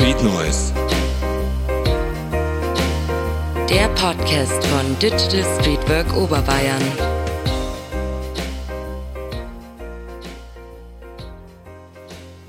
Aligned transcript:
Street 0.00 0.22
Noise. 0.22 0.72
Der 3.68 3.86
Podcast 3.96 4.64
von 4.68 4.98
Digital 4.98 5.44
Streetwork 5.60 6.16
Oberbayern. 6.16 6.80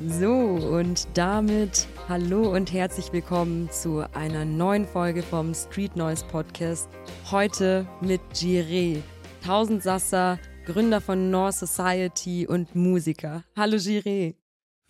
So, 0.07 0.31
und 0.31 1.05
damit 1.13 1.89
hallo 2.07 2.55
und 2.55 2.71
herzlich 2.71 3.11
willkommen 3.11 3.69
zu 3.69 4.05
einer 4.13 4.45
neuen 4.45 4.85
Folge 4.85 5.21
vom 5.21 5.53
Street 5.53 5.97
Noise 5.97 6.23
Podcast. 6.31 6.87
Heute 7.31 7.85
mit 7.99 8.21
Jiré, 8.33 9.01
Tausendsasser, 9.43 10.39
Gründer 10.65 11.01
von 11.01 11.29
North 11.29 11.55
Society 11.55 12.47
und 12.47 12.73
Musiker. 12.75 13.43
Hallo 13.57 13.75
Jiré. 13.75 14.35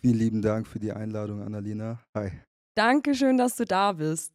Vielen 0.00 0.18
lieben 0.18 0.42
Dank 0.42 0.68
für 0.68 0.78
die 0.78 0.92
Einladung, 0.92 1.42
Annalena. 1.42 1.98
Hi. 2.14 2.30
Dankeschön, 2.74 3.36
dass 3.36 3.56
du 3.56 3.64
da 3.64 3.92
bist. 3.92 4.32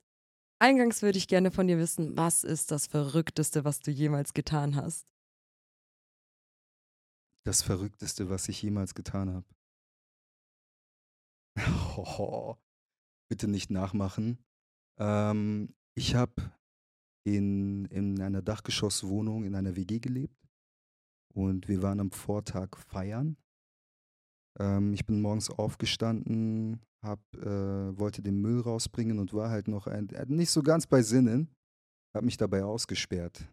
Eingangs 0.59 1.01
würde 1.01 1.17
ich 1.17 1.27
gerne 1.27 1.51
von 1.51 1.67
dir 1.67 1.77
wissen, 1.77 2.15
was 2.17 2.43
ist 2.43 2.71
das 2.71 2.87
Verrückteste, 2.87 3.63
was 3.63 3.79
du 3.79 3.91
jemals 3.91 4.33
getan 4.33 4.75
hast? 4.75 5.07
Das 7.45 7.61
Verrückteste, 7.61 8.29
was 8.29 8.49
ich 8.49 8.61
jemals 8.61 8.93
getan 8.93 9.33
habe. 9.33 9.45
Oh, 11.97 12.55
bitte 13.29 13.47
nicht 13.47 13.71
nachmachen. 13.71 14.43
Ähm, 14.99 15.73
ich 15.95 16.15
habe 16.15 16.51
in, 17.23 17.85
in 17.85 18.21
einer 18.21 18.41
Dachgeschosswohnung 18.41 19.45
in 19.45 19.55
einer 19.55 19.75
WG 19.75 19.99
gelebt 19.99 20.37
und 21.33 21.67
wir 21.67 21.81
waren 21.81 21.99
am 21.99 22.11
Vortag 22.11 22.77
feiern. 22.77 23.37
Ähm, 24.59 24.93
ich 24.93 25.05
bin 25.05 25.21
morgens 25.21 25.49
aufgestanden, 25.49 26.81
hab, 27.03 27.19
äh, 27.35 27.97
wollte 27.97 28.21
den 28.21 28.41
Müll 28.41 28.61
rausbringen 28.61 29.19
und 29.19 29.33
war 29.33 29.49
halt 29.49 29.67
noch 29.67 29.87
ein, 29.87 30.09
äh, 30.09 30.25
nicht 30.27 30.51
so 30.51 30.63
ganz 30.63 30.87
bei 30.87 31.01
Sinnen, 31.01 31.49
habe 32.15 32.25
mich 32.25 32.37
dabei 32.37 32.63
ausgesperrt. 32.63 33.47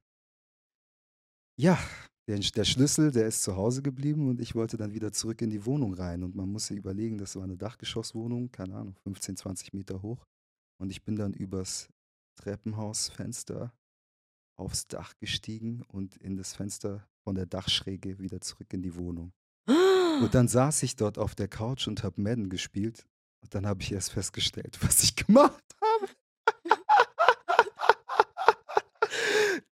Ja, 1.57 1.79
der, 2.27 2.39
der, 2.39 2.65
Schlüssel, 2.65 3.13
der 3.13 3.27
ist 3.27 3.43
zu 3.43 3.55
Hause 3.55 3.83
geblieben 3.83 4.29
und 4.29 4.41
ich 4.41 4.55
wollte 4.55 4.77
dann 4.77 4.95
wieder 4.95 5.13
zurück 5.13 5.43
in 5.43 5.51
die 5.51 5.67
Wohnung 5.67 5.95
rein. 5.95 6.23
Und 6.23 6.35
man 6.35 6.51
muss 6.51 6.67
sich 6.67 6.79
überlegen, 6.79 7.19
das 7.19 7.37
war 7.37 7.45
eine 7.45 7.57
Dachgeschosswohnung, 7.57 8.51
keine 8.51 8.77
Ahnung, 8.77 8.97
15, 9.05 9.37
20 9.37 9.73
Meter 9.75 10.03
hoch. 10.03 10.25
Und 10.81 10.91
ich 10.91 11.05
bin 11.05 11.17
dann 11.17 11.35
übers 11.35 11.89
Treppenhausfenster 12.41 13.73
aufs 14.59 14.87
Dach 14.87 15.15
gestiegen 15.19 15.83
und 15.89 16.17
in 16.17 16.37
das 16.37 16.55
Fenster 16.55 17.07
von 17.25 17.35
der 17.35 17.47
Dachschräge 17.47 18.19
wieder 18.19 18.41
zurück 18.41 18.73
in 18.73 18.83
die 18.83 18.97
Wohnung. 18.97 19.33
Und 20.23 20.35
dann 20.35 20.49
saß 20.49 20.83
ich 20.83 20.97
dort 20.97 21.19
auf 21.19 21.35
der 21.35 21.49
Couch 21.49 21.87
und 21.87 22.03
habe 22.03 22.21
Madden 22.21 22.49
gespielt. 22.49 23.07
Und 23.43 23.55
dann 23.55 23.67
habe 23.67 23.83
ich 23.83 23.93
erst 23.93 24.13
festgestellt, 24.13 24.79
was 24.83 25.03
ich 25.03 25.17
gemacht 25.17 25.63
habe. 25.81 26.13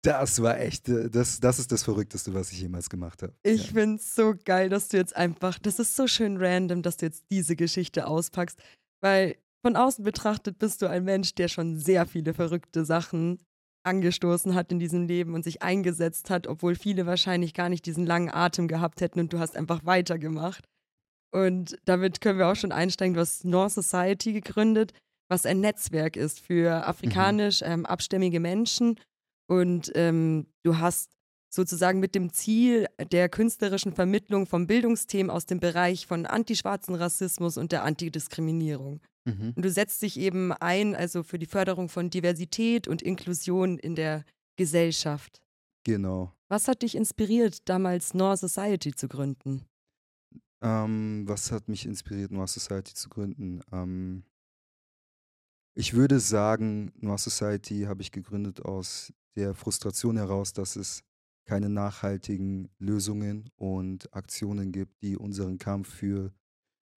Das 0.02 0.40
war 0.40 0.58
echt, 0.58 0.88
äh, 0.88 1.10
das, 1.10 1.40
das 1.40 1.58
ist 1.58 1.70
das 1.72 1.82
Verrückteste, 1.82 2.32
was 2.32 2.52
ich 2.52 2.60
jemals 2.60 2.88
gemacht 2.88 3.22
habe. 3.22 3.34
Ich 3.42 3.66
ja. 3.66 3.72
finde 3.72 3.96
es 3.96 4.14
so 4.14 4.34
geil, 4.44 4.70
dass 4.70 4.88
du 4.88 4.96
jetzt 4.96 5.14
einfach, 5.14 5.58
das 5.58 5.78
ist 5.78 5.94
so 5.94 6.06
schön 6.06 6.38
random, 6.38 6.82
dass 6.82 6.96
du 6.96 7.06
jetzt 7.06 7.26
diese 7.30 7.54
Geschichte 7.54 8.06
auspackst, 8.06 8.58
weil 9.02 9.36
von 9.62 9.76
außen 9.76 10.02
betrachtet 10.02 10.58
bist 10.58 10.80
du 10.80 10.88
ein 10.88 11.04
Mensch, 11.04 11.34
der 11.34 11.48
schon 11.48 11.78
sehr 11.78 12.06
viele 12.06 12.32
verrückte 12.32 12.86
Sachen 12.86 13.38
angestoßen 13.82 14.54
hat 14.54 14.72
in 14.72 14.78
diesem 14.78 15.06
Leben 15.06 15.34
und 15.34 15.44
sich 15.44 15.62
eingesetzt 15.62 16.30
hat, 16.30 16.46
obwohl 16.46 16.74
viele 16.74 17.06
wahrscheinlich 17.06 17.54
gar 17.54 17.68
nicht 17.68 17.86
diesen 17.86 18.06
langen 18.06 18.30
Atem 18.30 18.68
gehabt 18.68 19.00
hätten 19.00 19.20
und 19.20 19.32
du 19.32 19.38
hast 19.38 19.56
einfach 19.56 19.84
weitergemacht. 19.84 20.64
Und 21.32 21.78
damit 21.84 22.20
können 22.20 22.38
wir 22.38 22.48
auch 22.48 22.56
schon 22.56 22.72
einsteigen. 22.72 23.14
Du 23.14 23.20
hast 23.20 23.44
North 23.44 23.72
Society 23.72 24.32
gegründet, 24.32 24.92
was 25.28 25.46
ein 25.46 25.60
Netzwerk 25.60 26.16
ist 26.16 26.40
für 26.40 26.86
afrikanisch 26.86 27.62
ähm, 27.64 27.86
abstämmige 27.86 28.40
Menschen. 28.40 28.98
Und 29.48 29.92
ähm, 29.94 30.46
du 30.64 30.78
hast 30.78 31.10
sozusagen 31.52 32.00
mit 32.00 32.14
dem 32.14 32.32
Ziel 32.32 32.86
der 33.10 33.28
künstlerischen 33.28 33.92
Vermittlung 33.92 34.46
von 34.46 34.66
Bildungsthemen 34.66 35.30
aus 35.30 35.46
dem 35.46 35.60
Bereich 35.60 36.06
von 36.06 36.26
antischwarzen 36.26 36.94
Rassismus 36.94 37.56
und 37.56 37.72
der 37.72 37.84
Antidiskriminierung. 37.84 39.00
Mhm. 39.24 39.52
Und 39.56 39.64
du 39.64 39.70
setzt 39.70 40.02
dich 40.02 40.18
eben 40.18 40.52
ein, 40.52 40.94
also 40.94 41.22
für 41.22 41.38
die 41.38 41.46
Förderung 41.46 41.88
von 41.88 42.10
Diversität 42.10 42.88
und 42.88 43.02
Inklusion 43.02 43.78
in 43.78 43.94
der 43.94 44.24
Gesellschaft. 44.56 45.42
Genau. 45.84 46.32
Was 46.48 46.68
hat 46.68 46.82
dich 46.82 46.94
inspiriert, 46.94 47.68
damals 47.68 48.14
Noir 48.14 48.36
Society 48.36 48.92
zu 48.94 49.08
gründen? 49.08 49.64
Ähm, 50.62 51.24
was 51.26 51.52
hat 51.52 51.68
mich 51.68 51.86
inspiriert, 51.86 52.32
Noir 52.32 52.46
Society 52.46 52.92
zu 52.94 53.08
gründen? 53.08 53.60
Ähm, 53.72 54.24
ich 55.74 55.94
würde 55.94 56.20
sagen, 56.20 56.92
Noir 56.96 57.18
Society 57.18 57.82
habe 57.82 58.02
ich 58.02 58.12
gegründet 58.12 58.60
aus 58.62 59.12
der 59.36 59.54
Frustration 59.54 60.16
heraus, 60.16 60.52
dass 60.52 60.76
es 60.76 61.02
keine 61.46 61.68
nachhaltigen 61.68 62.68
Lösungen 62.78 63.50
und 63.56 64.12
Aktionen 64.14 64.72
gibt, 64.72 65.02
die 65.02 65.16
unseren 65.16 65.58
Kampf 65.58 65.88
für 65.88 66.32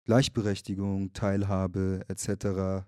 Gleichberechtigung, 0.05 1.13
Teilhabe 1.13 2.03
etc. 2.07 2.85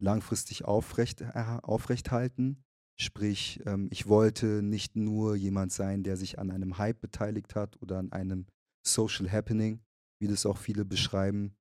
langfristig 0.00 0.64
aufrecht, 0.64 1.20
äh, 1.20 1.58
aufrechthalten. 1.62 2.64
Sprich, 3.00 3.60
ähm, 3.64 3.88
ich 3.92 4.08
wollte 4.08 4.62
nicht 4.62 4.96
nur 4.96 5.36
jemand 5.36 5.72
sein, 5.72 6.02
der 6.02 6.16
sich 6.16 6.38
an 6.38 6.50
einem 6.50 6.78
Hype 6.78 7.00
beteiligt 7.00 7.54
hat 7.54 7.80
oder 7.80 7.98
an 7.98 8.10
einem 8.10 8.46
Social 8.84 9.30
Happening, 9.30 9.80
wie 10.20 10.26
das 10.26 10.46
auch 10.46 10.58
viele 10.58 10.84
beschreiben. 10.84 11.54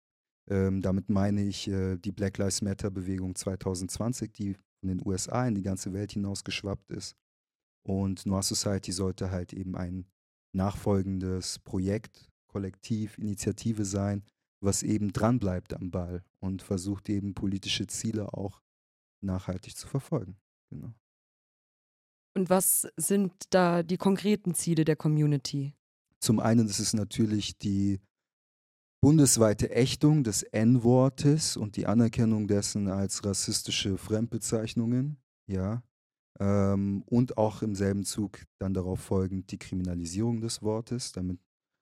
Ähm, 0.50 0.82
damit 0.82 1.10
meine 1.10 1.44
ich 1.44 1.68
äh, 1.68 1.98
die 1.98 2.12
Black 2.12 2.38
Lives 2.38 2.62
Matter 2.62 2.90
Bewegung 2.90 3.36
2020, 3.36 4.32
die 4.32 4.56
von 4.80 4.90
den 4.90 5.06
USA 5.06 5.48
in 5.48 5.56
die 5.56 5.62
ganze 5.62 5.94
Welt 5.94 6.14
hinaus 6.14 6.44
geschwappt 6.44 6.90
ist. 6.92 7.16
Und 7.86 8.26
Noir 8.26 8.44
Society 8.44 8.92
sollte 8.92 9.30
halt 9.30 9.54
eben 9.54 9.76
ein 9.76 10.08
nachfolgendes 10.54 11.60
Projekt, 11.60 12.30
Kollektiv, 12.48 13.18
Initiative 13.18 13.86
sein, 13.86 14.24
was 14.60 14.84
eben 14.84 15.14
dranbleibt 15.14 15.74
am 15.74 15.92
Ball 15.92 16.24
und 16.40 16.62
versucht 16.62 17.10
eben 17.10 17.34
politische 17.34 17.88
Ziele 17.88 18.34
auch 18.34 18.62
nachhaltig 19.22 19.76
zu 19.76 19.88
verfolgen. 19.88 20.38
Genau. 20.70 20.94
Und 22.36 22.50
was 22.50 22.88
sind 22.98 23.34
da 23.50 23.82
die 23.84 23.98
konkreten 23.98 24.54
Ziele 24.54 24.86
der 24.86 24.96
Community? 24.96 25.74
Zum 26.20 26.40
einen 26.40 26.68
ist 26.68 26.80
es 26.80 26.94
natürlich 26.94 27.58
die 27.58 28.00
bundesweite 29.02 29.70
Ächtung 29.72 30.24
des 30.24 30.44
N-Wortes 30.44 31.58
und 31.58 31.78
die 31.78 31.88
Anerkennung 31.88 32.48
dessen 32.48 32.88
als 32.90 33.24
rassistische 33.24 33.98
Fremdbezeichnungen, 33.98 35.18
ja. 35.48 35.84
Ähm, 36.40 37.04
und 37.08 37.38
auch 37.38 37.64
im 37.64 37.74
selben 37.74 38.04
Zug 38.04 38.44
dann 38.60 38.74
darauf 38.74 39.00
folgend 39.00 39.52
die 39.52 39.58
Kriminalisierung 39.58 40.42
des 40.42 40.62
Wortes, 40.62 41.12
damit, 41.12 41.40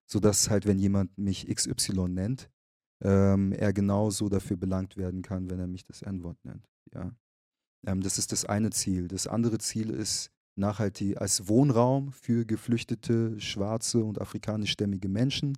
sodass 0.09 0.50
halt, 0.50 0.66
wenn 0.66 0.80
jemand 0.80 1.18
mich 1.18 1.47
XY 1.53 2.08
nennt, 2.09 2.50
ähm, 3.02 3.52
er 3.52 3.74
genauso 3.74 4.30
dafür 4.30 4.58
belangt 4.58 4.98
werden 4.98 5.22
kann, 5.22 5.50
wenn 5.50 5.60
er 5.60 5.68
mich 5.68 5.86
das 5.86 6.02
N-Wort 6.02 6.44
nennt. 6.44 6.68
Ja. 6.94 7.12
Ähm, 7.86 8.02
das 8.02 8.18
ist 8.18 8.32
das 8.32 8.46
eine 8.46 8.70
Ziel. 8.72 9.08
Das 9.08 9.28
andere 9.28 9.58
Ziel 9.58 9.90
ist, 9.90 10.32
nachhaltig 10.56 11.20
als 11.20 11.48
Wohnraum 11.48 12.12
für 12.12 12.46
geflüchtete, 12.46 13.40
schwarze 13.40 14.04
und 14.04 14.22
afrikanischstämmige 14.22 15.10
Menschen. 15.10 15.58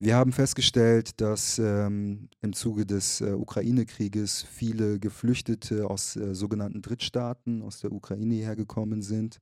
Wir 0.00 0.16
haben 0.16 0.32
festgestellt, 0.32 1.20
dass 1.20 1.58
ähm, 1.58 2.28
im 2.42 2.52
Zuge 2.52 2.84
des 2.84 3.20
äh, 3.20 3.32
Ukraine-Krieges 3.32 4.42
viele 4.42 4.98
Geflüchtete 4.98 5.88
aus 5.88 6.16
äh, 6.16 6.34
sogenannten 6.34 6.82
Drittstaaten 6.82 7.62
aus 7.62 7.80
der 7.80 7.92
Ukraine 7.92 8.34
hergekommen 8.34 9.00
sind. 9.00 9.38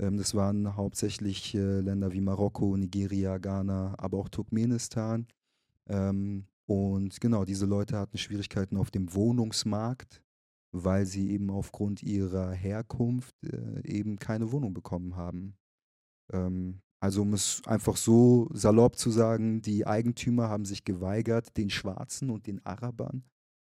Ähm, 0.00 0.16
das 0.16 0.34
waren 0.34 0.76
hauptsächlich 0.76 1.54
äh, 1.54 1.80
Länder 1.80 2.12
wie 2.12 2.20
Marokko, 2.20 2.76
Nigeria, 2.76 3.38
Ghana, 3.38 3.94
aber 3.98 4.18
auch 4.18 4.28
Turkmenistan. 4.28 5.26
Ähm, 5.88 6.46
und 6.66 7.20
genau, 7.20 7.44
diese 7.44 7.66
Leute 7.66 7.98
hatten 7.98 8.18
Schwierigkeiten 8.18 8.76
auf 8.76 8.90
dem 8.90 9.12
Wohnungsmarkt, 9.14 10.22
weil 10.72 11.06
sie 11.06 11.30
eben 11.30 11.50
aufgrund 11.50 12.02
ihrer 12.02 12.52
Herkunft 12.52 13.34
äh, 13.44 13.86
eben 13.86 14.18
keine 14.18 14.52
Wohnung 14.52 14.72
bekommen 14.72 15.16
haben. 15.16 15.56
Ähm, 16.32 16.80
also 17.00 17.22
um 17.22 17.34
es 17.34 17.62
einfach 17.66 17.96
so 17.96 18.48
salopp 18.52 18.96
zu 18.96 19.10
sagen, 19.10 19.60
die 19.60 19.86
Eigentümer 19.86 20.48
haben 20.48 20.64
sich 20.64 20.84
geweigert, 20.84 21.56
den 21.56 21.68
Schwarzen 21.68 22.30
und 22.30 22.46
den 22.46 22.64
Arabern, 22.64 23.24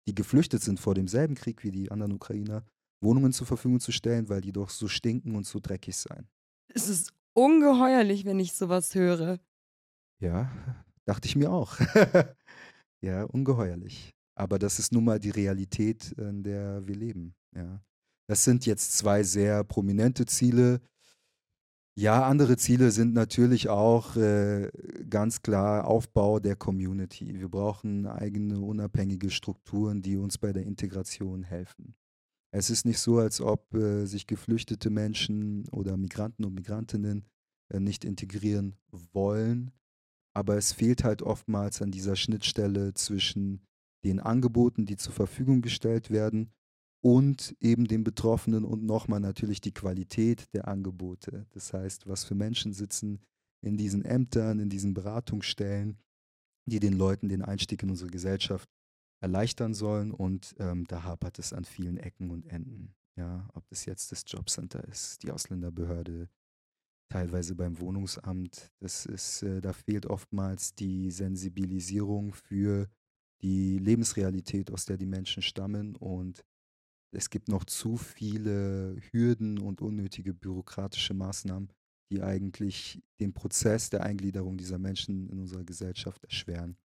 die 0.08 0.14
geflüchtet 0.14 0.62
sind 0.62 0.80
vor 0.80 0.94
demselben 0.94 1.34
Krieg 1.34 1.64
wie 1.64 1.72
die 1.72 1.90
anderen 1.90 2.14
Ukrainer, 2.14 2.64
Wohnungen 3.02 3.34
zur 3.34 3.48
Verfügung 3.48 3.80
zu 3.80 3.92
stellen, 3.92 4.30
weil 4.30 4.42
die 4.42 4.52
doch 4.52 4.70
so 4.70 4.88
stinken 4.88 5.36
und 5.36 5.46
so 5.46 5.60
dreckig 5.60 5.98
seien. 5.98 6.28
Es 6.68 6.88
ist 6.88 7.12
ungeheuerlich, 7.34 8.24
wenn 8.24 8.40
ich 8.40 8.54
sowas 8.54 8.94
höre. 8.96 9.40
Ja, 10.20 10.52
Dachte 11.06 11.28
ich 11.28 11.36
mir 11.36 11.52
auch. 11.52 11.78
ja, 13.02 13.24
ungeheuerlich. 13.24 14.14
Aber 14.36 14.58
das 14.58 14.80
ist 14.80 14.92
nun 14.92 15.06
mal 15.06 15.20
die 15.20 15.30
Realität, 15.30 16.12
in 16.14 16.44
der 16.44 16.88
wir 16.88 16.96
leben. 16.96 17.36
Ja. 17.56 17.82
Das 18.28 18.44
sind 18.44 18.66
jetzt 18.66 18.98
zwei 18.98 19.24
sehr 19.24 19.64
prominente 19.64 20.26
Ziele. 20.26 20.82
Ja, 21.96 22.26
andere 22.26 22.58
Ziele 22.58 22.90
sind 22.90 23.14
natürlich 23.14 23.70
auch 23.70 24.16
äh, 24.16 24.72
ganz 25.10 25.44
klar 25.44 25.86
Aufbau 25.86 26.40
der 26.40 26.56
Community. 26.56 27.40
Wir 27.40 27.50
brauchen 27.50 28.08
eigene 28.08 28.60
unabhängige 28.60 29.30
Strukturen, 29.30 30.02
die 30.02 30.18
uns 30.18 30.40
bei 30.40 30.52
der 30.54 30.66
Integration 30.66 31.44
helfen. 31.44 31.96
Es 32.52 32.70
ist 32.70 32.86
nicht 32.86 33.00
so, 33.00 33.20
als 33.20 33.42
ob 33.42 33.74
äh, 33.76 34.06
sich 34.06 34.26
geflüchtete 34.26 34.90
Menschen 34.90 35.68
oder 35.70 35.98
Migranten 35.98 36.46
und 36.46 36.56
Migrantinnen 36.56 37.26
äh, 37.70 37.80
nicht 37.80 38.06
integrieren 38.06 38.76
wollen, 38.92 39.72
aber 40.34 40.58
es 40.58 40.74
fehlt 40.74 41.04
halt 41.04 41.22
oftmals 41.22 41.82
an 41.82 41.92
dieser 41.92 42.16
Schnittstelle 42.16 42.94
zwischen 42.94 43.62
den 44.04 44.20
Angeboten, 44.20 44.86
die 44.86 44.98
zur 44.98 45.14
Verfügung 45.14 45.62
gestellt 45.62 46.10
werden 46.10 46.52
und 47.02 47.56
eben 47.60 47.86
den 47.86 48.04
Betroffenen 48.04 48.64
und 48.64 48.84
nochmal 48.84 49.20
natürlich 49.20 49.62
die 49.62 49.74
Qualität 49.74 50.54
der 50.54 50.68
Angebote. 50.68 51.46
Das 51.52 51.74
heißt, 51.74 52.08
was 52.08 52.24
für 52.24 52.36
Menschen 52.36 52.74
sitzen 52.74 53.20
in 53.62 53.78
diesen 53.78 54.06
Ämtern, 54.06 54.60
in 54.60 54.70
diesen 54.70 54.94
Beratungsstellen, 54.94 55.98
die 56.66 56.80
den 56.80 56.94
Leuten 56.94 57.30
den 57.30 57.42
Einstieg 57.42 57.84
in 57.84 57.90
unsere 57.90 58.10
Gesellschaft 58.10 58.70
erleichtern 59.22 59.74
sollen. 59.74 60.12
Und 60.12 60.56
ähm, 60.60 60.86
da 60.88 61.04
hapert 61.04 61.40
es 61.40 61.54
an 61.54 61.66
vielen 61.66 61.98
Ecken 61.98 62.30
und 62.30 62.46
Enden. 62.46 62.94
Ja, 63.16 63.48
ob 63.54 63.68
das 63.68 63.86
jetzt 63.86 64.12
das 64.12 64.24
Jobcenter 64.28 64.84
ist, 64.88 65.24
die 65.24 65.32
Ausländerbehörde, 65.32 66.30
teilweise 67.14 67.54
beim 67.54 67.80
Wohnungsamt. 67.80 68.72
Das 68.80 69.06
ist, 69.06 69.44
äh, 69.44 69.62
da 69.62 69.72
fehlt 69.72 70.08
oftmals 70.08 70.74
die 70.74 71.12
Sensibilisierung 71.12 72.34
für 72.34 72.90
die 73.44 73.78
Lebensrealität, 73.78 74.72
aus 74.72 74.86
der 74.86 74.98
die 74.98 75.06
Menschen 75.06 75.44
stammen. 75.44 75.96
Und 75.96 76.44
es 77.12 77.30
gibt 77.30 77.50
noch 77.50 77.66
zu 77.66 77.98
viele 77.98 78.98
Hürden 79.12 79.60
und 79.60 79.82
unnötige 79.82 80.34
bürokratische 80.34 81.14
Maßnahmen, 81.14 81.72
die 82.12 82.24
eigentlich 82.24 83.00
den 83.20 83.34
Prozess 83.34 83.92
der 83.92 84.02
Eingliederung 84.02 84.58
dieser 84.58 84.80
Menschen 84.80 85.30
in 85.30 85.40
unserer 85.40 85.64
Gesellschaft 85.64 86.24
erschweren. 86.24 86.78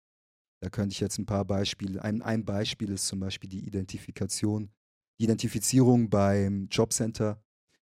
Da 0.62 0.70
könnte 0.70 0.92
ich 0.92 1.00
jetzt 1.00 1.20
ein 1.20 1.26
paar 1.26 1.46
Beispiele, 1.46 2.02
ein, 2.04 2.22
ein 2.22 2.44
Beispiel 2.44 2.90
ist 2.90 3.08
zum 3.08 3.22
Beispiel 3.22 3.50
die 3.50 3.66
Identifikation, 3.66 4.72
die 5.20 5.24
Identifizierung 5.24 6.10
beim 6.10 6.68
Jobcenter, 6.70 7.42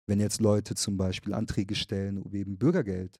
wenn 0.07 0.19
jetzt 0.19 0.41
Leute 0.41 0.75
zum 0.75 0.97
Beispiel 0.97 1.33
Anträge 1.33 1.75
stellen, 1.75 2.17
um 2.17 2.33
eben 2.33 2.57
Bürgergeld 2.57 3.19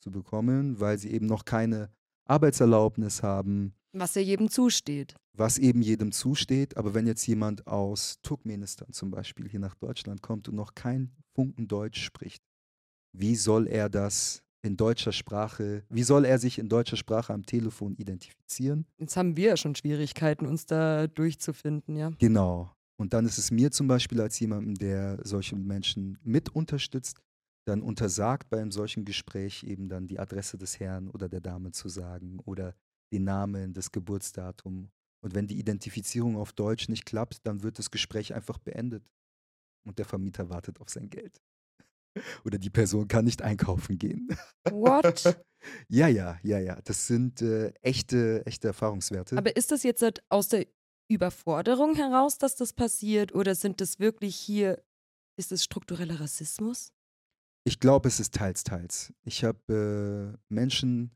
zu 0.00 0.10
bekommen, 0.10 0.80
weil 0.80 0.98
sie 0.98 1.10
eben 1.10 1.26
noch 1.26 1.44
keine 1.44 1.90
Arbeitserlaubnis 2.24 3.22
haben, 3.22 3.74
was 3.94 4.14
ja 4.14 4.22
jedem 4.22 4.48
zusteht. 4.48 5.14
Was 5.34 5.58
eben 5.58 5.82
jedem 5.82 6.12
zusteht. 6.12 6.76
Aber 6.76 6.94
wenn 6.94 7.06
jetzt 7.06 7.26
jemand 7.26 7.66
aus 7.66 8.18
Turkmenistan 8.22 8.92
zum 8.92 9.10
Beispiel 9.10 9.48
hier 9.48 9.60
nach 9.60 9.74
Deutschland 9.74 10.22
kommt 10.22 10.48
und 10.48 10.54
noch 10.54 10.74
kein 10.74 11.12
Funken 11.34 11.68
Deutsch 11.68 12.02
spricht, 12.02 12.42
wie 13.12 13.36
soll 13.36 13.66
er 13.66 13.90
das 13.90 14.42
in 14.62 14.76
deutscher 14.76 15.12
Sprache, 15.12 15.84
wie 15.90 16.04
soll 16.04 16.24
er 16.24 16.38
sich 16.38 16.58
in 16.58 16.68
deutscher 16.68 16.96
Sprache 16.96 17.34
am 17.34 17.44
Telefon 17.44 17.94
identifizieren? 17.96 18.86
Jetzt 18.96 19.16
haben 19.16 19.36
wir 19.36 19.48
ja 19.48 19.56
schon 19.56 19.74
Schwierigkeiten, 19.74 20.46
uns 20.46 20.64
da 20.66 21.06
durchzufinden, 21.06 21.96
ja. 21.96 22.12
Genau. 22.18 22.72
Und 23.02 23.14
dann 23.14 23.26
ist 23.26 23.36
es 23.36 23.50
mir 23.50 23.72
zum 23.72 23.88
Beispiel 23.88 24.20
als 24.20 24.38
jemandem, 24.38 24.76
der 24.76 25.18
solche 25.24 25.56
Menschen 25.56 26.20
mit 26.22 26.50
unterstützt, 26.50 27.20
dann 27.66 27.82
untersagt 27.82 28.48
bei 28.48 28.60
einem 28.60 28.70
solchen 28.70 29.04
Gespräch 29.04 29.64
eben 29.64 29.88
dann 29.88 30.06
die 30.06 30.20
Adresse 30.20 30.56
des 30.56 30.78
Herrn 30.78 31.10
oder 31.10 31.28
der 31.28 31.40
Dame 31.40 31.72
zu 31.72 31.88
sagen 31.88 32.38
oder 32.44 32.76
den 33.12 33.24
Namen, 33.24 33.74
das 33.74 33.90
Geburtsdatum. 33.90 34.92
Und 35.20 35.34
wenn 35.34 35.48
die 35.48 35.58
Identifizierung 35.58 36.36
auf 36.36 36.52
Deutsch 36.52 36.88
nicht 36.88 37.04
klappt, 37.04 37.44
dann 37.44 37.64
wird 37.64 37.80
das 37.80 37.90
Gespräch 37.90 38.34
einfach 38.34 38.58
beendet. 38.58 39.04
Und 39.84 39.98
der 39.98 40.04
Vermieter 40.04 40.48
wartet 40.48 40.80
auf 40.80 40.88
sein 40.88 41.10
Geld. 41.10 41.42
Oder 42.44 42.58
die 42.58 42.70
Person 42.70 43.08
kann 43.08 43.24
nicht 43.24 43.42
einkaufen 43.42 43.98
gehen. 43.98 44.28
What? 44.70 45.24
ja, 45.88 46.06
ja, 46.06 46.38
ja, 46.44 46.60
ja. 46.60 46.80
Das 46.84 47.08
sind 47.08 47.42
äh, 47.42 47.72
echte, 47.82 48.46
echte 48.46 48.68
Erfahrungswerte. 48.68 49.36
Aber 49.36 49.56
ist 49.56 49.72
das 49.72 49.82
jetzt 49.82 50.04
aus 50.28 50.46
der 50.46 50.68
Überforderung 51.08 51.94
heraus, 51.94 52.38
dass 52.38 52.56
das 52.56 52.72
passiert? 52.72 53.34
Oder 53.34 53.54
sind 53.54 53.80
das 53.80 53.98
wirklich 53.98 54.36
hier, 54.36 54.82
ist 55.36 55.52
es 55.52 55.64
struktureller 55.64 56.20
Rassismus? 56.20 56.92
Ich 57.64 57.78
glaube, 57.78 58.08
es 58.08 58.18
ist 58.18 58.34
teils, 58.34 58.64
teils. 58.64 59.12
Ich 59.24 59.44
habe 59.44 60.36
äh, 60.36 60.52
Menschen 60.52 61.12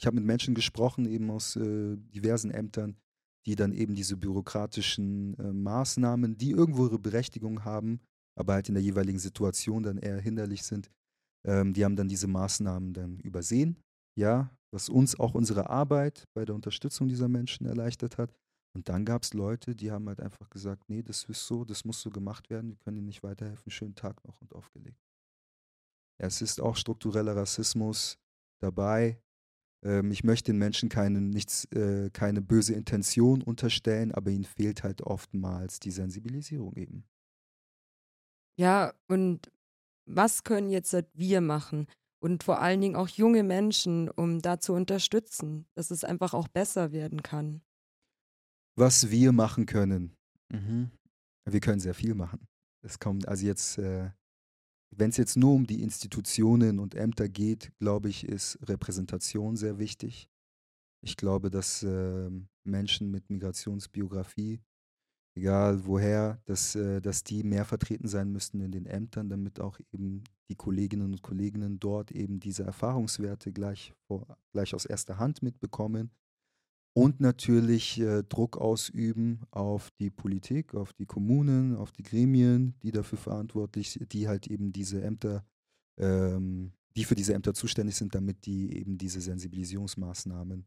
ich 0.00 0.06
habe 0.06 0.16
mit 0.16 0.24
Menschen 0.24 0.54
gesprochen, 0.54 1.04
eben 1.04 1.30
aus 1.30 1.56
äh, 1.56 1.96
diversen 1.98 2.50
Ämtern, 2.50 2.96
die 3.44 3.54
dann 3.54 3.74
eben 3.74 3.94
diese 3.94 4.16
bürokratischen 4.16 5.38
äh, 5.38 5.52
Maßnahmen, 5.52 6.38
die 6.38 6.52
irgendwo 6.52 6.86
ihre 6.86 6.98
Berechtigung 6.98 7.66
haben, 7.66 8.00
aber 8.34 8.54
halt 8.54 8.70
in 8.70 8.74
der 8.76 8.82
jeweiligen 8.82 9.18
Situation 9.18 9.82
dann 9.82 9.98
eher 9.98 10.18
hinderlich 10.18 10.62
sind, 10.62 10.90
ähm, 11.46 11.74
die 11.74 11.84
haben 11.84 11.96
dann 11.96 12.08
diese 12.08 12.28
Maßnahmen 12.28 12.94
dann 12.94 13.18
übersehen, 13.18 13.76
ja, 14.18 14.50
was 14.72 14.88
uns 14.88 15.20
auch 15.20 15.34
unsere 15.34 15.68
Arbeit 15.68 16.24
bei 16.32 16.46
der 16.46 16.54
Unterstützung 16.54 17.06
dieser 17.08 17.28
Menschen 17.28 17.66
erleichtert 17.66 18.16
hat. 18.16 18.32
Und 18.72 18.88
dann 18.88 19.04
gab 19.04 19.22
es 19.22 19.34
Leute, 19.34 19.74
die 19.74 19.90
haben 19.90 20.06
halt 20.08 20.20
einfach 20.20 20.48
gesagt, 20.48 20.88
nee, 20.88 21.02
das 21.02 21.24
ist 21.24 21.46
so, 21.46 21.64
das 21.64 21.84
muss 21.84 22.00
so 22.00 22.10
gemacht 22.10 22.50
werden, 22.50 22.70
wir 22.70 22.76
können 22.76 22.98
ihnen 22.98 23.06
nicht 23.06 23.22
weiterhelfen, 23.22 23.70
schönen 23.70 23.96
Tag 23.96 24.24
noch 24.24 24.40
und 24.40 24.54
aufgelegt. 24.54 25.00
Es 26.18 26.40
ist 26.42 26.60
auch 26.60 26.76
struktureller 26.76 27.34
Rassismus 27.34 28.18
dabei, 28.60 29.20
ähm, 29.82 30.10
ich 30.10 30.24
möchte 30.24 30.52
den 30.52 30.58
Menschen 30.58 30.88
keine, 30.88 31.20
nichts, 31.20 31.64
äh, 31.72 32.10
keine 32.10 32.42
böse 32.42 32.74
Intention 32.74 33.42
unterstellen, 33.42 34.12
aber 34.12 34.30
ihnen 34.30 34.44
fehlt 34.44 34.82
halt 34.82 35.02
oftmals 35.02 35.80
die 35.80 35.90
Sensibilisierung 35.90 36.74
eben. 36.76 37.04
Ja, 38.58 38.92
und 39.08 39.50
was 40.06 40.44
können 40.44 40.70
jetzt 40.70 40.92
halt 40.92 41.08
wir 41.14 41.40
machen? 41.40 41.86
Und 42.22 42.42
vor 42.42 42.60
allen 42.60 42.82
Dingen 42.82 42.96
auch 42.96 43.08
junge 43.08 43.42
Menschen, 43.42 44.10
um 44.10 44.40
da 44.40 44.60
zu 44.60 44.74
unterstützen, 44.74 45.66
dass 45.74 45.90
es 45.90 46.04
einfach 46.04 46.34
auch 46.34 46.48
besser 46.48 46.92
werden 46.92 47.22
kann. 47.22 47.62
Was 48.76 49.10
wir 49.10 49.32
machen 49.32 49.66
können. 49.66 50.16
Mhm. 50.50 50.90
Wir 51.44 51.60
können 51.60 51.80
sehr 51.80 51.94
viel 51.94 52.14
machen. 52.14 52.46
Es 52.82 52.98
kommt 52.98 53.28
also 53.28 53.44
jetzt 53.44 53.78
äh, 53.78 54.10
wenn 54.90 55.10
es 55.10 55.16
jetzt 55.16 55.36
nur 55.36 55.54
um 55.54 55.66
die 55.66 55.82
Institutionen 55.82 56.78
und 56.78 56.94
Ämter 56.94 57.28
geht, 57.28 57.72
glaube 57.78 58.08
ich, 58.08 58.24
ist 58.24 58.58
Repräsentation 58.68 59.56
sehr 59.56 59.78
wichtig. 59.78 60.28
Ich 61.02 61.16
glaube, 61.16 61.50
dass 61.50 61.82
äh, 61.82 62.30
Menschen 62.64 63.10
mit 63.10 63.30
Migrationsbiografie, 63.30 64.60
egal 65.36 65.86
woher, 65.86 66.42
dass, 66.44 66.74
äh, 66.74 67.00
dass 67.00 67.22
die 67.22 67.44
mehr 67.44 67.64
vertreten 67.64 68.08
sein 68.08 68.32
müssten 68.32 68.60
in 68.60 68.72
den 68.72 68.86
Ämtern, 68.86 69.28
damit 69.28 69.60
auch 69.60 69.78
eben 69.92 70.24
die 70.50 70.56
Kolleginnen 70.56 71.12
und 71.12 71.22
Kollegen 71.22 71.78
dort 71.78 72.10
eben 72.10 72.40
diese 72.40 72.64
Erfahrungswerte 72.64 73.52
gleich, 73.52 73.94
vor, 74.08 74.36
gleich 74.52 74.74
aus 74.74 74.84
erster 74.84 75.18
Hand 75.18 75.42
mitbekommen 75.42 76.10
und 76.92 77.20
natürlich 77.20 78.00
äh, 78.00 78.22
Druck 78.24 78.56
ausüben 78.56 79.40
auf 79.50 79.90
die 80.00 80.10
Politik, 80.10 80.74
auf 80.74 80.92
die 80.92 81.06
Kommunen, 81.06 81.76
auf 81.76 81.92
die 81.92 82.02
Gremien, 82.02 82.74
die 82.82 82.90
dafür 82.90 83.18
verantwortlich 83.18 83.92
sind, 83.92 84.12
die 84.12 84.26
halt 84.26 84.48
eben 84.48 84.72
diese 84.72 85.02
Ämter, 85.02 85.44
ähm, 85.98 86.72
die 86.96 87.04
für 87.04 87.14
diese 87.14 87.34
Ämter 87.34 87.54
zuständig 87.54 87.94
sind, 87.94 88.14
damit 88.14 88.44
die 88.44 88.76
eben 88.76 88.98
diese 88.98 89.20
Sensibilisierungsmaßnahmen, 89.20 90.66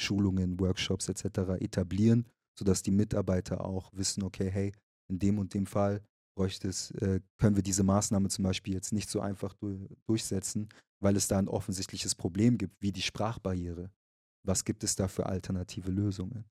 Schulungen, 0.00 0.58
Workshops 0.60 1.08
etc. 1.08 1.60
etablieren, 1.60 2.26
sodass 2.56 2.82
die 2.82 2.92
Mitarbeiter 2.92 3.64
auch 3.64 3.92
wissen, 3.94 4.22
okay, 4.22 4.50
hey, 4.50 4.72
in 5.08 5.18
dem 5.18 5.38
und 5.38 5.54
dem 5.54 5.66
Fall 5.66 6.02
bräuchte 6.36 6.68
es, 6.68 6.92
äh, 6.92 7.20
können 7.38 7.56
wir 7.56 7.62
diese 7.62 7.82
Maßnahme 7.82 8.28
zum 8.28 8.44
Beispiel 8.44 8.74
jetzt 8.74 8.92
nicht 8.92 9.10
so 9.10 9.20
einfach 9.20 9.54
du 9.54 9.88
durchsetzen, 10.06 10.68
weil 11.00 11.16
es 11.16 11.28
da 11.28 11.38
ein 11.38 11.48
offensichtliches 11.48 12.14
Problem 12.14 12.58
gibt, 12.58 12.80
wie 12.80 12.92
die 12.92 13.02
Sprachbarriere 13.02 13.90
was 14.44 14.64
gibt 14.64 14.84
es 14.84 14.94
da 14.94 15.08
für 15.08 15.26
alternative 15.26 15.90
Lösungen. 15.90 16.44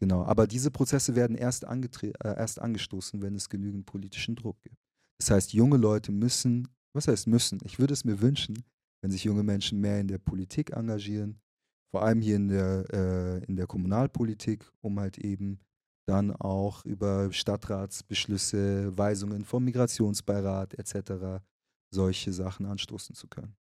Genau, 0.00 0.24
aber 0.24 0.46
diese 0.46 0.70
Prozesse 0.70 1.14
werden 1.14 1.36
erst, 1.36 1.64
äh, 1.64 2.12
erst 2.22 2.60
angestoßen, 2.60 3.22
wenn 3.22 3.34
es 3.34 3.48
genügend 3.48 3.86
politischen 3.86 4.36
Druck 4.36 4.60
gibt. 4.62 4.76
Das 5.18 5.30
heißt, 5.30 5.52
junge 5.52 5.76
Leute 5.76 6.12
müssen, 6.12 6.68
was 6.92 7.08
heißt 7.08 7.26
müssen? 7.26 7.60
Ich 7.64 7.78
würde 7.78 7.94
es 7.94 8.04
mir 8.04 8.20
wünschen, 8.20 8.64
wenn 9.02 9.10
sich 9.10 9.24
junge 9.24 9.42
Menschen 9.42 9.80
mehr 9.80 10.00
in 10.00 10.08
der 10.08 10.18
Politik 10.18 10.72
engagieren, 10.72 11.40
vor 11.90 12.02
allem 12.02 12.20
hier 12.20 12.36
in 12.36 12.48
der, 12.48 12.84
äh, 12.92 13.44
in 13.44 13.56
der 13.56 13.66
Kommunalpolitik, 13.66 14.68
um 14.80 14.98
halt 14.98 15.18
eben 15.18 15.60
dann 16.06 16.32
auch 16.32 16.84
über 16.84 17.32
Stadtratsbeschlüsse, 17.32 18.96
Weisungen 18.96 19.44
vom 19.44 19.64
Migrationsbeirat 19.64 20.74
etc. 20.74 21.42
solche 21.90 22.32
Sachen 22.32 22.66
anstoßen 22.66 23.14
zu 23.14 23.28
können. 23.28 23.56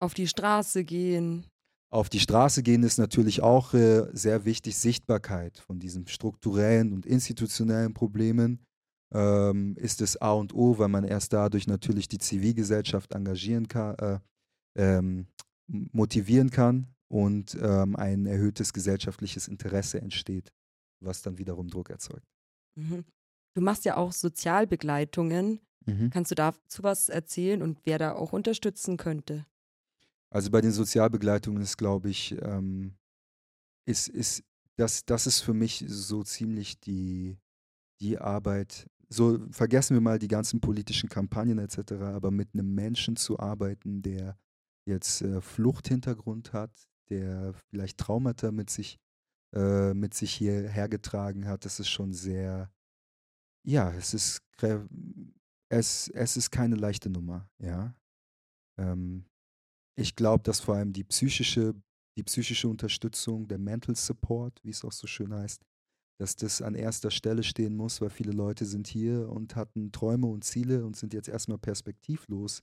Auf 0.00 0.14
die 0.14 0.28
Straße 0.28 0.84
gehen, 0.84 1.46
auf 1.94 2.08
die 2.08 2.18
Straße 2.18 2.64
gehen 2.64 2.82
ist 2.82 2.98
natürlich 2.98 3.40
auch 3.40 3.72
äh, 3.72 4.08
sehr 4.12 4.44
wichtig, 4.44 4.76
Sichtbarkeit 4.76 5.58
von 5.58 5.78
diesen 5.78 6.08
strukturellen 6.08 6.92
und 6.92 7.06
institutionellen 7.06 7.94
Problemen 7.94 8.64
ähm, 9.12 9.76
ist 9.76 10.00
es 10.00 10.20
A 10.20 10.32
und 10.32 10.52
O, 10.54 10.76
weil 10.78 10.88
man 10.88 11.04
erst 11.04 11.32
dadurch 11.32 11.68
natürlich 11.68 12.08
die 12.08 12.18
Zivilgesellschaft 12.18 13.14
engagieren 13.14 13.68
kann, 13.68 13.94
äh, 13.96 14.18
ähm, 14.76 15.28
motivieren 15.68 16.50
kann 16.50 16.88
und 17.08 17.56
ähm, 17.62 17.94
ein 17.94 18.26
erhöhtes 18.26 18.72
gesellschaftliches 18.72 19.46
Interesse 19.46 20.00
entsteht, 20.00 20.52
was 21.00 21.22
dann 21.22 21.38
wiederum 21.38 21.68
Druck 21.68 21.90
erzeugt. 21.90 22.26
Mhm. 22.74 23.04
Du 23.54 23.62
machst 23.62 23.84
ja 23.84 23.96
auch 23.96 24.10
Sozialbegleitungen. 24.10 25.60
Mhm. 25.86 26.10
Kannst 26.10 26.32
du 26.32 26.34
dazu 26.34 26.82
was 26.82 27.08
erzählen 27.08 27.62
und 27.62 27.78
wer 27.84 27.98
da 27.98 28.14
auch 28.14 28.32
unterstützen 28.32 28.96
könnte? 28.96 29.46
Also 30.34 30.50
bei 30.50 30.60
den 30.60 30.72
Sozialbegleitungen 30.72 31.62
ist, 31.62 31.76
glaube 31.76 32.10
ich, 32.10 32.36
ähm, 32.42 32.96
ist, 33.86 34.08
ist 34.08 34.42
das, 34.76 35.04
das 35.04 35.28
ist 35.28 35.40
für 35.42 35.54
mich 35.54 35.84
so 35.86 36.24
ziemlich 36.24 36.80
die, 36.80 37.38
die 38.00 38.18
Arbeit. 38.18 38.90
So 39.08 39.38
vergessen 39.52 39.94
wir 39.94 40.00
mal 40.00 40.18
die 40.18 40.26
ganzen 40.26 40.60
politischen 40.60 41.08
Kampagnen 41.08 41.60
etc., 41.60 41.92
aber 41.92 42.32
mit 42.32 42.52
einem 42.52 42.74
Menschen 42.74 43.14
zu 43.14 43.38
arbeiten, 43.38 44.02
der 44.02 44.36
jetzt 44.86 45.22
äh, 45.22 45.40
Fluchthintergrund 45.40 46.52
hat, 46.52 46.72
der 47.10 47.54
vielleicht 47.70 47.98
Traumata 47.98 48.50
mit 48.50 48.70
sich, 48.70 48.98
äh, 49.54 49.94
mit 49.94 50.14
sich 50.14 50.34
hierher 50.34 50.88
getragen 50.88 51.46
hat, 51.46 51.64
das 51.64 51.78
ist 51.78 51.90
schon 51.90 52.12
sehr, 52.12 52.72
ja, 53.64 53.92
es 53.92 54.14
ist, 54.14 54.42
es, 55.68 56.08
es 56.08 56.36
ist 56.36 56.50
keine 56.50 56.74
leichte 56.74 57.08
Nummer, 57.08 57.48
ja. 57.60 57.94
Ähm, 58.76 59.26
ich 59.96 60.16
glaube, 60.16 60.42
dass 60.42 60.60
vor 60.60 60.76
allem 60.76 60.92
die 60.92 61.04
psychische, 61.04 61.74
die 62.16 62.22
psychische 62.22 62.68
Unterstützung, 62.68 63.48
der 63.48 63.58
Mental 63.58 63.94
Support, 63.94 64.60
wie 64.64 64.70
es 64.70 64.84
auch 64.84 64.92
so 64.92 65.06
schön 65.06 65.32
heißt, 65.32 65.62
dass 66.18 66.36
das 66.36 66.62
an 66.62 66.74
erster 66.74 67.10
Stelle 67.10 67.42
stehen 67.42 67.76
muss, 67.76 68.00
weil 68.00 68.10
viele 68.10 68.32
Leute 68.32 68.66
sind 68.66 68.86
hier 68.86 69.28
und 69.28 69.56
hatten 69.56 69.90
Träume 69.90 70.26
und 70.26 70.44
Ziele 70.44 70.84
und 70.84 70.96
sind 70.96 71.12
jetzt 71.12 71.28
erstmal 71.28 71.58
perspektivlos, 71.58 72.62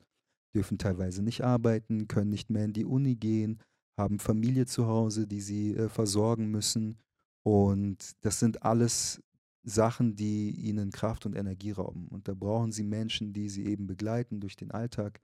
dürfen 0.55 0.77
teilweise 0.77 1.21
nicht 1.21 1.43
arbeiten, 1.43 2.07
können 2.07 2.29
nicht 2.29 2.49
mehr 2.49 2.65
in 2.65 2.73
die 2.73 2.85
Uni 2.85 3.15
gehen, 3.15 3.59
haben 3.97 4.19
Familie 4.19 4.65
zu 4.65 4.87
Hause, 4.87 5.27
die 5.27 5.41
sie 5.41 5.75
äh, 5.75 5.89
versorgen 5.89 6.49
müssen. 6.49 6.97
Und 7.43 8.11
das 8.21 8.39
sind 8.39 8.63
alles 8.63 9.21
Sachen, 9.63 10.15
die 10.15 10.51
ihnen 10.51 10.91
Kraft 10.91 11.25
und 11.25 11.35
Energie 11.35 11.71
rauben. 11.71 12.07
Und 12.07 12.27
da 12.27 12.33
brauchen 12.33 12.71
sie 12.71 12.83
Menschen, 12.83 13.33
die 13.33 13.49
sie 13.49 13.65
eben 13.65 13.85
begleiten 13.85 14.39
durch 14.39 14.55
den 14.55 14.71
Alltag 14.71 15.21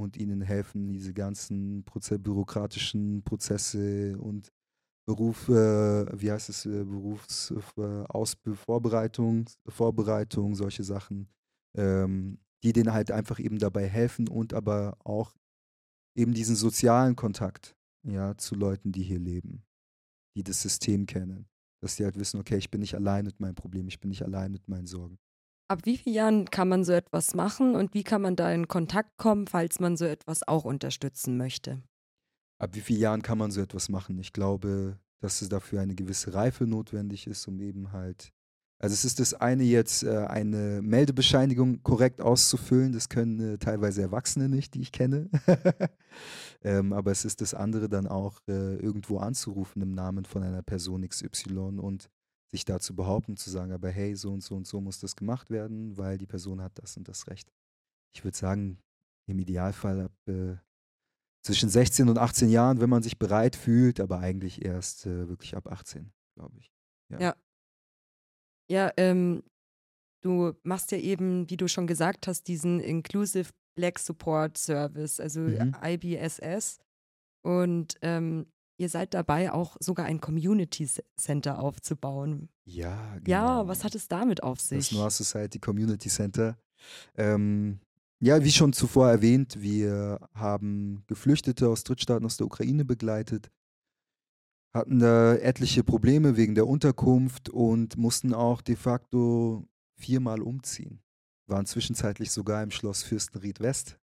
und 0.00 0.16
ihnen 0.16 0.40
helfen, 0.40 0.92
diese 0.92 1.12
ganzen 1.12 1.84
Proze 1.84 2.18
bürokratischen 2.18 3.22
Prozesse 3.22 4.18
und 4.18 4.50
Beruf, 5.06 5.48
äh, 5.48 6.20
wie 6.20 6.30
heißt 6.30 6.50
es, 6.50 6.66
äh, 6.66 6.84
Berufsvorbereitung, 6.84 9.46
äh, 9.46 9.70
Vorbereitung, 9.70 10.54
solche 10.54 10.84
Sachen, 10.84 11.28
ähm, 11.76 12.38
die 12.62 12.72
denen 12.72 12.92
halt 12.92 13.10
einfach 13.10 13.40
eben 13.40 13.58
dabei 13.58 13.88
helfen 13.88 14.28
und 14.28 14.54
aber 14.54 14.96
auch 15.04 15.34
eben 16.16 16.32
diesen 16.32 16.56
sozialen 16.56 17.16
Kontakt 17.16 17.76
ja, 18.06 18.36
zu 18.36 18.54
Leuten, 18.54 18.92
die 18.92 19.02
hier 19.02 19.18
leben, 19.18 19.64
die 20.36 20.44
das 20.44 20.62
System 20.62 21.06
kennen. 21.06 21.48
Dass 21.82 21.96
die 21.96 22.04
halt 22.04 22.18
wissen, 22.18 22.38
okay, 22.38 22.58
ich 22.58 22.70
bin 22.70 22.80
nicht 22.80 22.94
allein 22.94 23.24
mit 23.24 23.40
meinem 23.40 23.54
Problem, 23.54 23.88
ich 23.88 24.00
bin 24.00 24.10
nicht 24.10 24.22
allein 24.22 24.52
mit 24.52 24.68
meinen 24.68 24.86
Sorgen. 24.86 25.18
Ab 25.70 25.82
wie 25.84 25.98
vielen 25.98 26.16
Jahren 26.16 26.44
kann 26.46 26.68
man 26.68 26.82
so 26.82 26.92
etwas 26.92 27.32
machen 27.32 27.76
und 27.76 27.94
wie 27.94 28.02
kann 28.02 28.22
man 28.22 28.34
da 28.34 28.50
in 28.50 28.66
Kontakt 28.66 29.16
kommen, 29.18 29.46
falls 29.46 29.78
man 29.78 29.96
so 29.96 30.04
etwas 30.04 30.42
auch 30.48 30.64
unterstützen 30.64 31.36
möchte? 31.36 31.80
Ab 32.58 32.70
wie 32.72 32.80
vielen 32.80 32.98
Jahren 32.98 33.22
kann 33.22 33.38
man 33.38 33.52
so 33.52 33.60
etwas 33.60 33.88
machen? 33.88 34.18
Ich 34.18 34.32
glaube, 34.32 34.98
dass 35.20 35.42
es 35.42 35.48
dafür 35.48 35.80
eine 35.80 35.94
gewisse 35.94 36.34
Reife 36.34 36.66
notwendig 36.66 37.28
ist, 37.28 37.46
um 37.46 37.60
eben 37.60 37.92
halt. 37.92 38.32
Also 38.80 38.94
es 38.94 39.04
ist 39.04 39.20
das 39.20 39.32
eine 39.32 39.62
jetzt, 39.62 40.02
äh, 40.02 40.26
eine 40.26 40.82
Meldebescheinigung 40.82 41.84
korrekt 41.84 42.20
auszufüllen. 42.20 42.92
Das 42.92 43.08
können 43.08 43.38
äh, 43.38 43.58
teilweise 43.58 44.02
Erwachsene 44.02 44.48
nicht, 44.48 44.74
die 44.74 44.80
ich 44.80 44.90
kenne. 44.90 45.30
ähm, 46.62 46.92
aber 46.92 47.12
es 47.12 47.24
ist 47.24 47.42
das 47.42 47.54
andere 47.54 47.88
dann 47.88 48.08
auch 48.08 48.40
äh, 48.48 48.74
irgendwo 48.74 49.18
anzurufen 49.18 49.82
im 49.82 49.92
Namen 49.92 50.24
von 50.24 50.42
einer 50.42 50.62
Person 50.62 51.08
XY 51.08 51.78
und 51.78 52.10
sich 52.50 52.64
da 52.64 52.80
zu 52.80 52.94
behaupten, 52.94 53.36
zu 53.36 53.50
sagen, 53.50 53.72
aber 53.72 53.90
hey, 53.90 54.14
so 54.16 54.32
und 54.32 54.42
so 54.42 54.56
und 54.56 54.66
so 54.66 54.80
muss 54.80 54.98
das 54.98 55.16
gemacht 55.16 55.50
werden, 55.50 55.96
weil 55.96 56.18
die 56.18 56.26
Person 56.26 56.60
hat 56.60 56.72
das 56.74 56.96
und 56.96 57.08
das 57.08 57.28
Recht. 57.28 57.52
Ich 58.12 58.24
würde 58.24 58.36
sagen, 58.36 58.78
im 59.26 59.38
Idealfall 59.38 60.00
ab 60.00 60.12
äh, 60.26 60.56
zwischen 61.42 61.68
16 61.68 62.08
und 62.08 62.18
18 62.18 62.50
Jahren, 62.50 62.80
wenn 62.80 62.90
man 62.90 63.02
sich 63.02 63.18
bereit 63.18 63.56
fühlt, 63.56 64.00
aber 64.00 64.18
eigentlich 64.18 64.64
erst 64.64 65.06
äh, 65.06 65.28
wirklich 65.28 65.56
ab 65.56 65.68
18, 65.70 66.12
glaube 66.34 66.58
ich. 66.58 66.72
Ja. 67.10 67.20
Ja, 67.20 67.36
ja 68.68 68.92
ähm, 68.96 69.42
du 70.22 70.52
machst 70.64 70.90
ja 70.90 70.98
eben, 70.98 71.48
wie 71.48 71.56
du 71.56 71.68
schon 71.68 71.86
gesagt 71.86 72.26
hast, 72.26 72.48
diesen 72.48 72.80
Inclusive 72.80 73.50
Black 73.76 73.98
Support 73.98 74.58
Service, 74.58 75.20
also 75.20 75.40
mhm. 75.40 75.74
IBSS. 75.82 76.80
Und 77.42 77.94
ähm, 78.02 78.52
Ihr 78.80 78.88
seid 78.88 79.12
dabei, 79.12 79.52
auch 79.52 79.76
sogar 79.78 80.06
ein 80.06 80.22
Community 80.22 80.88
Center 81.14 81.58
aufzubauen. 81.58 82.48
Ja, 82.64 83.18
genau. 83.18 83.30
Ja, 83.30 83.68
was 83.68 83.84
hat 83.84 83.94
es 83.94 84.08
damit 84.08 84.42
auf 84.42 84.58
sich? 84.58 84.88
Das 84.88 84.92
Noir 84.92 85.10
Society 85.10 85.58
Community 85.58 86.08
Center. 86.08 86.56
Ähm, 87.14 87.80
ja, 88.20 88.42
wie 88.42 88.50
schon 88.50 88.72
zuvor 88.72 89.10
erwähnt, 89.10 89.60
wir 89.60 90.18
haben 90.32 91.04
Geflüchtete 91.08 91.68
aus 91.68 91.84
Drittstaaten 91.84 92.24
aus 92.24 92.38
der 92.38 92.46
Ukraine 92.46 92.86
begleitet, 92.86 93.50
hatten 94.72 94.98
da 94.98 95.34
etliche 95.34 95.84
Probleme 95.84 96.38
wegen 96.38 96.54
der 96.54 96.66
Unterkunft 96.66 97.50
und 97.50 97.98
mussten 97.98 98.32
auch 98.32 98.62
de 98.62 98.76
facto 98.76 99.68
viermal 99.98 100.40
umziehen. 100.40 101.02
Waren 101.46 101.66
zwischenzeitlich 101.66 102.30
sogar 102.30 102.62
im 102.62 102.70
Schloss 102.70 103.02
Fürstenried 103.02 103.60
West 103.60 103.98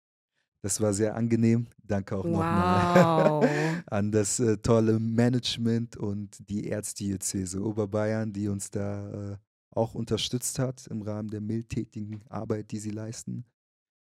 das 0.63 0.79
war 0.79 0.93
sehr 0.93 1.15
angenehm. 1.15 1.67
Danke 1.83 2.15
auch 2.15 2.23
wow. 2.23 2.31
nochmal 2.31 3.49
an 3.87 4.11
das 4.11 4.39
äh, 4.39 4.57
tolle 4.57 4.97
Management 4.97 5.97
und 5.97 6.49
die 6.49 6.69
Erzdiözese 6.69 7.61
Oberbayern, 7.61 8.31
die 8.31 8.47
uns 8.47 8.71
da 8.71 9.33
äh, 9.33 9.37
auch 9.71 9.93
unterstützt 9.93 10.59
hat 10.59 10.87
im 10.87 11.01
Rahmen 11.01 11.29
der 11.29 11.41
mildtätigen 11.41 12.21
Arbeit, 12.29 12.71
die 12.71 12.79
sie 12.79 12.91
leisten. 12.91 13.43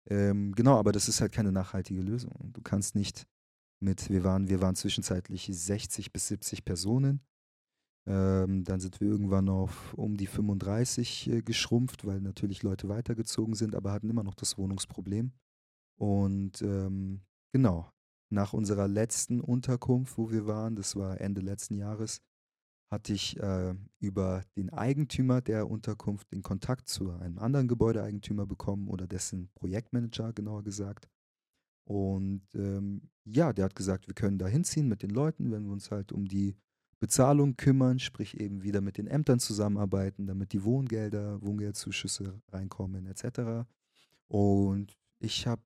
Ähm, 0.09 0.53
genau, 0.53 0.77
aber 0.77 0.91
das 0.91 1.07
ist 1.07 1.21
halt 1.21 1.31
keine 1.31 1.53
nachhaltige 1.53 2.01
Lösung. 2.01 2.51
Du 2.51 2.61
kannst 2.61 2.93
nicht 2.93 3.25
mit, 3.79 4.09
wir 4.09 4.25
waren, 4.25 4.49
wir 4.49 4.61
waren 4.61 4.75
zwischenzeitlich 4.75 5.49
60 5.49 6.11
bis 6.11 6.27
70 6.27 6.65
Personen. 6.65 7.21
Ähm, 8.05 8.65
dann 8.65 8.81
sind 8.81 8.99
wir 8.99 9.07
irgendwann 9.07 9.47
auf 9.47 9.93
um 9.93 10.17
die 10.17 10.27
35 10.27 11.29
äh, 11.29 11.41
geschrumpft, 11.41 12.05
weil 12.05 12.19
natürlich 12.19 12.63
Leute 12.63 12.89
weitergezogen 12.89 13.53
sind, 13.53 13.75
aber 13.75 13.93
hatten 13.93 14.09
immer 14.09 14.23
noch 14.23 14.35
das 14.35 14.57
Wohnungsproblem. 14.57 15.31
Und 15.99 16.61
ähm, 16.61 17.21
genau, 17.51 17.91
nach 18.29 18.53
unserer 18.53 18.87
letzten 18.87 19.41
Unterkunft, 19.41 20.17
wo 20.17 20.31
wir 20.31 20.47
waren, 20.47 20.75
das 20.75 20.95
war 20.95 21.19
Ende 21.19 21.41
letzten 21.41 21.75
Jahres, 21.75 22.21
hatte 22.89 23.13
ich 23.13 23.37
äh, 23.37 23.75
über 23.99 24.43
den 24.55 24.71
Eigentümer 24.71 25.41
der 25.41 25.69
Unterkunft 25.69 26.31
den 26.31 26.41
Kontakt 26.41 26.87
zu 26.87 27.11
einem 27.11 27.37
anderen 27.37 27.67
Gebäudeeigentümer 27.67 28.45
bekommen 28.45 28.87
oder 28.87 29.07
dessen 29.07 29.51
Projektmanager 29.55 30.31
genauer 30.31 30.63
gesagt. 30.63 31.09
Und 31.83 32.43
ähm, 32.55 33.09
ja, 33.25 33.51
der 33.51 33.65
hat 33.65 33.75
gesagt, 33.75 34.07
wir 34.07 34.15
können 34.15 34.37
da 34.37 34.47
hinziehen 34.47 34.87
mit 34.87 35.03
den 35.03 35.09
Leuten, 35.09 35.51
wenn 35.51 35.65
wir 35.65 35.73
uns 35.73 35.91
halt 35.91 36.11
um 36.13 36.25
die 36.25 36.55
Bezahlung 36.99 37.57
kümmern, 37.57 37.99
sprich 37.99 38.39
eben 38.39 38.63
wieder 38.63 38.79
mit 38.81 38.97
den 38.97 39.07
Ämtern 39.07 39.39
zusammenarbeiten, 39.39 40.27
damit 40.27 40.53
die 40.53 40.63
Wohngelder, 40.63 41.41
Wohngeldzuschüsse 41.41 42.41
reinkommen 42.51 43.05
etc. 43.05 43.67
Und 44.27 44.97
ich 45.19 45.47
habe 45.47 45.63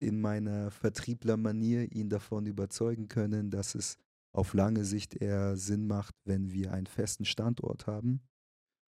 in 0.00 0.20
meiner 0.20 0.70
Vertrieblermanier 0.70 1.90
ihn 1.92 2.08
davon 2.08 2.46
überzeugen 2.46 3.08
können, 3.08 3.50
dass 3.50 3.74
es 3.74 3.96
auf 4.32 4.52
lange 4.52 4.84
Sicht 4.84 5.14
eher 5.14 5.56
Sinn 5.56 5.86
macht, 5.86 6.14
wenn 6.24 6.52
wir 6.52 6.72
einen 6.72 6.86
festen 6.86 7.24
Standort 7.24 7.86
haben 7.86 8.20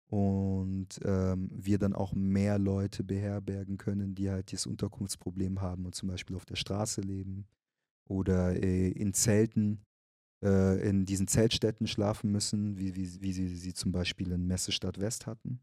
und 0.08 1.00
ähm, 1.04 1.50
wir 1.52 1.78
dann 1.78 1.92
auch 1.92 2.14
mehr 2.14 2.58
Leute 2.58 3.04
beherbergen 3.04 3.76
können, 3.76 4.14
die 4.14 4.30
halt 4.30 4.52
das 4.52 4.66
Unterkunftsproblem 4.66 5.60
haben 5.60 5.86
und 5.86 5.94
zum 5.94 6.08
Beispiel 6.08 6.36
auf 6.36 6.46
der 6.46 6.56
Straße 6.56 7.00
leben 7.00 7.46
oder 8.08 8.54
äh, 8.62 8.88
in 8.90 9.12
Zelten, 9.12 9.84
äh, 10.42 10.88
in 10.88 11.04
diesen 11.04 11.28
Zeltstätten 11.28 11.86
schlafen 11.86 12.32
müssen, 12.32 12.78
wie, 12.78 12.96
wie, 12.96 13.20
wie 13.20 13.32
sie 13.32 13.54
sie 13.56 13.74
zum 13.74 13.92
Beispiel 13.92 14.32
in 14.32 14.46
Messestadt 14.46 14.98
West 14.98 15.26
hatten. 15.26 15.60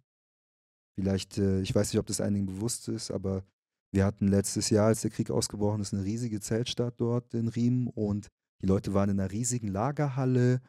Vielleicht, 0.96 1.38
äh, 1.38 1.62
ich 1.62 1.74
weiß 1.74 1.92
nicht, 1.92 2.00
ob 2.00 2.08
das 2.08 2.22
einigen 2.22 2.46
bewusst 2.46 2.88
ist, 2.88 3.10
aber 3.10 3.44
wir 3.92 4.06
hatten 4.06 4.28
letztes 4.28 4.70
Jahr, 4.70 4.88
als 4.88 5.02
der 5.02 5.12
Krieg 5.12 5.30
ausgebrochen 5.30 5.82
ist, 5.82 5.94
eine 5.94 6.04
riesige 6.04 6.40
Zeltstadt 6.40 6.96
dort 6.98 7.34
in 7.34 7.48
Riem 7.48 7.88
und 7.88 8.28
die 8.62 8.68
Leute 8.68 8.94
waren 8.94 9.10
in 9.10 9.20
einer 9.20 9.32
riesigen 9.32 9.68
Lagerhalle 9.68 10.62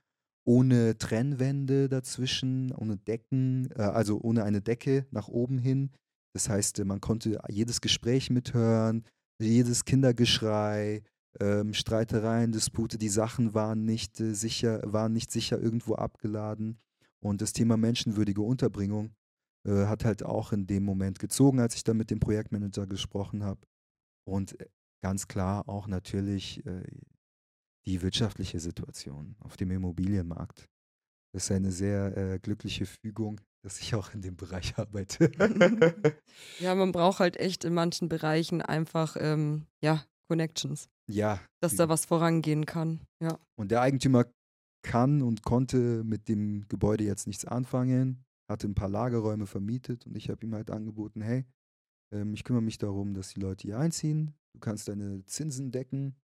ohne 0.45 0.99
Trennwände 0.99 1.89
dazwischen, 1.89 2.73
ohne 2.73 2.97
Decken, 2.97 3.71
äh, 3.77 3.83
also 3.83 4.21
ohne 4.21 4.45
eine 4.45 4.61
Decke 4.61 5.07
nach 5.11 5.29
oben 5.29 5.59
hin. 5.59 5.91
Das 6.35 6.49
heißt, 6.49 6.81
äh, 6.81 6.85
man 6.85 7.01
konnte 7.01 7.39
jedes 7.49 7.81
Gespräch 7.81 8.31
mithören, 8.31 9.05
jedes 9.41 9.85
Kindergeschrei, 9.85 11.03
ähm, 11.41 11.75
Streitereien, 11.75 12.53
Dispute, 12.53 12.99
die 12.99 13.09
Sachen 13.09 13.55
waren 13.55 13.85
nicht 13.85 14.21
äh, 14.21 14.35
sicher, 14.35 14.81
waren 14.85 15.13
nicht 15.13 15.31
sicher 15.31 15.61
irgendwo 15.61 15.95
abgeladen. 15.95 16.79
Und 17.21 17.41
das 17.41 17.53
Thema 17.53 17.77
menschenwürdige 17.77 18.43
Unterbringung 18.43 19.15
äh, 19.67 19.87
hat 19.87 20.05
halt 20.05 20.25
auch 20.25 20.53
in 20.53 20.67
dem 20.67 20.85
Moment 20.85 21.19
gezogen, 21.19 21.61
als 21.61 21.75
ich 21.75 21.85
dann 21.85 21.97
mit 21.97 22.11
dem 22.11 22.21
Projektmanager 22.21 22.87
gesprochen 22.87 23.45
habe. 23.45 23.61
Und 24.25 24.59
äh, 24.61 24.67
ganz 25.03 25.29
klar 25.29 25.69
auch 25.69 25.87
natürlich 25.87 26.65
äh, 26.67 26.83
die 27.87 28.03
wirtschaftliche 28.03 28.61
Situation 28.61 29.37
auf 29.41 29.57
dem 29.57 29.71
Immobilienmarkt. 29.71 30.69
Das 31.33 31.45
ist 31.45 31.51
eine 31.51 31.73
sehr 31.73 32.17
äh, 32.17 32.39
glückliche 32.39 32.87
Fügung, 32.87 33.41
dass 33.65 33.81
ich 33.81 33.95
auch 33.95 34.13
in 34.13 34.23
dem 34.23 34.37
Bereich 34.37 34.75
arbeite. 34.79 35.31
ja, 36.59 36.75
man 36.75 36.93
braucht 36.93 37.21
halt 37.21 37.37
echt 37.39 37.65
in 37.65 37.75
manchen 37.75 38.09
Bereichen 38.09 38.63
einfach, 38.63 39.17
ähm, 39.19 39.67
ja, 39.83 40.05
Connections. 40.29 40.89
Ja. 41.11 41.41
Dass 41.61 41.77
da 41.77 41.89
was 41.89 42.07
vorangehen 42.07 42.65
kann, 42.65 43.01
ja. 43.21 43.39
Und 43.57 43.71
der 43.71 43.81
Eigentümer 43.81 44.25
kann 44.83 45.23
und 45.23 45.43
konnte 45.43 46.03
mit 46.05 46.29
dem 46.29 46.67
Gebäude 46.69 47.05
jetzt 47.05 47.27
nichts 47.27 47.45
anfangen, 47.45 48.25
hatte 48.53 48.69
ein 48.69 48.75
paar 48.75 48.89
Lagerräume 48.89 49.47
vermietet 49.47 50.07
und 50.07 50.17
ich 50.17 50.31
habe 50.31 50.45
ihm 50.45 50.55
halt 50.55 50.71
angeboten, 50.71 51.21
hey, 51.21 51.45
ähm, 52.13 52.35
ich 52.35 52.45
kümmere 52.45 52.63
mich 52.63 52.79
darum, 52.79 53.15
dass 53.15 53.31
die 53.31 53.41
Leute 53.41 53.63
hier 53.63 53.79
einziehen, 53.79 54.35
du 54.55 54.61
kannst 54.61 54.89
deine 54.89 55.25
Zinsen 55.27 55.73
decken, 55.73 56.17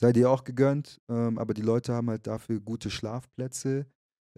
sei 0.00 0.12
dir 0.12 0.30
auch 0.30 0.44
gegönnt, 0.44 1.00
ähm, 1.08 1.38
aber 1.38 1.54
die 1.54 1.62
Leute 1.62 1.94
haben 1.94 2.10
halt 2.10 2.26
dafür 2.26 2.60
gute 2.60 2.90
Schlafplätze 2.90 3.86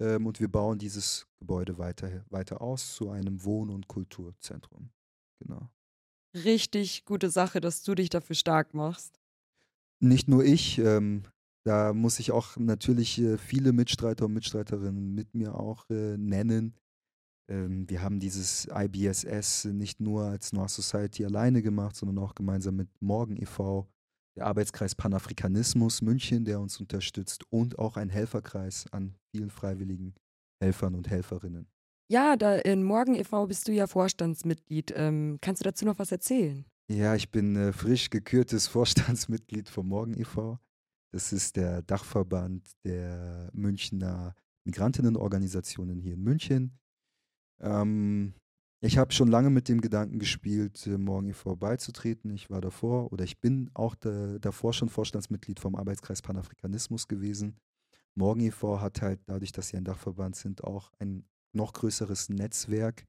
ähm, 0.00 0.26
und 0.26 0.40
wir 0.40 0.48
bauen 0.48 0.78
dieses 0.78 1.26
Gebäude 1.40 1.78
weiter, 1.78 2.24
weiter 2.30 2.60
aus 2.60 2.94
zu 2.94 3.10
einem 3.10 3.44
Wohn- 3.44 3.70
und 3.70 3.88
Kulturzentrum. 3.88 4.90
Genau. 5.40 5.70
Richtig 6.34 7.04
gute 7.04 7.30
Sache, 7.30 7.60
dass 7.60 7.82
du 7.82 7.94
dich 7.94 8.10
dafür 8.10 8.36
stark 8.36 8.74
machst. 8.74 9.18
Nicht 10.02 10.28
nur 10.28 10.44
ich, 10.44 10.78
ähm, 10.78 11.22
da 11.66 11.94
muss 11.94 12.20
ich 12.20 12.30
auch 12.30 12.56
natürlich 12.58 13.18
äh, 13.18 13.38
viele 13.38 13.72
Mitstreiter 13.72 14.26
und 14.26 14.34
Mitstreiterinnen 14.34 15.14
mit 15.14 15.34
mir 15.34 15.54
auch 15.54 15.88
äh, 15.88 16.16
nennen. 16.16 16.74
Ähm, 17.48 17.88
wir 17.88 18.02
haben 18.02 18.18
dieses 18.18 18.68
IBSS 18.72 19.66
nicht 19.66 20.00
nur 20.00 20.24
als 20.24 20.52
Noir 20.52 20.68
Society 20.68 21.24
alleine 21.24 21.62
gemacht, 21.62 21.96
sondern 21.96 22.18
auch 22.18 22.34
gemeinsam 22.34 22.76
mit 22.76 22.88
Morgen 23.00 23.36
e.V., 23.40 23.88
der 24.36 24.46
Arbeitskreis 24.46 24.94
Panafrikanismus 24.94 26.02
München, 26.02 26.44
der 26.44 26.60
uns 26.60 26.78
unterstützt 26.78 27.44
und 27.50 27.78
auch 27.78 27.96
ein 27.96 28.10
Helferkreis 28.10 28.84
an 28.92 29.14
vielen 29.30 29.50
freiwilligen 29.50 30.14
Helfern 30.60 30.94
und 30.94 31.08
Helferinnen. 31.08 31.68
Ja, 32.08 32.36
da 32.36 32.56
in 32.56 32.82
Morgen 32.82 33.14
e.V. 33.14 33.46
bist 33.46 33.66
du 33.66 33.72
ja 33.72 33.86
Vorstandsmitglied. 33.86 34.92
Ähm, 34.96 35.38
kannst 35.40 35.62
du 35.62 35.64
dazu 35.64 35.84
noch 35.84 35.98
was 35.98 36.12
erzählen? 36.12 36.64
Ja, 36.88 37.16
ich 37.16 37.30
bin 37.30 37.56
äh, 37.56 37.72
frisch 37.72 38.10
gekürtes 38.10 38.66
Vorstandsmitglied 38.68 39.68
von 39.68 39.88
Morgen 39.88 40.18
e.V. 40.18 40.58
Das 41.12 41.32
ist 41.32 41.56
der 41.56 41.82
Dachverband 41.82 42.64
der 42.84 43.50
Münchner 43.52 44.34
Migrantinnenorganisationen 44.64 45.98
hier 45.98 46.14
in 46.14 46.22
München. 46.22 46.78
Ähm, 47.60 48.34
ich 48.80 48.98
habe 48.98 49.12
schon 49.12 49.28
lange 49.28 49.50
mit 49.50 49.68
dem 49.68 49.80
Gedanken 49.80 50.18
gespielt, 50.18 50.86
äh, 50.86 50.98
morgen 50.98 51.28
e.V. 51.28 51.56
beizutreten. 51.56 52.30
Ich 52.30 52.50
war 52.50 52.60
davor 52.60 53.12
oder 53.12 53.24
ich 53.24 53.40
bin 53.40 53.70
auch 53.74 53.94
da, 53.94 54.38
davor 54.38 54.72
schon 54.72 54.88
Vorstandsmitglied 54.88 55.60
vom 55.60 55.74
Arbeitskreis 55.74 56.22
Panafrikanismus 56.22 57.08
gewesen. 57.08 57.56
Morgen 58.14 58.40
e.V. 58.40 58.80
hat 58.80 59.02
halt 59.02 59.20
dadurch, 59.26 59.52
dass 59.52 59.68
sie 59.68 59.76
ein 59.76 59.84
Dachverband 59.84 60.36
sind, 60.36 60.64
auch 60.64 60.92
ein 60.98 61.24
noch 61.52 61.72
größeres 61.72 62.28
Netzwerk 62.28 63.06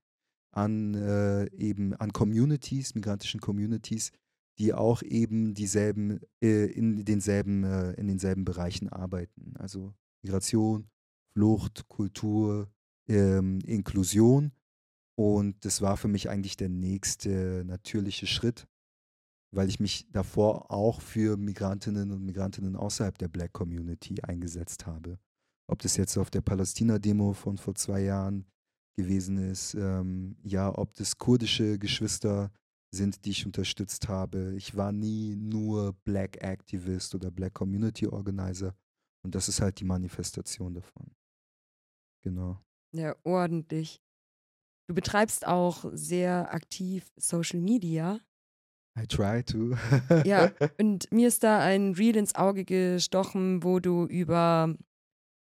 an 0.52 0.96
äh, 0.96 1.46
eben 1.54 1.94
an 1.94 2.14
Communities, 2.14 2.96
migrantischen 2.96 3.42
Communities, 3.42 4.12
die 4.58 4.74
auch 4.74 5.04
eben 5.04 5.54
dieselben 5.54 6.20
äh, 6.42 6.66
in 6.66 7.06
denselben 7.06 7.64
äh, 7.64 7.92
in 7.94 8.08
denselben 8.08 8.46
Bereichen 8.46 8.90
arbeiten. 8.90 9.54
Also 9.58 9.94
Migration, 10.24 10.90
Flucht, 11.34 11.88
Kultur, 11.88 12.72
ähm, 13.08 13.60
Inklusion 13.62 14.52
und 15.20 15.66
das 15.66 15.82
war 15.82 15.98
für 15.98 16.08
mich 16.08 16.30
eigentlich 16.30 16.58
der 16.58 16.70
nächste 16.70 17.64
natürliche 17.66 18.28
Schritt, 18.28 18.68
weil 19.52 19.70
ich 19.70 19.80
mich 19.80 20.08
davor 20.12 20.72
auch 20.72 21.02
für 21.02 21.38
Migrantinnen 21.38 22.12
und 22.12 22.24
Migrantinnen 22.24 22.76
außerhalb 22.76 23.18
der 23.18 23.28
Black 23.28 23.54
Community 23.54 24.22
eingesetzt 24.22 24.86
habe. 24.86 25.20
Ob 25.70 25.82
das 25.82 25.98
jetzt 25.98 26.18
auf 26.18 26.30
der 26.30 26.42
Palästina-Demo 26.42 27.34
von 27.34 27.58
vor 27.58 27.76
zwei 27.76 28.02
Jahren 28.02 28.46
gewesen 28.96 29.38
ist, 29.38 29.74
ähm, 29.74 30.38
ja, 30.44 30.76
ob 30.78 30.94
das 30.96 31.18
kurdische 31.18 31.78
Geschwister 31.80 32.52
sind, 32.92 33.26
die 33.26 33.32
ich 33.32 33.46
unterstützt 33.46 34.08
habe. 34.08 34.54
Ich 34.56 34.76
war 34.76 34.92
nie 34.92 35.36
nur 35.36 35.94
Black 36.04 36.42
Activist 36.44 37.14
oder 37.16 37.32
Black 37.32 37.54
Community 37.54 38.08
Organizer 38.08 38.76
und 39.24 39.36
das 39.36 39.50
ist 39.50 39.62
halt 39.62 39.80
die 39.80 39.86
Manifestation 39.86 40.74
davon. 40.74 41.12
Genau. 42.24 42.62
Ja, 42.98 43.16
ordentlich. 43.24 44.02
Du 44.88 44.96
betreibst 44.96 45.46
auch 45.46 45.86
sehr 45.94 46.54
aktiv 46.54 47.06
Social 47.18 47.60
Media. 47.60 48.20
I 49.00 49.06
try 49.06 49.44
to. 49.44 49.76
ja, 50.24 50.52
und 50.80 51.12
mir 51.12 51.28
ist 51.28 51.44
da 51.44 51.60
ein 51.60 51.94
Reel 51.94 52.16
ins 52.16 52.36
Auge 52.36 52.66
gestochen, 52.66 53.64
wo 53.64 53.80
du 53.80 54.06
über 54.06 54.74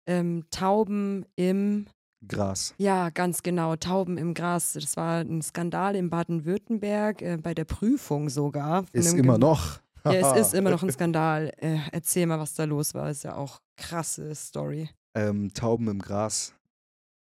ähm, 0.07 0.45
Tauben 0.51 1.25
im 1.35 1.87
Gras. 2.27 2.73
Ja, 2.77 3.09
ganz 3.09 3.43
genau, 3.43 3.75
Tauben 3.75 4.17
im 4.17 4.33
Gras. 4.33 4.73
Das 4.73 4.97
war 4.97 5.21
ein 5.21 5.41
Skandal 5.41 5.95
in 5.95 6.09
Baden-Württemberg, 6.09 7.21
äh, 7.21 7.37
bei 7.37 7.53
der 7.53 7.65
Prüfung 7.65 8.29
sogar. 8.29 8.85
Ist 8.91 9.13
immer 9.13 9.33
Ge 9.33 9.39
noch. 9.39 9.79
ja, 10.05 10.35
es 10.35 10.47
ist 10.47 10.53
immer 10.53 10.71
noch 10.71 10.83
ein 10.83 10.91
Skandal. 10.91 11.53
Äh, 11.57 11.77
erzähl 11.91 12.25
mal, 12.25 12.39
was 12.39 12.55
da 12.55 12.63
los 12.63 12.93
war. 12.95 13.09
Ist 13.09 13.23
ja 13.23 13.35
auch 13.35 13.61
krasse 13.77 14.33
Story. 14.33 14.89
Ähm, 15.15 15.53
Tauben 15.53 15.87
im 15.87 15.99
Gras. 15.99 16.53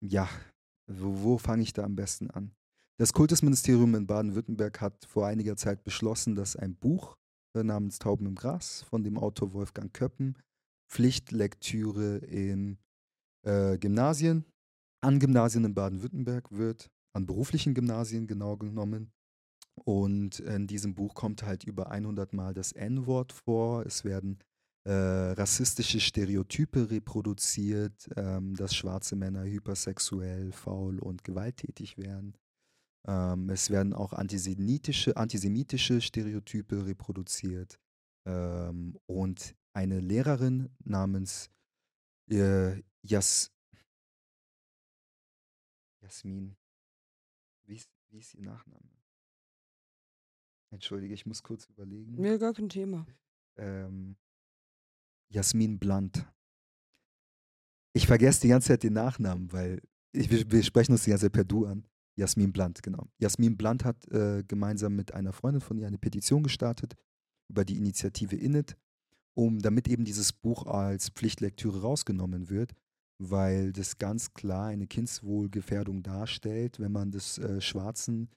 Ja, 0.02 0.28
wo, 0.86 1.22
wo 1.22 1.38
fange 1.38 1.62
ich 1.62 1.72
da 1.72 1.84
am 1.84 1.96
besten 1.96 2.30
an? 2.30 2.52
Das 2.98 3.12
Kultusministerium 3.12 3.94
in 3.94 4.06
Baden-Württemberg 4.06 4.80
hat 4.80 5.04
vor 5.04 5.26
einiger 5.26 5.56
Zeit 5.56 5.84
beschlossen, 5.84 6.34
dass 6.34 6.56
ein 6.56 6.74
Buch 6.74 7.16
äh, 7.56 7.62
namens 7.62 7.98
Tauben 7.98 8.26
im 8.26 8.34
Gras 8.34 8.82
von 8.82 9.04
dem 9.04 9.18
Autor 9.18 9.52
Wolfgang 9.52 9.92
Köppen 9.92 10.36
Pflichtlektüre 10.90 12.18
in 12.18 12.78
äh, 13.46 13.78
Gymnasien, 13.78 14.44
an 15.02 15.20
Gymnasien 15.20 15.64
in 15.64 15.74
Baden-Württemberg 15.74 16.50
wird, 16.50 16.90
an 17.14 17.26
beruflichen 17.26 17.74
Gymnasien 17.74 18.26
genau 18.26 18.56
genommen. 18.56 19.12
Und 19.84 20.40
in 20.40 20.66
diesem 20.66 20.94
Buch 20.94 21.14
kommt 21.14 21.42
halt 21.44 21.64
über 21.64 21.90
100 21.90 22.32
Mal 22.32 22.54
das 22.54 22.72
N-Wort 22.72 23.32
vor. 23.32 23.86
Es 23.86 24.04
werden 24.04 24.38
äh, 24.84 24.92
rassistische 24.92 26.00
Stereotype 26.00 26.90
reproduziert, 26.90 28.08
ähm, 28.16 28.54
dass 28.56 28.74
schwarze 28.74 29.16
Männer 29.16 29.44
hypersexuell, 29.44 30.52
faul 30.52 30.98
und 30.98 31.22
gewalttätig 31.24 31.98
wären. 31.98 32.36
Ähm, 33.06 33.50
es 33.50 33.70
werden 33.70 33.92
auch 33.92 34.12
antisemitische, 34.12 35.16
antisemitische 35.16 36.00
Stereotype 36.00 36.86
reproduziert. 36.86 37.78
Ähm, 38.26 38.98
und 39.06 39.54
eine 39.72 40.00
Lehrerin 40.00 40.70
namens 40.84 41.50
äh, 42.30 42.82
Jas 43.02 43.52
Jasmin, 46.02 46.56
wie 47.64 47.76
ist, 47.76 47.90
wie 48.08 48.18
ist 48.18 48.34
ihr 48.34 48.42
Nachname? 48.42 48.90
Entschuldige, 50.70 51.14
ich 51.14 51.26
muss 51.26 51.42
kurz 51.42 51.66
überlegen. 51.66 52.14
Nee, 52.14 52.38
gar 52.38 52.54
kein 52.54 52.68
Thema. 52.68 53.06
Ähm, 53.56 54.16
Jasmin 55.30 55.78
Blunt. 55.78 56.26
Ich 57.92 58.06
vergesse 58.06 58.42
die 58.42 58.48
ganze 58.48 58.68
Zeit 58.68 58.82
den 58.82 58.92
Nachnamen, 58.92 59.52
weil 59.52 59.80
ich, 60.12 60.50
wir 60.50 60.62
sprechen 60.62 60.92
uns 60.92 61.04
die 61.04 61.10
ganze 61.10 61.26
Zeit 61.26 61.32
per 61.32 61.44
Du 61.44 61.66
an. 61.66 61.86
Jasmin 62.16 62.52
Blunt, 62.52 62.82
genau. 62.82 63.08
Jasmin 63.18 63.56
Blunt 63.56 63.84
hat 63.84 64.06
äh, 64.08 64.42
gemeinsam 64.46 64.94
mit 64.94 65.14
einer 65.14 65.32
Freundin 65.32 65.60
von 65.60 65.78
ihr 65.78 65.86
eine 65.86 65.98
Petition 65.98 66.42
gestartet 66.42 66.94
über 67.48 67.64
die 67.64 67.76
Initiative 67.76 68.36
Init, 68.36 68.76
um 69.34 69.60
damit 69.60 69.88
eben 69.88 70.04
dieses 70.04 70.32
Buch 70.32 70.66
als 70.66 71.08
Pflichtlektüre 71.10 71.80
rausgenommen 71.80 72.50
wird, 72.50 72.74
weil 73.18 73.72
das 73.72 73.98
ganz 73.98 74.34
klar 74.34 74.66
eine 74.66 74.86
Kindswohlgefährdung 74.86 76.02
darstellt, 76.02 76.80
wenn 76.80 76.92
man 76.92 77.10
das 77.10 77.38
äh, 77.38 77.60
schwarzen 77.60 78.28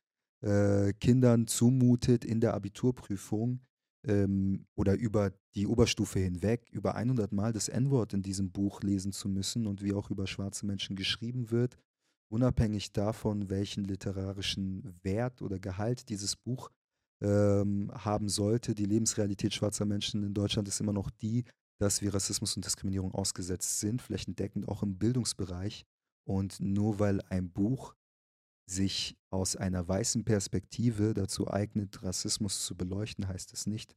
äh, 0.41 0.93
Kindern 0.93 1.47
zumutet 1.47 2.23
in 2.23 2.39
der 2.39 2.53
Abiturprüfung, 2.53 3.59
ähm, 4.05 4.65
oder 4.75 4.95
über 4.95 5.31
die 5.55 5.67
Oberstufe 5.67 6.19
hinweg 6.19 6.67
über 6.71 6.95
100 6.95 7.31
Mal 7.31 7.53
das 7.53 7.67
N-Wort 7.67 8.13
in 8.13 8.21
diesem 8.21 8.51
Buch 8.51 8.81
lesen 8.81 9.11
zu 9.11 9.29
müssen 9.29 9.67
und 9.67 9.81
wie 9.83 9.93
auch 9.93 10.09
über 10.09 10.27
schwarze 10.27 10.65
Menschen 10.65 10.95
geschrieben 10.95 11.51
wird, 11.51 11.77
unabhängig 12.29 12.91
davon, 12.91 13.49
welchen 13.49 13.85
literarischen 13.85 14.95
Wert 15.03 15.41
oder 15.41 15.59
Gehalt 15.59 16.09
dieses 16.09 16.35
Buch 16.35 16.69
ähm, 17.21 17.91
haben 17.93 18.29
sollte. 18.29 18.75
Die 18.75 18.85
Lebensrealität 18.85 19.53
schwarzer 19.53 19.85
Menschen 19.85 20.23
in 20.23 20.33
Deutschland 20.33 20.67
ist 20.67 20.81
immer 20.81 20.93
noch 20.93 21.09
die, 21.09 21.45
dass 21.79 22.01
wir 22.01 22.13
Rassismus 22.13 22.55
und 22.55 22.65
Diskriminierung 22.65 23.13
ausgesetzt 23.13 23.79
sind, 23.79 24.01
flächendeckend 24.01 24.67
auch 24.67 24.83
im 24.83 24.97
Bildungsbereich. 24.97 25.85
Und 26.25 26.59
nur 26.59 26.99
weil 26.99 27.21
ein 27.29 27.49
Buch 27.51 27.95
sich 28.65 29.17
aus 29.29 29.55
einer 29.55 29.87
weißen 29.87 30.23
Perspektive 30.23 31.13
dazu 31.13 31.49
eignet, 31.49 32.03
Rassismus 32.03 32.65
zu 32.65 32.75
beleuchten, 32.75 33.27
heißt 33.27 33.53
es 33.53 33.67
nicht, 33.67 33.95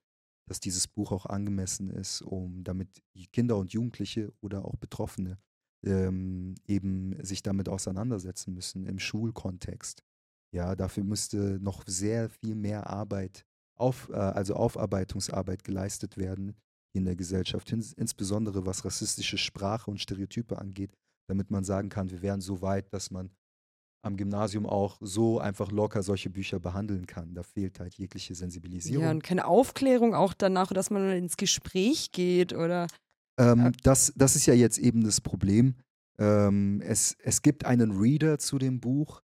dass 0.49 0.61
dieses 0.61 0.89
Buch 0.89 1.13
auch 1.13 1.27
angemessen 1.27 1.91
ist, 1.91 2.23
um 2.23 2.65
damit 2.65 3.03
Kinder 3.33 3.57
und 3.57 3.73
Jugendliche 3.73 4.33
oder 4.41 4.65
auch 4.65 4.77
Betroffene 4.77 5.39
ähm, 5.85 6.55
eben 6.67 7.23
sich 7.25 7.43
damit 7.43 7.69
auseinandersetzen 7.69 8.55
müssen 8.55 8.87
im 8.87 8.99
Schulkontext. 8.99 10.03
Ja, 10.53 10.75
dafür 10.75 11.05
müsste 11.05 11.59
noch 11.61 11.85
sehr 11.87 12.31
viel 12.31 12.55
mehr 12.55 12.89
Arbeit, 12.89 13.45
auf, 13.77 14.09
äh, 14.11 14.15
also 14.15 14.55
Aufarbeitungsarbeit 14.55 15.65
geleistet 15.65 16.17
werden 16.17 16.57
in 16.95 17.05
der 17.05 17.17
Gesellschaft, 17.17 17.71
insbesondere 17.73 18.65
was 18.65 18.85
rassistische 18.85 19.37
Sprache 19.37 19.91
und 19.91 20.01
Stereotype 20.01 20.59
angeht, 20.59 20.97
damit 21.29 21.51
man 21.51 21.63
sagen 21.63 21.89
kann, 21.89 22.11
wir 22.11 22.23
wären 22.23 22.41
so 22.41 22.63
weit, 22.63 22.93
dass 22.95 23.11
man 23.11 23.31
am 24.07 24.17
Gymnasium 24.17 24.65
auch 24.65 24.97
so 25.01 25.39
einfach 25.39 25.71
locker 25.71 26.03
solche 26.03 26.31
Bücher 26.31 26.59
behandeln 26.59 27.07
kann. 27.07 27.35
Da 27.35 27.43
fehlt 27.43 27.81
halt 27.81 27.95
jegliche 27.95 28.35
Sensibilisierung. 28.35 29.05
Ja, 29.05 29.11
und 29.11 29.23
keine 29.23 29.47
Aufklärung 29.47 30.15
auch 30.15 30.33
danach, 30.33 30.73
dass 30.73 30.91
man 30.91 31.11
ins 31.11 31.37
Gespräch 31.37 32.13
geht 32.13 32.55
oder. 32.55 32.87
Ähm, 33.39 33.73
das, 33.83 34.13
das 34.17 34.37
ist 34.37 34.47
ja 34.47 34.55
jetzt 34.55 34.79
eben 34.79 35.05
das 35.05 35.21
Problem. 35.21 35.75
Ähm, 36.19 36.81
es, 36.83 37.17
es 37.23 37.43
gibt 37.43 37.67
einen 37.67 38.01
Reader 38.01 38.39
zu 38.39 38.59
dem 38.59 38.81
Buch. 38.81 39.21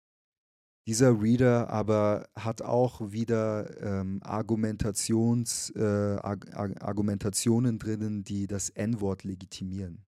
Dieser 0.87 1.21
Reader 1.21 1.69
aber 1.69 2.31
hat 2.35 2.63
auch 2.63 3.13
wieder 3.13 3.83
ähm, 3.83 4.21
Argumentations, 4.23 5.71
äh, 5.77 5.83
Ar 5.83 6.39
Argumentationen 6.81 7.79
drinnen, 7.79 8.25
die 8.25 8.47
das 8.47 8.71
N-Wort 8.71 9.25
legitimieren. 9.25 10.07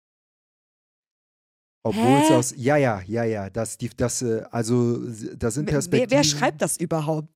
Obwohl 1.86 2.20
es 2.22 2.30
aus, 2.30 2.54
ja, 2.56 2.76
ja, 2.76 3.00
ja, 3.06 3.24
ja, 3.24 3.50
das, 3.50 3.78
die, 3.78 3.90
das, 3.96 4.22
äh, 4.22 4.42
also, 4.50 4.98
da 5.36 5.50
sind 5.50 5.66
Wer, 5.66 5.74
Perspektiven. 5.74 6.10
wer 6.10 6.24
schreibt 6.24 6.62
das 6.62 6.76
überhaupt? 6.78 7.28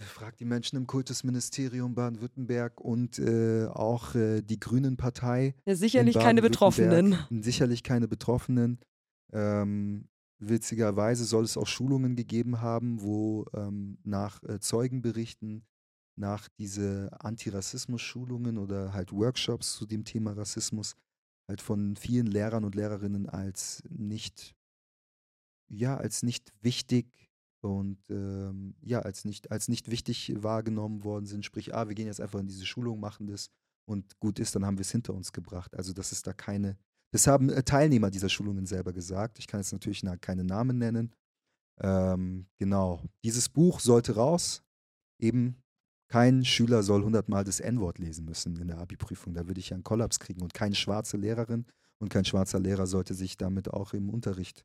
Fragt 0.00 0.38
die 0.38 0.44
Menschen 0.44 0.76
im 0.76 0.86
Kultusministerium 0.86 1.94
Baden-Württemberg 1.94 2.80
und 2.80 3.18
äh, 3.18 3.66
auch 3.66 4.14
äh, 4.14 4.42
die 4.42 4.60
Grünen-Partei. 4.60 5.54
Ja, 5.64 5.72
in 5.72 5.78
sicherlich 5.78 6.14
keine 6.14 6.40
Betroffenen. 6.40 7.18
Sicherlich 7.30 7.82
keine 7.82 8.06
Betroffenen. 8.06 8.78
Ähm, 9.32 10.08
witzigerweise 10.38 11.24
soll 11.24 11.44
es 11.44 11.56
auch 11.56 11.66
Schulungen 11.66 12.14
gegeben 12.14 12.60
haben, 12.60 13.02
wo 13.02 13.46
ähm, 13.54 13.98
nach 14.04 14.42
äh, 14.44 14.60
Zeugenberichten, 14.60 15.64
nach 16.16 16.48
diese 16.58 17.10
Antirassismus-Schulungen 17.18 18.58
oder 18.58 18.92
halt 18.92 19.12
Workshops 19.12 19.74
zu 19.74 19.86
dem 19.86 20.04
Thema 20.04 20.32
Rassismus 20.32 20.94
halt 21.48 21.62
von 21.62 21.96
vielen 21.96 22.26
Lehrern 22.26 22.64
und 22.64 22.74
Lehrerinnen 22.74 23.28
als 23.28 23.82
nicht, 23.88 24.54
ja, 25.68 25.96
als 25.96 26.22
nicht 26.22 26.52
wichtig 26.60 27.30
und 27.60 27.98
ähm, 28.10 28.76
ja, 28.82 29.00
als 29.00 29.24
nicht, 29.24 29.50
als 29.50 29.68
nicht 29.68 29.90
wichtig 29.90 30.32
wahrgenommen 30.42 31.02
worden 31.04 31.26
sind. 31.26 31.44
Sprich, 31.44 31.74
ah, 31.74 31.88
wir 31.88 31.94
gehen 31.94 32.06
jetzt 32.06 32.20
einfach 32.20 32.38
in 32.38 32.46
diese 32.46 32.66
Schulung, 32.66 33.00
machen 33.00 33.26
das 33.26 33.50
und 33.86 34.18
gut 34.20 34.38
ist, 34.38 34.54
dann 34.54 34.66
haben 34.66 34.76
wir 34.76 34.82
es 34.82 34.92
hinter 34.92 35.14
uns 35.14 35.32
gebracht. 35.32 35.74
Also, 35.74 35.92
dass 35.94 36.12
es 36.12 36.22
da 36.22 36.34
keine, 36.34 36.76
das 37.10 37.26
haben 37.26 37.48
äh, 37.48 37.62
Teilnehmer 37.62 38.10
dieser 38.10 38.28
Schulungen 38.28 38.66
selber 38.66 38.92
gesagt. 38.92 39.38
Ich 39.38 39.46
kann 39.46 39.60
jetzt 39.60 39.72
natürlich 39.72 40.02
na, 40.02 40.16
keine 40.16 40.44
Namen 40.44 40.76
nennen. 40.78 41.14
Ähm, 41.80 42.46
genau. 42.58 43.02
Dieses 43.24 43.48
Buch 43.48 43.80
sollte 43.80 44.14
raus. 44.14 44.62
Eben 45.20 45.56
kein 46.08 46.44
Schüler 46.44 46.82
soll 46.82 47.04
hundertmal 47.04 47.44
das 47.44 47.60
N-Wort 47.60 47.98
lesen 47.98 48.24
müssen 48.24 48.56
in 48.56 48.68
der 48.68 48.78
Abi-Prüfung. 48.78 49.34
Da 49.34 49.46
würde 49.46 49.60
ich 49.60 49.70
ja 49.70 49.74
einen 49.74 49.84
Kollaps 49.84 50.18
kriegen. 50.18 50.42
Und 50.42 50.54
keine 50.54 50.74
schwarze 50.74 51.16
Lehrerin 51.16 51.66
und 51.98 52.08
kein 52.08 52.24
schwarzer 52.24 52.58
Lehrer 52.58 52.86
sollte 52.86 53.14
sich 53.14 53.36
damit 53.36 53.68
auch 53.68 53.92
im 53.92 54.08
Unterricht 54.08 54.64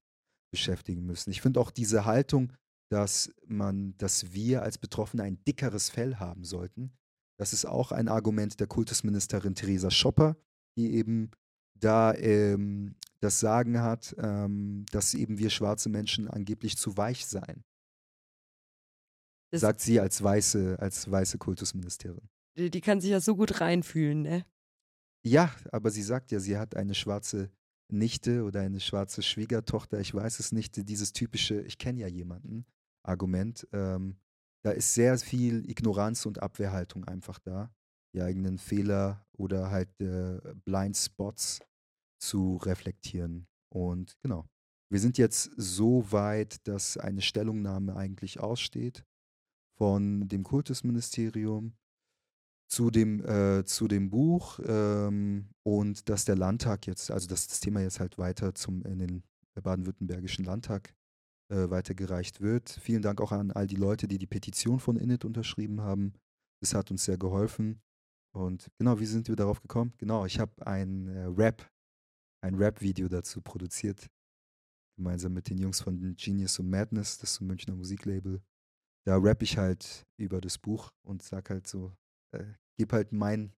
beschäftigen 0.51 1.05
müssen. 1.05 1.31
Ich 1.31 1.41
finde 1.41 1.59
auch 1.59 1.71
diese 1.71 2.05
Haltung, 2.05 2.53
dass 2.89 3.33
man, 3.47 3.97
dass 3.97 4.33
wir 4.33 4.61
als 4.61 4.77
Betroffene 4.77 5.23
ein 5.23 5.43
dickeres 5.45 5.89
Fell 5.89 6.15
haben 6.15 6.43
sollten. 6.43 6.93
Das 7.37 7.51
ist 7.51 7.65
auch 7.65 7.91
ein 7.91 8.07
Argument 8.07 8.59
der 8.59 8.67
Kultusministerin 8.67 9.55
Theresa 9.55 9.89
Schopper, 9.89 10.37
die 10.77 10.93
eben 10.93 11.31
da 11.73 12.13
ähm, 12.13 12.95
das 13.19 13.39
Sagen 13.39 13.81
hat, 13.81 14.15
ähm, 14.19 14.85
dass 14.91 15.13
eben 15.13 15.39
wir 15.39 15.49
schwarze 15.49 15.89
Menschen 15.89 16.27
angeblich 16.27 16.77
zu 16.77 16.95
weich 16.95 17.25
seien. 17.25 17.63
Das, 19.53 19.61
Sagt 19.61 19.81
sie 19.81 19.99
als 19.99 20.23
weiße, 20.23 20.77
als 20.79 21.11
weiße 21.11 21.37
Kultusministerin. 21.37 22.27
die, 22.57 22.71
die 22.71 22.81
kann 22.81 22.99
sich 22.99 23.11
ja 23.11 23.19
so 23.19 23.35
gut 23.35 23.61
reinfühlen, 23.61 24.23
ne? 24.23 24.45
Ja, 25.23 25.53
aber 25.71 25.91
sie 25.91 26.01
sagt 26.01 26.31
ja, 26.31 26.39
sie 26.39 26.57
hat 26.57 26.75
eine 26.75 26.95
schwarze 26.95 27.51
Nichte 27.87 28.45
oder 28.45 28.61
eine 28.61 28.79
schwarze 28.79 29.21
Schwiegertochter, 29.21 29.99
ich 29.99 30.11
weiß 30.11 30.39
es 30.39 30.53
nicht, 30.53 30.89
dieses 30.89 31.13
typische, 31.13 31.61
ich 31.61 31.77
kenne 31.77 31.99
ja 32.01 32.07
jemanden, 32.07 32.65
Argument. 33.03 33.67
Ähm, 33.73 34.17
da 34.63 34.71
ist 34.71 34.95
sehr 34.95 35.19
viel 35.19 35.69
Ignoranz 35.69 36.25
und 36.25 36.41
Abwehrhaltung 36.41 37.05
einfach 37.05 37.37
da, 37.37 37.71
die 38.15 38.23
eigenen 38.23 38.57
Fehler 38.57 39.23
oder 39.33 39.69
halt 39.69 40.01
äh, 40.01 40.41
Blind 40.65 40.97
Spots 40.97 41.59
zu 42.19 42.57
reflektieren. 42.57 43.45
Und 43.69 44.17
genau, 44.23 44.49
wir 44.89 44.99
sind 44.99 45.19
jetzt 45.19 45.51
so 45.57 46.11
weit, 46.11 46.67
dass 46.67 46.97
eine 46.97 47.21
Stellungnahme 47.21 47.95
eigentlich 47.95 48.39
aussteht 48.39 49.05
von 49.77 50.27
dem 50.27 50.43
Kultusministerium 50.43 51.73
zu 52.67 52.89
dem, 52.89 53.23
äh, 53.25 53.65
zu 53.65 53.87
dem 53.87 54.09
Buch 54.09 54.59
ähm, 54.65 55.49
und 55.63 56.09
dass 56.09 56.25
der 56.25 56.35
Landtag 56.35 56.87
jetzt, 56.87 57.11
also 57.11 57.27
dass 57.27 57.47
das 57.47 57.59
Thema 57.59 57.81
jetzt 57.81 57.99
halt 57.99 58.17
weiter 58.17 58.55
zum, 58.55 58.83
in 58.83 58.99
den 58.99 59.23
baden-württembergischen 59.61 60.45
Landtag 60.45 60.95
äh, 61.49 61.69
weitergereicht 61.69 62.41
wird. 62.41 62.69
Vielen 62.69 63.01
Dank 63.01 63.21
auch 63.21 63.31
an 63.31 63.51
all 63.51 63.67
die 63.67 63.75
Leute, 63.75 64.07
die 64.07 64.17
die 64.17 64.27
Petition 64.27 64.79
von 64.79 64.95
Init 64.95 65.23
unterschrieben 65.25 65.81
haben. 65.81 66.13
Das 66.61 66.73
hat 66.73 66.89
uns 66.89 67.05
sehr 67.05 67.17
geholfen. 67.17 67.81
Und 68.35 68.71
genau, 68.79 68.99
wie 68.99 69.05
sind 69.05 69.27
wir 69.27 69.35
darauf 69.35 69.61
gekommen? 69.61 69.93
Genau, 69.97 70.25
ich 70.25 70.39
habe 70.39 70.65
ein 70.65 71.07
äh, 71.07 71.25
Rap, 71.25 71.69
ein 72.41 72.55
Rap-Video 72.55 73.07
dazu 73.07 73.41
produziert, 73.41 74.09
gemeinsam 74.97 75.33
mit 75.33 75.49
den 75.49 75.59
Jungs 75.59 75.81
von 75.81 76.15
Genius 76.15 76.57
und 76.57 76.69
Madness, 76.69 77.19
das 77.19 77.33
ist 77.33 77.41
ein 77.41 77.47
Münchner 77.47 77.75
Musiklabel. 77.75 78.41
Da 79.05 79.17
rap 79.17 79.41
ich 79.41 79.57
halt 79.57 80.03
über 80.17 80.39
das 80.41 80.57
Buch 80.57 80.89
und 81.05 81.21
sag 81.21 81.49
halt 81.49 81.67
so, 81.67 81.91
äh, 82.31 82.43
gebe 82.77 82.95
halt 82.95 83.11
mein, 83.11 83.51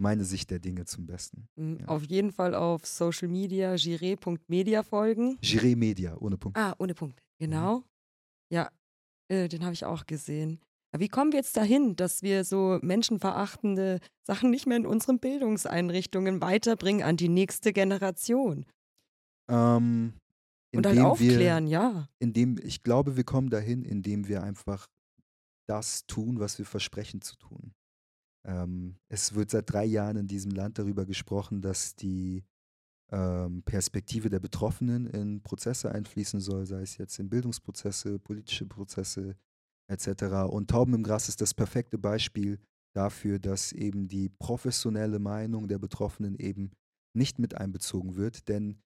meine 0.00 0.24
Sicht 0.24 0.50
der 0.50 0.60
Dinge 0.60 0.84
zum 0.84 1.06
Besten. 1.06 1.48
Mhm, 1.56 1.78
Ja. 1.80 1.88
Auf 1.88 2.04
jeden 2.04 2.32
Fall 2.32 2.54
auf 2.54 2.86
Social 2.86 3.28
Media 3.28 3.74
gire.media 3.76 4.82
folgen. 4.82 5.38
Giré 5.42 5.76
Media, 5.76 6.16
ohne 6.18 6.36
Punkt. 6.38 6.56
Ah, 6.56 6.74
ohne 6.78 6.94
Punkt. 6.94 7.20
Genau. 7.38 7.82
Ja, 8.52 8.70
äh, 9.28 9.48
den 9.48 9.64
habe 9.64 9.72
ich 9.74 9.84
auch 9.84 10.06
gesehen. 10.06 10.60
Wie 10.96 11.08
kommen 11.08 11.32
wir 11.32 11.40
jetzt 11.40 11.56
dahin, 11.56 11.96
dass 11.96 12.22
wir 12.22 12.44
so 12.44 12.78
menschenverachtende 12.80 13.98
Sachen 14.24 14.50
nicht 14.50 14.66
mehr 14.66 14.76
in 14.76 14.86
unseren 14.86 15.18
Bildungseinrichtungen 15.18 16.40
weiterbringen 16.40 17.02
an 17.02 17.16
die 17.16 17.28
nächste 17.28 17.72
Generation? 17.72 18.64
Ähm, 19.50 20.14
Und 20.76 20.86
halt 20.86 20.96
indem 20.96 21.10
aufklären, 21.10 21.64
wir, 21.66 21.72
ja. 21.72 22.08
indem, 22.18 22.58
ich 22.62 22.82
glaube, 22.82 23.16
wir 23.16 23.24
kommen 23.24 23.50
dahin, 23.50 23.82
indem 23.82 24.28
wir 24.28 24.42
einfach 24.42 24.88
das 25.68 26.06
tun, 26.06 26.40
was 26.40 26.58
wir 26.58 26.66
versprechen 26.66 27.20
zu 27.20 27.36
tun. 27.36 27.72
Ähm, 28.46 28.96
es 29.08 29.34
wird 29.34 29.50
seit 29.50 29.72
drei 29.72 29.84
Jahren 29.84 30.16
in 30.16 30.26
diesem 30.26 30.52
Land 30.52 30.78
darüber 30.78 31.06
gesprochen, 31.06 31.62
dass 31.62 31.96
die 31.96 32.44
ähm, 33.10 33.62
Perspektive 33.62 34.28
der 34.28 34.40
Betroffenen 34.40 35.06
in 35.06 35.42
Prozesse 35.42 35.92
einfließen 35.92 36.40
soll, 36.40 36.66
sei 36.66 36.82
es 36.82 36.98
jetzt 36.98 37.18
in 37.18 37.30
Bildungsprozesse, 37.30 38.18
politische 38.18 38.66
Prozesse 38.66 39.36
etc. 39.88 40.50
Und 40.50 40.70
Tauben 40.70 40.94
im 40.94 41.02
Gras 41.02 41.28
ist 41.28 41.40
das 41.40 41.54
perfekte 41.54 41.98
Beispiel 41.98 42.58
dafür, 42.94 43.38
dass 43.38 43.72
eben 43.72 44.08
die 44.08 44.28
professionelle 44.28 45.18
Meinung 45.18 45.68
der 45.68 45.78
Betroffenen 45.78 46.36
eben 46.36 46.70
nicht 47.14 47.38
mit 47.38 47.56
einbezogen 47.56 48.16
wird, 48.16 48.48
denn 48.48 48.82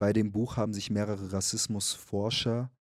bei 0.00 0.12
dem 0.12 0.32
Buch 0.32 0.56
haben 0.56 0.72
sich 0.72 0.90
mehrere 0.90 1.32
Rassismusforscher 1.32 2.72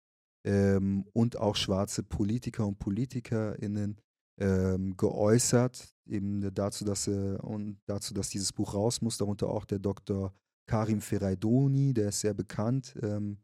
ähm, 0.45 1.05
und 1.13 1.37
auch 1.37 1.55
schwarze 1.55 2.01
Politiker 2.01 2.65
und 2.65 2.79
PolitikerInnen 2.79 3.99
ähm, 4.39 4.95
geäußert, 4.95 5.93
eben 6.05 6.53
dazu, 6.53 6.85
dass 6.85 7.07
äh, 7.07 7.37
und 7.41 7.81
dazu, 7.85 8.13
dass 8.13 8.29
dieses 8.29 8.53
Buch 8.53 8.73
raus 8.73 9.01
muss, 9.01 9.17
darunter 9.17 9.49
auch 9.49 9.65
der 9.65 9.79
Dr. 9.79 10.33
Karim 10.65 11.01
Ferraidoni, 11.01 11.93
der 11.93 12.09
ist 12.09 12.21
sehr 12.21 12.33
bekannt. 12.33 12.97
Ähm, 13.01 13.37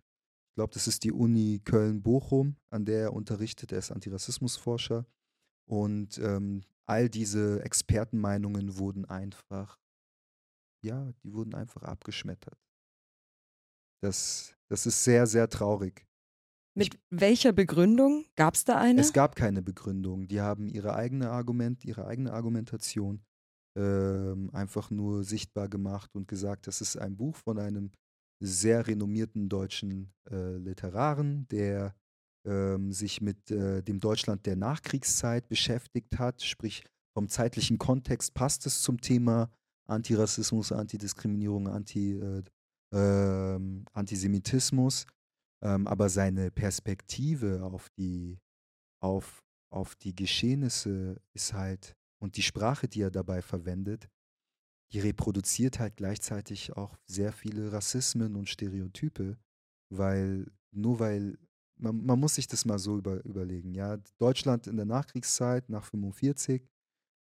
ich 0.49 0.55
glaube, 0.55 0.73
das 0.73 0.87
ist 0.87 1.03
die 1.03 1.11
Uni 1.11 1.59
Köln-Bochum, 1.65 2.55
an 2.69 2.85
der 2.85 3.01
er 3.01 3.13
unterrichtet, 3.13 3.73
er 3.73 3.79
ist 3.79 3.91
Antirassismusforscher. 3.91 5.05
Und 5.67 6.17
ähm, 6.19 6.61
all 6.85 7.09
diese 7.09 7.61
Expertenmeinungen 7.61 8.77
wurden 8.77 9.03
einfach, 9.03 9.77
ja, 10.81 11.11
die 11.23 11.33
wurden 11.33 11.55
einfach 11.55 11.83
abgeschmettert. 11.83 12.64
Das, 14.05 14.55
das 14.69 14.85
ist 14.85 15.03
sehr, 15.03 15.25
sehr 15.25 15.49
traurig. 15.49 16.05
Mit 16.77 16.99
welcher 17.09 17.53
Begründung? 17.53 18.25
Gab 18.35 18.53
es 18.53 18.63
da 18.63 18.77
eine? 18.77 19.01
Es 19.01 19.13
gab 19.13 19.35
keine 19.35 19.63
Begründung. 19.63 20.27
Die 20.27 20.41
haben 20.41 20.67
ihre 20.69 20.93
eigene 20.93 21.31
Argument, 21.31 21.83
ihre 21.83 22.05
eigene 22.05 22.31
Argumentation 22.31 23.23
ähm, 23.75 24.51
einfach 24.53 24.91
nur 24.91 25.23
sichtbar 25.23 25.69
gemacht 25.69 26.13
und 26.13 26.27
gesagt, 26.27 26.67
das 26.67 26.81
ist 26.81 26.97
ein 26.97 27.17
Buch 27.17 27.35
von 27.35 27.57
einem 27.57 27.91
sehr 28.39 28.85
renommierten 28.85 29.49
deutschen 29.49 30.13
äh, 30.29 30.57
Literaren, 30.57 31.47
der 31.47 31.95
ähm, 32.45 32.91
sich 32.91 33.21
mit 33.21 33.49
äh, 33.49 33.81
dem 33.81 33.99
Deutschland 33.99 34.45
der 34.45 34.55
Nachkriegszeit 34.55 35.47
beschäftigt 35.47 36.19
hat. 36.19 36.43
Sprich, 36.43 36.83
vom 37.17 37.27
zeitlichen 37.27 37.79
Kontext 37.79 38.35
passt 38.35 38.67
es 38.67 38.83
zum 38.83 39.01
Thema 39.01 39.49
Antirassismus, 39.87 40.71
Antidiskriminierung, 40.71 41.67
Anti, 41.67 42.19
äh, 42.19 42.43
ähm, 42.95 43.85
Antisemitismus. 43.93 45.05
Ähm, 45.61 45.87
aber 45.87 46.09
seine 46.09 46.51
Perspektive 46.51 47.63
auf 47.63 47.89
die, 47.97 48.39
auf, 49.01 49.43
auf 49.69 49.95
die 49.95 50.15
Geschehnisse 50.15 51.21
ist 51.33 51.53
halt, 51.53 51.95
und 52.19 52.37
die 52.37 52.43
Sprache, 52.43 52.87
die 52.87 53.01
er 53.01 53.11
dabei 53.11 53.41
verwendet, 53.41 54.09
die 54.91 54.99
reproduziert 54.99 55.79
halt 55.79 55.97
gleichzeitig 55.97 56.75
auch 56.77 56.95
sehr 57.05 57.31
viele 57.31 57.71
Rassismen 57.71 58.35
und 58.35 58.49
Stereotype, 58.49 59.37
weil 59.89 60.51
nur 60.71 60.99
weil 60.99 61.37
man, 61.77 62.05
man 62.05 62.19
muss 62.19 62.35
sich 62.35 62.47
das 62.47 62.65
mal 62.65 62.79
so 62.79 62.97
über, 62.97 63.23
überlegen. 63.25 63.73
Ja, 63.73 63.97
Deutschland 64.17 64.67
in 64.67 64.77
der 64.77 64.85
Nachkriegszeit, 64.85 65.69
nach 65.69 65.85
45, 65.85 66.65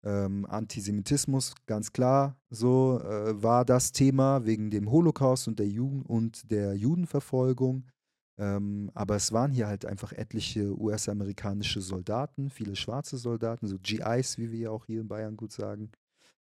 ähm, 0.04 0.46
Antisemitismus, 0.46 1.54
ganz 1.66 1.94
klar, 1.94 2.38
so 2.50 3.00
äh, 3.02 3.42
war 3.42 3.66
das 3.66 3.92
Thema 3.92 4.46
wegen 4.46 4.70
dem 4.70 4.92
Holocaust 4.92 5.48
und 5.48 5.60
der 5.60 5.68
Jugend 5.68 6.06
und 6.10 6.52
der 6.52 6.76
Judenverfolgung. 6.76 7.86
Ähm, 8.38 8.89
aber 8.96 9.16
es 9.16 9.32
waren 9.32 9.52
hier 9.52 9.68
halt 9.68 9.86
einfach 9.86 10.12
etliche 10.12 10.78
US-amerikanische 10.80 11.82
Soldaten, 11.82 12.50
viele 12.50 12.76
schwarze 12.76 13.18
Soldaten, 13.18 13.68
so 13.68 13.78
GIs, 13.80 14.38
wie 14.38 14.52
wir 14.52 14.60
ja 14.60 14.70
auch 14.72 14.86
hier 14.86 15.02
in 15.02 15.08
Bayern 15.08 15.38
gut 15.38 15.52
sagen, 15.52 15.92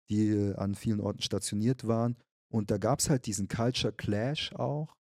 die 0.08 0.28
äh, 0.28 0.54
an 0.54 0.74
vielen 0.74 1.00
Orten 1.00 1.22
stationiert 1.22 1.86
waren. 1.86 2.16
Und 2.48 2.70
da 2.70 2.78
gab 2.78 3.00
es 3.00 3.10
halt 3.10 3.26
diesen 3.26 3.48
Culture 3.48 3.92
Clash 3.92 4.52
auch. 4.54 4.96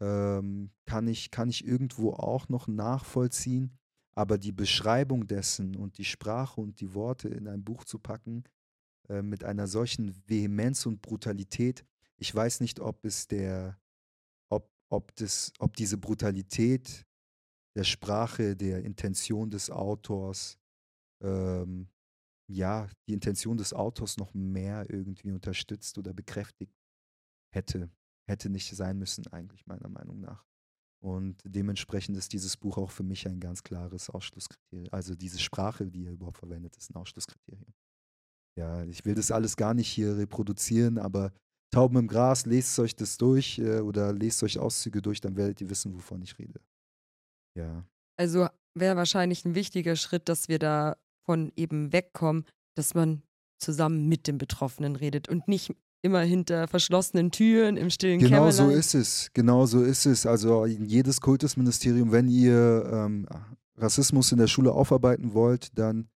Ähm, 0.00 0.70
kann, 0.86 1.08
ich, 1.08 1.30
kann 1.30 1.48
ich 1.48 1.66
irgendwo 1.66 2.12
auch 2.12 2.48
noch 2.48 2.68
nachvollziehen. 2.68 3.78
Aber 4.18 4.36
die 4.36 4.50
Beschreibung 4.50 5.28
dessen 5.28 5.76
und 5.76 5.96
die 5.96 6.04
Sprache 6.04 6.60
und 6.60 6.80
die 6.80 6.92
Worte 6.92 7.28
in 7.28 7.46
ein 7.46 7.62
Buch 7.62 7.84
zu 7.84 8.00
packen, 8.00 8.42
äh, 9.08 9.22
mit 9.22 9.44
einer 9.44 9.68
solchen 9.68 10.12
Vehemenz 10.26 10.86
und 10.86 11.00
Brutalität, 11.02 11.84
ich 12.16 12.34
weiß 12.34 12.58
nicht, 12.58 12.80
ob 12.80 13.04
es 13.04 13.28
der, 13.28 13.78
ob, 14.50 14.68
ob, 14.88 15.14
das, 15.14 15.52
ob 15.60 15.76
diese 15.76 15.98
Brutalität 15.98 17.06
der 17.76 17.84
Sprache, 17.84 18.56
der 18.56 18.84
Intention 18.84 19.50
des 19.50 19.70
Autors, 19.70 20.58
ähm, 21.22 21.88
ja, 22.50 22.88
die 23.06 23.12
Intention 23.12 23.56
des 23.56 23.72
Autors 23.72 24.16
noch 24.16 24.34
mehr 24.34 24.90
irgendwie 24.90 25.30
unterstützt 25.30 25.96
oder 25.96 26.12
bekräftigt 26.12 26.74
hätte. 27.54 27.88
Hätte 28.26 28.50
nicht 28.50 28.74
sein 28.74 28.98
müssen, 28.98 29.28
eigentlich, 29.28 29.64
meiner 29.68 29.88
Meinung 29.88 30.18
nach. 30.18 30.47
Und 31.00 31.40
dementsprechend 31.44 32.16
ist 32.16 32.32
dieses 32.32 32.56
Buch 32.56 32.76
auch 32.76 32.90
für 32.90 33.04
mich 33.04 33.26
ein 33.28 33.38
ganz 33.38 33.62
klares 33.62 34.10
Ausschlusskriterium. 34.10 34.88
Also 34.90 35.14
diese 35.14 35.38
Sprache, 35.38 35.86
die 35.86 36.06
er 36.06 36.12
überhaupt 36.12 36.38
verwendet, 36.38 36.76
ist 36.76 36.90
ein 36.90 36.96
Ausschlusskriterium. 36.96 37.72
Ja, 38.58 38.84
ich 38.84 39.04
will 39.04 39.14
das 39.14 39.30
alles 39.30 39.56
gar 39.56 39.74
nicht 39.74 39.88
hier 39.88 40.16
reproduzieren, 40.16 40.98
aber 40.98 41.32
Tauben 41.70 41.98
im 41.98 42.08
Gras, 42.08 42.46
lest 42.46 42.78
euch 42.78 42.96
das 42.96 43.18
durch 43.18 43.58
äh, 43.58 43.80
oder 43.80 44.12
lest 44.12 44.42
euch 44.42 44.58
Auszüge 44.58 45.02
durch, 45.02 45.20
dann 45.20 45.36
werdet 45.36 45.60
ihr 45.60 45.70
wissen, 45.70 45.94
wovon 45.94 46.22
ich 46.22 46.38
rede. 46.38 46.60
Ja. 47.54 47.84
Also 48.16 48.48
wäre 48.74 48.96
wahrscheinlich 48.96 49.44
ein 49.44 49.54
wichtiger 49.54 49.94
Schritt, 49.94 50.28
dass 50.28 50.48
wir 50.48 50.58
davon 50.58 51.52
eben 51.56 51.92
wegkommen, 51.92 52.46
dass 52.74 52.94
man 52.94 53.22
zusammen 53.58 54.08
mit 54.08 54.26
dem 54.26 54.38
Betroffenen 54.38 54.96
redet 54.96 55.28
und 55.28 55.46
nicht 55.46 55.74
immer 56.02 56.20
hinter 56.20 56.68
verschlossenen 56.68 57.30
Türen 57.30 57.76
im 57.76 57.90
stillen 57.90 58.18
Genau 58.18 58.30
Kämmerlein. 58.30 58.52
so 58.52 58.70
ist 58.70 58.94
es. 58.94 59.30
Genau 59.34 59.66
so 59.66 59.82
ist 59.82 60.06
es. 60.06 60.26
Also 60.26 60.66
jedes 60.66 61.20
Kultusministerium, 61.20 62.12
wenn 62.12 62.28
ihr 62.28 62.88
ähm, 62.92 63.26
Rassismus 63.76 64.32
in 64.32 64.38
der 64.38 64.46
Schule 64.46 64.72
aufarbeiten 64.72 65.34
wollt, 65.34 65.76
dann 65.78 66.08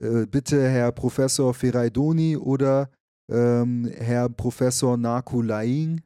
äh, 0.00 0.26
bitte 0.26 0.68
Herr 0.68 0.92
Professor 0.92 1.54
Feraidoni 1.54 2.36
oder 2.36 2.90
ähm, 3.30 3.90
Herr 3.96 4.28
Professor 4.28 4.96
Naku 4.96 5.42
Laing. 5.42 6.02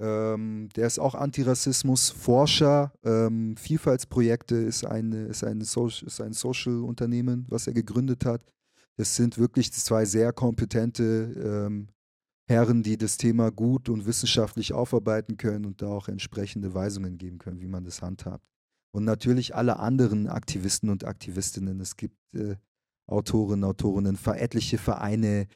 Ähm, 0.00 0.68
der 0.74 0.86
ist 0.86 0.98
auch 0.98 1.14
Antirassismus-Forscher. 1.14 2.92
Ähm, 3.04 3.56
Vielfaltsprojekte 3.56 4.56
ist, 4.56 4.84
eine, 4.84 5.26
ist, 5.26 5.44
ein 5.44 5.60
so 5.60 5.86
ist 5.86 6.20
ein 6.20 6.32
Social-Unternehmen, 6.32 7.46
was 7.48 7.66
er 7.66 7.72
gegründet 7.72 8.24
hat. 8.24 8.42
Das 8.96 9.16
sind 9.16 9.38
wirklich 9.38 9.72
zwei 9.72 10.04
sehr 10.04 10.32
kompetente 10.32 11.68
ähm, 11.68 11.88
Herren, 12.48 12.82
die 12.82 12.96
das 12.96 13.16
Thema 13.16 13.50
gut 13.50 13.88
und 13.88 14.06
wissenschaftlich 14.06 14.72
aufarbeiten 14.72 15.36
können 15.36 15.64
und 15.64 15.80
da 15.82 15.88
auch 15.88 16.08
entsprechende 16.08 16.74
Weisungen 16.74 17.18
geben 17.18 17.38
können, 17.38 17.60
wie 17.60 17.68
man 17.68 17.84
das 17.84 18.02
handhabt. 18.02 18.44
Und 18.94 19.04
natürlich 19.04 19.54
alle 19.54 19.78
anderen 19.78 20.28
Aktivisten 20.28 20.90
und 20.90 21.04
Aktivistinnen. 21.04 21.80
Es 21.80 21.96
gibt 21.96 22.16
äh, 22.34 22.56
Autorinnen, 23.06 23.64
Autorinnen, 23.64 24.18
etliche 24.26 24.78
Vereine. 24.78 25.46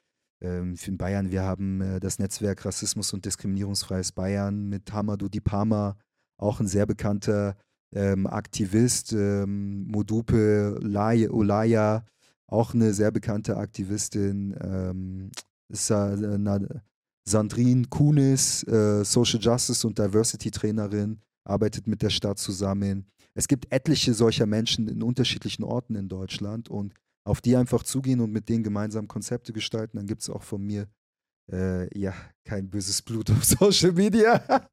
Ähm, 0.40 0.76
in 0.86 0.96
Bayern, 0.96 1.30
wir 1.30 1.42
haben 1.42 1.80
äh, 1.80 2.00
das 2.00 2.18
Netzwerk 2.18 2.64
Rassismus 2.64 3.12
und 3.12 3.24
Diskriminierungsfreies 3.24 4.12
Bayern 4.12 4.68
mit 4.68 4.92
Hamadou 4.92 5.28
Dipama, 5.28 5.96
auch 6.38 6.60
ein 6.60 6.66
sehr 6.66 6.86
bekannter 6.86 7.56
ähm, 7.94 8.26
Aktivist. 8.26 9.12
Ähm, 9.12 9.86
Modupe 9.86 10.78
Olaya, 10.82 12.04
auch 12.46 12.74
eine 12.74 12.94
sehr 12.94 13.10
bekannte 13.10 13.56
Aktivistin. 13.56 14.56
Ähm, 14.60 15.30
Sandrine 15.68 16.82
Kunis, 17.88 18.62
äh, 18.64 19.04
Social 19.04 19.40
Justice 19.40 19.86
und 19.86 19.98
Diversity 19.98 20.50
Trainerin, 20.50 21.20
arbeitet 21.44 21.86
mit 21.86 22.02
der 22.02 22.10
Stadt 22.10 22.38
zusammen. 22.38 23.06
Es 23.34 23.48
gibt 23.48 23.72
etliche 23.72 24.14
solcher 24.14 24.46
Menschen 24.46 24.88
in 24.88 25.02
unterschiedlichen 25.02 25.64
Orten 25.64 25.94
in 25.94 26.08
Deutschland 26.08 26.68
und 26.68 26.94
auf 27.24 27.40
die 27.40 27.56
einfach 27.56 27.82
zugehen 27.82 28.20
und 28.20 28.32
mit 28.32 28.48
denen 28.48 28.62
gemeinsam 28.62 29.08
Konzepte 29.08 29.52
gestalten, 29.52 29.96
dann 29.96 30.06
gibt 30.06 30.22
es 30.22 30.30
auch 30.30 30.42
von 30.42 30.62
mir 30.62 30.88
äh, 31.52 31.98
ja 31.98 32.14
kein 32.44 32.70
böses 32.70 33.02
Blut 33.02 33.30
auf 33.30 33.44
Social 33.44 33.92
Media. 33.92 34.42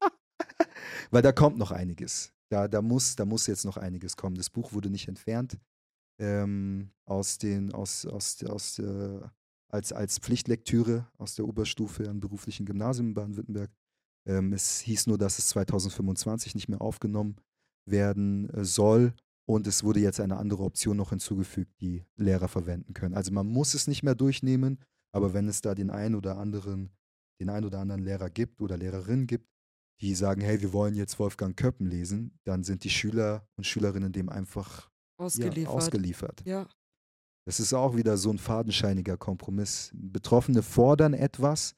Weil 1.10 1.22
da 1.22 1.32
kommt 1.32 1.58
noch 1.58 1.72
einiges. 1.72 2.32
Da, 2.50 2.68
da, 2.68 2.80
muss, 2.80 3.16
da 3.16 3.24
muss 3.24 3.46
jetzt 3.46 3.64
noch 3.64 3.76
einiges 3.76 4.16
kommen. 4.16 4.36
Das 4.36 4.50
Buch 4.50 4.72
wurde 4.72 4.90
nicht 4.90 5.08
entfernt 5.08 5.58
ähm, 6.20 6.90
aus 7.06 7.38
den, 7.38 7.72
aus, 7.72 8.06
aus, 8.06 8.42
aus, 8.44 8.78
äh, 8.78 9.20
als, 9.74 9.92
als 9.92 10.18
Pflichtlektüre 10.18 11.08
aus 11.18 11.34
der 11.34 11.46
Oberstufe 11.46 12.08
am 12.08 12.20
beruflichen 12.20 12.64
Gymnasium 12.64 13.08
in 13.08 13.14
Baden-Württemberg. 13.14 13.70
Ähm, 14.26 14.52
es 14.52 14.78
hieß 14.80 15.08
nur, 15.08 15.18
dass 15.18 15.38
es 15.38 15.48
2025 15.48 16.54
nicht 16.54 16.68
mehr 16.68 16.80
aufgenommen 16.80 17.36
werden 17.84 18.48
äh, 18.50 18.64
soll. 18.64 19.14
Und 19.46 19.66
es 19.66 19.82
wurde 19.82 19.98
jetzt 19.98 20.20
eine 20.20 20.36
andere 20.36 20.62
Option 20.62 20.96
noch 20.96 21.10
hinzugefügt, 21.10 21.72
die 21.80 22.06
Lehrer 22.16 22.48
verwenden 22.48 22.94
können. 22.94 23.14
Also 23.14 23.32
man 23.32 23.46
muss 23.46 23.74
es 23.74 23.88
nicht 23.88 24.04
mehr 24.04 24.14
durchnehmen, 24.14 24.78
aber 25.12 25.34
wenn 25.34 25.48
es 25.48 25.60
da 25.60 25.74
den 25.74 25.90
einen 25.90 26.14
oder 26.14 26.38
anderen, 26.38 26.90
den 27.40 27.50
einen 27.50 27.66
oder 27.66 27.80
anderen 27.80 28.02
Lehrer 28.02 28.30
gibt 28.30 28.62
oder 28.62 28.78
Lehrerin 28.78 29.26
gibt, 29.26 29.50
die 30.00 30.14
sagen, 30.14 30.40
hey, 30.40 30.62
wir 30.62 30.72
wollen 30.72 30.94
jetzt 30.94 31.18
Wolfgang 31.18 31.56
Köppen 31.56 31.86
lesen, 31.86 32.38
dann 32.44 32.62
sind 32.62 32.84
die 32.84 32.90
Schüler 32.90 33.46
und 33.56 33.64
Schülerinnen 33.66 34.12
dem 34.12 34.28
einfach 34.28 34.90
ausgeliefert. 35.18 35.64
Ja, 35.64 35.70
ausgeliefert. 35.70 36.42
Ja. 36.46 36.68
Das 37.44 37.60
ist 37.60 37.74
auch 37.74 37.96
wieder 37.96 38.16
so 38.16 38.30
ein 38.30 38.38
fadenscheiniger 38.38 39.16
Kompromiss. 39.16 39.90
Betroffene 39.94 40.62
fordern 40.62 41.12
etwas 41.12 41.74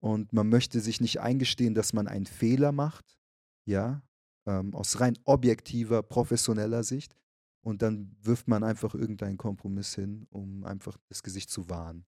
und 0.00 0.32
man 0.32 0.48
möchte 0.48 0.80
sich 0.80 1.00
nicht 1.00 1.20
eingestehen, 1.20 1.74
dass 1.74 1.92
man 1.92 2.08
einen 2.08 2.26
Fehler 2.26 2.72
macht, 2.72 3.18
ja, 3.64 4.02
ähm, 4.46 4.74
aus 4.74 5.00
rein 5.00 5.18
objektiver, 5.24 6.02
professioneller 6.02 6.84
Sicht. 6.84 7.14
Und 7.60 7.82
dann 7.82 8.16
wirft 8.22 8.48
man 8.48 8.62
einfach 8.62 8.94
irgendeinen 8.94 9.36
Kompromiss 9.36 9.94
hin, 9.94 10.26
um 10.30 10.64
einfach 10.64 10.96
das 11.08 11.22
Gesicht 11.22 11.50
zu 11.50 11.68
wahren. 11.68 12.06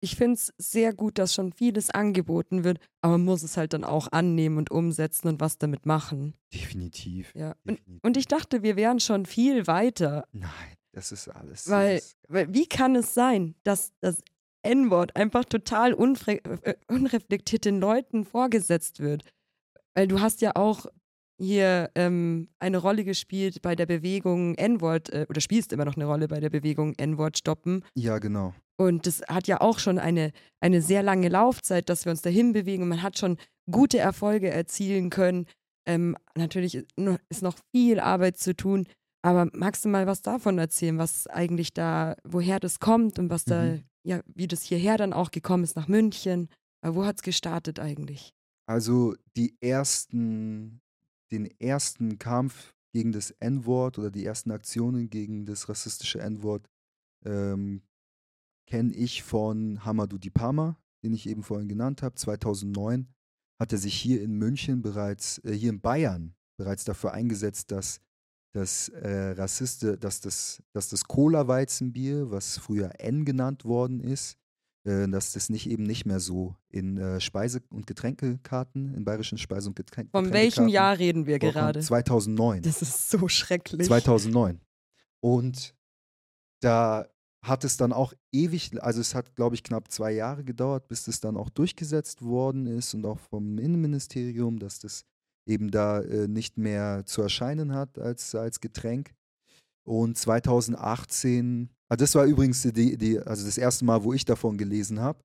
Ich 0.00 0.16
finde 0.16 0.34
es 0.34 0.52
sehr 0.58 0.92
gut, 0.92 1.18
dass 1.18 1.34
schon 1.34 1.52
vieles 1.52 1.90
angeboten 1.90 2.64
wird, 2.64 2.78
aber 3.00 3.12
man 3.12 3.24
muss 3.24 3.42
es 3.42 3.56
halt 3.56 3.72
dann 3.72 3.84
auch 3.84 4.08
annehmen 4.12 4.58
und 4.58 4.70
umsetzen 4.70 5.28
und 5.28 5.40
was 5.40 5.58
damit 5.58 5.86
machen. 5.86 6.34
Definitiv. 6.52 7.34
Ja. 7.34 7.54
definitiv. 7.64 7.94
Und, 7.94 8.04
und 8.04 8.16
ich 8.16 8.26
dachte, 8.26 8.62
wir 8.62 8.76
wären 8.76 9.00
schon 9.00 9.26
viel 9.26 9.66
weiter. 9.66 10.26
Nein. 10.32 10.75
Das 10.96 11.12
ist 11.12 11.28
alles. 11.28 11.68
Weil, 11.68 11.96
das 11.96 12.16
weil 12.26 12.54
wie 12.54 12.66
kann 12.66 12.96
es 12.96 13.12
sein, 13.12 13.54
dass 13.64 13.92
das 14.00 14.22
N-Wort 14.62 15.14
einfach 15.14 15.44
total 15.44 15.92
äh, 15.92 16.74
unreflektiert 16.88 17.66
den 17.66 17.80
Leuten 17.80 18.24
vorgesetzt 18.24 19.00
wird? 19.00 19.22
Weil 19.94 20.08
du 20.08 20.20
hast 20.20 20.40
ja 20.40 20.52
auch 20.56 20.86
hier 21.38 21.90
ähm, 21.96 22.48
eine 22.60 22.78
Rolle 22.78 23.04
gespielt 23.04 23.60
bei 23.60 23.76
der 23.76 23.84
Bewegung 23.84 24.54
N-Wort 24.54 25.10
äh, 25.10 25.26
oder 25.28 25.42
spielst 25.42 25.74
immer 25.74 25.84
noch 25.84 25.96
eine 25.96 26.06
Rolle 26.06 26.28
bei 26.28 26.40
der 26.40 26.48
Bewegung 26.48 26.94
N-Wort 26.94 27.36
stoppen. 27.36 27.84
Ja, 27.94 28.18
genau. 28.18 28.54
Und 28.78 29.06
das 29.06 29.20
hat 29.28 29.48
ja 29.48 29.60
auch 29.60 29.78
schon 29.78 29.98
eine, 29.98 30.32
eine 30.60 30.80
sehr 30.80 31.02
lange 31.02 31.28
Laufzeit, 31.28 31.90
dass 31.90 32.06
wir 32.06 32.10
uns 32.10 32.22
dahin 32.22 32.54
bewegen. 32.54 32.84
Und 32.84 32.88
man 32.88 33.02
hat 33.02 33.18
schon 33.18 33.36
gute 33.70 33.98
Erfolge 33.98 34.48
erzielen 34.48 35.10
können. 35.10 35.44
Ähm, 35.86 36.16
natürlich 36.34 36.86
ist 37.28 37.42
noch 37.42 37.56
viel 37.70 38.00
Arbeit 38.00 38.38
zu 38.38 38.56
tun, 38.56 38.86
aber 39.26 39.50
magst 39.54 39.84
du 39.84 39.88
mal 39.88 40.06
was 40.06 40.22
davon 40.22 40.56
erzählen, 40.56 40.98
was 40.98 41.26
eigentlich 41.26 41.74
da, 41.74 42.16
woher 42.22 42.60
das 42.60 42.78
kommt 42.78 43.18
und 43.18 43.28
was 43.28 43.44
da, 43.44 43.64
mhm. 43.64 43.84
ja, 44.04 44.20
wie 44.32 44.46
das 44.46 44.62
hierher 44.62 44.96
dann 44.98 45.12
auch 45.12 45.32
gekommen 45.32 45.64
ist 45.64 45.74
nach 45.74 45.88
München? 45.88 46.48
Äh, 46.80 46.94
wo 46.94 47.04
hat 47.04 47.16
es 47.16 47.22
gestartet 47.22 47.80
eigentlich? 47.80 48.32
Also 48.66 49.16
die 49.36 49.56
ersten, 49.60 50.80
den 51.32 51.46
ersten 51.58 52.20
Kampf 52.20 52.72
gegen 52.92 53.10
das 53.10 53.32
N-Wort 53.32 53.98
oder 53.98 54.12
die 54.12 54.24
ersten 54.24 54.52
Aktionen 54.52 55.10
gegen 55.10 55.44
das 55.44 55.68
rassistische 55.68 56.20
N-Wort 56.20 56.68
ähm, 57.24 57.82
kenne 58.68 58.94
ich 58.94 59.24
von 59.24 59.84
Hamadou 59.84 60.18
Dipama, 60.18 60.78
den 61.02 61.12
ich 61.12 61.28
eben 61.28 61.42
vorhin 61.42 61.68
genannt 61.68 62.00
habe. 62.00 62.14
2009 62.14 63.08
hat 63.60 63.72
er 63.72 63.78
sich 63.78 63.94
hier 63.94 64.22
in 64.22 64.34
München 64.38 64.82
bereits, 64.82 65.38
äh, 65.44 65.52
hier 65.52 65.70
in 65.70 65.80
Bayern 65.80 66.36
bereits 66.56 66.84
dafür 66.84 67.12
eingesetzt, 67.12 67.72
dass 67.72 67.98
dass, 68.56 68.88
äh, 68.88 69.34
Rassiste, 69.36 69.98
dass 69.98 70.22
das, 70.22 70.62
dass 70.72 70.88
das 70.88 71.04
Cola-Weizenbier, 71.04 72.30
was 72.30 72.56
früher 72.56 72.90
N 72.98 73.26
genannt 73.26 73.66
worden 73.66 74.00
ist, 74.00 74.38
äh, 74.84 75.06
dass 75.08 75.32
das 75.32 75.50
nicht 75.50 75.68
eben 75.68 75.82
nicht 75.82 76.06
mehr 76.06 76.20
so 76.20 76.56
in 76.70 76.96
äh, 76.96 77.20
Speise- 77.20 77.60
und 77.70 77.86
Getränkekarten, 77.86 78.94
in 78.94 79.04
bayerischen 79.04 79.36
Speise- 79.36 79.68
und 79.68 79.76
Getränk 79.76 80.10
Von 80.10 80.32
welchem 80.32 80.68
Jahr 80.68 80.98
reden 80.98 81.26
wir 81.26 81.38
gerade? 81.38 81.80
2009. 81.80 82.62
Das 82.62 82.80
ist 82.80 83.10
so 83.10 83.28
schrecklich. 83.28 83.88
2009. 83.88 84.60
Und 85.20 85.74
da 86.60 87.06
hat 87.42 87.62
es 87.62 87.76
dann 87.76 87.92
auch 87.92 88.14
ewig, 88.32 88.82
also 88.82 89.02
es 89.02 89.14
hat, 89.14 89.36
glaube 89.36 89.54
ich, 89.54 89.64
knapp 89.64 89.92
zwei 89.92 90.12
Jahre 90.12 90.44
gedauert, 90.44 90.88
bis 90.88 91.04
das 91.04 91.20
dann 91.20 91.36
auch 91.36 91.50
durchgesetzt 91.50 92.22
worden 92.22 92.66
ist 92.66 92.94
und 92.94 93.04
auch 93.04 93.18
vom 93.18 93.58
Innenministerium, 93.58 94.58
dass 94.58 94.78
das 94.78 95.04
eben 95.46 95.70
da 95.70 96.00
äh, 96.00 96.28
nicht 96.28 96.58
mehr 96.58 97.04
zu 97.06 97.22
erscheinen 97.22 97.74
hat 97.74 97.98
als, 97.98 98.34
als 98.34 98.60
Getränk. 98.60 99.14
Und 99.84 100.18
2018, 100.18 101.70
also 101.88 102.02
das 102.02 102.14
war 102.16 102.24
übrigens 102.24 102.62
die, 102.62 102.98
die, 102.98 103.20
also 103.20 103.46
das 103.46 103.56
erste 103.56 103.84
Mal, 103.84 104.02
wo 104.02 104.12
ich 104.12 104.24
davon 104.24 104.58
gelesen 104.58 105.00
habe. 105.00 105.20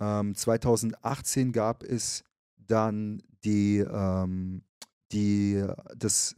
Ähm, 0.00 0.34
2018 0.34 1.52
gab 1.52 1.84
es 1.84 2.24
dann 2.56 3.22
die, 3.44 3.78
ähm, 3.78 4.64
die, 5.12 5.64
das, 5.96 6.34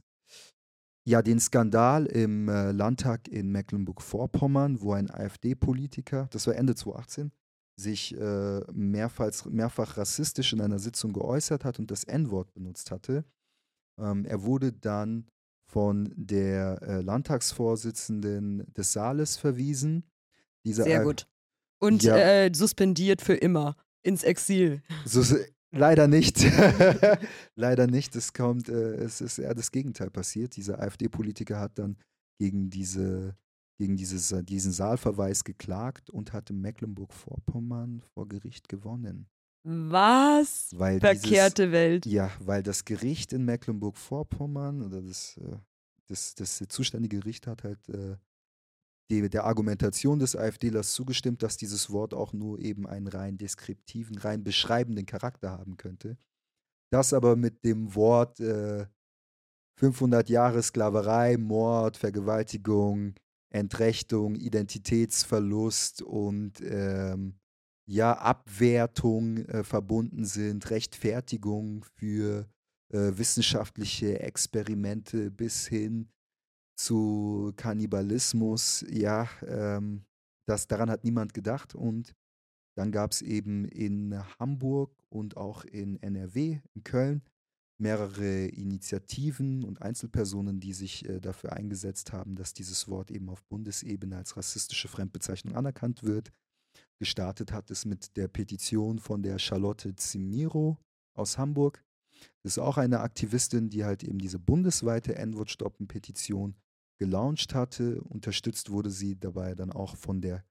ja, 1.04 1.22
den 1.22 1.40
Skandal 1.40 2.06
im 2.06 2.48
äh, 2.48 2.72
Landtag 2.72 3.28
in 3.28 3.50
Mecklenburg-Vorpommern, 3.50 4.82
wo 4.82 4.92
ein 4.92 5.10
AfD-Politiker, 5.10 6.28
das 6.30 6.46
war 6.46 6.56
Ende 6.56 6.74
2018, 6.74 7.32
sich 7.78 8.16
äh, 8.16 8.60
mehrfach, 8.72 9.44
mehrfach 9.46 9.96
rassistisch 9.96 10.52
in 10.52 10.60
einer 10.60 10.78
Sitzung 10.78 11.12
geäußert 11.12 11.64
hat 11.64 11.78
und 11.78 11.90
das 11.90 12.04
N-Wort 12.04 12.52
benutzt 12.54 12.90
hatte. 12.90 13.24
Ähm, 14.00 14.24
er 14.24 14.42
wurde 14.42 14.72
dann 14.72 15.26
von 15.70 16.12
der 16.16 16.80
äh, 16.82 17.00
Landtagsvorsitzenden 17.00 18.72
des 18.72 18.92
Saales 18.92 19.36
verwiesen. 19.36 20.04
Dieser 20.64 20.84
Sehr 20.84 21.04
gut. 21.04 21.26
Und 21.78 22.02
ja, 22.02 22.16
äh, 22.16 22.52
suspendiert 22.54 23.20
für 23.20 23.34
immer 23.34 23.76
ins 24.02 24.22
Exil. 24.22 24.82
So, 25.04 25.22
leider 25.70 26.08
nicht. 26.08 26.46
leider 27.56 27.86
nicht. 27.86 28.16
Es 28.16 28.32
kommt, 28.32 28.68
äh, 28.68 28.94
es 28.94 29.20
ist 29.20 29.38
eher 29.38 29.54
das 29.54 29.70
Gegenteil 29.70 30.10
passiert. 30.10 30.56
Dieser 30.56 30.80
AfD-Politiker 30.80 31.60
hat 31.60 31.78
dann 31.78 31.98
gegen 32.38 32.70
diese 32.70 33.36
gegen 33.78 33.96
dieses, 33.96 34.34
diesen 34.44 34.72
Saalverweis 34.72 35.44
geklagt 35.44 36.10
und 36.10 36.32
hat 36.32 36.50
in 36.50 36.60
Mecklenburg-Vorpommern 36.60 38.02
vor 38.14 38.28
Gericht 38.28 38.68
gewonnen. 38.68 39.28
Was? 39.64 40.70
Weil 40.74 41.00
Verkehrte 41.00 41.62
dieses, 41.62 41.72
Welt. 41.72 42.06
Ja, 42.06 42.30
weil 42.40 42.62
das 42.62 42.84
Gericht 42.84 43.32
in 43.32 43.44
Mecklenburg-Vorpommern 43.44 44.82
oder 44.82 45.02
das, 45.02 45.36
äh, 45.38 45.56
das, 46.06 46.34
das 46.36 46.62
zuständige 46.68 47.18
Gericht 47.18 47.46
hat 47.46 47.64
halt 47.64 47.88
äh, 47.88 48.16
die, 49.10 49.28
der 49.28 49.44
Argumentation 49.44 50.18
des 50.18 50.36
AfDlers 50.36 50.92
zugestimmt, 50.92 51.42
dass 51.42 51.56
dieses 51.56 51.90
Wort 51.90 52.14
auch 52.14 52.32
nur 52.32 52.60
eben 52.60 52.86
einen 52.86 53.08
rein 53.08 53.38
deskriptiven, 53.38 54.18
rein 54.18 54.44
beschreibenden 54.44 55.06
Charakter 55.06 55.50
haben 55.50 55.76
könnte. 55.76 56.16
Das 56.92 57.12
aber 57.12 57.36
mit 57.36 57.64
dem 57.64 57.94
Wort 57.94 58.40
äh, 58.40 58.86
500 59.78 60.28
Jahre 60.28 60.62
Sklaverei, 60.62 61.36
Mord, 61.36 61.96
Vergewaltigung, 61.96 63.14
Entrechtung, 63.50 64.34
Identitätsverlust 64.34 66.02
und 66.02 66.60
ähm, 66.62 67.38
ja, 67.88 68.12
Abwertung 68.14 69.38
äh, 69.46 69.62
verbunden 69.62 70.24
sind, 70.24 70.68
Rechtfertigung 70.70 71.84
für 71.94 72.48
äh, 72.92 73.12
wissenschaftliche 73.16 74.20
Experimente 74.20 75.30
bis 75.30 75.66
hin 75.66 76.08
zu 76.76 77.52
Kannibalismus. 77.56 78.84
Ja, 78.90 79.28
ähm, 79.46 80.04
das, 80.46 80.66
daran 80.66 80.90
hat 80.90 81.04
niemand 81.04 81.32
gedacht. 81.32 81.74
Und 81.74 82.14
dann 82.76 82.92
gab 82.92 83.12
es 83.12 83.22
eben 83.22 83.64
in 83.66 84.20
Hamburg 84.38 84.92
und 85.08 85.36
auch 85.36 85.64
in 85.64 86.00
NRW, 86.02 86.60
in 86.74 86.84
Köln, 86.84 87.22
mehrere 87.78 88.46
Initiativen 88.46 89.64
und 89.64 89.82
Einzelpersonen, 89.82 90.60
die 90.60 90.72
sich 90.72 91.08
äh, 91.08 91.20
dafür 91.20 91.52
eingesetzt 91.52 92.12
haben, 92.12 92.34
dass 92.36 92.54
dieses 92.54 92.88
Wort 92.88 93.10
eben 93.10 93.28
auf 93.28 93.44
Bundesebene 93.44 94.16
als 94.16 94.36
rassistische 94.36 94.88
Fremdbezeichnung 94.88 95.54
anerkannt 95.54 96.02
wird. 96.02 96.32
Gestartet 96.98 97.52
hat 97.52 97.70
es 97.70 97.84
mit 97.84 98.16
der 98.16 98.28
Petition 98.28 98.98
von 98.98 99.22
der 99.22 99.38
Charlotte 99.38 99.94
Zimiro 99.96 100.78
aus 101.14 101.36
Hamburg. 101.36 101.84
Das 102.42 102.52
ist 102.52 102.58
auch 102.58 102.78
eine 102.78 103.00
Aktivistin, 103.00 103.68
die 103.68 103.84
halt 103.84 104.02
eben 104.02 104.18
diese 104.18 104.38
bundesweite 104.38 105.16
N-Wort-Stoppen-Petition 105.16 106.56
gelauncht 106.98 107.54
hatte. 107.54 108.00
Unterstützt 108.02 108.70
wurde 108.70 108.90
sie 108.90 109.18
dabei 109.18 109.54
dann 109.54 109.70
auch 109.70 109.96
von 109.96 110.22
der 110.22 110.44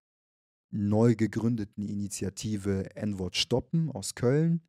neu 0.72 1.16
gegründeten 1.16 1.88
Initiative 1.88 2.96
N-Wort 2.96 3.36
Stoppen 3.36 3.90
aus 3.90 4.14
Köln. 4.14 4.62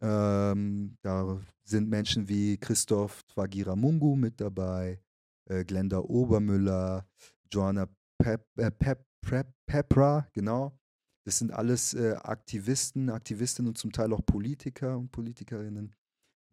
Ähm, 0.00 0.96
da 1.02 1.40
sind 1.64 1.88
Menschen 1.88 2.28
wie 2.28 2.58
Christoph 2.58 3.22
Twagiramungu 3.24 4.16
mit 4.16 4.40
dabei, 4.40 5.00
äh, 5.48 5.64
Glenda 5.64 5.98
Obermüller, 5.98 7.06
Joanna 7.50 7.88
Pep, 8.18 8.46
äh, 8.56 8.70
Pep, 8.70 9.04
Pep, 9.22 9.52
Pepra, 9.66 10.28
genau. 10.32 10.78
Das 11.24 11.38
sind 11.38 11.52
alles 11.52 11.94
äh, 11.94 12.14
Aktivisten, 12.22 13.10
Aktivistinnen 13.10 13.70
und 13.70 13.78
zum 13.78 13.90
Teil 13.90 14.12
auch 14.12 14.24
Politiker 14.24 14.96
und 14.96 15.10
Politikerinnen, 15.10 15.94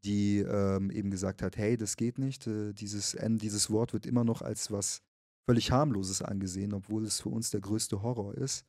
die 0.04 0.40
ähm, 0.40 0.90
eben 0.90 1.12
gesagt 1.12 1.44
hat, 1.44 1.58
hey, 1.58 1.78
das 1.78 1.96
geht 1.96 2.18
nicht. 2.18 2.48
Äh, 2.48 2.74
dieses, 2.74 3.14
N, 3.14 3.38
dieses 3.38 3.70
Wort 3.70 3.94
wird 3.94 4.08
immer 4.08 4.24
noch 4.24 4.42
als 4.42 4.72
was 4.72 5.02
völlig 5.46 5.72
harmloses 5.72 6.22
angesehen, 6.22 6.74
obwohl 6.74 7.06
es 7.06 7.22
für 7.22 7.30
uns 7.30 7.52
der 7.52 7.62
größte 7.62 8.02
Horror 8.02 8.36
ist. 8.36 8.66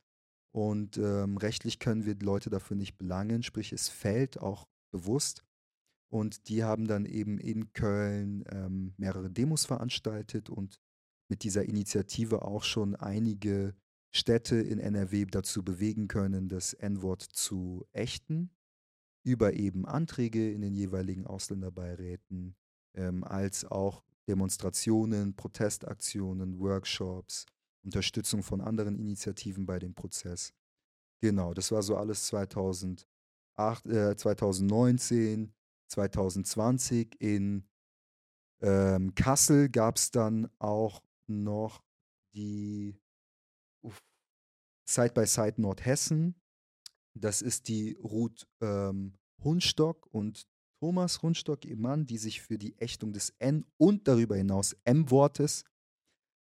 Und 0.55 0.97
ähm, 0.97 1.35
rechtlich 1.35 1.79
können 1.79 2.05
wir 2.05 2.15
Leute 2.15 2.49
dafür 2.49 2.77
nicht 2.77 2.97
belangen, 2.97 3.43
sprich 3.43 3.73
es 3.73 3.89
fällt 3.89 4.39
auch 4.39 4.69
bewusst. 4.89 5.43
Und 6.07 6.47
die 6.47 6.63
haben 6.63 6.87
dann 6.87 7.05
eben 7.05 7.39
in 7.39 7.73
Köln 7.73 8.45
ähm, 8.49 8.93
mehrere 8.95 9.29
Demos 9.29 9.65
veranstaltet 9.65 10.49
und 10.49 10.79
mit 11.27 11.43
dieser 11.43 11.65
Initiative 11.65 12.43
auch 12.43 12.63
schon 12.63 12.95
einige 12.95 13.75
Städte 14.13 14.55
in 14.55 14.79
NRW 14.79 15.25
dazu 15.25 15.61
bewegen 15.61 16.07
können, 16.07 16.47
das 16.47 16.71
N-Wort 16.71 17.23
zu 17.23 17.85
ächten, 17.91 18.49
über 19.25 19.55
eben 19.55 19.85
Anträge 19.85 20.53
in 20.53 20.61
den 20.61 20.73
jeweiligen 20.73 21.27
Ausländerbeiräten, 21.27 22.55
ähm, 22.93 23.25
als 23.25 23.65
auch 23.65 24.05
Demonstrationen, 24.29 25.35
Protestaktionen, 25.35 26.61
Workshops, 26.61 27.45
Unterstützung 27.85 28.43
von 28.43 28.61
anderen 28.61 28.97
Initiativen 28.97 29.65
bei 29.65 29.79
dem 29.79 29.93
Prozess. 29.93 30.53
Genau, 31.21 31.53
das 31.53 31.71
war 31.71 31.81
so 31.81 31.95
alles 31.95 32.25
2008, 32.27 33.05
äh, 33.85 34.15
2019, 34.17 35.53
2020. 35.87 37.15
In 37.21 37.67
ähm, 38.61 39.13
Kassel 39.15 39.69
gab 39.69 39.97
es 39.97 40.11
dann 40.11 40.49
auch 40.59 41.03
noch 41.27 41.83
die 42.33 42.99
Side 44.87 45.13
by 45.13 45.25
Side 45.25 45.61
Nordhessen. 45.61 46.35
Das 47.17 47.41
ist 47.41 47.67
die 47.69 47.93
Ruth 47.93 48.47
ähm, 48.61 49.17
Hundstock 49.43 50.07
und 50.11 50.47
Thomas 50.79 51.21
Hundstock, 51.21 51.65
ihr 51.65 51.77
Mann, 51.77 52.05
die 52.05 52.17
sich 52.17 52.41
für 52.41 52.57
die 52.57 52.77
Ächtung 52.77 53.13
des 53.13 53.29
N 53.39 53.65
und 53.77 54.07
darüber 54.07 54.35
hinaus 54.35 54.75
M-Wortes 54.83 55.63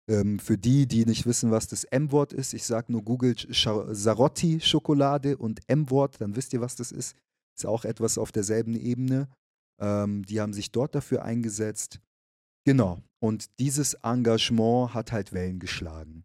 ähm, 0.08 0.38
für 0.38 0.58
die, 0.58 0.86
die 0.86 1.06
nicht 1.06 1.26
wissen, 1.26 1.50
was 1.50 1.66
das 1.66 1.84
M-Wort 1.84 2.32
ist, 2.32 2.54
ich 2.54 2.64
sage 2.64 2.92
nur 2.92 3.02
Google 3.02 3.34
Sarotti-Schokolade 3.36 5.36
und 5.36 5.60
M-Wort, 5.68 6.20
dann 6.20 6.36
wisst 6.36 6.52
ihr, 6.52 6.60
was 6.60 6.76
das 6.76 6.92
ist. 6.92 7.16
Ist 7.56 7.66
auch 7.66 7.84
etwas 7.84 8.18
auf 8.18 8.32
derselben 8.32 8.74
Ebene. 8.74 9.28
Ähm, 9.80 10.24
die 10.24 10.40
haben 10.40 10.52
sich 10.52 10.72
dort 10.72 10.94
dafür 10.94 11.24
eingesetzt. 11.24 12.00
Genau. 12.64 13.00
Und 13.20 13.58
dieses 13.58 13.94
Engagement 13.94 14.92
hat 14.92 15.12
halt 15.12 15.32
Wellen 15.32 15.58
geschlagen. 15.58 16.24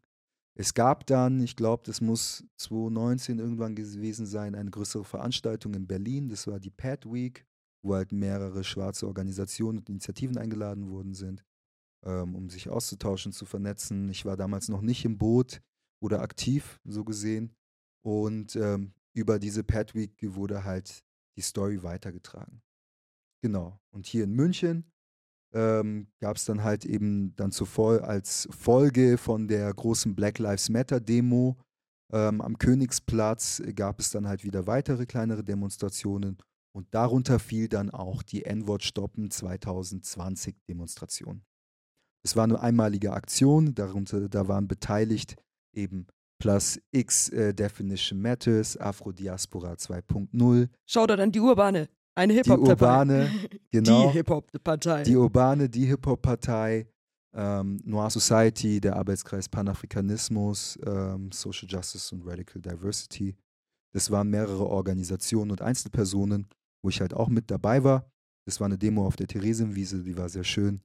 Es 0.55 0.73
gab 0.73 1.05
dann, 1.05 1.39
ich 1.39 1.55
glaube, 1.55 1.83
das 1.85 2.01
muss 2.01 2.43
2019 2.57 3.39
irgendwann 3.39 3.75
gewesen 3.75 4.25
sein, 4.25 4.55
eine 4.55 4.71
größere 4.71 5.05
Veranstaltung 5.05 5.73
in 5.73 5.87
Berlin. 5.87 6.27
Das 6.27 6.47
war 6.47 6.59
die 6.59 6.71
Pad 6.71 7.05
Week, 7.05 7.45
wo 7.81 7.95
halt 7.95 8.11
mehrere 8.11 8.65
schwarze 8.65 9.07
Organisationen 9.07 9.77
und 9.77 9.89
Initiativen 9.89 10.37
eingeladen 10.37 10.89
worden 10.89 11.13
sind 11.13 11.45
ähm, 12.05 12.35
um 12.35 12.49
sich 12.49 12.69
auszutauschen, 12.69 13.31
zu 13.31 13.45
vernetzen. 13.45 14.09
Ich 14.09 14.25
war 14.25 14.37
damals 14.37 14.69
noch 14.69 14.81
nicht 14.81 15.05
im 15.05 15.17
Boot 15.17 15.61
oder 16.01 16.21
aktiv, 16.21 16.79
so 16.85 17.03
gesehen. 17.03 17.55
Und 18.03 18.55
ähm, 18.55 18.93
über 19.13 19.39
diese 19.39 19.63
Pad 19.63 19.95
Week 19.95 20.15
wurde 20.21 20.63
halt 20.63 21.03
die 21.37 21.41
Story 21.41 21.83
weitergetragen. 21.83 22.61
Genau. 23.41 23.79
Und 23.91 24.05
hier 24.05 24.23
in 24.23 24.33
München 24.33 24.91
ähm, 25.53 26.07
gab 26.19 26.37
es 26.37 26.45
dann 26.45 26.63
halt 26.63 26.85
eben 26.85 27.35
dann 27.35 27.51
zuvor 27.51 28.03
als 28.03 28.47
Folge 28.51 29.17
von 29.17 29.47
der 29.47 29.73
großen 29.73 30.15
Black 30.15 30.39
Lives 30.39 30.69
Matter 30.69 30.99
Demo 30.99 31.57
ähm, 32.11 32.41
am 32.41 32.57
Königsplatz 32.57 33.61
gab 33.75 33.99
es 33.99 34.11
dann 34.11 34.27
halt 34.27 34.43
wieder 34.43 34.65
weitere 34.65 35.05
kleinere 35.05 35.43
Demonstrationen 35.43 36.37
und 36.71 36.93
darunter 36.93 37.39
fiel 37.39 37.67
dann 37.67 37.91
auch 37.91 38.23
die 38.23 38.45
N-Wort 38.45 38.83
Stoppen 38.83 39.29
2020 39.29 40.55
Demonstration. 40.67 41.43
Es 42.23 42.35
war 42.35 42.43
eine 42.43 42.59
einmalige 42.59 43.13
Aktion, 43.13 43.73
darunter, 43.73 44.27
da 44.29 44.47
waren 44.47 44.67
beteiligt 44.67 45.35
eben 45.73 46.07
Plus 46.39 46.79
X 46.91 47.29
äh, 47.29 47.53
Definition 47.53 48.21
Matters, 48.21 48.77
Afro-Diaspora 48.77 49.73
2.0. 49.73 50.69
Shoutout 50.85 51.21
an 51.21 51.31
die 51.31 51.39
Urbane. 51.39 51.89
Eine 52.15 52.33
Die 52.33 52.39
Hip-Hop-Partei. 52.39 52.71
Urbane, 52.71 53.31
genau. 53.71 54.07
Die 54.07 54.13
Hip-Hop-Partei. 54.13 55.03
Die 55.03 55.15
Urbane, 55.15 55.69
die 55.69 55.85
Hip-Hop-Partei, 55.85 56.87
ähm, 57.33 57.79
Noir 57.83 58.09
Society, 58.09 58.81
der 58.81 58.95
Arbeitskreis 58.95 59.47
Panafrikanismus, 59.47 60.79
ähm, 60.85 61.31
Social 61.31 61.67
Justice 61.69 62.13
und 62.15 62.25
Radical 62.25 62.61
Diversity. 62.61 63.35
Das 63.93 64.09
waren 64.11 64.29
mehrere 64.29 64.65
Organisationen 64.65 65.51
und 65.51 65.61
Einzelpersonen, 65.61 66.47
wo 66.81 66.89
ich 66.89 67.01
halt 67.01 67.13
auch 67.13 67.29
mit 67.29 67.51
dabei 67.51 67.83
war. 67.83 68.09
Das 68.45 68.59
war 68.59 68.65
eine 68.65 68.77
Demo 68.77 69.05
auf 69.05 69.15
der 69.15 69.27
Theresienwiese, 69.27 70.03
die 70.03 70.17
war 70.17 70.29
sehr 70.29 70.43
schön. 70.43 70.81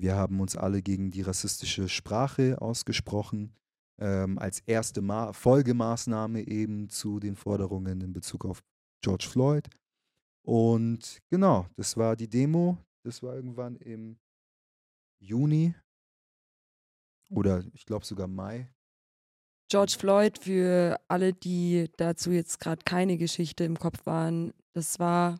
Wir 0.00 0.14
haben 0.14 0.40
uns 0.40 0.56
alle 0.56 0.80
gegen 0.80 1.10
die 1.10 1.22
rassistische 1.22 1.88
Sprache 1.88 2.60
ausgesprochen, 2.60 3.52
ähm, 4.00 4.38
als 4.38 4.60
erste 4.60 5.02
Ma 5.02 5.32
Folgemaßnahme 5.32 6.46
eben 6.46 6.88
zu 6.88 7.18
den 7.18 7.34
Forderungen 7.34 8.00
in 8.00 8.12
Bezug 8.12 8.44
auf 8.44 8.62
George 9.02 9.26
Floyd. 9.28 9.68
Und 10.42 11.20
genau, 11.30 11.66
das 11.76 11.96
war 11.96 12.16
die 12.16 12.28
Demo. 12.28 12.78
Das 13.04 13.22
war 13.22 13.34
irgendwann 13.34 13.76
im 13.76 14.18
Juni 15.20 15.74
oder 17.30 17.64
ich 17.72 17.84
glaube 17.84 18.04
sogar 18.04 18.26
Mai. 18.26 18.70
George 19.70 19.96
Floyd, 19.98 20.38
für 20.38 20.98
alle, 21.08 21.34
die 21.34 21.90
dazu 21.96 22.30
jetzt 22.30 22.58
gerade 22.58 22.82
keine 22.84 23.18
Geschichte 23.18 23.64
im 23.64 23.78
Kopf 23.78 24.06
waren, 24.06 24.54
das 24.72 24.98
war 24.98 25.38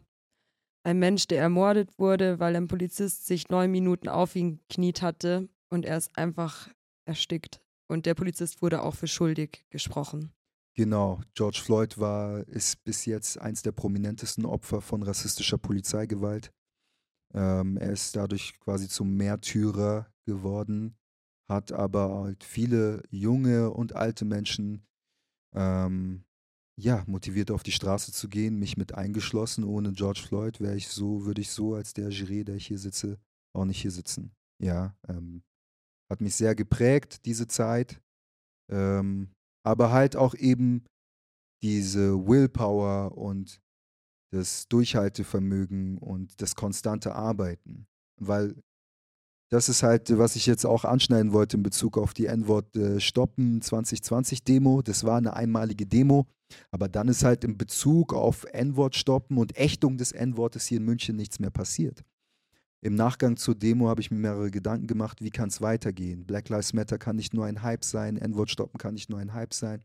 ein 0.85 0.99
Mensch, 0.99 1.27
der 1.27 1.41
ermordet 1.41 1.99
wurde, 1.99 2.39
weil 2.39 2.57
ein 2.57 2.69
Polizist 2.69 3.27
sich 3.27 3.49
neun 3.49 3.71
Minuten 3.71 4.09
auf 4.09 4.37
ihn 4.37 4.61
kniet 4.69 5.03
hatte 5.03 5.49
und 5.71 5.85
er 5.85 5.97
ist 5.97 6.17
einfach 6.17 6.69
erstickt. 7.05 7.61
Und 7.89 8.07
der 8.07 8.15
Polizist 8.15 8.63
wurde 8.63 8.83
auch 8.83 8.95
für 8.95 9.07
schuldig 9.07 9.65
gesprochen. 9.71 10.33
Genau, 10.75 11.21
George 11.35 11.61
Floyd 11.63 11.99
war, 11.99 12.47
ist 12.47 12.85
bis 12.85 13.05
jetzt 13.05 13.41
eins 13.41 13.63
der 13.63 13.73
prominentesten 13.73 14.45
Opfer 14.45 14.81
von 14.81 15.03
rassistischer 15.03 15.59
Polizeigewalt. 15.59 16.53
Ähm, 17.35 17.77
er 17.79 17.91
ist 17.91 18.15
dadurch 18.15 18.59
quasi 18.61 18.89
zum 18.89 19.17
Märtyrer 19.17 20.07
geworden, 20.25 20.97
hat 21.49 21.73
aber 21.73 22.23
halt 22.23 22.45
viele 22.45 23.03
junge 23.11 23.71
und 23.71 23.97
alte 23.97 24.25
Menschen 24.25 24.87
ähm, 25.55 26.25
ja, 26.79 27.03
motiviert 27.09 27.51
auf 27.51 27.65
die 27.65 27.73
Straße 27.73 28.13
zu 28.13 28.29
gehen, 28.29 28.59
mich 28.59 28.77
mit 28.77 28.95
eingeschlossen. 28.95 29.65
Ohne 29.65 29.93
George 29.93 30.23
Floyd 30.25 30.61
wäre 30.61 30.77
ich 30.77 30.89
so, 30.89 31.25
würde 31.25 31.41
ich 31.41 31.51
so 31.51 31.75
als 31.75 31.93
der 31.93 32.11
Giré, 32.11 32.45
der 32.45 32.55
ich 32.55 32.69
hier 32.69 32.79
sitze, 32.79 33.19
auch 33.53 33.65
nicht 33.65 33.83
hier 33.83 33.91
sitzen. 33.91 34.31
Ja, 34.63 34.97
ähm, 35.09 35.43
hat 36.09 36.21
mich 36.21 36.37
sehr 36.37 36.55
geprägt, 36.55 37.25
diese 37.27 37.49
Zeit. 37.49 38.01
Ähm, 38.71 39.31
aber 39.65 39.91
halt 39.91 40.15
auch 40.15 40.35
eben 40.35 40.85
diese 41.63 42.27
Willpower 42.27 43.19
und 43.19 43.61
das 44.33 44.69
Durchhaltevermögen 44.69 45.99
und 45.99 46.41
das 46.41 46.55
konstante 46.55 47.15
Arbeiten. 47.15 47.89
Weil 48.21 48.55
das 49.51 49.69
ist 49.69 49.83
halt, 49.83 50.17
was 50.19 50.37
ich 50.37 50.47
jetzt 50.47 50.67
auch 50.67 50.85
anschneiden 50.85 51.33
wollte 51.33 51.57
in 51.57 51.63
Bezug 51.63 51.97
auf 51.97 52.13
die 52.13 52.27
N-Wort 52.27 52.77
äh, 52.77 53.01
Stoppen 53.01 53.63
2020 53.63 54.45
Demo. 54.45 54.83
Das 54.83 55.05
war 55.05 55.17
eine 55.17 55.35
einmalige 55.35 55.87
Demo. 55.87 56.27
Aber 56.71 56.89
dann 56.89 57.09
ist 57.09 57.25
halt 57.25 57.45
in 57.45 57.57
Bezug 57.57 58.15
auf 58.15 58.45
N-Wort 58.53 58.95
stoppen 58.97 59.39
und 59.39 59.59
Ächtung 59.59 59.97
des 59.97 60.13
N-Wortes 60.13 60.67
hier 60.67 60.79
in 60.79 60.85
München 60.85 61.17
nichts 61.17 61.39
mehr 61.39 61.51
passiert. 61.51 62.05
Im 62.81 62.95
Nachgang 62.95 63.37
zur 63.37 63.55
Demo 63.55 63.89
habe 63.89 64.01
ich 64.01 64.11
mir 64.11 64.19
mehrere 64.19 64.51
Gedanken 64.51 64.87
gemacht, 64.87 65.21
wie 65.21 65.31
kann 65.31 65.49
es 65.49 65.61
weitergehen? 65.61 66.25
Black 66.25 66.49
Lives 66.49 66.73
Matter 66.73 66.97
kann 66.97 67.17
nicht 67.17 67.35
nur 67.35 67.45
ein 67.45 67.63
Hype 67.63 67.85
sein, 67.85 68.17
N-Wort 68.17 68.51
stoppen 68.51 68.79
kann 68.79 68.95
nicht 68.95 69.11
nur 69.11 69.19
ein 69.19 69.35
Hype 69.35 69.53
sein. 69.53 69.83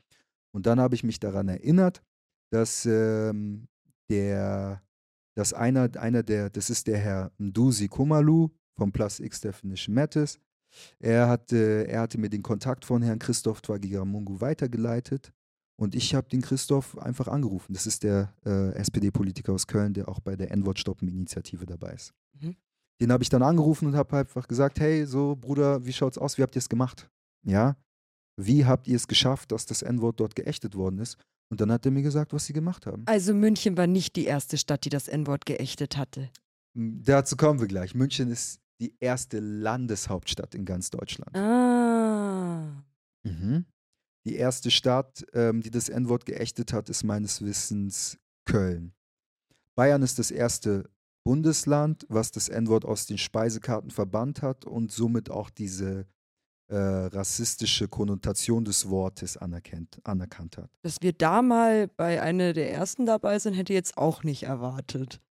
Und 0.51 0.67
dann 0.67 0.79
habe 0.79 0.93
ich 0.93 1.03
mich 1.03 1.19
daran 1.19 1.47
erinnert, 1.47 2.03
dass 2.51 2.85
ähm, 2.85 3.67
der, 4.09 4.83
dass 5.35 5.53
einer, 5.53 5.89
einer 5.97 6.21
der, 6.21 6.49
das 6.49 6.69
ist 6.69 6.85
der 6.87 6.99
Herr 6.99 7.31
Ndusi 7.39 7.87
Kumalu 7.87 8.49
vom 8.77 8.91
Plus 8.91 9.19
X 9.19 9.41
Definition 9.41 9.95
Matters. 9.95 10.39
Er 10.99 11.27
hatte, 11.27 11.87
er 11.87 12.01
hatte 12.01 12.17
mir 12.17 12.29
den 12.29 12.41
Kontakt 12.41 12.85
von 12.85 13.01
Herrn 13.01 13.19
Christoph 13.19 13.61
Twagiramungu 13.61 14.41
weitergeleitet 14.41 15.31
und 15.75 15.95
ich 15.95 16.15
habe 16.15 16.29
den 16.29 16.41
Christoph 16.41 16.97
einfach 16.97 17.27
angerufen. 17.27 17.73
Das 17.73 17.87
ist 17.87 18.03
der 18.03 18.33
äh, 18.45 18.73
SPD-Politiker 18.75 19.53
aus 19.53 19.67
Köln, 19.67 19.93
der 19.93 20.07
auch 20.07 20.19
bei 20.19 20.35
der 20.35 20.51
N-Wort-Stoppen-Initiative 20.51 21.65
dabei 21.65 21.93
ist. 21.93 22.13
Mhm. 22.39 22.55
Den 23.01 23.11
habe 23.11 23.23
ich 23.23 23.29
dann 23.29 23.43
angerufen 23.43 23.87
und 23.87 23.95
habe 23.95 24.17
einfach 24.17 24.47
gesagt, 24.47 24.79
hey, 24.79 25.05
so 25.05 25.35
Bruder, 25.35 25.85
wie 25.85 25.93
schaut's 25.93 26.17
aus? 26.17 26.37
Wie 26.37 26.43
habt 26.43 26.55
ihr 26.55 26.59
es 26.59 26.69
gemacht? 26.69 27.09
Ja? 27.43 27.75
Wie 28.37 28.65
habt 28.65 28.87
ihr 28.87 28.95
es 28.95 29.07
geschafft, 29.07 29.51
dass 29.51 29.65
das 29.65 29.81
N-Wort 29.81 30.19
dort 30.19 30.35
geächtet 30.35 30.75
worden 30.75 30.99
ist? 30.99 31.17
Und 31.49 31.61
dann 31.61 31.71
hat 31.71 31.85
er 31.85 31.91
mir 31.91 32.01
gesagt, 32.01 32.33
was 32.33 32.45
sie 32.45 32.53
gemacht 32.53 32.85
haben. 32.85 33.03
Also 33.05 33.33
München 33.33 33.77
war 33.77 33.87
nicht 33.87 34.15
die 34.15 34.25
erste 34.25 34.57
Stadt, 34.57 34.85
die 34.85 34.89
das 34.89 35.07
N-Wort 35.07 35.45
geächtet 35.45 35.97
hatte. 35.97 36.29
M, 36.75 37.03
Dazu 37.03 37.35
kommen 37.35 37.59
wir 37.59 37.67
gleich. 37.67 37.93
München 37.93 38.31
ist 38.31 38.59
die 38.83 38.95
erste 38.99 39.39
Landeshauptstadt 39.39 40.53
in 40.55 40.65
ganz 40.65 40.89
Deutschland. 40.89 41.35
Ah. 41.37 42.83
Mhm. 43.23 43.65
Die 44.25 44.35
erste 44.35 44.71
Stadt, 44.71 45.25
ähm, 45.33 45.61
die 45.61 45.71
das 45.71 45.87
N-Wort 45.87 46.25
geächtet 46.25 46.73
hat, 46.73 46.89
ist 46.89 47.03
meines 47.03 47.41
Wissens 47.41 48.17
Köln. 48.45 48.93
Bayern 49.75 50.01
ist 50.01 50.19
das 50.19 50.31
erste 50.31 50.89
Bundesland, 51.25 52.05
was 52.09 52.31
das 52.31 52.49
N-Wort 52.49 52.83
aus 52.83 53.05
den 53.05 53.17
Speisekarten 53.17 53.89
verbannt 53.89 54.41
hat 54.41 54.65
und 54.65 54.91
somit 54.91 55.31
auch 55.31 55.49
diese 55.49 56.05
äh, 56.67 56.75
rassistische 56.75 57.87
Konnotation 57.87 58.65
des 58.65 58.89
Wortes 58.89 59.37
anerkennt, 59.37 59.99
anerkannt 60.03 60.57
hat. 60.57 60.69
Dass 60.81 60.97
wir 61.01 61.13
da 61.13 61.41
mal 61.41 61.87
bei 61.87 62.21
einer 62.21 62.51
der 62.51 62.73
ersten 62.73 63.05
dabei 63.05 63.39
sind, 63.39 63.53
hätte 63.53 63.71
ich 63.71 63.77
jetzt 63.77 63.97
auch 63.97 64.23
nicht 64.23 64.43
erwartet. 64.43 65.21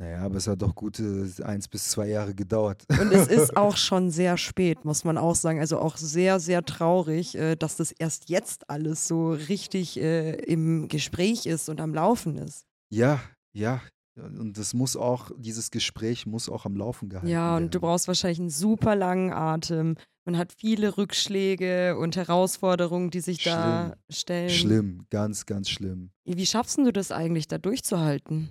Naja, 0.00 0.22
aber 0.22 0.36
es 0.36 0.46
hat 0.48 0.62
doch 0.62 0.74
gute 0.74 1.30
eins 1.44 1.68
bis 1.68 1.90
zwei 1.90 2.08
Jahre 2.08 2.34
gedauert. 2.34 2.86
Und 2.88 3.12
es 3.12 3.28
ist 3.28 3.54
auch 3.58 3.76
schon 3.76 4.10
sehr 4.10 4.38
spät, 4.38 4.82
muss 4.86 5.04
man 5.04 5.18
auch 5.18 5.34
sagen. 5.34 5.60
Also 5.60 5.78
auch 5.78 5.98
sehr, 5.98 6.40
sehr 6.40 6.64
traurig, 6.64 7.34
äh, 7.36 7.54
dass 7.54 7.76
das 7.76 7.92
erst 7.92 8.30
jetzt 8.30 8.70
alles 8.70 9.06
so 9.06 9.32
richtig 9.32 10.00
äh, 10.00 10.36
im 10.36 10.88
Gespräch 10.88 11.44
ist 11.44 11.68
und 11.68 11.82
am 11.82 11.92
Laufen 11.94 12.38
ist. 12.38 12.64
ja, 12.88 13.20
ja. 13.52 13.80
Und 14.16 14.58
das 14.58 14.74
muss 14.74 14.96
auch, 14.96 15.30
dieses 15.38 15.70
Gespräch 15.70 16.26
muss 16.26 16.48
auch 16.48 16.66
am 16.66 16.76
Laufen 16.76 17.08
gehalten 17.08 17.28
Ja, 17.28 17.52
werden. 17.54 17.64
und 17.64 17.74
du 17.74 17.80
brauchst 17.80 18.06
wahrscheinlich 18.08 18.40
einen 18.40 18.50
super 18.50 18.94
langen 18.96 19.32
Atem. 19.32 19.96
Man 20.26 20.36
hat 20.36 20.52
viele 20.58 20.98
Rückschläge 20.98 21.96
und 21.96 22.16
Herausforderungen, 22.16 23.10
die 23.10 23.20
sich 23.20 23.42
da 23.44 23.96
stellen. 24.10 24.50
Schlimm, 24.50 25.06
ganz, 25.10 25.46
ganz 25.46 25.70
schlimm. 25.70 26.10
Wie 26.26 26.44
schaffst 26.44 26.76
du 26.78 26.90
das 26.92 27.12
eigentlich, 27.12 27.48
da 27.48 27.56
durchzuhalten? 27.58 28.50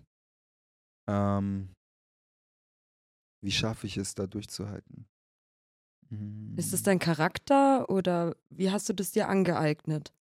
Ähm, 1.09 1.69
wie 3.41 3.51
schaffe 3.51 3.87
ich 3.87 3.97
es, 3.97 4.13
da 4.15 4.27
durchzuhalten? 4.27 5.07
Ist 6.55 6.73
es 6.73 6.81
Mm, 6.81 6.83
dein 6.83 6.99
Charakter 6.99 7.89
oder 7.89 8.35
wie 8.49 8.71
hast 8.71 8.89
du 8.89 8.93
das 8.93 9.11
dir 9.11 9.29
angeeignet? 9.29 10.13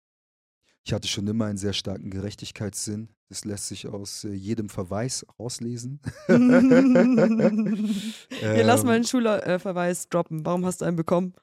Ich 0.85 0.93
hatte 0.93 1.09
schon 1.09 1.27
immer 1.27 1.47
einen 1.47 1.59
sehr 1.59 1.73
starken 1.73 2.11
Gerechtigkeitssinn. 2.11 3.09
Das 3.29 3.45
lässt 3.45 3.67
sich 3.69 3.89
aus 3.89 4.23
äh, 4.25 4.33
jedem 4.33 4.69
Verweis 4.69 5.27
rauslesen. 5.39 6.01
Hier, 8.53 8.65
lass 8.65 8.85
mal 8.85 8.93
Ähm, 8.93 8.97
einen 8.97 9.05
Schulverweis 9.05 10.09
droppen. 10.09 10.45
Warum 10.47 10.65
hast 10.67 10.81
du 10.81 10.85
einen 10.85 10.97
bekommen? 10.97 11.35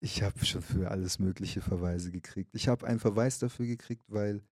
Ich 0.00 0.22
habe 0.22 0.44
schon 0.44 0.62
für 0.62 0.90
alles 0.90 1.18
mögliche 1.18 1.60
Verweise 1.62 2.10
gekriegt. 2.12 2.50
Ich 2.54 2.68
habe 2.68 2.86
einen 2.86 3.00
Verweis 3.00 3.38
dafür 3.38 3.66
gekriegt, 3.66 4.04
weil 4.08 4.42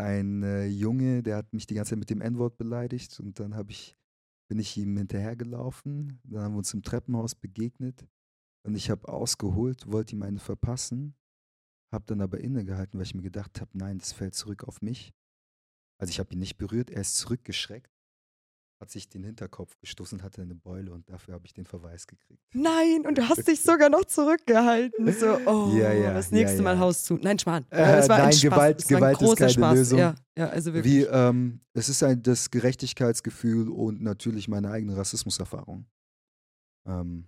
ein 0.00 0.42
äh, 0.42 0.66
Junge, 0.66 1.22
der 1.22 1.36
hat 1.36 1.52
mich 1.52 1.66
die 1.66 1.74
ganze 1.74 1.90
Zeit 1.90 1.98
mit 1.98 2.10
dem 2.10 2.20
N-Wort 2.20 2.56
beleidigt 2.56 3.20
und 3.20 3.38
dann 3.38 3.54
habe 3.54 3.70
ich, 3.70 3.96
bin 4.48 4.58
ich 4.58 4.76
ihm 4.76 4.96
hinterhergelaufen. 4.96 6.20
Dann 6.24 6.42
haben 6.42 6.54
wir 6.54 6.58
uns 6.58 6.74
im 6.74 6.82
Treppenhaus 6.82 7.34
begegnet 7.34 8.08
und 8.64 8.74
ich 8.74 8.90
habe 8.90 9.08
ausgeholt, 9.08 9.90
wollte 9.90 10.16
ihm 10.16 10.22
eine 10.22 10.38
verpassen, 10.38 11.14
habe 11.92 12.04
dann 12.06 12.20
aber 12.20 12.40
innegehalten, 12.40 12.98
weil 12.98 13.06
ich 13.06 13.14
mir 13.14 13.22
gedacht 13.22 13.60
habe, 13.60 13.70
nein, 13.74 13.98
das 13.98 14.12
fällt 14.12 14.34
zurück 14.34 14.64
auf 14.64 14.80
mich. 14.80 15.12
Also 15.98 16.10
ich 16.10 16.18
habe 16.18 16.32
ihn 16.32 16.38
nicht 16.38 16.56
berührt, 16.56 16.90
er 16.90 17.02
ist 17.02 17.16
zurückgeschreckt, 17.18 17.92
hat 18.80 18.90
sich 18.90 19.08
den 19.10 19.22
Hinterkopf 19.24 19.76
gestoßen 19.78 20.18
und 20.18 20.24
hatte 20.24 20.40
eine 20.40 20.54
Beule 20.54 20.92
und 20.92 21.08
dafür 21.10 21.34
habe 21.34 21.44
ich 21.44 21.52
den 21.52 21.66
Verweis 21.66 22.06
gekriegt. 22.06 22.42
Nein, 22.54 23.04
und 23.06 23.18
du 23.18 23.28
hast 23.28 23.46
dich 23.46 23.60
sogar 23.60 23.90
noch 23.90 24.06
zurückgehalten. 24.06 25.12
So, 25.12 25.38
oh, 25.46 25.70
Ja, 25.76 25.92
ja, 25.92 26.14
das 26.14 26.30
ja, 26.30 26.38
nächste 26.38 26.62
Mal 26.62 26.76
ja. 26.76 26.80
Haus 26.80 27.04
zu. 27.04 27.14
Nein, 27.16 27.38
Schmarrn. 27.38 27.66
Äh, 27.68 27.76
das 27.96 28.08
war 28.08 28.16
ein 28.16 28.22
nein, 28.24 28.32
Spaß. 28.32 28.42
Gewalt- 28.42 28.88
Gewalt 28.88 29.12
ist 29.12 29.18
großer 29.18 29.36
keine 29.36 29.50
Spaß. 29.52 29.74
Lösung. 29.74 29.98
Ja, 29.98 30.14
ja, 30.36 30.48
also 30.48 30.72
wirklich. 30.72 30.94
Wie, 30.94 31.02
ähm, 31.02 31.60
es 31.74 31.90
ist 31.90 32.02
ein, 32.02 32.22
das 32.22 32.50
Gerechtigkeitsgefühl 32.50 33.68
und 33.68 34.00
natürlich 34.00 34.48
meine 34.48 34.70
eigene 34.70 34.96
Rassismuserfahrung. 34.96 35.84
Ähm, 36.86 37.26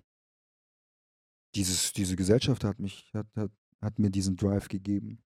dieses, 1.55 1.93
diese 1.93 2.17
Gesellschaft 2.17 2.65
hat 2.65 2.79
mich, 2.81 3.11
hat, 3.13 3.27
hat, 3.37 3.51
hat 3.83 3.99
mir 3.99 4.09
diesen 4.09 4.37
Drive 4.37 4.69
gegeben. 4.69 5.23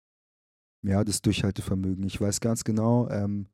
Ja, 0.82 1.04
das 1.04 1.22
Durchhaltevermögen. 1.22 2.04
Ich 2.06 2.20
weiß 2.20 2.40
ganz 2.40 2.64
genau, 2.64 3.08
ähm, 3.10 3.48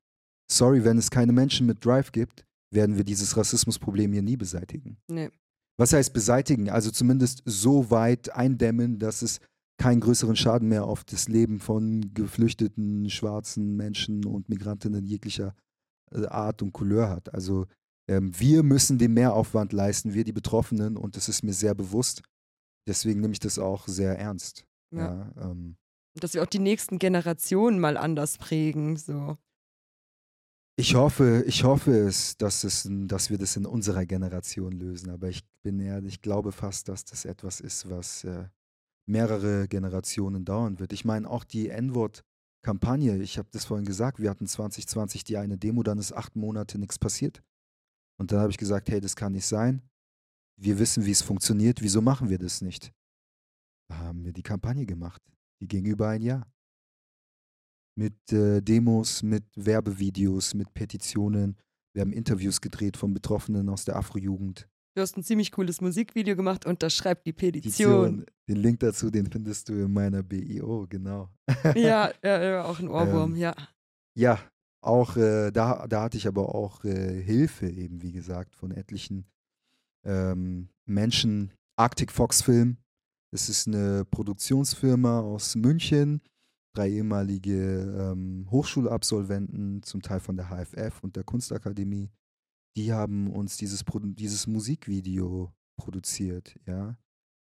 sorry, 0.50 0.86
wenn 0.86 0.98
es 0.98 1.12
keine 1.12 1.34
Menschen 1.34 1.68
mit 1.68 1.84
Drive 1.84 2.14
gibt, 2.14 2.46
werden 2.72 2.98
wir 2.98 3.04
dieses 3.04 3.36
Rassismusproblem 3.38 4.14
hier 4.14 4.22
nie 4.22 4.38
beseitigen. 4.38 4.98
Nee. 5.08 5.30
Was 5.78 5.94
heißt 5.94 6.14
beseitigen? 6.14 6.70
Also 6.70 6.92
zumindest 6.92 7.44
so 7.46 7.90
weit 7.90 8.34
eindämmen, 8.36 9.00
dass 9.00 9.22
es 9.22 9.40
keinen 9.78 10.00
größeren 10.00 10.36
Schaden 10.36 10.68
mehr 10.68 10.86
auf 10.86 11.04
das 11.04 11.28
Leben 11.28 11.60
von 11.60 12.14
geflüchteten 12.14 13.10
schwarzen 13.10 13.76
Menschen 13.76 14.26
und 14.26 14.48
Migrantinnen 14.48 15.06
jeglicher 15.06 15.56
äh, 16.12 16.26
Art 16.28 16.62
und 16.62 16.72
Couleur 16.72 17.10
hat. 17.10 17.34
Also 17.34 17.66
ähm, 18.08 18.32
wir 18.40 18.64
müssen 18.64 18.98
den 19.00 19.14
Mehraufwand 19.14 19.74
leisten, 19.74 20.14
wir 20.14 20.24
die 20.24 20.34
Betroffenen, 20.34 20.98
und 20.98 21.16
das 21.16 21.30
ist 21.30 21.44
mir 21.44 21.54
sehr 21.54 21.74
bewusst. 21.74 22.22
Deswegen 22.88 23.22
nehme 23.22 23.34
ich 23.34 23.40
das 23.40 23.58
auch 23.58 23.88
sehr 23.88 24.18
ernst. 24.20 24.66
Ja. 24.92 25.32
ja 25.38 25.50
ähm, 25.50 25.78
Dass 26.20 26.34
wir 26.34 26.44
auch 26.44 26.48
die 26.48 26.60
nächsten 26.60 27.00
Generationen 27.00 27.80
mal 27.80 27.98
anders 27.98 28.38
prägen. 28.38 28.98
So. 28.98 29.38
Ich 30.78 30.96
hoffe, 30.96 31.44
ich 31.46 31.64
hoffe 31.64 31.92
es, 31.92 32.38
dass, 32.38 32.64
es, 32.64 32.88
dass 32.90 33.30
wir 33.30 33.38
das 33.38 33.56
in 33.56 33.66
unserer 33.66 34.06
Generation 34.06 34.72
lösen. 34.72 35.10
Aber 35.10 35.28
ich 35.30 35.44
bin 35.64 35.80
ehrlich, 35.80 36.16
ich 36.16 36.22
glaube 36.22 36.52
fast, 36.52 36.88
dass 36.88 37.06
das 37.06 37.26
etwas 37.26 37.60
ist, 37.60 37.90
was 37.90 38.24
äh, 38.24 38.48
mehrere 39.06 39.68
Generationen 39.68 40.46
dauern 40.46 40.80
wird. 40.80 40.94
Ich 40.94 41.06
meine, 41.06 41.30
auch 41.30 41.44
die 41.44 41.70
N-Wort-Kampagne, 41.70 43.22
ich 43.22 43.38
habe 43.38 43.50
das 43.52 43.66
vorhin 43.66 43.86
gesagt, 43.86 44.20
wir 44.20 44.30
hatten 44.30 44.48
2020 44.48 45.24
die 45.24 45.38
eine 45.38 45.58
Demo, 45.58 45.84
dann 45.84 45.98
ist 45.98 46.14
acht 46.14 46.36
Monate 46.36 46.80
nichts 46.80 46.98
passiert. 46.98 47.44
Und 48.18 48.32
dann 48.32 48.40
habe 48.40 48.52
ich 48.52 48.58
gesagt, 48.58 48.90
hey, 48.90 49.02
das 49.02 49.16
kann 49.16 49.34
nicht 49.34 49.46
sein. 49.46 49.82
Wir 50.58 50.80
wissen, 50.80 51.06
wie 51.06 51.12
es 51.12 51.22
funktioniert, 51.22 51.82
wieso 51.82 52.02
machen 52.02 52.30
wir 52.30 52.38
das 52.38 52.62
nicht? 52.62 52.94
Da 53.90 53.98
haben 53.98 54.24
wir 54.24 54.32
die 54.32 54.44
Kampagne 54.44 54.86
gemacht. 54.86 55.22
Die 55.60 55.68
ging 55.68 55.86
über 55.86 56.08
ein 56.08 56.22
Jahr 56.22 56.52
mit 57.96 58.32
äh, 58.32 58.62
Demos, 58.62 59.24
mit 59.24 59.44
Werbevideos, 59.56 60.54
mit 60.54 60.74
Petitionen. 60.74 61.58
Wir 61.94 62.02
haben 62.02 62.14
Interviews 62.14 62.62
gedreht 62.62 62.98
von 62.98 63.14
Betroffenen 63.14 63.70
aus 63.70 63.86
der 63.86 63.96
Afrojugend. 63.96 64.68
Du 64.96 65.02
hast 65.02 65.16
ein 65.18 65.24
ziemlich 65.24 65.52
cooles 65.52 65.80
Musikvideo 65.80 66.36
gemacht 66.36 66.66
und 66.66 66.84
das 66.84 66.94
schreibt 66.94 67.26
die 67.26 67.32
Petition. 67.32 68.26
Den 68.50 68.58
Link 68.58 68.82
dazu, 68.82 69.10
den 69.10 69.32
findest 69.32 69.70
du 69.70 69.74
in 69.74 69.94
meiner 69.94 70.22
BIO, 70.22 70.86
genau. 70.90 71.30
ja, 71.76 72.12
ja, 72.24 72.64
auch 72.66 72.80
ein 72.80 72.90
Ohrwurm, 72.90 73.34
ähm, 73.34 73.40
ja. 73.40 73.56
Ja, 74.16 74.40
auch 74.82 75.16
äh, 75.16 75.52
da, 75.52 75.88
da 75.88 76.04
hatte 76.04 76.18
ich 76.18 76.28
aber 76.28 76.54
auch 76.54 76.84
äh, 76.84 77.22
Hilfe 77.22 77.70
eben, 77.70 78.02
wie 78.02 78.12
gesagt, 78.12 78.56
von 78.56 78.72
etlichen 78.72 79.26
ähm, 80.04 80.70
Menschen. 80.86 81.54
Arctic 81.78 82.12
Fox 82.12 82.42
Film, 82.42 82.78
das 83.32 83.48
ist 83.48 83.68
eine 83.68 84.06
Produktionsfirma 84.06 85.22
aus 85.22 85.56
München, 85.56 86.22
drei 86.74 86.90
ehemalige 86.90 88.12
ähm, 88.14 88.48
Hochschulabsolventen, 88.50 89.84
zum 89.84 90.02
Teil 90.02 90.20
von 90.20 90.38
der 90.38 90.50
HFF 90.50 91.04
und 91.04 91.16
der 91.16 91.24
Kunstakademie, 91.24 92.10
die 92.76 92.94
haben 92.94 93.32
uns 93.32 93.58
dieses, 93.58 93.84
dieses 94.16 94.48
Musikvideo 94.48 95.54
produziert, 95.78 96.58
ja. 96.66 96.98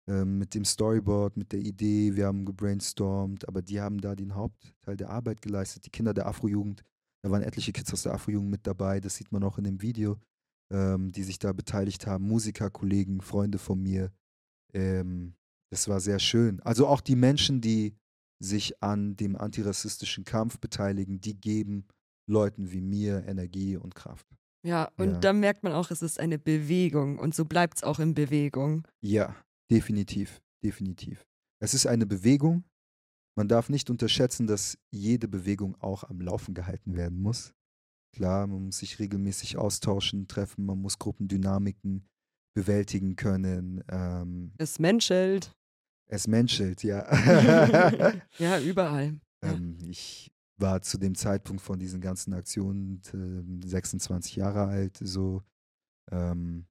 Ähm, 0.09 0.39
mit 0.39 0.55
dem 0.55 0.65
Storyboard, 0.65 1.37
mit 1.37 1.53
der 1.53 1.61
Idee, 1.61 2.17
wir 2.17 2.27
haben 2.27 2.45
gebrainstormt, 2.45 3.47
aber 3.47 3.63
die 3.63 3.81
haben 3.81 4.01
da 4.01 4.17
den 4.17 4.35
Hauptteil 4.35 4.97
der 4.97 5.11
Arbeit 5.11 5.43
geleistet. 5.43 5.87
Die 5.87 5.91
Kinder 5.91 6.15
der 6.15 6.27
Afrojugend, 6.27 6.83
da 7.23 7.31
waren 7.31 7.43
etliche 7.43 7.73
Kids 7.73 7.93
aus 7.93 8.03
der 8.03 8.15
Afrojugend 8.15 8.51
mit 8.51 8.67
dabei, 8.67 9.01
das 9.01 9.17
sieht 9.17 9.31
man 9.31 9.45
auch 9.45 9.59
in 9.59 9.65
dem 9.65 9.83
Video, 9.83 10.19
ähm, 10.73 11.13
die 11.13 11.23
sich 11.23 11.39
da 11.39 11.53
beteiligt 11.53 12.07
haben. 12.07 12.27
Musiker, 12.27 12.71
Kollegen, 12.71 13.21
Freunde 13.21 13.59
von 13.59 13.81
mir. 13.81 14.11
Ähm, 14.73 15.35
das 15.71 15.87
war 15.87 16.01
sehr 16.01 16.19
schön. 16.19 16.61
Also 16.61 16.89
auch 16.89 17.03
die 17.03 17.15
Menschen, 17.15 17.61
die 17.61 17.95
sich 18.41 18.83
an 18.83 19.17
dem 19.17 19.37
antirassistischen 19.37 20.25
Kampf 20.25 20.59
beteiligen, 20.59 21.21
die 21.21 21.39
geben 21.39 21.87
Leuten 22.27 22.73
wie 22.73 22.81
mir 22.81 23.25
Energie 23.27 23.77
und 23.77 23.95
Kraft. 23.95 24.27
Ja, 24.63 24.91
und 24.97 25.13
ja. 25.13 25.19
da 25.19 25.33
merkt 25.33 25.63
man 25.63 25.73
auch, 25.73 25.91
es 25.91 26.03
ist 26.03 26.21
eine 26.21 26.39
Bewegung 26.39 27.19
und 27.19 27.35
so 27.35 27.45
bleibt 27.45 27.79
es 27.79 27.83
auch 27.83 27.99
in 27.99 28.15
Bewegung. 28.15 28.87
Ja, 29.01 29.35
definitiv, 29.71 30.41
definitiv. 30.63 31.27
Es 31.63 31.75
ist 31.75 31.87
eine 31.87 32.07
Bewegung. 32.07 32.65
Man 33.37 33.49
darf 33.49 33.69
nicht 33.69 33.91
unterschätzen, 33.91 34.47
dass 34.47 34.79
jede 34.91 35.29
Bewegung 35.29 35.77
auch 35.81 36.05
am 36.05 36.21
Laufen 36.21 36.55
gehalten 36.55 36.97
werden 36.97 37.21
muss. 37.21 37.55
Klar, 38.15 38.47
man 38.47 38.67
muss 38.67 38.79
sich 38.79 38.99
regelmäßig 38.99 39.57
austauschen, 39.57 40.27
treffen, 40.27 40.67
man 40.67 40.79
muss 40.79 40.99
Gruppendynamiken 40.99 42.09
bewältigen 42.55 43.17
können. 43.17 43.85
Ähm, 43.89 44.53
es 44.59 44.79
menschelt. 44.79 45.57
Es 46.13 46.27
menschelt, 46.27 46.83
ja. 46.83 47.07
ja, 48.39 48.61
überall. 48.61 49.21
Ähm, 49.43 49.79
ich 49.89 50.33
war 50.57 50.83
zu 50.83 50.99
dem 50.99 51.15
Zeitpunkt 51.15 51.63
von 51.63 51.79
diesen 51.79 52.01
ganzen 52.01 52.35
Aktionen 52.35 53.01
äh, 53.15 53.69
26 53.69 54.35
Jahre 54.35 54.65
alt, 54.65 54.99
so 55.01 55.43
ähm, 56.11 56.67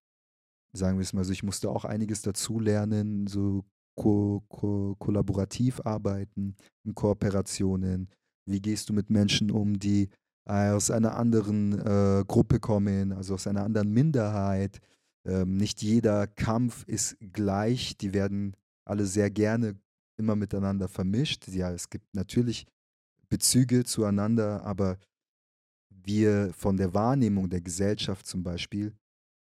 sagen 0.73 0.97
wir 0.97 1.03
es 1.03 1.13
mal 1.13 1.23
so, 1.23 1.31
ich 1.31 1.43
musste 1.43 1.69
auch 1.69 1.85
einiges 1.85 2.21
dazulernen, 2.21 3.27
so 3.27 3.63
ko 3.95 4.43
ko 4.49 4.97
kollaborativ 4.99 5.79
arbeiten, 5.85 6.57
in 6.83 6.93
Kooperationen. 6.93 8.09
Wie 8.45 8.61
gehst 8.61 8.89
du 8.89 8.93
mit 8.93 9.09
Menschen 9.09 9.51
um, 9.51 9.79
die 9.79 10.09
aus 10.45 10.91
einer 10.91 11.15
anderen 11.15 11.79
äh, 11.79 12.25
Gruppe 12.27 12.59
kommen, 12.59 13.13
also 13.13 13.35
aus 13.35 13.47
einer 13.47 13.63
anderen 13.63 13.91
Minderheit? 13.91 14.79
Ähm, 15.25 15.55
nicht 15.55 15.81
jeder 15.81 16.27
Kampf 16.27 16.83
ist 16.87 17.17
gleich, 17.31 17.95
die 17.97 18.13
werden 18.13 18.55
alle 18.89 19.05
sehr 19.05 19.29
gerne 19.29 19.79
immer 20.17 20.35
miteinander 20.35 20.87
vermischt. 20.87 21.47
Ja, 21.47 21.71
es 21.71 21.89
gibt 21.89 22.13
natürlich 22.13 22.65
Bezüge 23.29 23.85
zueinander, 23.85 24.63
aber 24.63 24.97
wir 25.89 26.51
von 26.53 26.77
der 26.77 26.93
Wahrnehmung 26.93 27.49
der 27.49 27.61
Gesellschaft 27.61 28.25
zum 28.25 28.43
Beispiel 28.43 28.93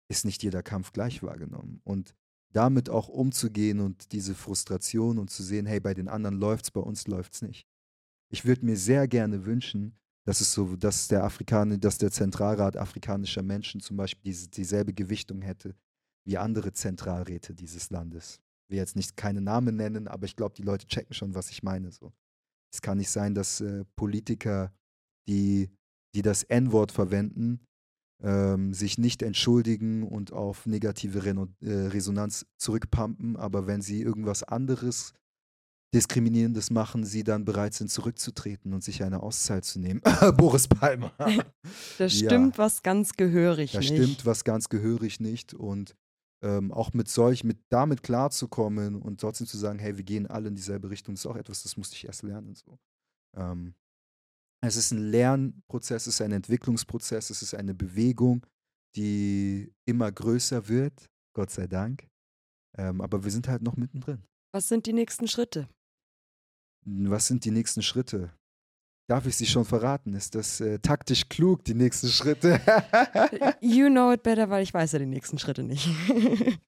ist 0.09 0.24
nicht 0.24 0.42
jeder 0.42 0.62
Kampf 0.62 0.92
gleich 0.92 1.22
wahrgenommen. 1.22 1.80
Und 1.84 2.14
damit 2.53 2.88
auch 2.90 3.09
umzugehen 3.09 3.80
und 3.80 4.12
diese 4.12 4.34
Frustration 4.34 5.18
und 5.18 5.30
zu 5.30 5.42
sehen, 5.42 5.66
hey, 5.66 5.80
bei 5.80 5.94
den 5.94 6.09
anderen 6.09 6.38
läuft 6.38 6.66
es, 6.66 6.70
bei 6.70 6.80
uns 6.80 7.07
läuft 7.07 7.34
es 7.34 7.42
nicht. 7.42 7.66
Ich 8.30 8.44
würde 8.44 8.64
mir 8.64 8.76
sehr 8.76 9.07
gerne 9.09 9.44
wünschen, 9.44 9.97
dass 10.24 10.40
es 10.40 10.53
so, 10.53 10.74
dass 10.76 11.07
der 11.09 11.22
Afrikaner, 11.22 11.78
dass 11.78 11.99
der 11.99 12.11
Zentralrat 12.11 12.76
afrikanischer 12.76 13.42
Menschen 13.42 13.80
zum 13.80 13.97
Beispiel 13.97 14.32
diese, 14.32 14.49
dieselbe 14.49 14.92
Gewichtung 14.92 15.42
hätte 15.42 15.76
wie 16.24 16.38
andere 16.38 16.72
Zentralräte 16.72 17.55
dieses 17.55 17.90
Landes 17.90 18.40
will 18.69 18.79
jetzt 18.79 18.97
nicht 18.97 19.17
keine 19.17 19.41
Namen 19.41 19.77
nennen, 19.77 20.09
aber 20.09 20.25
ich 20.27 20.37
glaube, 20.37 20.55
die 20.55 20.62
Leute 20.62 20.87
checken 20.87 21.14
schon, 21.14 21.35
was 21.35 21.51
ich 21.51 21.62
meine. 21.62 21.91
So. 21.91 22.12
Es 22.73 22.83
kann 22.83 22.99
nicht 22.99 23.11
sein, 23.11 23.35
dass 23.35 23.61
äh, 23.61 23.85
Politiker, 23.97 24.73
die, 25.29 25.71
die 26.14 26.23
das 26.23 26.43
N-Wort 26.43 26.93
verwenden, 26.93 27.61
ähm, 28.23 28.73
sich 28.73 28.99
nicht 28.99 29.23
entschuldigen 29.23 30.03
und 30.03 30.33
auf 30.33 30.67
negative 30.67 31.25
Re 31.25 31.49
äh, 31.61 31.71
Resonanz 31.89 32.47
zurückpumpen, 32.57 33.37
aber 33.37 33.67
wenn 33.67 33.83
sie 33.83 34.03
irgendwas 34.03 34.43
anderes 34.43 35.12
Diskriminierendes 35.95 36.71
machen, 36.71 37.05
sie 37.05 37.25
dann 37.25 37.45
bereit 37.45 37.75
sind, 37.75 37.91
zurückzutreten 37.91 38.75
und 38.75 38.83
sich 38.83 39.03
eine 39.03 39.23
Auszeit 39.23 39.64
zu 39.64 39.79
nehmen. 39.79 40.01
Boris 40.37 40.67
Palmer. 40.67 41.12
da 41.99 42.09
stimmt 42.09 42.57
ja. 42.57 42.59
was 42.59 42.83
ganz 42.83 43.12
gehörig 43.14 43.73
da 43.73 43.79
nicht. 43.79 43.93
Da 43.93 43.95
stimmt 43.97 44.27
was 44.27 44.45
ganz 44.45 44.69
gehörig 44.69 45.21
nicht. 45.21 45.55
Und 45.55 45.95
ähm, 46.43 46.72
auch 46.72 46.93
mit 46.93 47.09
solch, 47.09 47.45
mit 47.45 47.59
damit 47.68 48.03
klarzukommen 48.03 48.97
und 48.97 49.20
trotzdem 49.20 49.47
zu 49.47 49.57
sagen, 49.57 49.78
hey, 49.78 49.97
wir 49.97 50.05
gehen 50.05 50.26
alle 50.26 50.49
in 50.49 50.55
dieselbe 50.55 50.91
Richtung, 50.91 51.14
ist 51.14 51.26
auch 51.26 51.37
etwas, 51.37 51.62
das 51.62 51.76
musste 51.76 51.97
ich 51.97 52.07
erst 52.07 52.22
lernen. 52.22 52.55
So. 52.55 52.78
Ähm, 53.37 53.74
es 54.62 54.76
ist 54.76 54.93
ein 54.93 55.11
Lernprozess, 55.11 56.07
es 56.07 56.14
ist 56.14 56.20
ein 56.20 56.32
Entwicklungsprozess, 56.32 57.30
es 57.30 57.43
ist 57.43 57.55
eine 57.55 57.74
Bewegung, 57.74 58.47
die 58.97 59.72
immer 59.84 60.11
größer 60.11 60.68
wird, 60.68 61.11
Gott 61.34 61.51
sei 61.51 61.66
Dank. 61.66 62.09
Ähm, 62.76 63.01
aber 63.01 63.24
wir 63.24 63.30
sind 63.30 63.49
halt 63.49 63.62
noch 63.62 63.76
mittendrin. 63.76 64.22
Was 64.53 64.68
sind 64.68 64.87
die 64.87 64.93
nächsten 64.93 65.28
Schritte? 65.28 65.68
Was 66.84 67.26
sind 67.26 67.45
die 67.45 67.51
nächsten 67.51 67.82
Schritte? 67.82 68.32
Darf 69.09 69.26
ich 69.26 69.36
sie 69.36 69.46
schon 69.46 69.64
verraten? 69.64 70.14
Ist 70.14 70.34
das 70.34 70.61
äh, 70.61 70.80
taktisch 70.80 71.28
klug, 71.28 71.64
die 71.64 71.74
nächsten 71.74 72.09
Schritte? 72.09 72.61
you 73.61 73.88
know 73.88 74.12
it 74.12 74.24
better, 74.24 74.50
weil 74.50 74.64
ich 74.64 74.74
weiß 74.74 74.92
ja 74.92 74.98
die 74.98 75.07
nächsten 75.07 75.38
Schritte 75.38 75.62
nicht. 75.62 75.88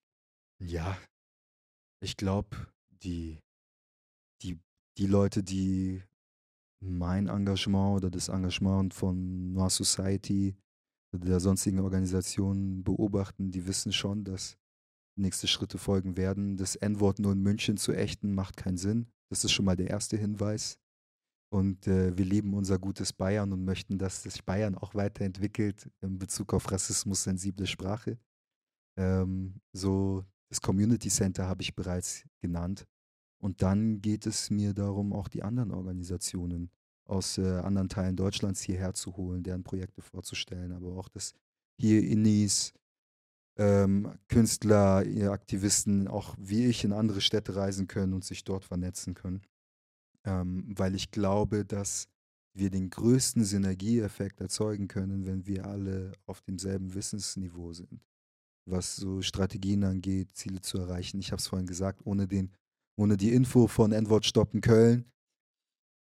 ja, 0.60 0.96
ich 2.00 2.16
glaube, 2.16 2.68
die, 3.02 3.40
die, 4.42 4.56
die 4.98 5.06
Leute, 5.06 5.42
die 5.42 6.02
mein 6.80 7.26
Engagement 7.26 7.96
oder 7.96 8.10
das 8.10 8.28
Engagement 8.28 8.94
von 8.94 9.52
Noir 9.52 9.70
Society 9.70 10.56
oder 11.12 11.26
der 11.26 11.40
sonstigen 11.40 11.80
Organisationen 11.80 12.84
beobachten, 12.84 13.50
die 13.50 13.66
wissen 13.66 13.92
schon, 13.92 14.22
dass 14.22 14.56
nächste 15.16 15.48
Schritte 15.48 15.78
folgen 15.78 16.16
werden. 16.16 16.56
Das 16.56 16.76
N-Wort 16.76 17.18
nur 17.18 17.32
in 17.32 17.42
München 17.42 17.76
zu 17.76 17.92
ächten, 17.92 18.32
macht 18.32 18.56
keinen 18.56 18.76
Sinn. 18.76 19.08
Das 19.28 19.42
ist 19.42 19.50
schon 19.50 19.64
mal 19.64 19.76
der 19.76 19.90
erste 19.90 20.16
Hinweis. 20.16 20.78
Und 21.50 21.86
äh, 21.86 22.16
wir 22.16 22.24
lieben 22.24 22.54
unser 22.54 22.78
gutes 22.78 23.12
Bayern 23.12 23.52
und 23.52 23.64
möchten, 23.64 23.98
dass 23.98 24.22
sich 24.22 24.44
Bayern 24.44 24.74
auch 24.74 24.94
weiterentwickelt 24.94 25.90
in 26.02 26.18
Bezug 26.18 26.52
auf 26.52 26.70
rassismus-sensible 26.70 27.66
Sprache. 27.66 28.18
Ähm, 28.96 29.60
so 29.72 30.24
das 30.50 30.60
Community 30.60 31.08
Center 31.08 31.46
habe 31.46 31.62
ich 31.62 31.74
bereits 31.74 32.24
genannt. 32.40 32.86
Und 33.40 33.62
dann 33.62 34.00
geht 34.02 34.26
es 34.26 34.50
mir 34.50 34.74
darum, 34.74 35.12
auch 35.12 35.28
die 35.28 35.42
anderen 35.42 35.70
Organisationen 35.70 36.70
aus 37.04 37.38
äh, 37.38 37.58
anderen 37.60 37.88
Teilen 37.88 38.16
Deutschlands 38.16 38.60
hierher 38.60 38.92
zu 38.92 39.16
holen, 39.16 39.42
deren 39.42 39.62
Projekte 39.62 40.02
vorzustellen, 40.02 40.72
aber 40.72 40.96
auch 40.96 41.08
das 41.08 41.32
hier 41.80 42.02
Innis, 42.02 42.74
ähm, 43.56 44.18
Künstler, 44.28 45.04
Aktivisten, 45.30 46.08
auch 46.08 46.34
wie 46.38 46.66
ich, 46.66 46.84
in 46.84 46.92
andere 46.92 47.20
Städte 47.20 47.56
reisen 47.56 47.86
können 47.86 48.12
und 48.12 48.24
sich 48.24 48.44
dort 48.44 48.64
vernetzen 48.64 49.14
können. 49.14 49.42
Ähm, 50.28 50.74
weil 50.76 50.94
ich 50.94 51.10
glaube, 51.10 51.64
dass 51.64 52.06
wir 52.52 52.68
den 52.70 52.90
größten 52.90 53.44
Synergieeffekt 53.44 54.40
erzeugen 54.40 54.86
können, 54.86 55.24
wenn 55.24 55.46
wir 55.46 55.64
alle 55.64 56.12
auf 56.26 56.42
demselben 56.42 56.94
Wissensniveau 56.94 57.72
sind, 57.72 58.04
was 58.66 58.96
so 58.96 59.22
Strategien 59.22 59.84
angeht, 59.84 60.34
Ziele 60.34 60.60
zu 60.60 60.78
erreichen. 60.78 61.18
Ich 61.18 61.32
habe 61.32 61.40
es 61.40 61.46
vorhin 61.46 61.66
gesagt, 61.66 62.00
ohne, 62.04 62.26
den, 62.26 62.50
ohne 62.96 63.16
die 63.16 63.32
Info 63.32 63.68
von 63.68 63.92
N-Wort 63.92 64.26
Stoppen 64.26 64.60
Köln 64.60 65.06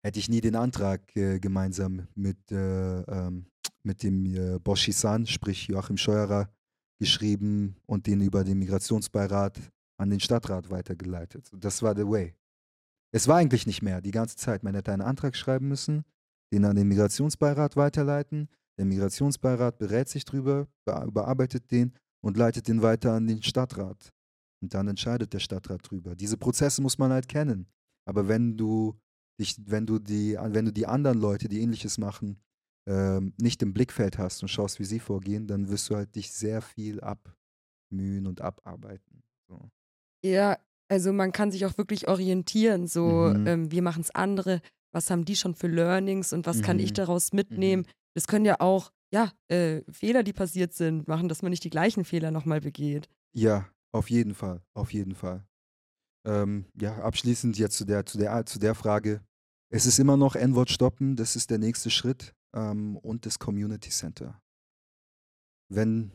hätte 0.03 0.19
ich 0.19 0.29
nie 0.29 0.41
den 0.41 0.57
Antrag 0.57 1.15
äh, 1.17 1.39
gemeinsam 1.39 2.09
mit, 2.15 2.51
äh, 2.51 3.03
ähm, 3.03 3.47
mit 3.85 4.03
dem 4.03 4.27
äh, 4.27 4.59
Boschi-San, 4.59 5.27
sprich 5.27 5.69
Joachim 5.69 5.97
Scheuerer, 5.97 6.51
geschrieben 6.99 7.77
und 7.87 8.07
den 8.09 8.21
über 8.21 8.43
den 8.43 8.59
Migrationsbeirat 8.59 9.61
an 10.01 10.11
den 10.11 10.19
Stadtrat 10.19 10.71
weitergeleitet. 10.71 11.51
Das 11.55 11.83
war 11.83 11.95
the 11.95 12.07
way. 12.07 12.35
Es 13.11 13.29
war 13.29 13.37
eigentlich 13.37 13.67
nicht 13.67 13.83
mehr 13.83 14.01
die 14.01 14.11
ganze 14.11 14.37
Zeit. 14.37 14.63
Man 14.63 14.75
hätte 14.75 14.93
einen 14.93 15.03
Antrag 15.03 15.37
schreiben 15.37 15.69
müssen, 15.69 16.05
den 16.53 16.65
an 16.65 16.77
den 16.77 16.89
Migrationsbeirat 16.89 17.77
weiterleiten. 17.77 18.49
Der 18.79 18.85
Migrationsbeirat 18.85 19.79
berät 19.79 20.09
sich 20.09 20.25
drüber, 20.25 20.69
bearbeitet 20.85 21.71
den 21.71 21.95
und 22.21 22.37
leitet 22.37 22.69
den 22.69 22.83
weiter 22.83 23.15
an 23.15 23.27
den 23.27 23.43
Stadtrat. 23.43 24.13
Und 24.61 24.75
dann 24.75 24.89
entscheidet 24.89 25.33
der 25.33 25.39
Stadtrat 25.39 25.89
drüber. 25.91 26.15
Diese 26.15 26.37
Prozesse 26.37 26.83
muss 26.83 26.99
man 26.99 27.13
halt 27.13 27.29
kennen. 27.29 27.67
Aber 28.05 28.29
wenn 28.29 28.57
du 28.57 28.99
dich, 29.39 29.57
wenn 29.67 29.87
du 29.87 29.99
die, 29.99 30.37
wenn 30.41 30.65
du 30.65 30.73
die 30.73 30.87
anderen 30.87 31.19
Leute, 31.19 31.49
die 31.49 31.61
ähnliches 31.61 31.99
machen, 31.99 32.41
ähm, 32.89 33.35
nicht 33.41 33.63
im 33.63 33.73
Blickfeld 33.73 34.19
hast 34.19 34.43
und 34.43 34.49
schaust, 34.49 34.79
wie 34.81 34.85
sie 34.85 34.99
vorgehen, 34.99 35.47
dann 35.47 35.69
wirst 35.69 35.91
du 35.91 35.97
halt 35.97 36.15
dich 36.15 36.33
sehr 36.33 36.63
viel 36.63 37.01
abmühen 37.01 38.27
und 38.27 38.41
abarbeiten. 38.41 39.23
So. 39.47 39.71
Ja, 40.25 40.59
also 40.89 41.13
man 41.13 41.33
kann 41.33 41.51
sich 41.51 41.65
auch 41.67 41.77
wirklich 41.79 42.09
orientieren, 42.09 42.87
so 42.87 43.33
Mhm. 43.35 43.47
ähm, 43.47 43.73
wie 43.73 43.81
machen 43.81 44.01
es 44.03 44.11
andere, 44.15 44.61
was 44.93 45.11
haben 45.11 45.25
die 45.25 45.37
schon 45.37 45.55
für 45.55 45.69
Learnings 45.69 46.33
und 46.33 46.47
was 46.47 46.63
kann 46.63 46.79
ich 46.79 46.91
Mhm. 46.91 46.95
daraus 46.95 47.33
mitnehmen. 47.33 47.87
Das 48.15 48.27
können 48.27 48.45
ja 48.47 48.57
auch, 48.61 48.91
ja, 49.13 49.33
äh, 49.49 49.83
Fehler, 49.91 50.23
die 50.23 50.33
passiert 50.33 50.73
sind, 50.75 51.07
machen, 51.09 51.29
dass 51.29 51.43
man 51.43 51.51
nicht 51.51 51.65
die 51.65 51.71
gleichen 51.71 52.05
Fehler 52.05 52.31
nochmal 52.31 52.61
begeht. 52.61 53.09
Ja, 53.35 53.69
auf 53.93 54.11
jeden 54.11 54.35
Fall, 54.35 54.63
auf 54.75 54.93
jeden 54.93 55.15
Fall. 55.15 55.45
Ähm, 56.27 56.65
ja, 56.75 56.99
abschließend 56.99 57.59
jetzt 57.59 57.77
zu 57.77 57.85
der, 57.85 58.05
zu 58.07 58.19
der, 58.19 58.45
zu 58.47 58.59
der 58.59 58.75
Frage. 58.75 59.23
Es 59.71 59.87
ist 59.87 59.99
immer 59.99 60.17
noch 60.17 60.35
N-Wort 60.35 60.71
stoppen, 60.71 61.15
das 61.17 61.37
ist 61.37 61.51
der 61.51 61.59
nächste 61.59 61.91
Schritt 61.91 62.35
ähm, 62.55 62.97
und 62.97 63.25
das 63.27 63.39
Community 63.39 63.91
Center. 63.91 64.41
Wenn 65.71 66.13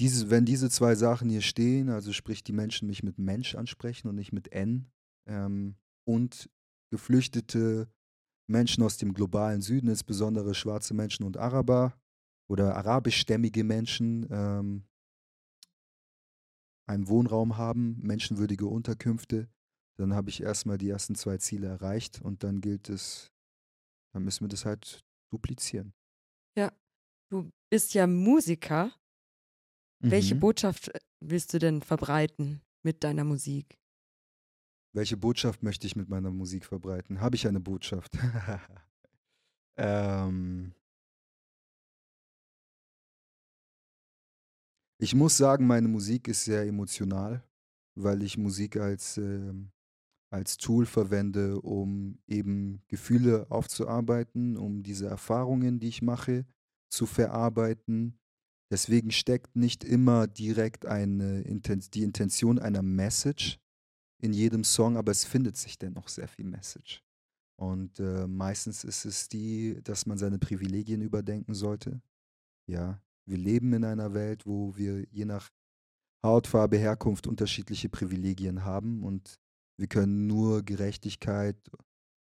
diese, 0.00 0.30
wenn 0.30 0.44
diese 0.44 0.70
zwei 0.70 0.94
Sachen 0.94 1.28
hier 1.28 1.42
stehen, 1.42 1.88
also 1.88 2.12
sprich 2.12 2.42
die 2.42 2.52
Menschen 2.52 2.88
mich 2.88 3.02
mit 3.02 3.18
Mensch 3.18 3.54
ansprechen 3.54 4.08
und 4.08 4.16
nicht 4.16 4.32
mit 4.32 4.52
N 4.52 4.90
ähm, 5.26 5.76
und 6.04 6.50
geflüchtete 6.90 7.88
Menschen 8.46 8.82
aus 8.82 8.98
dem 8.98 9.14
globalen 9.14 9.62
Süden, 9.62 9.88
insbesondere 9.88 10.54
schwarze 10.54 10.94
Menschen 10.94 11.24
und 11.24 11.36
Araber 11.36 11.98
oder 12.48 12.76
arabischstämmige 12.76 13.64
Menschen, 13.64 14.26
ähm, 14.30 14.84
einen 16.86 17.08
Wohnraum 17.08 17.56
haben, 17.56 17.98
menschenwürdige 18.02 18.66
Unterkünfte, 18.66 19.48
dann 19.96 20.14
habe 20.14 20.28
ich 20.28 20.42
erstmal 20.42 20.76
die 20.76 20.88
ersten 20.88 21.14
zwei 21.14 21.38
Ziele 21.38 21.68
erreicht 21.68 22.20
und 22.20 22.42
dann 22.42 22.60
gilt 22.60 22.88
es, 22.88 23.32
dann 24.12 24.24
müssen 24.24 24.44
wir 24.44 24.48
das 24.48 24.64
halt 24.64 25.04
duplizieren. 25.32 25.94
Ja, 26.58 26.72
du 27.30 27.50
bist 27.70 27.94
ja 27.94 28.06
Musiker. 28.06 28.92
Welche 30.08 30.34
Mhm. 30.34 30.40
Botschaft 30.40 30.88
äh, 30.88 30.98
willst 31.20 31.52
du 31.54 31.58
denn 31.58 31.82
verbreiten 31.82 32.62
mit 32.82 33.04
deiner 33.04 33.24
Musik? 33.24 33.78
Welche 34.94 35.16
Botschaft 35.18 35.62
möchte 35.62 35.86
ich 35.86 35.94
mit 35.96 36.08
meiner 36.08 36.30
Musik 36.30 36.64
verbreiten? 36.64 37.20
Habe 37.20 37.36
ich 37.36 37.46
eine 37.46 37.60
Botschaft? 37.60 38.16
ähm, 39.76 40.74
ich 44.98 45.14
muss 45.14 45.36
sagen, 45.36 45.66
meine 45.66 45.88
Musik 45.88 46.28
ist 46.28 46.44
sehr 46.44 46.62
emotional, 46.62 47.42
weil 47.96 48.22
ich 48.22 48.38
Musik 48.38 48.76
als, 48.76 49.18
ähm, 49.18 49.70
als 50.30 50.56
Tool 50.58 50.86
verwende, 50.86 51.60
um 51.60 52.20
eben 52.28 52.82
Gefühle 52.88 53.46
aufzuarbeiten, 53.50 54.56
um 54.56 54.82
diese 54.82 55.08
Erfahrungen, 55.08 55.80
die 55.80 55.88
ich 55.88 56.02
mache, 56.02 56.46
zu 56.90 57.06
verarbeiten. 57.06 58.18
Deswegen 58.74 59.12
steckt 59.12 59.54
nicht 59.54 59.84
immer 59.84 60.26
direkt 60.26 60.84
eine, 60.84 61.42
Inten- 61.42 61.88
die 61.92 62.02
Intention 62.02 62.58
einer 62.58 62.82
Message 62.82 63.60
in 64.20 64.32
jedem 64.32 64.64
Song, 64.64 64.96
aber 64.96 65.12
es 65.12 65.24
findet 65.24 65.56
sich 65.56 65.78
dennoch 65.78 66.08
sehr 66.08 66.26
viel 66.26 66.44
Message. 66.44 67.00
Und 67.54 68.00
äh, 68.00 68.26
meistens 68.26 68.82
ist 68.82 69.04
es 69.04 69.28
die, 69.28 69.80
dass 69.84 70.06
man 70.06 70.18
seine 70.18 70.40
Privilegien 70.40 71.02
überdenken 71.02 71.54
sollte. 71.54 72.02
Ja, 72.66 73.00
wir 73.26 73.38
leben 73.38 73.72
in 73.74 73.84
einer 73.84 74.12
Welt, 74.12 74.44
wo 74.44 74.76
wir 74.76 75.06
je 75.08 75.24
nach 75.24 75.50
Hautfarbe, 76.26 76.76
Herkunft 76.76 77.28
unterschiedliche 77.28 77.88
Privilegien 77.88 78.64
haben 78.64 79.04
und 79.04 79.38
wir 79.78 79.86
können 79.86 80.26
nur 80.26 80.64
Gerechtigkeit 80.64 81.56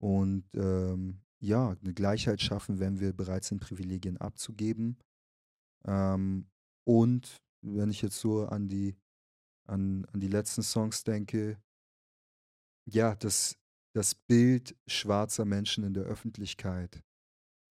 und 0.02 0.46
ähm, 0.56 1.20
ja, 1.42 1.76
eine 1.84 1.94
Gleichheit 1.94 2.40
schaffen, 2.40 2.80
wenn 2.80 3.02
wir 3.02 3.12
bereit 3.12 3.44
sind, 3.44 3.60
Privilegien 3.60 4.16
abzugeben. 4.16 4.96
Ähm, 5.86 6.48
und 6.86 7.42
wenn 7.62 7.90
ich 7.90 8.02
jetzt 8.02 8.20
so 8.20 8.46
an 8.46 8.68
die, 8.68 8.96
an, 9.68 10.06
an 10.06 10.20
die 10.20 10.28
letzten 10.28 10.64
Songs 10.64 11.04
denke, 11.04 11.62
ja, 12.86 13.16
das, 13.16 13.58
das 13.94 14.16
Bild 14.16 14.76
schwarzer 14.88 15.46
Menschen 15.46 15.84
in 15.84 15.94
der 15.94 16.04
Öffentlichkeit, 16.04 17.04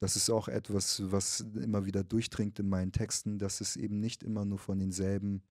das 0.00 0.14
ist 0.14 0.30
auch 0.30 0.46
etwas, 0.48 1.02
was 1.10 1.40
immer 1.40 1.84
wieder 1.84 2.04
durchdringt 2.04 2.58
in 2.60 2.68
meinen 2.68 2.92
Texten, 2.92 3.38
dass 3.38 3.60
es 3.60 3.76
eben 3.76 3.98
nicht 3.98 4.22
immer 4.22 4.44
nur 4.44 4.58
von 4.58 4.78
denselben 4.78 5.42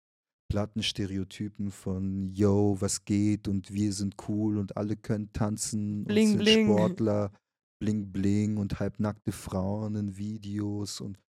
Plattenstereotypen 0.49 1.72
von 1.72 2.30
Yo, 2.34 2.78
was 2.80 3.03
geht 3.03 3.49
und 3.49 3.74
wir 3.74 3.91
sind 3.91 4.16
cool 4.30 4.58
und 4.58 4.78
alle 4.78 4.95
können 4.95 5.34
tanzen 5.34 6.05
Bling, 6.05 6.28
und 6.28 6.32
sind 6.32 6.39
bling. 6.39 6.68
Sportler, 6.68 7.32
bling 7.82 8.12
bling 8.12 8.58
und 8.58 8.80
halbnackte 8.80 9.34
Frauen 9.34 9.95
in 9.95 10.18
Videos 10.18 11.01
und 11.01 11.20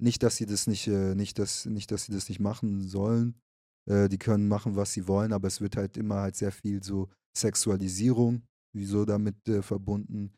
nicht, 0.00 0.22
dass 0.22 0.36
sie 0.36 0.46
das 0.46 0.66
nicht, 0.66 0.86
äh, 0.86 1.14
nicht, 1.14 1.38
dass, 1.38 1.66
nicht, 1.66 1.90
dass 1.90 2.04
sie 2.04 2.12
das 2.12 2.28
nicht 2.28 2.40
machen 2.40 2.82
sollen. 2.82 3.40
Äh, 3.88 4.08
die 4.08 4.18
können 4.18 4.48
machen, 4.48 4.76
was 4.76 4.92
sie 4.92 5.08
wollen, 5.08 5.32
aber 5.32 5.48
es 5.48 5.60
wird 5.60 5.76
halt 5.76 5.96
immer 5.96 6.16
halt 6.16 6.36
sehr 6.36 6.52
viel 6.52 6.82
so 6.82 7.08
Sexualisierung, 7.36 8.42
wieso 8.74 9.04
damit 9.04 9.48
äh, 9.48 9.62
verbunden. 9.62 10.32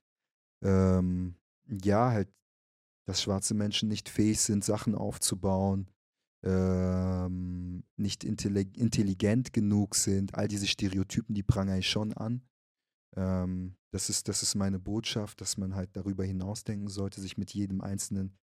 Ähm, 0.64 1.36
ja, 1.66 2.10
halt, 2.10 2.32
dass 3.06 3.22
schwarze 3.22 3.54
Menschen 3.54 3.88
nicht 3.88 4.08
fähig 4.08 4.40
sind, 4.40 4.64
Sachen 4.64 4.94
aufzubauen, 4.94 5.88
ähm, 6.44 7.84
nicht 7.96 8.24
intelli- 8.24 8.76
intelligent 8.76 9.52
genug 9.52 9.94
sind. 9.94 10.34
All 10.34 10.48
diese 10.48 10.66
Stereotypen, 10.66 11.34
die 11.34 11.42
prangere 11.42 11.78
ich 11.78 11.88
schon 11.88 12.12
an. 12.14 12.42
Ähm, 13.16 13.76
das, 13.92 14.08
ist, 14.08 14.28
das 14.28 14.42
ist 14.42 14.54
meine 14.54 14.78
Botschaft, 14.78 15.40
dass 15.40 15.56
man 15.56 15.74
halt 15.74 15.96
darüber 15.96 16.24
hinausdenken 16.24 16.88
sollte, 16.88 17.20
sich 17.20 17.36
mit 17.36 17.52
jedem 17.52 17.80
einzelnen 17.80 18.38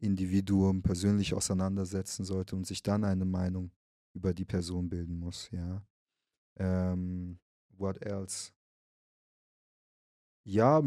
Individuum 0.00 0.82
persönlich 0.82 1.34
auseinandersetzen 1.34 2.24
sollte 2.24 2.56
und 2.56 2.66
sich 2.66 2.82
dann 2.82 3.04
eine 3.04 3.24
Meinung 3.24 3.70
über 4.14 4.34
die 4.34 4.44
Person 4.44 4.88
bilden 4.88 5.18
muss, 5.18 5.48
ja. 5.52 5.82
Ähm, 6.56 7.38
what 7.76 8.02
else? 8.04 8.50
Ja, 10.44 10.82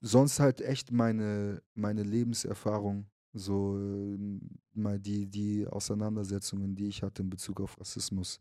sonst 0.00 0.40
halt 0.40 0.60
echt 0.60 0.90
meine, 0.92 1.62
meine 1.74 2.02
Lebenserfahrung, 2.02 3.06
so 3.34 3.76
ähm, 3.78 4.40
mal 4.72 4.98
die, 4.98 5.26
die 5.26 5.66
Auseinandersetzungen, 5.66 6.74
die 6.74 6.86
ich 6.86 7.02
hatte 7.02 7.22
in 7.22 7.30
Bezug 7.30 7.60
auf 7.60 7.78
Rassismus. 7.80 8.40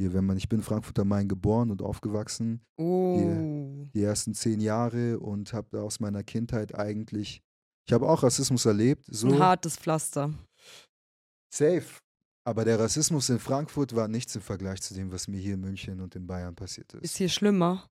Hier, 0.00 0.12
wenn 0.12 0.24
man, 0.24 0.36
ich 0.36 0.48
bin 0.48 0.60
in 0.60 0.64
Frankfurt 0.64 0.98
am 1.00 1.08
Main 1.08 1.28
geboren 1.28 1.70
und 1.70 1.82
aufgewachsen, 1.82 2.60
Oh. 2.76 3.88
die 3.94 4.02
ersten 4.02 4.32
zehn 4.34 4.60
Jahre 4.60 5.18
und 5.18 5.52
habe 5.52 5.82
aus 5.82 5.98
meiner 5.98 6.22
Kindheit 6.22 6.74
eigentlich, 6.74 7.42
ich 7.88 7.92
habe 7.94 8.06
auch 8.06 8.22
Rassismus 8.22 8.66
erlebt, 8.66 9.06
so 9.10 9.28
Ein 9.28 9.38
hartes 9.38 9.76
Pflaster. 9.76 10.32
safe. 11.52 11.86
Aber 12.46 12.64
der 12.64 12.78
Rassismus 12.78 13.28
in 13.30 13.38
Frankfurt 13.38 13.94
war 13.94 14.08
nichts 14.08 14.34
im 14.34 14.42
Vergleich 14.42 14.80
zu 14.82 14.94
dem, 14.94 15.10
was 15.12 15.26
mir 15.28 15.38
hier 15.40 15.54
in 15.54 15.60
München 15.60 16.00
und 16.00 16.14
in 16.14 16.26
Bayern 16.26 16.54
passiert 16.54 16.92
ist. 16.94 17.02
Ist 17.02 17.16
hier 17.16 17.28
schlimmer. 17.28 17.86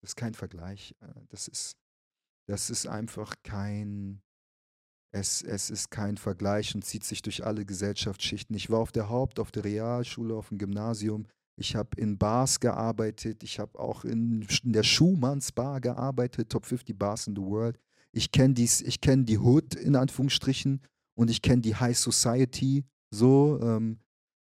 Das 0.00 0.10
ist 0.10 0.16
kein 0.16 0.34
Vergleich. 0.34 0.94
äh, 1.00 1.06
Das 1.28 1.46
ist, 1.48 1.76
das 2.48 2.70
ist 2.70 2.86
einfach 2.88 3.34
kein, 3.44 4.20
es, 5.12 5.42
es 5.42 5.70
ist 5.70 5.90
kein 5.90 6.16
Vergleich 6.16 6.74
und 6.74 6.84
zieht 6.84 7.04
sich 7.04 7.22
durch 7.22 7.44
alle 7.44 7.64
Gesellschaftsschichten. 7.64 8.54
Ich 8.56 8.68
war 8.70 8.78
auf 8.80 8.90
der 8.92 9.08
Haupt-, 9.08 9.38
auf 9.40 9.50
der 9.52 9.64
Realschule, 9.64 10.34
auf 10.34 10.48
dem 10.48 10.58
Gymnasium. 10.58 11.26
Ich 11.56 11.76
habe 11.76 11.90
in 11.96 12.18
Bars 12.18 12.58
gearbeitet. 12.58 13.42
Ich 13.44 13.58
habe 13.60 13.78
auch 13.78 14.04
in, 14.04 14.46
in 14.64 14.72
der 14.72 14.82
Schumanns 14.84 15.52
Bar 15.52 15.80
gearbeitet, 15.80 16.50
Top 16.50 16.66
50 16.66 16.96
Bars 16.98 17.26
in 17.28 17.36
the 17.36 17.42
World. 17.42 17.78
Ich 18.12 18.32
kenne 18.32 18.54
kenn 19.00 19.24
die 19.26 19.38
Hood 19.38 19.74
in 19.74 19.96
Anführungsstrichen 19.96 20.82
und 21.14 21.30
ich 21.30 21.42
kenne 21.42 21.62
die 21.62 21.76
High 21.76 21.98
Society 21.98 22.84
so. 23.10 23.58
Ähm, 23.62 23.98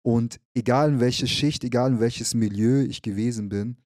Und 0.06 0.42
egal 0.54 0.90
in 0.90 1.00
welche 1.00 1.28
Schicht, 1.28 1.64
egal 1.64 1.92
in 1.94 2.00
welches 2.00 2.34
Milieu 2.34 2.84
ich 2.84 3.02
gewesen 3.02 3.48
bin, 3.48 3.78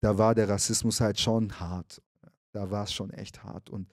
da 0.00 0.16
war 0.16 0.34
der 0.34 0.48
Rassismus 0.48 1.00
halt 1.00 1.18
schon 1.18 1.58
hart. 1.58 2.00
Da 2.52 2.70
war 2.70 2.84
es 2.84 2.92
schon 2.92 3.10
echt 3.10 3.42
hart. 3.42 3.68
Und 3.68 3.92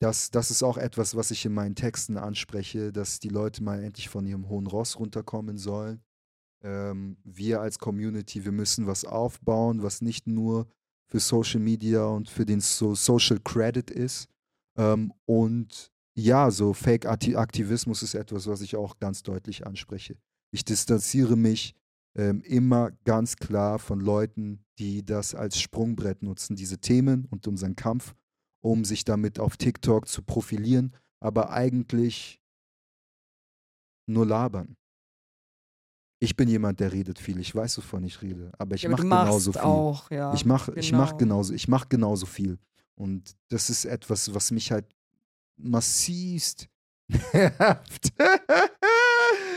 das, 0.00 0.30
das 0.30 0.50
ist 0.50 0.62
auch 0.62 0.76
etwas, 0.76 1.14
was 1.16 1.30
ich 1.30 1.46
in 1.46 1.54
meinen 1.54 1.74
Texten 1.74 2.18
anspreche, 2.18 2.92
dass 2.92 3.20
die 3.20 3.30
Leute 3.30 3.62
mal 3.62 3.82
endlich 3.82 4.10
von 4.10 4.26
ihrem 4.26 4.48
hohen 4.48 4.66
Ross 4.66 4.98
runterkommen 4.98 5.56
sollen. 5.56 6.02
Ähm, 6.62 7.16
wir 7.24 7.62
als 7.62 7.78
Community, 7.78 8.44
wir 8.44 8.52
müssen 8.52 8.86
was 8.86 9.06
aufbauen, 9.06 9.82
was 9.82 10.02
nicht 10.02 10.26
nur 10.26 10.68
für 11.08 11.20
Social 11.20 11.60
Media 11.60 12.04
und 12.04 12.28
für 12.28 12.44
den 12.44 12.60
so 12.60 12.94
Social 12.94 13.38
Credit 13.40 13.90
ist. 13.90 14.28
Ähm, 14.76 15.12
und 15.24 15.92
ja, 16.14 16.50
so 16.50 16.72
Fake-Aktivismus 16.72 18.02
ist 18.02 18.14
etwas, 18.14 18.46
was 18.46 18.60
ich 18.60 18.76
auch 18.76 18.98
ganz 18.98 19.22
deutlich 19.22 19.66
anspreche. 19.66 20.16
Ich 20.50 20.64
distanziere 20.64 21.36
mich 21.36 21.74
ähm, 22.16 22.40
immer 22.40 22.92
ganz 23.04 23.36
klar 23.36 23.78
von 23.78 24.00
Leuten, 24.00 24.64
die 24.78 25.04
das 25.04 25.34
als 25.34 25.60
Sprungbrett 25.60 26.22
nutzen, 26.22 26.56
diese 26.56 26.78
Themen 26.78 27.26
und 27.30 27.46
unseren 27.46 27.76
Kampf, 27.76 28.14
um 28.62 28.84
sich 28.84 29.04
damit 29.04 29.38
auf 29.38 29.56
TikTok 29.56 30.08
zu 30.08 30.22
profilieren, 30.22 30.94
aber 31.20 31.50
eigentlich 31.50 32.40
nur 34.06 34.26
labern. 34.26 34.76
Ich 36.18 36.34
bin 36.34 36.48
jemand, 36.48 36.80
der 36.80 36.92
redet 36.92 37.18
viel. 37.18 37.38
Ich 37.40 37.54
weiß, 37.54 37.78
wovon 37.78 38.04
ich 38.04 38.22
rede, 38.22 38.50
aber 38.58 38.74
ich 38.74 38.82
ja, 38.82 38.90
mache 38.90 39.02
genauso 39.02 39.52
viel. 39.52 39.60
Auch, 39.60 40.10
ja. 40.10 40.32
Ich 40.34 40.44
mache 40.46 40.72
genau. 40.72 40.80
ich 40.80 40.92
mach 40.92 41.16
genauso, 41.18 41.52
ich 41.52 41.68
genauso 41.88 42.26
viel. 42.26 42.58
Und 42.94 43.36
das 43.48 43.68
ist 43.68 43.84
etwas, 43.84 44.34
was 44.34 44.50
mich 44.50 44.72
halt 44.72 44.86
massivst 45.58 46.68
nervt. 47.32 48.12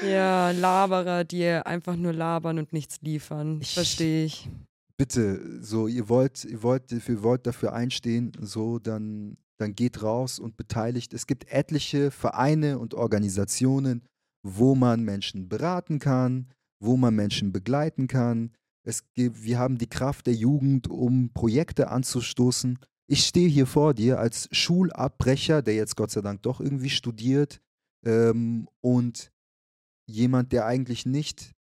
ja, 0.06 0.52
Laberer, 0.52 1.24
die 1.24 1.46
einfach 1.46 1.96
nur 1.96 2.14
labern 2.14 2.60
und 2.60 2.74
nichts 2.74 3.02
liefern. 3.02 3.62
Verstehe 3.62 4.26
ich. 4.26 4.50
Bitte, 4.98 5.64
so, 5.64 5.88
ihr 5.88 6.10
wollt, 6.10 6.44
ihr 6.44 6.62
wollt, 6.62 6.92
ihr 6.92 7.24
wollt 7.24 7.48
dafür 7.48 7.72
einstehen, 7.72 8.34
so, 8.42 8.80
dann, 8.80 9.38
dann 9.58 9.74
geht 9.74 10.04
raus 10.04 10.40
und 10.40 10.58
beteiligt. 10.58 11.14
Es 11.14 11.26
gibt 11.26 11.50
etliche 11.50 12.12
Vereine 12.12 12.80
und 12.80 12.94
Organisationen, 12.94 14.04
wo 14.44 14.76
man 14.76 15.04
Menschen 15.04 15.50
beraten 15.50 16.00
kann, 16.00 16.48
wo 16.80 16.98
man 16.98 17.16
Menschen 17.16 17.52
begleiten 17.52 18.08
kann. 18.08 18.52
Es 18.84 19.04
gibt, 19.14 19.44
wir 19.44 19.60
haben 19.60 19.78
die 19.78 19.90
Kraft 19.90 20.28
der 20.28 20.34
Jugend, 20.34 20.90
um 20.90 21.32
Projekte 21.34 21.90
anzustoßen. 21.90 22.80
Ich 23.08 23.26
stehe 23.26 23.50
hier 23.50 23.66
vor 23.66 23.94
dir 23.94 24.20
als 24.20 24.48
Schulabbrecher, 24.52 25.62
der 25.62 25.76
jetzt 25.76 25.96
Gott 25.96 26.12
sei 26.12 26.22
Dank 26.22 26.44
doch 26.44 26.62
irgendwie 26.62 26.90
studiert 26.90 27.60
ähm, 28.06 28.70
und 28.82 29.32
jemand, 30.08 30.52
der 30.52 30.66
eigentlich 30.66 31.06
nicht, 31.06 31.54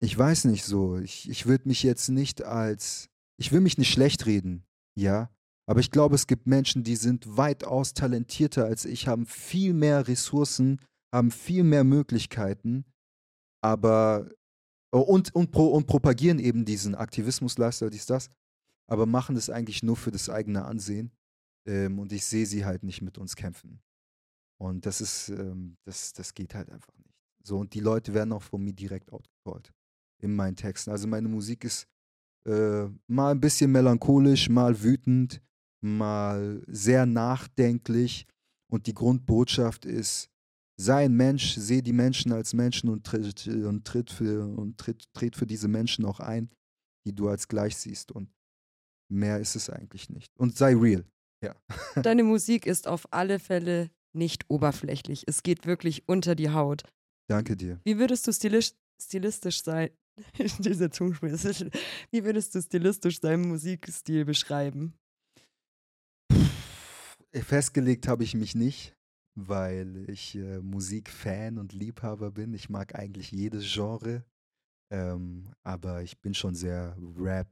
ich 0.00 0.16
weiß 0.16 0.44
nicht 0.44 0.64
so, 0.64 0.96
ich, 0.96 1.28
ich 1.28 1.46
würde 1.46 1.68
mich 1.68 1.82
jetzt 1.82 2.08
nicht 2.08 2.42
als, 2.42 3.08
ich 3.36 3.52
will 3.52 3.60
mich 3.60 3.78
nicht 3.78 3.90
schlecht 3.90 4.26
reden, 4.26 4.64
ja, 4.96 5.30
aber 5.66 5.80
ich 5.80 5.90
glaube, 5.90 6.14
es 6.14 6.26
gibt 6.26 6.46
Menschen, 6.46 6.82
die 6.82 6.96
sind 6.96 7.36
weitaus 7.36 7.94
talentierter 7.94 8.64
als 8.64 8.84
ich, 8.84 9.06
haben 9.06 9.26
viel 9.26 9.74
mehr 9.74 10.08
Ressourcen, 10.08 10.80
haben 11.12 11.30
viel 11.30 11.64
mehr 11.64 11.84
Möglichkeiten, 11.84 12.84
aber 13.62 14.28
oh, 14.92 15.00
und, 15.00 15.34
und, 15.34 15.50
pro, 15.50 15.68
und 15.68 15.86
propagieren 15.86 16.38
eben 16.38 16.64
diesen 16.64 16.94
Aktivismus-Lifestyle, 16.94 17.90
dies, 17.90 18.06
das, 18.06 18.30
aber 18.86 19.06
machen 19.06 19.34
das 19.34 19.50
eigentlich 19.50 19.82
nur 19.82 19.96
für 19.96 20.10
das 20.10 20.28
eigene 20.28 20.64
Ansehen. 20.64 21.12
Ähm, 21.66 21.98
und 21.98 22.12
ich 22.12 22.24
sehe 22.24 22.46
sie 22.46 22.64
halt 22.64 22.82
nicht 22.82 23.02
mit 23.02 23.18
uns 23.18 23.36
kämpfen. 23.36 23.80
Und 24.58 24.86
das 24.86 25.00
ist, 25.00 25.28
ähm, 25.28 25.76
das, 25.84 26.12
das 26.12 26.34
geht 26.34 26.54
halt 26.54 26.70
einfach 26.70 26.96
nicht. 26.96 27.14
So, 27.42 27.58
und 27.58 27.74
die 27.74 27.80
Leute 27.80 28.14
werden 28.14 28.32
auch 28.32 28.42
von 28.42 28.62
mir 28.62 28.72
direkt 28.72 29.12
outgecallt 29.12 29.72
in 30.20 30.34
meinen 30.34 30.56
Texten. 30.56 30.90
Also 30.90 31.06
meine 31.06 31.28
Musik 31.28 31.64
ist 31.64 31.86
äh, 32.46 32.86
mal 33.06 33.32
ein 33.32 33.40
bisschen 33.40 33.70
melancholisch, 33.70 34.48
mal 34.48 34.82
wütend, 34.82 35.40
mal 35.80 36.62
sehr 36.66 37.06
nachdenklich. 37.06 38.26
Und 38.70 38.86
die 38.86 38.94
Grundbotschaft 38.94 39.84
ist, 39.84 40.28
sei 40.80 41.04
ein 41.04 41.14
Mensch, 41.14 41.54
sehe 41.54 41.82
die 41.82 41.92
Menschen 41.92 42.32
als 42.32 42.54
Menschen 42.54 42.88
und 42.88 43.04
tritt, 43.04 43.46
und 43.46 43.84
tritt, 43.84 44.10
für, 44.10 44.46
und 44.46 44.78
tritt, 44.78 45.12
tritt 45.12 45.36
für 45.36 45.46
diese 45.46 45.68
Menschen 45.68 46.04
auch 46.04 46.20
ein, 46.20 46.50
die 47.06 47.14
du 47.14 47.28
als 47.28 47.48
gleich 47.48 47.76
siehst. 47.76 48.12
Und 48.12 48.30
mehr 49.10 49.40
ist 49.40 49.56
es 49.56 49.68
eigentlich 49.68 50.08
nicht. 50.08 50.30
Und 50.38 50.56
sei 50.56 50.74
real. 50.74 51.04
Ja. 51.44 51.54
Deine 52.02 52.24
Musik 52.24 52.66
ist 52.66 52.86
auf 52.86 53.12
alle 53.12 53.38
Fälle 53.38 53.90
nicht 54.16 54.48
oberflächlich. 54.48 55.24
Es 55.26 55.42
geht 55.42 55.66
wirklich 55.66 56.08
unter 56.08 56.34
die 56.34 56.50
Haut. 56.50 56.84
Danke 57.28 57.56
dir. 57.56 57.80
Wie 57.84 57.98
würdest 57.98 58.26
du 58.26 58.32
stilisch, 58.32 58.72
stilistisch 59.00 59.62
sein? 59.62 59.90
Dieser 60.58 60.90
Zungenspiel. 60.90 61.70
Wie 62.10 62.24
würdest 62.24 62.54
du 62.54 62.62
stilistisch 62.62 63.20
deinen 63.20 63.48
Musikstil 63.48 64.24
beschreiben? 64.24 64.94
Festgelegt 67.32 68.08
habe 68.08 68.24
ich 68.24 68.34
mich 68.34 68.54
nicht 68.54 68.97
weil 69.46 70.08
ich 70.08 70.34
äh, 70.34 70.60
Musikfan 70.60 71.58
und 71.58 71.72
Liebhaber 71.72 72.30
bin. 72.30 72.54
Ich 72.54 72.68
mag 72.68 72.94
eigentlich 72.94 73.30
jedes 73.30 73.72
Genre, 73.72 74.24
ähm, 74.90 75.52
aber 75.62 76.02
ich 76.02 76.18
bin 76.20 76.34
schon 76.34 76.54
sehr 76.54 76.96
Rap, 77.16 77.48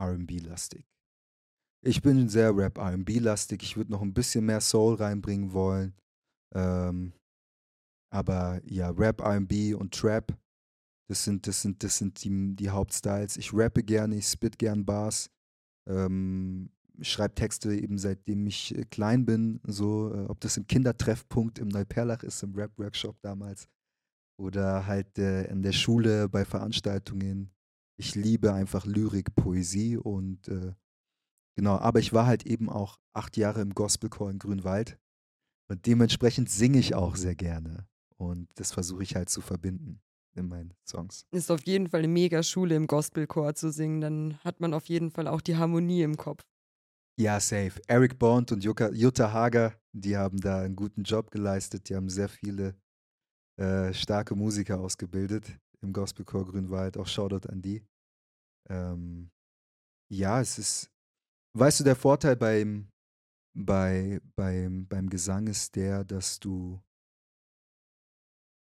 RB-lastig. 0.00 0.86
Ich 1.82 2.00
bin 2.00 2.28
sehr 2.28 2.56
Rap, 2.56 2.78
RB-lastig. 2.78 3.62
Ich 3.62 3.76
würde 3.76 3.92
noch 3.92 4.02
ein 4.02 4.14
bisschen 4.14 4.46
mehr 4.46 4.60
Soul 4.60 4.94
reinbringen 4.94 5.52
wollen. 5.52 5.94
Ähm, 6.54 7.12
aber 8.10 8.60
ja, 8.64 8.90
Rap, 8.90 9.20
RB 9.20 9.74
und 9.74 9.92
Trap, 9.92 10.34
das 11.08 11.24
sind, 11.24 11.46
das 11.46 11.60
sind, 11.60 11.82
das 11.82 11.98
sind 11.98 12.24
die, 12.24 12.56
die 12.56 12.70
Hauptstyles. 12.70 13.36
Ich 13.36 13.52
rappe 13.52 13.82
gerne, 13.82 14.16
ich 14.16 14.26
spit 14.26 14.58
gern 14.58 14.84
Bars. 14.84 15.30
Ähm, 15.86 16.70
schreibe 17.00 17.34
Texte 17.34 17.74
eben 17.74 17.98
seitdem 17.98 18.46
ich 18.46 18.76
äh, 18.76 18.84
klein 18.84 19.24
bin, 19.24 19.60
so 19.64 20.12
äh, 20.14 20.26
ob 20.26 20.40
das 20.40 20.56
im 20.56 20.66
Kindertreffpunkt 20.66 21.58
im 21.58 21.68
Neuperlach 21.68 22.22
ist, 22.22 22.42
im 22.42 22.54
Rap-Workshop 22.54 23.20
damals 23.22 23.68
oder 24.38 24.86
halt 24.86 25.18
äh, 25.18 25.44
in 25.44 25.62
der 25.62 25.72
Schule 25.72 26.28
bei 26.28 26.44
Veranstaltungen. 26.44 27.50
Ich 27.96 28.14
liebe 28.14 28.52
einfach 28.52 28.86
Lyrik, 28.86 29.34
Poesie 29.34 29.96
und 29.96 30.48
äh, 30.48 30.72
genau, 31.56 31.78
aber 31.78 32.00
ich 32.00 32.12
war 32.12 32.26
halt 32.26 32.46
eben 32.46 32.68
auch 32.68 32.98
acht 33.12 33.36
Jahre 33.36 33.60
im 33.60 33.74
Gospelchor 33.74 34.30
in 34.30 34.38
Grünwald 34.38 34.98
und 35.68 35.86
dementsprechend 35.86 36.50
singe 36.50 36.78
ich 36.78 36.94
auch 36.94 37.16
sehr 37.16 37.34
gerne 37.34 37.86
und 38.16 38.48
das 38.56 38.72
versuche 38.72 39.02
ich 39.02 39.14
halt 39.14 39.28
zu 39.28 39.40
verbinden 39.40 40.00
in 40.36 40.48
meinen 40.48 40.74
Songs. 40.84 41.26
Ist 41.30 41.50
auf 41.52 41.64
jeden 41.64 41.88
Fall 41.88 42.00
eine 42.00 42.08
mega 42.08 42.42
Schule 42.42 42.74
im 42.74 42.88
Gospelchor 42.88 43.54
zu 43.54 43.70
singen, 43.70 44.00
dann 44.00 44.38
hat 44.42 44.60
man 44.60 44.74
auf 44.74 44.86
jeden 44.86 45.10
Fall 45.10 45.28
auch 45.28 45.40
die 45.40 45.56
Harmonie 45.56 46.02
im 46.02 46.16
Kopf. 46.16 46.44
Ja, 47.16 47.38
safe. 47.38 47.80
Eric 47.86 48.18
Bond 48.18 48.50
und 48.50 48.64
Jutta 48.64 49.32
Hager, 49.32 49.80
die 49.92 50.16
haben 50.16 50.40
da 50.40 50.62
einen 50.62 50.74
guten 50.74 51.04
Job 51.04 51.30
geleistet. 51.30 51.88
Die 51.88 51.94
haben 51.94 52.08
sehr 52.08 52.28
viele 52.28 52.74
äh, 53.56 53.94
starke 53.94 54.34
Musiker 54.34 54.80
ausgebildet 54.80 55.60
im 55.80 55.92
Gospelchor 55.92 56.44
Grünwald. 56.44 56.96
Auch 56.96 57.06
Shoutout 57.06 57.48
an 57.48 57.62
die. 57.62 57.86
Ähm, 58.68 59.30
ja, 60.10 60.40
es 60.40 60.58
ist, 60.58 60.90
weißt 61.56 61.80
du, 61.80 61.84
der 61.84 61.94
Vorteil 61.94 62.34
beim, 62.34 62.90
bei, 63.56 64.20
beim, 64.34 64.88
beim 64.88 65.08
Gesang 65.08 65.46
ist 65.46 65.76
der, 65.76 66.02
dass 66.02 66.40
du, 66.40 66.82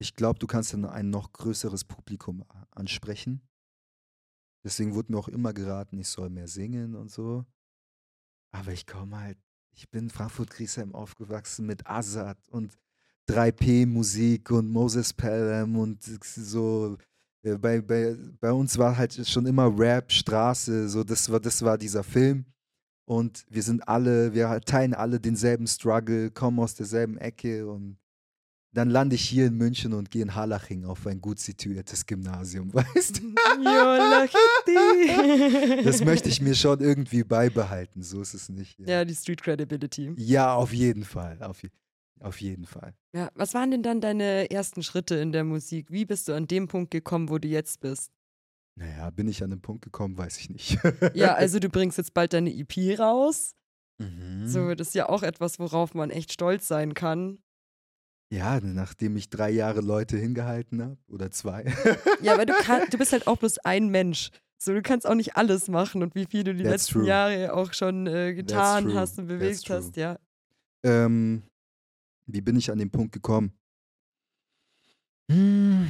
ich 0.01 0.17
glaube, 0.17 0.41
du 0.41 0.49
kannst 0.49 0.73
dann 0.73 0.85
ein 0.87 1.11
noch 1.11 1.33
größeres 1.33 1.85
Publikum 1.85 2.45
ansprechen. 2.73 3.47
Deswegen 4.65 4.95
wurde 4.95 5.13
mir 5.13 5.19
auch 5.19 5.29
immer 5.29 5.53
geraten, 5.53 5.99
ich 5.99 6.09
soll 6.09 6.31
mehr 6.31 6.49
singen 6.49 6.97
und 6.97 7.13
so. 7.13 7.47
Aber 8.55 8.73
ich 8.73 8.87
komme 8.87 9.19
halt, 9.19 9.39
ich 9.75 9.91
bin 9.91 10.09
Frankfurt-Griesheim 10.09 10.95
aufgewachsen 10.95 11.67
mit 11.67 11.85
Azad 11.91 12.39
und 12.51 12.79
3P-Musik 13.29 14.53
und 14.53 14.71
Moses 14.71 15.13
Pelham 15.13 15.77
und 15.77 16.05
so. 16.05 16.97
Äh, 17.43 17.59
bei, 17.59 17.81
bei, 17.81 18.17
bei 18.41 18.53
uns 18.53 18.79
war 18.79 18.97
halt 18.97 19.15
schon 19.27 19.47
immer 19.47 19.77
Rap, 19.77 20.13
Straße, 20.13 20.89
so 20.89 21.03
das 21.03 21.31
war, 21.31 21.41
das 21.41 21.63
war 21.63 21.77
dieser 21.77 22.05
Film. 22.05 22.45
Und 23.07 23.45
wir 23.51 23.63
sind 23.63 23.87
alle, 23.89 24.33
wir 24.33 24.61
teilen 24.61 24.95
alle 24.95 25.19
denselben 25.19 25.67
Struggle, 25.67 26.31
kommen 26.31 26.61
aus 26.61 26.77
derselben 26.77 27.19
Ecke 27.19 27.67
und 27.67 27.99
dann 28.75 28.91
lande 28.91 29.15
ich 29.15 29.27
hier 29.27 29.47
in 29.47 29.55
München 29.55 29.93
und 29.93 30.11
gehe 30.11 30.23
in 30.23 30.35
Harlaching 30.35 30.85
auf 30.85 31.07
ein 31.07 31.21
gut 31.21 31.39
situiertes 31.39 32.05
Gymnasium, 32.07 32.75
weißt 32.75 33.21
du? 33.21 33.35
das 35.85 36.05
möchte 36.05 36.29
ich 36.29 36.41
mir 36.41 36.55
schon 36.55 36.81
irgendwie 36.81 37.23
beibehalten, 37.23 38.03
so 38.03 38.21
ist 38.21 38.35
es 38.35 38.49
nicht. 38.49 38.79
Ja, 38.81 38.87
ja 38.87 39.05
die 39.05 39.15
Street 39.15 39.43
Credibility. 39.43 40.13
Ja, 40.17 40.55
auf 40.55 40.73
jeden 40.73 41.05
Fall, 41.05 41.41
auf, 41.43 41.63
auf 42.21 42.41
jeden 42.41 42.67
Fall. 42.67 42.95
Ja, 43.15 43.31
was 43.35 43.55
waren 43.55 43.71
denn 43.71 43.83
dann 43.83 44.01
deine 44.01 44.51
ersten 44.51 44.83
Schritte 44.83 45.15
in 45.17 45.31
der 45.33 45.45
Musik? 45.45 45.91
Wie 45.91 46.05
bist 46.05 46.29
du 46.29 46.35
an 46.35 46.49
dem 46.49 46.67
Punkt 46.67 46.91
gekommen, 46.91 47.29
wo 47.29 47.39
du 47.39 47.49
jetzt 47.49 47.81
bist? 47.81 48.11
Naja, 48.77 49.11
bin 49.11 49.29
ich 49.29 49.43
an 49.45 49.51
den 49.51 49.61
Punkt 49.61 49.85
gekommen, 49.85 50.19
weiß 50.19 50.39
ich 50.39 50.51
nicht. 50.51 50.79
ja, 51.15 51.35
also 51.37 51.61
du 51.61 51.69
bringst 51.69 51.97
jetzt 51.97 52.13
bald 52.13 52.33
deine 52.33 52.53
EP 52.53 52.99
raus. 52.99 53.55
Mhm. 53.99 54.49
So, 54.49 54.75
das 54.75 54.89
ist 54.89 54.95
ja 54.95 55.09
auch 55.09 55.23
etwas, 55.23 55.61
worauf 55.61 55.95
man 55.95 56.11
echt 56.11 56.33
stolz 56.33 56.67
sein 56.67 56.95
kann. 56.95 57.39
Ja, 58.35 58.59
nachdem 58.61 59.17
ich 59.17 59.31
drei 59.31 59.51
Jahre 59.51 59.81
Leute 59.81 60.17
hingehalten 60.17 60.83
habe 60.83 60.97
oder 61.07 61.31
zwei. 61.31 61.73
Ja, 62.21 62.35
aber 62.35 62.47
du, 62.47 62.53
kann, 62.63 62.83
du 62.91 62.99
bist 62.99 63.13
halt 63.13 63.29
auch 63.29 63.37
bloß 63.37 63.59
ein 63.59 63.89
Mensch. 63.91 64.31
So, 64.59 64.73
du 64.73 64.83
kannst 64.83 65.07
auch 65.07 65.15
nicht 65.15 65.37
alles 65.37 65.69
machen 65.69 66.03
und 66.03 66.17
wie 66.17 66.27
viel 66.27 66.43
du 66.43 66.53
die 66.53 66.65
That's 66.65 66.73
letzten 66.73 66.93
true. 67.01 67.07
Jahre 67.07 67.55
auch 67.55 67.73
schon 67.73 68.09
äh, 68.09 68.35
getan 68.35 68.93
hast 68.95 69.19
und 69.21 69.29
bewegt 69.29 69.71
hast, 69.71 69.97
ja. 69.97 70.19
ähm, 70.85 71.45
wie 72.27 72.41
bin 72.41 72.57
ich 72.57 72.73
an 72.73 72.79
den 72.79 72.91
Punkt 72.91 73.13
gekommen? 73.13 73.53
Hm, 75.31 75.89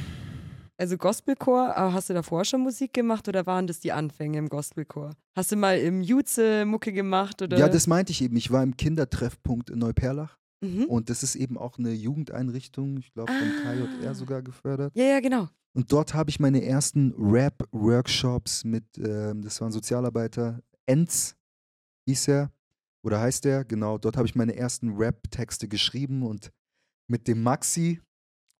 Also 0.77 0.97
Gospelchor, 0.97 1.75
aber 1.75 1.93
hast 1.93 2.09
du 2.09 2.13
davor 2.13 2.45
schon 2.45 2.61
Musik 2.61 2.93
gemacht 2.93 3.27
oder 3.27 3.45
waren 3.47 3.65
das 3.65 3.79
die 3.79 3.91
Anfänge 3.91 4.37
im 4.37 4.49
Gospelchor? 4.49 5.11
Hast 5.35 5.51
du 5.51 5.55
mal 5.55 5.79
im 5.79 6.01
Jutze 6.01 6.65
Mucke 6.65 6.91
gemacht 6.93 7.41
oder? 7.41 7.57
Ja, 7.57 7.69
das 7.69 7.87
meinte 7.87 8.11
ich 8.11 8.21
eben. 8.21 8.35
Ich 8.35 8.51
war 8.51 8.61
im 8.61 8.77
Kindertreffpunkt 8.77 9.69
in 9.69 9.79
Neuperlach 9.79 10.37
mhm. 10.65 10.85
und 10.85 11.09
das 11.09 11.23
ist 11.23 11.35
eben 11.35 11.57
auch 11.57 11.77
eine 11.77 11.91
Jugendeinrichtung, 11.91 12.97
ich 12.97 13.11
glaube 13.13 13.31
von 13.31 13.51
Ah. 13.65 13.73
KJR 13.73 14.15
sogar 14.15 14.41
gefördert. 14.41 14.95
Ja, 14.95 15.03
ja, 15.03 15.19
genau. 15.19 15.49
Und 15.73 15.91
dort 15.91 16.13
habe 16.13 16.29
ich 16.29 16.39
meine 16.39 16.63
ersten 16.63 17.13
Rap-Workshops 17.17 18.63
mit, 18.63 18.85
ähm, 18.97 19.41
das 19.41 19.59
waren 19.59 19.71
Sozialarbeiter, 19.71 20.61
Enz 20.85 21.35
hieß 22.07 22.29
er 22.29 22.51
oder 23.03 23.19
heißt 23.19 23.45
er, 23.45 23.65
genau. 23.65 23.97
Dort 23.97 24.17
habe 24.17 24.27
ich 24.27 24.35
meine 24.35 24.55
ersten 24.55 24.95
Rap-Texte 24.95 25.67
geschrieben 25.67 26.23
und 26.23 26.51
mit 27.07 27.27
dem 27.27 27.43
Maxi, 27.43 28.01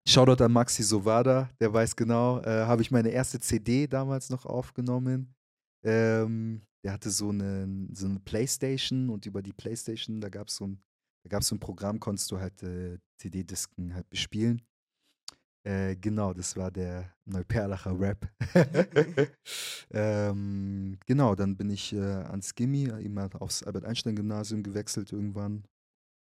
Shoutout 0.08 0.44
an 0.44 0.52
Maxi 0.52 0.84
Sovada, 0.84 1.50
der 1.60 1.74
weiß 1.74 1.96
genau, 1.96 2.40
äh, 2.42 2.66
habe 2.66 2.82
ich 2.84 2.92
meine 2.92 3.10
erste 3.10 3.40
CD 3.40 3.88
damals 3.88 4.30
noch 4.30 4.46
aufgenommen. 4.46 5.34
Ähm, 5.84 6.62
der 6.84 6.94
hatte 6.94 7.10
so 7.10 7.30
eine, 7.30 7.88
so 7.94 8.06
eine 8.06 8.20
Playstation 8.20 9.10
und 9.10 9.26
über 9.26 9.42
die 9.42 9.54
Playstation, 9.54 10.22
da 10.22 10.30
gab 10.30 10.50
es 10.50 10.58
so 10.58 10.68
ein, 10.68 10.84
da 11.26 11.30
gab's 11.30 11.48
so 11.48 11.56
ein 11.56 11.60
Programm, 11.60 12.00
konntest 12.00 12.32
du 12.32 12.40
halt 12.40 12.62
äh, 12.62 13.00
CD-Disken 13.18 13.96
halt 13.96 14.08
bespielen. 14.12 14.62
Äh, 15.66 15.96
genau, 15.96 16.34
das 16.34 16.56
war 16.56 16.70
der 16.70 17.16
Neuperlacher 17.26 18.00
Rap. 18.00 18.32
ähm, 19.90 21.00
genau, 21.08 21.34
dann 21.34 21.58
bin 21.58 21.72
ich 21.72 21.94
äh, 21.94 22.00
ans 22.00 22.54
Gimmi, 22.54 22.92
eben 23.02 23.18
aufs 23.18 23.64
Albert-Einstein-Gymnasium 23.64 24.62
gewechselt 24.62 25.12
irgendwann 25.12 25.64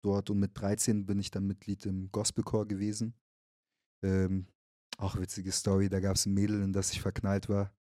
dort 0.04 0.30
und 0.30 0.38
mit 0.38 0.52
13 0.54 1.04
bin 1.04 1.18
ich 1.18 1.32
dann 1.32 1.48
Mitglied 1.48 1.84
im 1.86 2.12
Gospelchor 2.12 2.68
gewesen. 2.68 3.14
Ähm, 4.04 4.46
auch 4.98 5.18
witzige 5.18 5.50
Story, 5.50 5.88
da 5.88 5.98
gab 5.98 6.14
es 6.14 6.26
ein 6.26 6.34
Mädel, 6.34 6.62
in 6.62 6.72
das 6.72 6.92
ich 6.92 7.00
verknallt 7.00 7.48
war. 7.48 7.74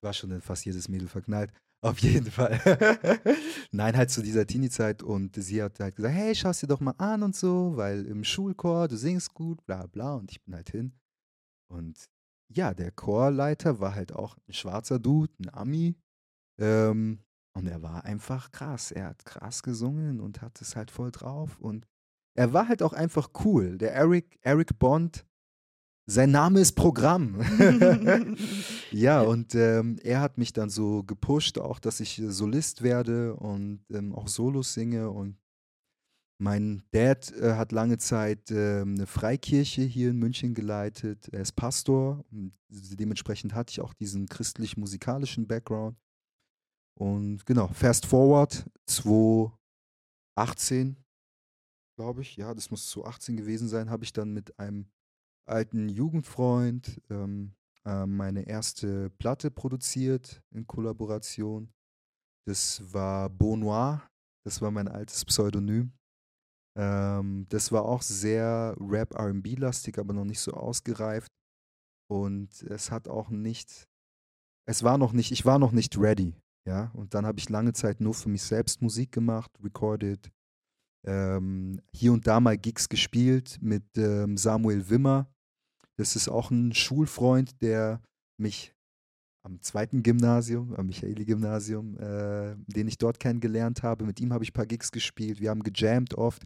Ich 0.00 0.06
war 0.06 0.12
schon 0.12 0.32
in 0.32 0.40
fast 0.40 0.64
jedes 0.64 0.88
Mädel 0.88 1.06
verknallt. 1.06 1.52
Auf 1.84 1.98
jeden 1.98 2.30
Fall. 2.30 2.58
Nein, 3.70 3.94
halt 3.94 4.10
zu 4.10 4.22
dieser 4.22 4.46
Teenie-Zeit 4.46 5.02
und 5.02 5.36
sie 5.36 5.62
hat 5.62 5.78
halt 5.80 5.96
gesagt, 5.96 6.14
hey, 6.14 6.34
schau 6.34 6.50
dir 6.50 6.66
doch 6.66 6.80
mal 6.80 6.94
an 6.96 7.22
und 7.22 7.36
so, 7.36 7.76
weil 7.76 8.06
im 8.06 8.24
Schulchor, 8.24 8.88
du 8.88 8.96
singst 8.96 9.34
gut, 9.34 9.62
bla 9.66 9.86
bla 9.86 10.14
und 10.14 10.30
ich 10.30 10.42
bin 10.42 10.54
halt 10.54 10.70
hin. 10.70 10.94
Und 11.70 12.08
ja, 12.48 12.72
der 12.72 12.90
Chorleiter 12.90 13.80
war 13.80 13.94
halt 13.94 14.14
auch 14.14 14.38
ein 14.48 14.54
schwarzer 14.54 14.98
Dude, 14.98 15.34
ein 15.40 15.52
Ami. 15.52 15.94
Ähm, 16.58 17.18
und 17.54 17.66
er 17.66 17.82
war 17.82 18.06
einfach 18.06 18.50
krass. 18.50 18.90
Er 18.90 19.08
hat 19.08 19.26
krass 19.26 19.62
gesungen 19.62 20.20
und 20.20 20.40
hat 20.40 20.62
es 20.62 20.76
halt 20.76 20.90
voll 20.90 21.12
drauf. 21.12 21.58
Und 21.60 21.86
er 22.34 22.54
war 22.54 22.66
halt 22.66 22.82
auch 22.82 22.94
einfach 22.94 23.28
cool. 23.44 23.76
Der 23.76 23.92
Eric, 23.92 24.38
Eric 24.40 24.78
Bond, 24.78 25.26
sein 26.06 26.30
Name 26.30 26.60
ist 26.60 26.72
Programm. 26.72 27.40
ja, 28.90 29.22
und 29.22 29.54
ähm, 29.54 29.98
er 30.02 30.20
hat 30.20 30.38
mich 30.38 30.52
dann 30.52 30.70
so 30.70 31.02
gepusht, 31.02 31.58
auch 31.58 31.78
dass 31.78 32.00
ich 32.00 32.20
äh, 32.20 32.30
Solist 32.30 32.82
werde 32.82 33.34
und 33.34 33.84
ähm, 33.90 34.14
auch 34.14 34.28
Solos 34.28 34.74
singe. 34.74 35.10
Und 35.10 35.38
mein 36.38 36.82
Dad 36.90 37.32
äh, 37.32 37.54
hat 37.54 37.72
lange 37.72 37.98
Zeit 37.98 38.50
ähm, 38.50 38.96
eine 38.96 39.06
Freikirche 39.06 39.82
hier 39.82 40.10
in 40.10 40.18
München 40.18 40.54
geleitet. 40.54 41.28
Er 41.32 41.40
ist 41.40 41.52
Pastor. 41.52 42.24
Dementsprechend 42.68 43.54
hatte 43.54 43.70
ich 43.70 43.80
auch 43.80 43.94
diesen 43.94 44.26
christlich-musikalischen 44.26 45.46
Background. 45.46 45.96
Und 46.96 47.44
genau, 47.46 47.68
fast 47.68 48.06
forward 48.06 48.68
2018, 48.86 50.96
glaube 51.96 52.22
ich, 52.22 52.36
ja, 52.36 52.54
das 52.54 52.70
muss 52.70 52.88
2018 52.90 53.36
gewesen 53.36 53.68
sein, 53.68 53.90
habe 53.90 54.04
ich 54.04 54.12
dann 54.12 54.32
mit 54.32 54.56
einem 54.60 54.86
alten 55.46 55.88
Jugendfreund 55.88 57.00
ähm, 57.10 57.54
äh, 57.84 58.06
meine 58.06 58.46
erste 58.46 59.10
Platte 59.10 59.50
produziert 59.50 60.42
in 60.50 60.66
Kollaboration. 60.66 61.72
Das 62.46 62.82
war 62.92 63.30
Beaunoir, 63.30 64.08
das 64.44 64.60
war 64.60 64.70
mein 64.70 64.88
altes 64.88 65.24
Pseudonym. 65.24 65.92
Ähm, 66.76 67.46
das 67.48 67.72
war 67.72 67.84
auch 67.84 68.02
sehr 68.02 68.74
Rap-RB-lastig, 68.78 69.98
aber 69.98 70.12
noch 70.12 70.24
nicht 70.24 70.40
so 70.40 70.52
ausgereift. 70.52 71.32
Und 72.10 72.62
es 72.64 72.90
hat 72.90 73.08
auch 73.08 73.30
nicht, 73.30 73.88
es 74.68 74.82
war 74.82 74.98
noch 74.98 75.12
nicht, 75.12 75.32
ich 75.32 75.44
war 75.44 75.58
noch 75.58 75.72
nicht 75.72 75.98
ready. 75.98 76.34
Ja, 76.66 76.90
und 76.94 77.12
dann 77.14 77.26
habe 77.26 77.38
ich 77.38 77.50
lange 77.50 77.74
Zeit 77.74 78.00
nur 78.00 78.14
für 78.14 78.30
mich 78.30 78.42
selbst 78.42 78.80
Musik 78.80 79.12
gemacht, 79.12 79.50
recorded, 79.62 80.30
ähm, 81.06 81.80
hier 81.92 82.12
und 82.14 82.26
da 82.26 82.40
mal 82.40 82.56
Gigs 82.56 82.88
gespielt 82.88 83.58
mit 83.60 83.84
ähm, 83.96 84.38
Samuel 84.38 84.88
Wimmer. 84.88 85.30
Das 85.96 86.16
ist 86.16 86.28
auch 86.28 86.50
ein 86.50 86.72
Schulfreund, 86.74 87.60
der 87.62 88.02
mich 88.36 88.74
am 89.42 89.60
zweiten 89.60 90.02
Gymnasium, 90.02 90.74
am 90.74 90.86
Michaeli-Gymnasium, 90.86 91.98
äh, 91.98 92.56
den 92.66 92.88
ich 92.88 92.98
dort 92.98 93.20
kennengelernt 93.20 93.82
habe. 93.82 94.04
Mit 94.04 94.20
ihm 94.20 94.32
habe 94.32 94.42
ich 94.42 94.50
ein 94.50 94.54
paar 94.54 94.66
Gigs 94.66 94.90
gespielt. 94.90 95.40
Wir 95.40 95.50
haben 95.50 95.62
gejammt 95.62 96.14
oft. 96.14 96.42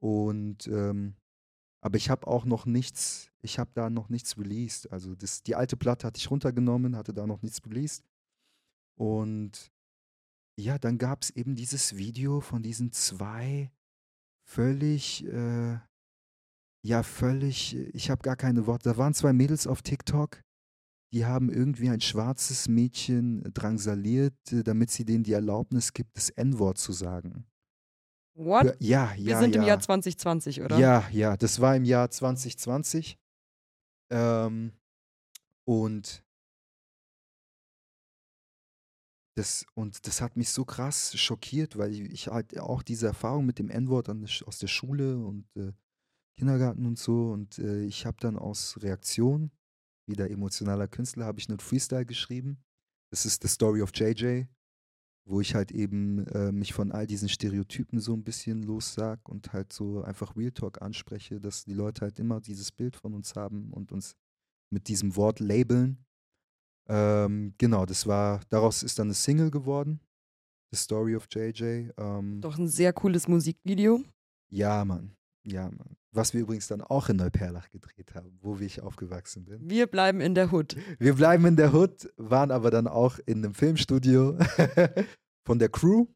Und 0.00 0.66
ähm, 0.68 1.14
aber 1.86 1.98
ich 1.98 2.10
habe 2.10 2.26
auch 2.26 2.44
noch 2.44 2.66
nichts, 2.66 3.30
ich 3.42 3.60
habe 3.60 3.70
da 3.74 3.90
noch 3.90 4.08
nichts 4.08 4.36
released. 4.38 4.90
Also 4.90 5.14
das, 5.14 5.42
die 5.42 5.54
alte 5.54 5.76
Platte 5.76 6.06
hatte 6.06 6.18
ich 6.18 6.30
runtergenommen, 6.30 6.96
hatte 6.96 7.14
da 7.14 7.26
noch 7.26 7.42
nichts 7.42 7.64
released. 7.64 8.04
Und 8.96 9.70
ja, 10.58 10.78
dann 10.78 10.98
gab 10.98 11.22
es 11.22 11.30
eben 11.30 11.54
dieses 11.54 11.96
Video 11.96 12.40
von 12.40 12.62
diesen 12.62 12.90
zwei 12.90 13.70
völlig, 14.42 15.26
äh, 15.26 15.78
ja, 16.86 17.02
völlig, 17.02 17.74
ich 17.94 18.10
habe 18.10 18.22
gar 18.22 18.36
keine 18.36 18.66
Worte. 18.66 18.90
Da 18.90 18.96
waren 18.96 19.12
zwei 19.12 19.32
Mädels 19.32 19.66
auf 19.66 19.82
TikTok, 19.82 20.40
die 21.12 21.26
haben 21.26 21.50
irgendwie 21.50 21.88
ein 21.88 22.00
schwarzes 22.00 22.68
Mädchen 22.68 23.42
drangsaliert, 23.52 24.34
äh, 24.52 24.62
damit 24.62 24.90
sie 24.90 25.04
denen 25.04 25.24
die 25.24 25.32
Erlaubnis 25.32 25.92
gibt, 25.92 26.16
das 26.16 26.30
N-Wort 26.30 26.78
zu 26.78 26.92
sagen. 26.92 27.44
What? 28.34 28.76
Ja, 28.80 29.12
ja, 29.14 29.16
Wir 29.16 29.38
sind 29.38 29.54
ja. 29.54 29.62
im 29.62 29.66
Jahr 29.66 29.80
2020, 29.80 30.62
oder? 30.62 30.78
Ja, 30.78 31.08
ja, 31.10 31.36
das 31.36 31.60
war 31.60 31.74
im 31.74 31.84
Jahr 31.84 32.10
2020. 32.10 33.18
Ähm, 34.12 34.72
und 35.66 36.22
das, 39.36 39.66
und 39.74 40.06
das 40.06 40.20
hat 40.20 40.36
mich 40.36 40.50
so 40.50 40.64
krass 40.64 41.18
schockiert, 41.18 41.76
weil 41.76 41.92
ich, 41.92 42.00
ich 42.00 42.28
halt 42.28 42.58
auch 42.60 42.82
diese 42.82 43.08
Erfahrung 43.08 43.44
mit 43.44 43.58
dem 43.58 43.70
N-Wort 43.70 44.08
aus 44.08 44.58
der 44.58 44.68
Schule 44.68 45.18
und 45.18 45.46
äh, 45.56 45.72
Kindergarten 46.36 46.86
und 46.86 46.98
so. 46.98 47.30
Und 47.32 47.58
äh, 47.58 47.84
ich 47.84 48.06
habe 48.06 48.16
dann 48.20 48.36
aus 48.36 48.80
Reaktion, 48.82 49.50
wieder 50.06 50.30
emotionaler 50.30 50.88
Künstler, 50.88 51.26
habe 51.26 51.38
ich 51.38 51.48
einen 51.48 51.58
Freestyle 51.58 52.06
geschrieben. 52.06 52.58
Das 53.10 53.26
ist 53.26 53.42
The 53.42 53.48
Story 53.48 53.82
of 53.82 53.90
JJ, 53.94 54.44
wo 55.26 55.40
ich 55.40 55.54
halt 55.54 55.72
eben 55.72 56.26
äh, 56.28 56.52
mich 56.52 56.72
von 56.72 56.92
all 56.92 57.06
diesen 57.06 57.28
Stereotypen 57.28 58.00
so 58.00 58.12
ein 58.14 58.22
bisschen 58.22 58.62
lossag 58.62 59.28
und 59.28 59.52
halt 59.52 59.72
so 59.72 60.02
einfach 60.02 60.36
Real 60.36 60.52
Talk 60.52 60.82
anspreche, 60.82 61.40
dass 61.40 61.64
die 61.64 61.74
Leute 61.74 62.02
halt 62.02 62.18
immer 62.18 62.40
dieses 62.40 62.70
Bild 62.70 62.96
von 62.96 63.14
uns 63.14 63.34
haben 63.34 63.72
und 63.72 63.92
uns 63.92 64.14
mit 64.70 64.88
diesem 64.88 65.16
Wort 65.16 65.40
labeln. 65.40 66.04
Ähm, 66.88 67.54
genau, 67.58 67.84
das 67.86 68.06
war, 68.06 68.40
daraus 68.48 68.82
ist 68.82 68.98
dann 68.98 69.08
eine 69.08 69.14
Single 69.14 69.50
geworden, 69.50 70.00
The 70.72 70.78
Story 70.78 71.16
of 71.16 71.26
JJ. 71.30 71.90
Ähm, 71.96 72.40
Doch 72.40 72.58
ein 72.58 72.68
sehr 72.68 72.92
cooles 72.92 73.26
Musikvideo. 73.26 74.04
ja, 74.50 74.84
Mann, 74.84 75.16
ja, 75.44 75.64
Mann. 75.70 75.96
Was 76.16 76.32
wir 76.32 76.40
übrigens 76.40 76.66
dann 76.66 76.80
auch 76.80 77.10
in 77.10 77.16
Neuperlach 77.16 77.68
gedreht 77.70 78.14
haben, 78.14 78.38
wo 78.40 78.56
ich 78.56 78.80
aufgewachsen 78.80 79.44
bin. 79.44 79.68
Wir 79.68 79.86
bleiben 79.86 80.20
in 80.20 80.34
der 80.34 80.50
Hood. 80.50 80.76
Wir 80.98 81.14
bleiben 81.14 81.44
in 81.44 81.56
der 81.56 81.74
Hood, 81.74 82.10
waren 82.16 82.50
aber 82.50 82.70
dann 82.70 82.88
auch 82.88 83.18
in 83.26 83.44
einem 83.44 83.54
Filmstudio 83.54 84.38
von 85.46 85.58
der 85.58 85.68
Crew. 85.68 86.06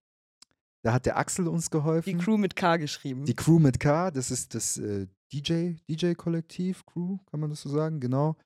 Da 0.83 0.95
hat 0.95 1.05
der 1.05 1.19
Axel 1.19 1.47
uns 1.47 1.71
geholfen. 1.71 2.19
Die 2.19 2.25
Crew 2.25 2.39
mit 2.39 2.57
K 2.57 2.79
geschrieben. 2.79 3.27
Die 3.27 3.37
Crew 3.37 3.59
mit 3.59 3.79
K, 3.79 4.11
das 4.11 4.31
ist 4.31 4.55
das 4.55 4.79
äh, 4.79 5.07
DJ, 5.31 5.75
DJ-Kollektiv, 5.89 6.87
Crew, 6.87 7.19
kann 7.31 7.41
man 7.41 7.51
das 7.51 7.61
so 7.61 7.69
sagen, 7.69 8.01
genau. 8.01 8.37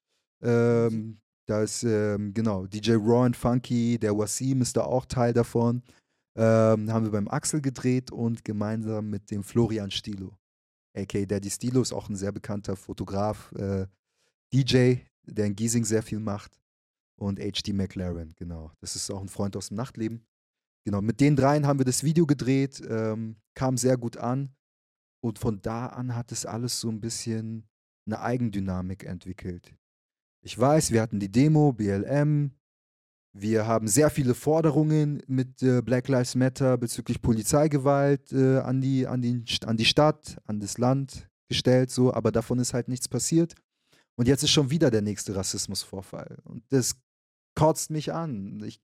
Ähm, 0.43 1.21
da 1.47 1.63
ist, 1.63 1.85
ähm, 1.85 2.35
genau, 2.35 2.67
DJ 2.67 2.95
Raw 2.95 3.27
and 3.27 3.37
Funky, 3.37 3.99
der 3.99 4.19
Wasim 4.19 4.61
ist 4.61 4.77
da 4.77 4.83
auch 4.83 5.07
Teil 5.07 5.33
davon. 5.33 5.83
Ähm, 6.37 6.93
haben 6.93 7.05
wir 7.05 7.13
beim 7.13 7.29
Axel 7.29 7.61
gedreht 7.61 8.11
und 8.11 8.45
gemeinsam 8.45 9.09
mit 9.09 9.31
dem 9.31 9.45
Florian 9.45 9.93
Stilo. 9.93 10.37
A.k.a. 10.97 11.27
Daddy 11.27 11.51
Stilo 11.51 11.83
ist 11.83 11.93
auch 11.93 12.09
ein 12.09 12.17
sehr 12.17 12.33
bekannter 12.33 12.77
Fotograf, 12.77 13.53
äh, 13.53 13.87
DJ, 14.53 14.97
der 15.25 15.47
in 15.47 15.57
Giesing 15.57 15.85
sehr 15.85 16.03
viel 16.03 16.21
macht. 16.21 16.61
Und 17.17 17.39
H.D. 17.39 17.73
McLaren, 17.73 18.35
genau. 18.37 18.73
Das 18.81 18.97
ist 18.97 19.11
auch 19.11 19.21
ein 19.21 19.29
Freund 19.29 19.57
aus 19.57 19.69
dem 19.69 19.77
Nachtleben. 19.77 20.27
Genau, 20.85 21.01
mit 21.01 21.21
den 21.21 21.37
dreien 21.37 21.67
haben 21.67 21.79
wir 21.79 21.87
das 21.87 22.03
Video 22.05 22.27
gedreht, 22.27 22.83
ähm, 22.89 23.37
kam 23.55 23.77
sehr 23.77 23.97
gut 23.97 24.17
an. 24.17 24.55
und 25.21 25.39
von 25.39 25.63
da 25.63 25.87
an 25.87 26.15
hat 26.15 26.33
es 26.33 26.45
alles 26.45 26.81
so 26.81 26.91
ein 26.91 27.01
bisschen 27.01 27.67
eine 28.07 28.21
Eigendynamik 28.21 29.05
entwickelt. 29.05 29.75
Ich 30.43 30.59
weiß, 30.59 30.91
wir 30.91 31.01
hatten 31.01 31.19
die 31.19 31.33
Demo, 31.33 31.73
BLM, 31.73 32.51
wir 33.37 33.67
haben 33.67 33.89
sehr 33.89 34.11
viele 34.11 34.35
Forderungen 34.35 35.21
mit 35.27 35.61
äh, 35.63 35.83
Black 35.83 36.07
Lives 36.07 36.37
Matter 36.37 36.79
bezüglich 36.79 37.21
Polizeigewalt 37.21 38.33
äh, 38.33 38.59
an, 38.59 38.81
die, 38.81 39.09
an, 39.09 39.23
die, 39.23 39.45
an 39.67 39.77
die 39.77 39.85
Stadt, 39.85 40.39
an 40.45 40.61
das 40.61 40.79
Land 40.79 41.29
gestellt, 41.49 41.91
so, 41.91 42.15
aber 42.15 42.31
davon 42.31 42.61
ist 42.61 42.75
halt 42.75 42.87
nichts 42.87 43.09
passiert. 43.09 43.55
Und 44.17 44.29
jetzt 44.29 44.45
ist 44.45 44.51
schon 44.51 44.71
wieder 44.71 44.93
der 44.93 45.03
nächste 45.03 45.35
Rassismusvorfall. 45.35 46.39
Und 46.45 46.63
das 46.69 46.95
kotzt 47.57 47.91
mich 47.91 48.13
an. 48.13 48.63
Ich, 48.65 48.81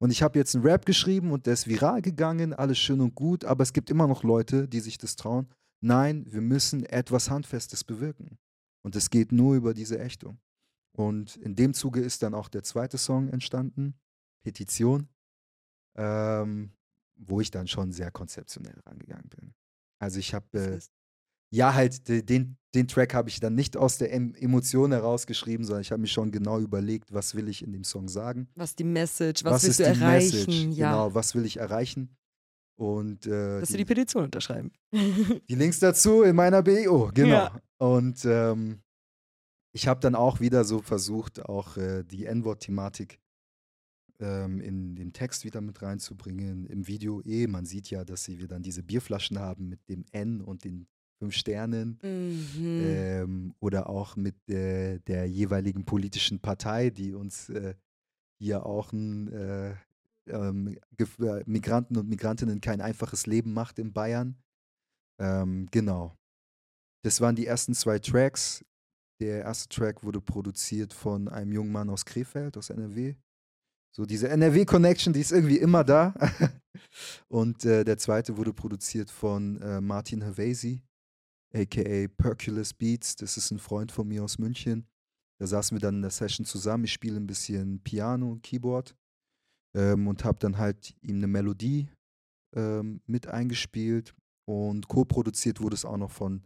und 0.00 0.10
ich 0.10 0.24
habe 0.24 0.36
jetzt 0.36 0.56
einen 0.56 0.64
Rap 0.64 0.84
geschrieben 0.84 1.30
und 1.30 1.46
der 1.46 1.52
ist 1.52 1.68
viral 1.68 2.02
gegangen, 2.02 2.52
alles 2.52 2.78
schön 2.78 3.00
und 3.00 3.14
gut, 3.14 3.44
aber 3.44 3.62
es 3.62 3.72
gibt 3.72 3.88
immer 3.88 4.08
noch 4.08 4.24
Leute, 4.24 4.66
die 4.66 4.80
sich 4.80 4.98
das 4.98 5.14
trauen. 5.14 5.48
Nein, 5.80 6.26
wir 6.28 6.40
müssen 6.40 6.84
etwas 6.86 7.30
Handfestes 7.30 7.84
bewirken. 7.84 8.38
Und 8.84 8.96
es 8.96 9.10
geht 9.10 9.30
nur 9.30 9.54
über 9.54 9.74
diese 9.74 10.00
Ächtung. 10.00 10.40
Und 10.92 11.36
in 11.36 11.54
dem 11.54 11.74
Zuge 11.74 12.00
ist 12.00 12.22
dann 12.22 12.34
auch 12.34 12.48
der 12.48 12.62
zweite 12.62 12.98
Song 12.98 13.28
entstanden, 13.28 13.94
Petition, 14.42 15.08
ähm, 15.96 16.72
wo 17.16 17.40
ich 17.40 17.50
dann 17.50 17.66
schon 17.66 17.92
sehr 17.92 18.10
konzeptionell 18.10 18.78
rangegangen 18.84 19.28
bin. 19.28 19.54
Also 19.98 20.18
ich 20.18 20.34
habe, 20.34 20.58
äh, 20.58 20.80
ja, 21.50 21.74
halt, 21.74 22.08
den, 22.08 22.56
den 22.74 22.88
Track 22.88 23.14
habe 23.14 23.28
ich 23.28 23.40
dann 23.40 23.54
nicht 23.54 23.76
aus 23.76 23.98
der 23.98 24.12
Emotion 24.12 24.92
herausgeschrieben, 24.92 25.64
sondern 25.64 25.82
ich 25.82 25.92
habe 25.92 26.00
mir 26.00 26.08
schon 26.08 26.30
genau 26.30 26.58
überlegt, 26.58 27.12
was 27.12 27.34
will 27.34 27.48
ich 27.48 27.62
in 27.62 27.72
dem 27.72 27.84
Song 27.84 28.08
sagen. 28.08 28.48
Was 28.54 28.74
die 28.74 28.84
Message, 28.84 29.44
was, 29.44 29.52
was 29.52 29.64
willst 29.64 29.80
du 29.80 29.84
erreichen? 29.84 30.36
Message, 30.36 30.76
ja. 30.76 30.90
Genau, 30.90 31.14
was 31.14 31.34
will 31.34 31.44
ich 31.44 31.58
erreichen? 31.58 32.16
Und, 32.76 33.26
äh, 33.26 33.60
Dass 33.60 33.68
die, 33.68 33.74
wir 33.74 33.78
die 33.78 33.84
Petition 33.84 34.24
unterschreiben. 34.24 34.72
Die 34.92 35.54
Links 35.54 35.78
dazu 35.78 36.22
in 36.22 36.34
meiner 36.34 36.62
BEO, 36.62 37.10
genau. 37.14 37.28
Ja. 37.28 37.60
Und 37.78 38.24
ähm, 38.24 38.82
ich 39.72 39.88
habe 39.88 40.00
dann 40.00 40.14
auch 40.14 40.40
wieder 40.40 40.64
so 40.64 40.80
versucht, 40.82 41.44
auch 41.46 41.76
äh, 41.76 42.04
die 42.04 42.26
N-Wort-Thematik 42.26 43.18
ähm, 44.20 44.60
in 44.60 44.94
den 44.94 45.12
Text 45.12 45.44
wieder 45.44 45.60
mit 45.60 45.82
reinzubringen. 45.82 46.66
Im 46.66 46.86
Video 46.86 47.20
eh, 47.22 47.46
man 47.46 47.66
sieht 47.66 47.90
ja, 47.90 48.04
dass 48.04 48.24
sie 48.24 48.38
wir 48.38 48.48
dann 48.48 48.62
diese 48.62 48.82
Bierflaschen 48.82 49.38
haben 49.38 49.68
mit 49.68 49.88
dem 49.88 50.04
N 50.12 50.40
und 50.40 50.64
den 50.64 50.86
fünf 51.18 51.34
Sternen. 51.34 51.98
Mhm. 52.02 52.82
Ähm, 52.84 53.54
oder 53.60 53.88
auch 53.88 54.16
mit 54.16 54.36
äh, 54.48 54.98
der 55.00 55.26
jeweiligen 55.26 55.84
politischen 55.84 56.40
Partei, 56.40 56.90
die 56.90 57.14
uns 57.14 57.48
äh, 57.48 57.74
hier 58.38 58.66
auch 58.66 58.92
ein, 58.92 59.32
äh, 59.32 59.74
ähm, 60.26 60.76
äh, 60.98 61.42
Migranten 61.46 61.96
und 61.96 62.08
Migrantinnen 62.08 62.60
kein 62.60 62.80
einfaches 62.80 63.26
Leben 63.26 63.52
macht 63.52 63.78
in 63.78 63.92
Bayern. 63.92 64.36
Ähm, 65.18 65.68
genau. 65.70 66.16
Das 67.02 67.20
waren 67.20 67.36
die 67.36 67.46
ersten 67.46 67.74
zwei 67.74 67.98
Tracks. 67.98 68.64
Der 69.22 69.44
erste 69.44 69.68
Track 69.68 70.02
wurde 70.02 70.20
produziert 70.20 70.92
von 70.92 71.28
einem 71.28 71.52
jungen 71.52 71.70
Mann 71.70 71.88
aus 71.90 72.04
Krefeld, 72.04 72.56
aus 72.56 72.70
NRW. 72.70 73.14
So 73.94 74.04
diese 74.04 74.28
NRW-Connection, 74.28 75.12
die 75.12 75.20
ist 75.20 75.30
irgendwie 75.30 75.58
immer 75.58 75.84
da. 75.84 76.12
Und 77.28 77.64
äh, 77.64 77.84
der 77.84 77.98
zweite 77.98 78.36
wurde 78.36 78.52
produziert 78.52 79.12
von 79.12 79.62
äh, 79.62 79.80
Martin 79.80 80.24
Havasi, 80.24 80.82
aka 81.54 82.08
Perculus 82.16 82.74
Beats. 82.74 83.14
Das 83.14 83.36
ist 83.36 83.52
ein 83.52 83.60
Freund 83.60 83.92
von 83.92 84.08
mir 84.08 84.24
aus 84.24 84.40
München. 84.40 84.88
Da 85.38 85.46
saßen 85.46 85.76
wir 85.76 85.80
dann 85.80 85.96
in 85.96 86.02
der 86.02 86.10
Session 86.10 86.44
zusammen. 86.44 86.82
Ich 86.82 86.92
spiele 86.92 87.16
ein 87.16 87.28
bisschen 87.28 87.80
Piano 87.84 88.32
und 88.32 88.42
Keyboard 88.42 88.96
ähm, 89.76 90.08
und 90.08 90.24
habe 90.24 90.40
dann 90.40 90.58
halt 90.58 90.96
ihm 91.00 91.18
eine 91.18 91.28
Melodie 91.28 91.88
ähm, 92.56 93.00
mit 93.06 93.28
eingespielt. 93.28 94.16
Und 94.48 94.88
co-produziert 94.88 95.60
wurde 95.60 95.74
es 95.74 95.84
auch 95.84 95.96
noch 95.96 96.10
von 96.10 96.42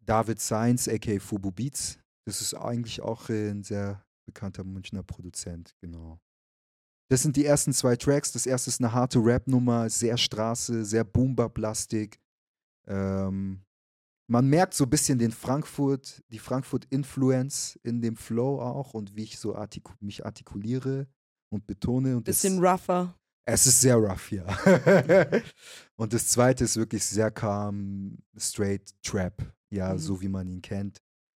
David 0.00 0.40
Sainz, 0.40 0.88
aka 0.88 1.18
Fubu 1.18 1.50
Beats. 1.50 1.98
Das 2.26 2.40
ist 2.40 2.54
eigentlich 2.54 3.02
auch 3.02 3.28
ein 3.28 3.62
sehr 3.62 4.04
bekannter 4.26 4.64
Münchner 4.64 5.02
Produzent, 5.02 5.74
genau. 5.80 6.20
Das 7.10 7.22
sind 7.22 7.36
die 7.36 7.44
ersten 7.44 7.72
zwei 7.72 7.96
Tracks. 7.96 8.30
Das 8.30 8.46
erste 8.46 8.70
ist 8.70 8.80
eine 8.80 8.92
harte 8.92 9.18
Rap-Nummer, 9.18 9.90
sehr 9.90 10.16
Straße, 10.16 10.84
sehr 10.84 11.02
Boombap-lastig. 11.02 12.20
Ähm, 12.86 13.64
man 14.28 14.46
merkt 14.46 14.74
so 14.74 14.84
ein 14.84 14.90
bisschen 14.90 15.18
den 15.18 15.32
Frankfurt, 15.32 16.22
die 16.30 16.38
Frankfurt-Influence 16.38 17.80
in 17.82 18.00
dem 18.00 18.16
Flow 18.16 18.60
auch 18.60 18.94
und 18.94 19.16
wie 19.16 19.24
ich 19.24 19.38
so 19.40 19.56
artiku 19.56 19.92
mich 19.98 20.24
artikuliere 20.24 21.08
und 21.48 21.66
betone. 21.66 22.16
Und 22.16 22.24
bisschen 22.24 22.62
das, 22.62 22.88
rougher. 22.88 23.18
Es 23.44 23.66
ist 23.66 23.80
sehr 23.80 23.96
rough, 23.96 24.30
ja. 24.30 24.46
und 25.96 26.12
das 26.12 26.28
zweite 26.28 26.62
ist 26.62 26.76
wirklich 26.76 27.04
sehr 27.04 27.32
calm, 27.32 28.18
straight 28.38 28.94
Trap, 29.02 29.52
ja, 29.70 29.92
mhm. 29.92 29.98
so 29.98 30.20
wie 30.20 30.28
man 30.28 30.48
ihn 30.48 30.62
kennt. 30.62 30.98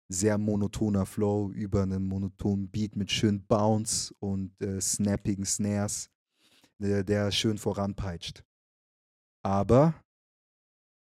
Sehr 0.09 0.37
monotoner 0.37 1.05
Flow 1.05 1.51
über 1.51 1.83
einen 1.83 2.05
monotonen 2.05 2.69
Beat 2.69 2.95
mit 2.95 3.11
schön 3.11 3.45
Bounce 3.45 4.13
und 4.19 4.59
äh, 4.61 4.81
snappigen 4.81 5.45
Snares, 5.45 6.09
der, 6.79 7.03
der 7.03 7.31
schön 7.31 7.57
voranpeitscht. 7.57 8.43
Aber 9.43 9.95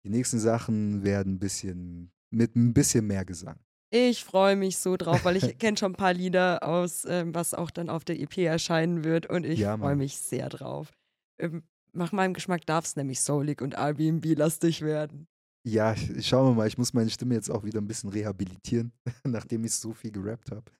die 0.05 0.09
nächsten 0.09 0.39
Sachen 0.39 1.03
werden 1.03 1.36
ein 1.36 1.39
bisschen 1.39 2.11
mit 2.30 2.55
ein 2.55 2.74
bisschen 2.74 3.07
mehr 3.07 3.26
Gesang. 3.26 3.59
Ich 3.91 4.24
freue 4.24 4.55
mich 4.55 4.78
so 4.78 4.97
drauf, 4.97 5.26
weil 5.26 5.36
ich 5.36 5.57
kenne 5.57 5.78
schon 5.78 5.93
ein 5.93 5.95
paar 5.95 6.13
Lieder 6.13 6.63
aus, 6.63 7.05
ähm, 7.05 7.34
was 7.34 7.53
auch 7.53 7.72
dann 7.72 7.89
auf 7.89 8.05
der 8.05 8.20
EP 8.20 8.38
erscheinen 8.38 9.03
wird 9.03 9.28
und 9.28 9.45
ich 9.45 9.59
ja, 9.59 9.78
freue 9.78 9.95
mich 9.95 10.17
sehr 10.17 10.49
drauf. 10.49 10.91
Ähm, 11.39 11.63
nach 11.91 12.11
meinem 12.11 12.34
Geschmack 12.34 12.65
darf 12.65 12.86
es 12.86 12.95
nämlich 12.95 13.22
soulig 13.22 13.61
und 13.61 13.74
Airbnb-lastig 13.74 14.82
werden. 14.82 15.28
Ja, 15.70 15.95
schauen 15.95 16.49
wir 16.49 16.55
mal, 16.55 16.67
ich 16.67 16.80
muss 16.80 16.93
meine 16.93 17.11
Stimme 17.11 17.36
jetzt 17.36 17.51
auch 17.51 17.63
wieder 17.63 17.80
ein 17.80 17.88
bisschen 17.88 18.09
rehabilitieren, 18.09 18.91
nachdem 19.24 19.63
ich 19.65 19.74
so 19.74 19.93
viel 19.93 20.11
gerappt 20.11 20.49
habe. 20.49 20.72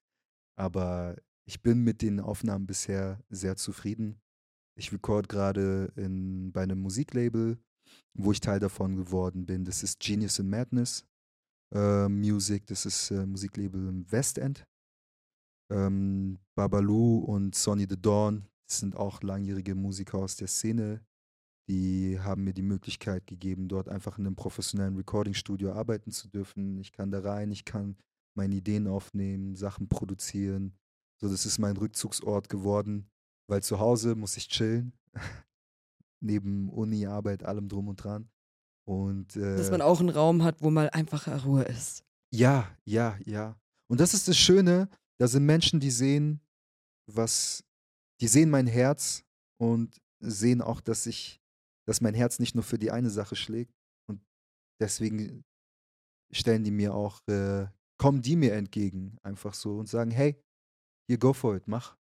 Aber 0.58 1.16
ich 1.46 1.62
bin 1.62 1.84
mit 1.84 2.02
den 2.02 2.20
Aufnahmen 2.20 2.66
bisher 2.66 3.20
sehr 3.30 3.56
zufrieden. 3.56 4.20
Ich 4.76 4.92
record 4.92 5.30
gerade 5.30 5.92
bei 5.96 6.64
einem 6.64 6.80
Musiklabel, 6.80 7.60
wo 8.14 8.32
ich 8.32 8.40
Teil 8.40 8.60
davon 8.60 8.96
geworden 8.96 9.46
bin. 9.46 9.64
Das 9.64 9.84
ist 9.84 10.00
Genius 10.00 10.40
in 10.40 10.50
Madness 10.50 11.06
äh, 11.74 12.08
Music, 12.10 12.66
das 12.66 12.86
ist 12.86 13.12
äh, 13.12 13.26
Musiklabel 13.26 13.88
im 13.88 14.12
Westend. 14.12 14.66
Ähm, 15.72 16.40
Babalu 16.56 17.20
und 17.20 17.54
Sonny 17.54 17.86
the 17.88 18.02
Dawn, 18.02 18.48
sind 18.66 18.96
auch 18.96 19.22
langjährige 19.22 19.76
Musiker 19.76 20.18
aus 20.20 20.36
der 20.36 20.48
Szene. 20.48 21.06
Die 21.70 22.20
haben 22.20 22.44
mir 22.44 22.54
die 22.54 22.64
Möglichkeit 22.64 23.28
gegeben, 23.28 23.68
dort 23.68 23.90
einfach 23.90 24.18
in 24.18 24.26
einem 24.26 24.36
professionellen 24.36 24.98
Recording-Studio 24.98 25.74
arbeiten 25.74 26.12
zu 26.12 26.28
dürfen. 26.28 26.80
Ich 26.80 26.92
kann 26.92 27.12
da 27.12 27.20
rein, 27.20 27.52
ich 27.52 27.64
kann 27.64 27.96
meine 28.36 28.56
Ideen 28.56 28.88
aufnehmen, 28.88 29.56
Sachen 29.56 29.88
produzieren. 29.88 30.74
So, 31.22 31.30
das 31.30 31.46
ist 31.46 31.60
mein 31.60 31.78
Rückzugsort 31.78 32.50
geworden, 32.50 33.10
weil 33.48 33.62
zu 33.62 33.80
Hause 33.80 34.16
muss 34.16 34.38
ich 34.38 34.48
chillen. 34.48 34.94
Neben 36.22 36.70
Uni, 36.70 37.06
Arbeit, 37.06 37.44
allem 37.44 37.70
drum 37.70 37.88
und 37.88 38.04
dran. 38.04 38.30
Und, 38.86 39.36
äh, 39.36 39.56
Dass 39.56 39.70
man 39.72 39.82
auch 39.82 40.00
einen 40.00 40.10
Raum 40.10 40.44
hat, 40.44 40.62
wo 40.62 40.72
mal 40.72 40.90
einfache 40.90 41.44
Ruhe 41.44 41.64
ist. 41.64 42.04
Ja, 42.32 42.68
ja, 42.84 43.18
ja. 43.26 43.60
Und 43.88 44.00
das 44.00 44.14
ist 44.14 44.28
das 44.28 44.38
Schöne, 44.38 44.90
da 45.20 45.28
sind 45.28 45.46
Menschen, 45.46 45.80
die 45.80 45.92
sehen, 45.92 46.42
was, 47.06 47.64
die 48.22 48.28
sehen 48.28 48.50
mein 48.50 48.68
Herz 48.68 49.24
und 49.58 50.02
sehen 50.20 50.62
auch, 50.62 50.82
dass 50.82 51.06
ich, 51.06 51.40
dass 51.90 52.02
mein 52.02 52.14
Herz 52.14 52.38
nicht 52.38 52.54
nur 52.54 52.64
für 52.64 52.78
die 52.78 52.92
eine 52.92 53.10
Sache 53.10 53.36
schlägt. 53.36 53.74
Und 54.08 54.22
deswegen 54.80 55.44
stellen 56.32 56.64
die 56.64 56.70
mir 56.70 56.94
auch, 56.94 57.28
äh, 57.28 57.66
kommen 57.98 58.22
die 58.22 58.36
mir 58.36 58.54
entgegen, 58.54 59.18
einfach 59.24 59.56
so 59.56 59.80
und 59.80 59.90
sagen, 59.90 60.12
hey, 60.12 60.40
hier 61.08 61.18
go 61.18 61.34
for 61.34 61.56
it, 61.56 61.68
mach. 61.68 61.98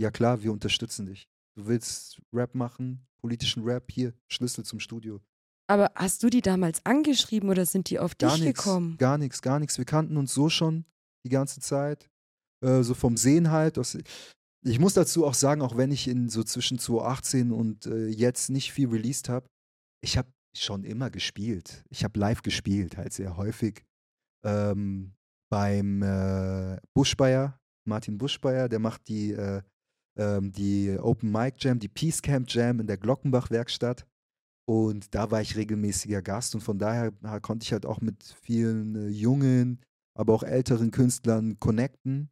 Ja 0.00 0.10
klar, 0.10 0.42
wir 0.42 0.50
unterstützen 0.50 1.06
dich. 1.06 1.28
Du 1.56 1.68
willst 1.68 2.20
Rap 2.32 2.56
machen, 2.56 3.06
politischen 3.20 3.62
Rap, 3.62 3.92
hier, 3.92 4.12
Schlüssel 4.28 4.64
zum 4.64 4.80
Studio. 4.80 5.20
Aber 5.68 5.92
hast 5.94 6.24
du 6.24 6.28
die 6.28 6.42
damals 6.42 6.84
angeschrieben 6.84 7.48
oder 7.48 7.64
sind 7.64 7.88
die 7.90 8.00
auf 8.00 8.18
gar 8.18 8.34
dich 8.34 8.42
nix, 8.42 8.64
gekommen? 8.64 8.96
Gar 8.98 9.18
nichts, 9.18 9.40
gar 9.40 9.60
nichts. 9.60 9.78
Wir 9.78 9.84
kannten 9.84 10.16
uns 10.16 10.34
so 10.34 10.48
schon 10.48 10.84
die 11.24 11.30
ganze 11.30 11.60
Zeit. 11.60 12.10
Äh, 12.60 12.82
so 12.82 12.94
vom 12.94 13.16
Sehen 13.16 13.52
halt. 13.52 13.78
Aus, 13.78 13.96
ich 14.66 14.80
muss 14.80 14.94
dazu 14.94 15.24
auch 15.24 15.34
sagen, 15.34 15.62
auch 15.62 15.76
wenn 15.76 15.92
ich 15.92 16.08
in 16.08 16.28
so 16.28 16.42
zwischen 16.42 16.78
2018 16.78 17.52
und 17.52 17.86
äh, 17.86 18.08
jetzt 18.08 18.50
nicht 18.50 18.72
viel 18.72 18.88
released 18.88 19.28
habe, 19.28 19.46
ich 20.02 20.18
habe 20.18 20.28
schon 20.56 20.84
immer 20.84 21.10
gespielt. 21.10 21.84
Ich 21.88 22.02
habe 22.02 22.18
live 22.18 22.42
gespielt, 22.42 22.96
halt 22.96 23.12
sehr 23.12 23.36
häufig. 23.36 23.84
Ähm, 24.44 25.14
beim 25.50 26.02
äh, 26.02 26.78
Buschbayer, 26.94 27.60
Martin 27.86 28.18
Buschbayer, 28.18 28.68
der 28.68 28.78
macht 28.78 29.06
die, 29.08 29.32
äh, 29.32 29.62
ähm, 30.18 30.50
die 30.50 30.96
Open 30.98 31.30
Mic 31.30 31.56
Jam, 31.60 31.78
die 31.78 31.88
Peace 31.88 32.20
Camp 32.20 32.50
Jam 32.50 32.80
in 32.80 32.86
der 32.86 32.98
Glockenbach-Werkstatt. 32.98 34.06
Und 34.68 35.14
da 35.14 35.30
war 35.30 35.40
ich 35.40 35.56
regelmäßiger 35.56 36.22
Gast 36.22 36.56
und 36.56 36.60
von 36.60 36.78
daher 36.78 37.12
konnte 37.40 37.62
ich 37.62 37.72
halt 37.72 37.86
auch 37.86 38.00
mit 38.00 38.24
vielen 38.42 38.96
äh, 38.96 39.08
jungen, 39.08 39.80
aber 40.18 40.34
auch 40.34 40.42
älteren 40.42 40.90
Künstlern 40.90 41.60
connecten. 41.60 42.30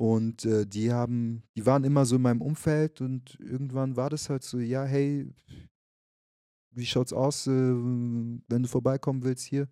Und 0.00 0.46
äh, 0.46 0.64
die 0.66 0.94
haben, 0.94 1.42
die 1.54 1.66
waren 1.66 1.84
immer 1.84 2.06
so 2.06 2.16
in 2.16 2.22
meinem 2.22 2.40
Umfeld 2.40 3.02
und 3.02 3.38
irgendwann 3.38 3.96
war 3.96 4.08
das 4.08 4.30
halt 4.30 4.42
so, 4.42 4.58
ja, 4.58 4.82
hey, 4.82 5.30
wie 6.70 6.86
schaut's 6.86 7.12
aus, 7.12 7.46
äh, 7.46 7.50
wenn 7.50 8.62
du 8.62 8.66
vorbeikommen 8.66 9.22
willst 9.22 9.44
hier? 9.44 9.68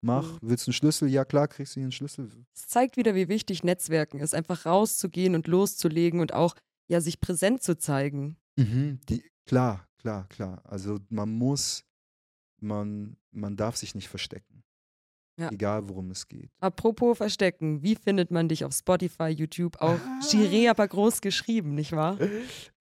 Mach, 0.00 0.32
mhm. 0.32 0.48
willst 0.48 0.66
du 0.66 0.70
einen 0.70 0.72
Schlüssel? 0.72 1.10
Ja, 1.10 1.26
klar, 1.26 1.46
kriegst 1.46 1.76
du 1.76 1.80
hier 1.80 1.84
einen 1.84 1.92
Schlüssel. 1.92 2.30
Es 2.54 2.68
zeigt 2.68 2.96
wieder, 2.96 3.14
wie 3.14 3.28
wichtig 3.28 3.62
Netzwerken 3.62 4.20
ist, 4.20 4.34
einfach 4.34 4.64
rauszugehen 4.64 5.34
und 5.34 5.46
loszulegen 5.46 6.20
und 6.20 6.32
auch 6.32 6.54
ja 6.88 7.02
sich 7.02 7.20
präsent 7.20 7.62
zu 7.62 7.76
zeigen. 7.76 8.38
Mhm, 8.56 8.98
die, 9.10 9.30
klar, 9.44 9.86
klar, 9.98 10.26
klar. 10.28 10.62
Also 10.64 11.00
man 11.10 11.28
muss, 11.28 11.84
man, 12.62 13.18
man 13.30 13.58
darf 13.58 13.76
sich 13.76 13.94
nicht 13.94 14.08
verstecken. 14.08 14.59
Ja. 15.40 15.50
Egal, 15.50 15.88
worum 15.88 16.10
es 16.10 16.28
geht. 16.28 16.50
Apropos 16.60 17.16
Verstecken, 17.16 17.82
wie 17.82 17.94
findet 17.94 18.30
man 18.30 18.46
dich 18.46 18.62
auf 18.64 18.74
Spotify, 18.74 19.28
YouTube? 19.28 19.80
Auch 19.80 19.98
ah. 19.98 20.70
aber 20.70 20.86
groß 20.86 21.22
geschrieben, 21.22 21.74
nicht 21.74 21.92
wahr? 21.92 22.18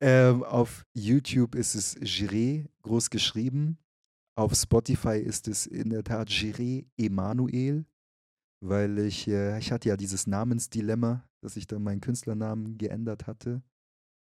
Ähm, 0.01 0.43
auf 0.43 0.85
YouTube 0.93 1.55
ist 1.55 1.75
es 1.75 1.97
Giré 2.01 2.65
groß 2.81 3.09
geschrieben. 3.09 3.77
Auf 4.35 4.53
Spotify 4.55 5.17
ist 5.17 5.47
es 5.47 5.65
in 5.65 5.89
der 5.89 6.03
Tat 6.03 6.29
Giré 6.29 6.85
Emanuel, 6.97 7.85
weil 8.61 8.99
ich, 8.99 9.27
äh, 9.27 9.57
ich 9.59 9.71
hatte 9.71 9.89
ja 9.89 9.97
dieses 9.97 10.27
Namensdilemma, 10.27 11.23
dass 11.41 11.55
ich 11.55 11.65
dann 11.65 11.83
meinen 11.83 12.01
Künstlernamen 12.01 12.77
geändert 12.77 13.25
hatte. 13.25 13.61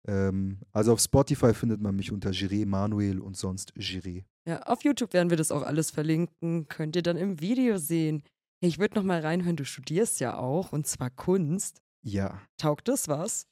Ähm, 0.08 0.60
also 0.72 0.94
auf 0.94 1.00
Spotify 1.00 1.54
findet 1.54 1.82
man 1.82 1.96
mich 1.96 2.12
unter 2.12 2.32
Giré 2.32 2.66
Manuel 2.66 3.20
und 3.20 3.38
sonst 3.38 3.74
Giré. 3.78 4.26
Ja, 4.50 4.64
auf 4.64 4.84
YouTube 4.84 5.14
werden 5.14 5.30
wir 5.30 5.38
das 5.38 5.52
auch 5.52 5.62
alles 5.62 5.92
verlinken. 5.92 6.68
Könnt 6.68 6.96
ihr 6.96 7.04
dann 7.04 7.18
im 7.18 7.40
Video 7.40 7.78
sehen. 7.78 8.24
Ich 8.62 8.80
würde 8.80 8.96
noch 8.96 9.04
mal 9.04 9.22
reinhören, 9.22 9.56
du 9.56 9.64
studierst 9.64 10.20
ja 10.20 10.40
auch 10.40 10.72
und 10.72 10.88
zwar 10.88 11.12
Kunst. 11.12 11.84
Ja. 12.02 12.42
Taugt 12.58 12.88
das 12.88 13.08
was? 13.08 13.46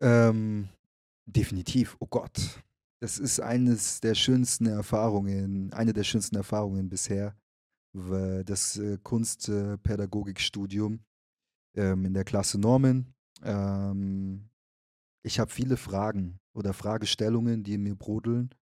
Ähm, 0.00 0.68
definitiv. 1.26 1.96
Oh 2.00 2.08
Gott. 2.08 2.60
Das 2.98 3.18
ist 3.18 3.38
eines 3.38 4.00
der 4.00 4.16
schönsten 4.16 4.66
Erfahrungen, 4.66 5.72
eine 5.72 5.92
der 5.92 6.02
schönsten 6.02 6.34
Erfahrungen 6.34 6.88
bisher. 6.88 7.36
Das 7.92 8.78
äh, 8.78 8.98
Kunstpädagogikstudium 9.00 11.04
ähm, 11.76 12.04
in 12.04 12.14
der 12.14 12.24
Klasse 12.24 12.58
Norman. 12.58 13.14
Ähm, 13.44 14.50
ich 15.22 15.38
habe 15.38 15.52
viele 15.52 15.76
Fragen 15.76 16.40
oder 16.52 16.72
Fragestellungen, 16.72 17.62
die 17.62 17.74
in 17.74 17.84
mir 17.84 17.94
brodeln. 17.94 18.52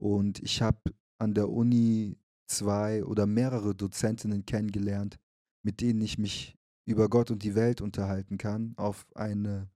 Und 0.00 0.40
ich 0.40 0.62
habe 0.62 0.78
an 1.18 1.34
der 1.34 1.50
Uni 1.50 2.16
zwei 2.46 3.04
oder 3.04 3.26
mehrere 3.26 3.74
Dozentinnen 3.74 4.46
kennengelernt, 4.46 5.16
mit 5.62 5.80
denen 5.80 6.00
ich 6.00 6.18
mich 6.18 6.56
über 6.86 7.08
Gott 7.08 7.30
und 7.30 7.42
die 7.42 7.54
Welt 7.54 7.80
unterhalten 7.80 8.38
kann, 8.38 8.72
auf 8.76 9.06
eine 9.14 9.68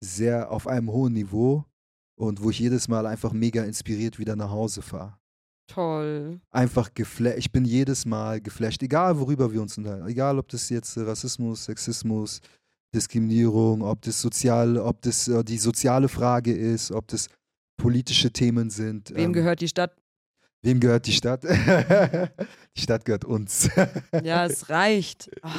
sehr, 0.00 0.50
auf 0.50 0.66
einem 0.66 0.90
hohen 0.90 1.14
Niveau 1.14 1.64
und 2.16 2.42
wo 2.42 2.50
ich 2.50 2.58
jedes 2.58 2.88
Mal 2.88 3.06
einfach 3.06 3.32
mega 3.32 3.64
inspiriert 3.64 4.18
wieder 4.18 4.36
nach 4.36 4.50
Hause 4.50 4.82
fahre. 4.82 5.18
Toll. 5.68 6.40
Einfach 6.50 6.92
geflasht. 6.92 7.38
Ich 7.38 7.50
bin 7.50 7.64
jedes 7.64 8.04
Mal 8.04 8.40
geflasht, 8.40 8.82
egal 8.82 9.18
worüber 9.18 9.52
wir 9.52 9.62
uns 9.62 9.78
unterhalten. 9.78 10.06
Egal, 10.06 10.38
ob 10.38 10.48
das 10.48 10.68
jetzt 10.68 10.98
Rassismus, 10.98 11.64
Sexismus, 11.64 12.40
Diskriminierung, 12.94 13.82
ob 13.82 14.02
das 14.02 14.20
sozial, 14.20 14.76
ob 14.76 15.00
das 15.00 15.28
äh, 15.28 15.42
die 15.42 15.56
soziale 15.56 16.08
Frage 16.08 16.52
ist, 16.52 16.92
ob 16.92 17.08
das 17.08 17.28
politische 17.76 18.32
Themen 18.32 18.70
sind. 18.70 19.10
Wem 19.14 19.26
ähm, 19.26 19.32
gehört 19.32 19.60
die 19.60 19.68
Stadt? 19.68 19.96
Wem 20.62 20.78
gehört 20.78 21.06
die 21.06 21.12
Stadt? 21.12 21.42
die 22.76 22.80
Stadt 22.80 23.04
gehört 23.04 23.24
uns. 23.24 23.68
ja, 24.22 24.46
es 24.46 24.68
reicht. 24.68 25.30
Oh. 25.42 25.48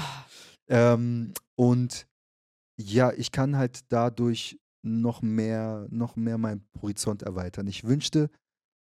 Ähm, 0.70 1.34
und 1.56 2.08
ja, 2.78 3.12
ich 3.12 3.34
kann 3.34 3.58
halt 3.58 3.82
dadurch 3.90 4.58
noch 4.82 5.22
mehr, 5.22 5.88
noch 5.90 6.16
mehr 6.16 6.38
meinen 6.38 6.66
Horizont 6.82 7.22
erweitern. 7.22 7.68
Ich 7.68 7.84
wünschte, 7.84 8.30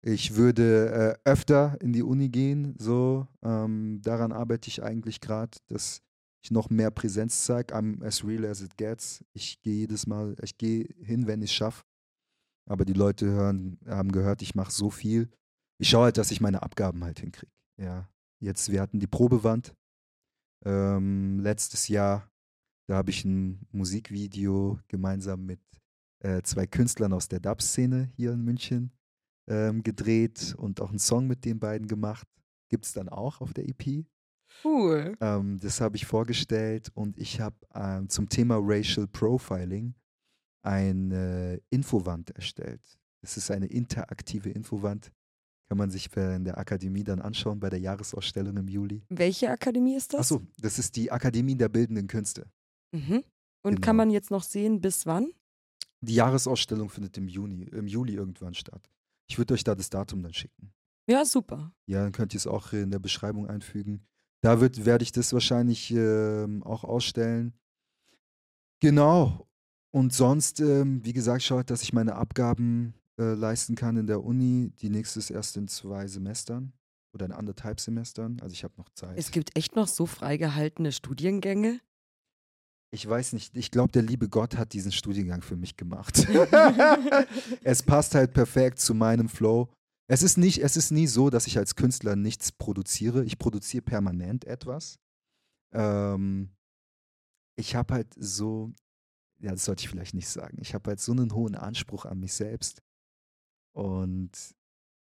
ich 0.03 0.37
würde 0.37 1.19
äh, 1.25 1.29
öfter 1.29 1.77
in 1.81 1.93
die 1.93 2.03
Uni 2.03 2.29
gehen. 2.29 2.75
So, 2.79 3.27
ähm, 3.43 4.01
daran 4.03 4.33
arbeite 4.33 4.69
ich 4.69 4.83
eigentlich 4.83 5.21
gerade, 5.21 5.59
dass 5.69 6.01
ich 6.43 6.51
noch 6.51 6.71
mehr 6.71 6.91
Präsenz 6.91 7.45
zeige. 7.45 7.75
I'm 7.75 8.05
as 8.05 8.25
real 8.25 8.45
as 8.45 8.61
it 8.61 8.77
gets. 8.77 9.25
Ich 9.33 9.61
gehe 9.63 9.75
jedes 9.75 10.07
Mal, 10.07 10.37
ich 10.43 10.57
gehe 10.59 10.89
hin, 10.99 11.27
wenn 11.27 11.43
ich 11.43 11.51
es 11.51 11.57
schaffe. 11.57 11.83
Aber 12.69 12.85
die 12.85 12.93
Leute 12.93 13.27
hören, 13.27 13.79
haben 13.87 14.13
gehört, 14.13 14.43
ich 14.43 14.55
mache 14.55 14.73
so 14.73 14.91
viel. 14.91 15.31
Ich 15.79 15.89
schaue 15.89 16.05
halt, 16.05 16.19
dass 16.19 16.31
ich 16.31 16.41
meine 16.41 16.63
Abgaben 16.63 17.05
halt 17.05 17.21
hinkriege. 17.21 17.53
Ja. 17.81 18.09
Jetzt, 18.41 18.71
wir 18.71 18.81
hatten 18.81 18.99
die 18.99 19.07
Probewand 19.07 19.75
ähm, 20.65 21.41
letztes 21.41 21.89
Jahr. 21.89 22.31
Da 22.89 22.97
habe 22.97 23.11
ich 23.11 23.25
ein 23.25 23.67
Musikvideo 23.73 24.79
gemeinsam 24.89 25.47
mit 25.47 25.61
äh, 26.21 26.43
zwei 26.43 26.67
Künstlern 26.67 27.13
aus 27.13 27.29
der 27.29 27.41
Dub-Szene 27.41 28.11
hier 28.17 28.33
in 28.33 28.43
München 28.43 28.93
ähm, 29.49 29.83
gedreht 29.83 30.55
und 30.59 30.81
auch 30.81 30.91
einen 30.91 30.99
Song 30.99 31.27
mit 31.27 31.45
den 31.45 31.59
beiden 31.59 31.87
gemacht. 31.89 32.29
Gibt 32.69 32.85
es 32.85 32.93
dann 32.93 33.09
auch 33.09 33.41
auf 33.41 33.53
der 33.55 33.69
EP. 33.69 34.05
Cool. 34.65 35.17
Ähm, 35.21 35.59
das 35.59 35.81
habe 35.81 35.97
ich 35.97 36.07
vorgestellt 36.07 36.91
und 36.95 37.19
ich 37.19 37.41
habe 37.41 37.57
ähm, 37.75 38.09
zum 38.09 38.29
Thema 38.29 38.59
Racial 38.61 39.07
Profiling 39.07 39.95
eine 40.67 41.61
Infowand 41.71 42.31
erstellt. 42.31 42.83
Das 43.23 43.37
ist 43.37 43.51
eine 43.51 43.67
interaktive 43.67 44.51
Infowand. 44.51 45.13
Kann 45.69 45.79
man 45.79 45.91
sich 45.91 46.15
in 46.17 46.45
der 46.45 46.59
Akademie 46.59 47.03
dann 47.03 47.21
anschauen 47.21 47.59
bei 47.59 47.71
der 47.71 47.81
Jahresausstellung 47.81 48.57
im 48.57 48.69
Juli. 48.69 49.03
Welche 49.09 49.51
Akademie 49.51 49.97
ist 49.97 50.15
das? 50.15 50.21
Achso, 50.21 50.47
das 50.61 50.79
ist 50.79 50.95
die 50.95 51.11
Akademie 51.11 51.57
der 51.57 51.69
Bildenden 51.69 52.07
Künste. 52.07 52.47
Mhm. 52.93 53.25
Und 53.63 53.77
genau. 53.77 53.85
kann 53.85 53.97
man 53.97 54.11
jetzt 54.11 54.31
noch 54.31 54.45
sehen, 54.45 54.81
bis 54.81 55.07
wann? 55.07 55.33
Die 56.01 56.15
Jahresausstellung 56.15 56.89
findet 56.89 57.17
im 57.19 57.27
Juni, 57.27 57.65
im 57.65 57.89
Juli 57.89 58.15
irgendwann 58.15 58.55
statt. 58.55 58.89
Ich 59.29 59.39
würde 59.39 59.55
euch 59.55 59.65
da 59.65 59.75
das 59.75 59.91
Datum 59.91 60.23
dann 60.23 60.35
schicken. 60.35 60.73
Ja, 61.09 61.25
super. 61.25 61.73
Ja, 61.87 62.03
dann 62.03 62.13
könnt 62.13 62.35
ihr 62.35 62.39
es 62.39 62.47
auch 62.47 62.73
in 62.73 62.93
der 62.93 63.01
Beschreibung 63.01 63.49
einfügen. 63.49 64.07
Da 64.43 64.61
wird, 64.61 64.85
werde 64.85 65.03
ich 65.03 65.11
das 65.11 65.33
wahrscheinlich 65.33 65.93
äh, 65.93 66.47
auch 66.63 66.85
ausstellen. 66.85 67.55
Genau. 68.81 69.49
Und 69.97 70.13
sonst, 70.13 70.61
ähm, 70.61 71.03
wie 71.07 71.15
gesagt, 71.15 71.43
schaut, 71.43 71.71
dass 71.71 71.81
ich 71.81 71.95
meine 71.95 72.17
Abgaben 72.17 72.93
äh, 73.19 73.33
leisten 73.33 73.77
kann 73.77 73.97
in 73.97 74.07
der 74.07 74.23
Uni. 74.23 74.71
Die 74.83 74.91
nächste 74.91 75.21
ist 75.21 75.31
erst 75.31 75.57
in 75.57 75.69
zwei 75.69 76.07
Semestern 76.07 76.75
oder 77.15 77.25
in 77.25 77.33
anderthalb 77.33 77.81
Semestern. 77.81 78.39
Also 78.43 78.53
ich 78.53 78.63
habe 78.63 78.75
noch 78.77 78.91
Zeit. 78.91 79.17
Es 79.17 79.31
gibt 79.31 79.57
echt 79.57 79.75
noch 79.75 79.89
so 79.89 80.05
freigehaltene 80.05 80.93
Studiengänge? 80.93 81.81
Ich 82.91 83.09
weiß 83.09 83.33
nicht, 83.33 83.57
ich 83.57 83.71
glaube, 83.71 83.91
der 83.91 84.03
liebe 84.03 84.29
Gott 84.29 84.59
hat 84.59 84.75
diesen 84.75 84.93
Studiengang 84.93 85.41
für 85.41 85.57
mich 85.57 85.79
gemacht. 85.79 86.29
es 87.65 87.83
passt 87.83 88.15
halt 88.15 88.35
perfekt 88.35 88.79
zu 88.79 88.93
meinem 88.93 89.31
Flow. 89.31 89.71
Es 90.09 90.23
ist, 90.23 90.37
nicht, 90.37 90.63
es 90.63 90.77
ist 90.77 90.91
nie 90.91 91.07
so, 91.07 91.31
dass 91.31 91.47
ich 91.47 91.57
als 91.57 91.75
Künstler 91.75 92.17
nichts 92.17 92.53
produziere. 92.53 93.25
Ich 93.25 93.39
produziere 93.39 93.83
permanent 93.83 94.45
etwas. 94.45 94.99
Ähm, 95.73 96.51
ich 97.59 97.75
habe 97.75 97.95
halt 97.95 98.09
so, 98.19 98.75
ja, 99.39 99.51
das 99.51 99.65
sollte 99.65 99.83
ich 99.83 99.89
vielleicht 99.89 100.15
nicht 100.15 100.29
sagen. 100.29 100.59
Ich 100.61 100.75
habe 100.75 100.91
halt 100.91 101.01
so 101.01 101.13
einen 101.13 101.33
hohen 101.33 101.55
Anspruch 101.55 102.05
an 102.05 102.21
mich 102.21 102.33
selbst. 102.33 102.83
Und 103.75 104.31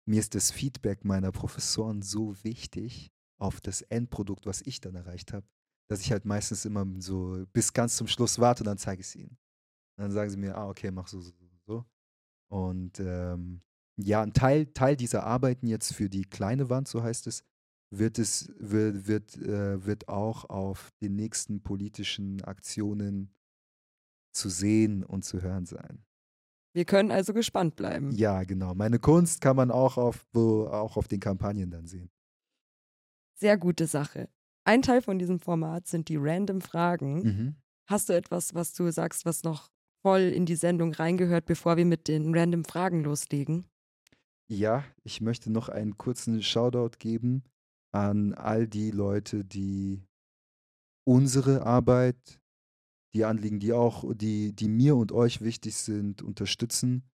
mir 0.07 0.21
ist 0.21 0.35
das 0.35 0.51
Feedback 0.51 1.05
meiner 1.05 1.33
Professoren 1.33 2.03
so 2.03 2.43
wichtig 2.45 3.13
auf 3.39 3.61
das 3.61 3.83
Endprodukt, 3.83 4.47
was 4.47 4.63
ich 4.63 4.81
dann 4.81 4.95
erreicht 4.95 5.33
habe, 5.33 5.47
dass 5.89 6.01
ich 6.01 6.13
halt 6.13 6.25
meistens 6.25 6.65
immer 6.65 6.87
so 6.99 7.45
bis 7.53 7.73
ganz 7.73 7.97
zum 7.97 8.07
Schluss 8.07 8.39
warte 8.39 8.63
und 8.63 8.67
dann 8.67 8.79
zeige 8.79 9.01
ich 9.01 9.09
es 9.09 9.17
ihnen. 9.17 9.39
Und 9.97 10.05
dann 10.05 10.13
sagen 10.13 10.31
sie 10.31 10.37
mir, 10.37 10.57
ah, 10.57 10.69
okay, 10.69 10.91
mach 10.91 11.09
so, 11.09 11.21
so, 11.21 11.33
so. 11.67 11.85
Und 12.49 13.01
ähm, 13.01 13.63
ja, 13.97 14.23
ein 14.23 14.33
Teil, 14.33 14.67
Teil 14.67 14.97
dieser 14.97 15.25
Arbeiten 15.25 15.67
jetzt 15.67 15.95
für 15.95 16.09
die 16.09 16.25
kleine 16.25 16.71
Wand, 16.71 16.89
so 16.89 17.03
heißt 17.03 17.27
es, 17.27 17.45
wird 17.93 18.19
es, 18.19 18.53
wird, 18.59 19.07
wird, 19.07 19.37
äh, 19.37 19.85
wird 19.85 20.09
auch 20.09 20.49
auf 20.49 20.91
den 21.03 21.17
nächsten 21.17 21.63
politischen 21.63 22.43
Aktionen 22.43 23.35
zu 24.33 24.49
sehen 24.49 25.05
und 25.05 25.25
zu 25.25 25.43
hören 25.43 25.67
sein. 25.67 26.05
Wir 26.73 26.85
können 26.85 27.11
also 27.11 27.33
gespannt 27.33 27.77
bleiben. 27.77 28.13
Ja, 28.13 28.45
genau. 28.45 28.75
Meine 28.75 28.99
Kunst 28.99 29.41
kann 29.41 29.57
man 29.57 29.71
auch 29.71 29.97
auf, 29.97 30.25
auch 30.35 30.97
auf 30.97 31.09
den 31.09 31.19
Kampagnen 31.21 31.71
dann 31.71 31.87
sehen. 31.87 32.11
Sehr 33.35 33.59
gute 33.59 33.87
Sache. 33.87 34.29
Ein 34.65 34.83
Teil 34.83 35.03
von 35.03 35.19
diesem 35.19 35.41
Format 35.41 35.89
sind 35.89 36.09
die 36.09 36.17
random 36.17 36.61
Fragen. 36.61 37.23
Mhm. 37.23 37.57
Hast 37.89 38.09
du 38.09 38.13
etwas, 38.13 38.55
was 38.55 38.73
du 38.73 38.91
sagst, 38.93 39.25
was 39.25 39.43
noch 39.43 39.71
voll 40.03 40.21
in 40.21 40.47
die 40.47 40.55
Sendung 40.55 40.93
reingehört, 40.93 41.47
bevor 41.47 41.77
wir 41.77 41.85
mit 41.85 42.07
den 42.07 42.35
random 42.35 42.65
Fragen 42.65 43.03
loslegen? 43.03 43.67
Ja, 44.49 44.85
ich 45.03 45.21
möchte 45.21 45.51
noch 45.51 45.69
einen 45.69 45.97
kurzen 45.97 46.43
Shoutout 46.43 46.99
geben 46.99 47.43
an 47.93 48.35
all 48.35 48.69
die 48.69 48.91
Leute, 48.91 49.45
die 49.45 50.03
unsere 51.05 51.67
Arbeit, 51.67 52.41
die 53.15 53.25
Anliegen, 53.25 53.59
die 53.59 53.73
auch, 53.73 54.05
die, 54.15 54.53
die 54.53 54.69
mir 54.69 54.97
und 54.97 55.13
euch 55.13 55.41
wichtig 55.41 55.77
sind, 55.77 56.23
unterstützen. 56.23 57.05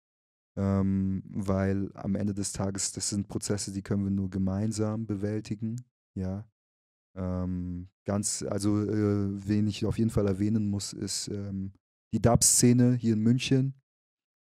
Ähm, 0.59 1.23
weil 1.29 1.91
am 1.95 2.15
Ende 2.15 2.33
des 2.33 2.53
Tages, 2.53 2.93
das 2.93 3.11
sind 3.11 3.29
Prozesse, 3.29 3.73
die 3.73 3.83
können 3.83 4.05
wir 4.05 4.11
nur 4.11 4.31
gemeinsam 4.31 5.07
bewältigen. 5.07 5.85
Ja. 6.15 6.49
Ähm, 7.15 7.89
ganz, 8.07 8.43
also 8.43 8.83
äh, 8.83 9.49
wen 9.49 9.67
ich 9.67 9.85
auf 9.85 9.99
jeden 9.99 10.11
Fall 10.11 10.27
erwähnen 10.27 10.69
muss, 10.69 10.93
ist 10.93 11.29
ähm, 11.29 11.73
die 12.15 12.21
Dub-Szene 12.21 12.95
hier 12.95 13.15
in 13.15 13.21
München. 13.21 13.75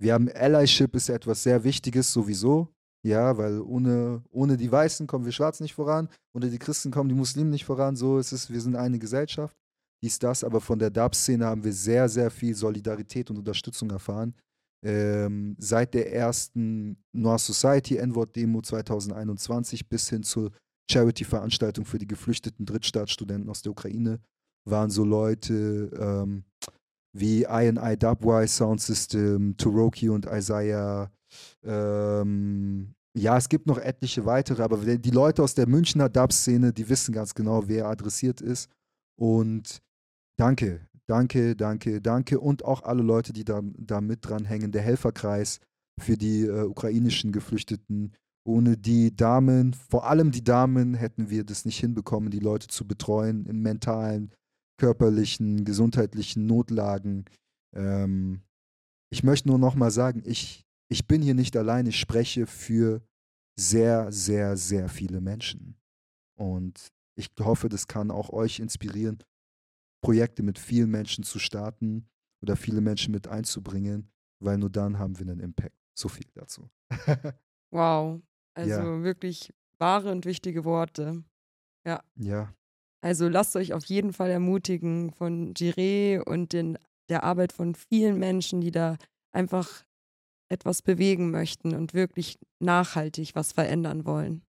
Wir 0.01 0.15
haben 0.15 0.31
Allyship 0.31 0.95
ist 0.95 1.09
etwas 1.09 1.43
sehr 1.43 1.65
Wichtiges 1.65 2.13
sowieso. 2.13 2.73
Ja, 3.05 3.39
weil 3.39 3.61
ohne, 3.61 4.23
ohne 4.31 4.57
die 4.57 4.71
Weißen 4.71 5.07
kommen 5.07 5.25
wir 5.25 5.33
Schwarzen 5.33 5.63
nicht 5.63 5.75
voran, 5.75 6.09
ohne 6.35 6.51
die 6.51 6.59
Christen 6.59 6.91
kommen 6.91 7.09
die 7.09 7.15
Muslimen 7.15 7.51
nicht 7.51 7.65
voran. 7.65 7.95
So 7.95 8.19
ist 8.19 8.33
es, 8.33 8.51
wir 8.51 8.61
sind 8.61 8.75
eine 8.75 8.99
Gesellschaft, 8.99 9.57
dies, 10.03 10.19
das, 10.19 10.45
aber 10.45 10.61
von 10.61 10.79
der 10.79 10.91
Dub-Szene 10.91 11.45
haben 11.45 11.65
wir 11.65 11.73
sehr, 11.73 12.09
sehr 12.09 12.31
viel 12.31 12.55
Solidarität 12.55 13.31
und 13.31 13.39
Unterstützung 13.39 13.91
erfahren. 13.91 14.35
Ähm, 14.85 15.57
seit 15.59 15.95
der 15.95 16.13
ersten 16.13 17.03
Noir 17.13 17.39
Society 17.39 17.97
N-Wort-Demo 17.97 18.63
2021 18.63 19.89
bis 19.89 20.09
hin 20.09 20.23
zur 20.23 20.53
Charity-Veranstaltung 20.91 21.85
für 21.85 21.99
die 21.99 22.07
geflüchteten 22.07 22.65
Drittstaatsstudenten 22.65 23.51
aus 23.51 23.63
der 23.63 23.73
Ukraine 23.73 24.21
waren 24.65 24.91
so 24.91 25.05
Leute 25.05 25.91
ähm, 25.99 26.45
wie 27.13 27.43
INI 27.45 27.97
Dubwise 27.97 28.55
Sound 28.55 28.81
System, 28.81 29.57
Toroki 29.57 30.09
und 30.09 30.27
Isaiah. 30.27 31.11
Ähm, 31.65 32.95
ja, 33.17 33.37
es 33.37 33.49
gibt 33.49 33.67
noch 33.67 33.79
etliche 33.79 34.25
weitere, 34.27 34.63
aber 34.63 34.77
die 34.77 35.11
Leute 35.11 35.43
aus 35.43 35.55
der 35.55 35.67
Münchner 35.69 36.09
Dub-Szene, 36.09 36.73
die 36.73 36.89
wissen 36.89 37.13
ganz 37.13 37.35
genau, 37.35 37.67
wer 37.67 37.87
adressiert 37.87 38.41
ist. 38.41 38.71
Und 39.19 39.81
danke, 40.39 40.87
danke, 41.07 41.57
danke, 41.57 42.01
danke. 42.01 42.41
Und 42.41 42.65
auch 42.65 42.83
alle 42.83 43.03
Leute, 43.03 43.33
die 43.33 43.45
da, 43.45 43.61
da 43.77 44.01
mit 44.01 44.27
dran 44.27 44.45
hängen. 44.45 44.73
Der 44.73 44.83
Helferkreis 44.83 45.61
für 46.01 46.17
die 46.17 46.43
äh, 46.43 46.63
ukrainischen 46.63 47.33
Geflüchteten. 47.33 48.13
Ohne 48.45 48.79
die 48.79 49.15
Damen, 49.15 49.75
vor 49.75 50.09
allem 50.09 50.31
die 50.31 50.45
Damen, 50.45 50.95
hätten 50.95 51.29
wir 51.29 51.45
das 51.45 51.67
nicht 51.67 51.79
hinbekommen, 51.81 52.31
die 52.31 52.39
Leute 52.39 52.69
zu 52.69 52.87
betreuen 52.87 53.45
im 53.45 53.61
mentalen, 53.61 54.33
körperlichen, 54.79 55.67
gesundheitlichen 55.67 56.47
Notlagen. 56.47 57.27
Ähm, 57.77 58.41
ich 59.11 59.23
möchte 59.23 59.49
nur 59.49 59.59
noch 59.59 59.75
mal 59.75 59.91
sagen, 59.91 60.23
ich, 60.25 60.65
ich 60.91 61.07
bin 61.07 61.21
hier 61.21 61.35
nicht 61.35 61.57
allein, 61.57 61.87
ich 61.87 62.01
spreche 62.01 62.47
für 62.47 63.03
sehr, 63.59 64.11
sehr, 64.13 64.57
sehr 64.57 64.89
viele 64.89 65.21
Menschen. 65.21 65.77
Und 66.39 66.89
ich 67.17 67.31
hoffe, 67.41 67.69
das 67.69 67.87
kann 67.87 68.11
auch 68.11 68.31
euch 68.31 68.61
inspirieren, 68.61 69.19
Projekte 70.01 70.43
mit 70.43 70.59
vielen 70.59 70.91
Menschen 70.91 71.25
zu 71.25 71.39
starten 71.39 72.09
oder 72.43 72.57
viele 72.57 72.81
Menschen 72.81 73.13
mit 73.13 73.29
einzubringen, 73.29 74.11
weil 74.41 74.59
nur 74.59 74.71
dann 74.71 74.99
haben 74.99 75.19
wir 75.19 75.27
einen 75.27 75.41
Impact. 75.41 75.77
So 75.95 76.09
viel 76.09 76.27
dazu. 76.35 76.69
wow. 77.73 78.21
Also 78.55 78.71
ja. 78.71 79.03
wirklich 79.03 79.53
wahre 79.79 80.11
und 80.13 80.25
wichtige 80.25 80.65
Worte. 80.65 81.25
Ja. 81.87 82.03
Ja. 82.17 82.55
Also 83.01 83.29
lasst 83.29 83.57
euch 83.57 83.73
auf 83.73 83.85
jeden 83.87 84.13
Fall 84.13 84.31
ermutigen 84.31 85.13
von 85.13 85.55
Jiré 85.55 86.21
und 86.21 86.53
den, 86.53 86.79
der 87.09 87.23
Arbeit 87.23 87.53
von 87.53 87.75
vielen 87.75 88.19
Menschen, 88.19 88.61
die 88.61 88.73
da 88.73 88.97
einfach 89.33 89.85
etwas 90.51 90.83
bewegen 90.83 91.31
möchten 91.31 91.75
und 91.75 91.95
wirklich 91.95 92.39
nachhaltig 92.61 93.35
was 93.35 93.53
verändern 93.53 94.05
wollen. 94.05 94.43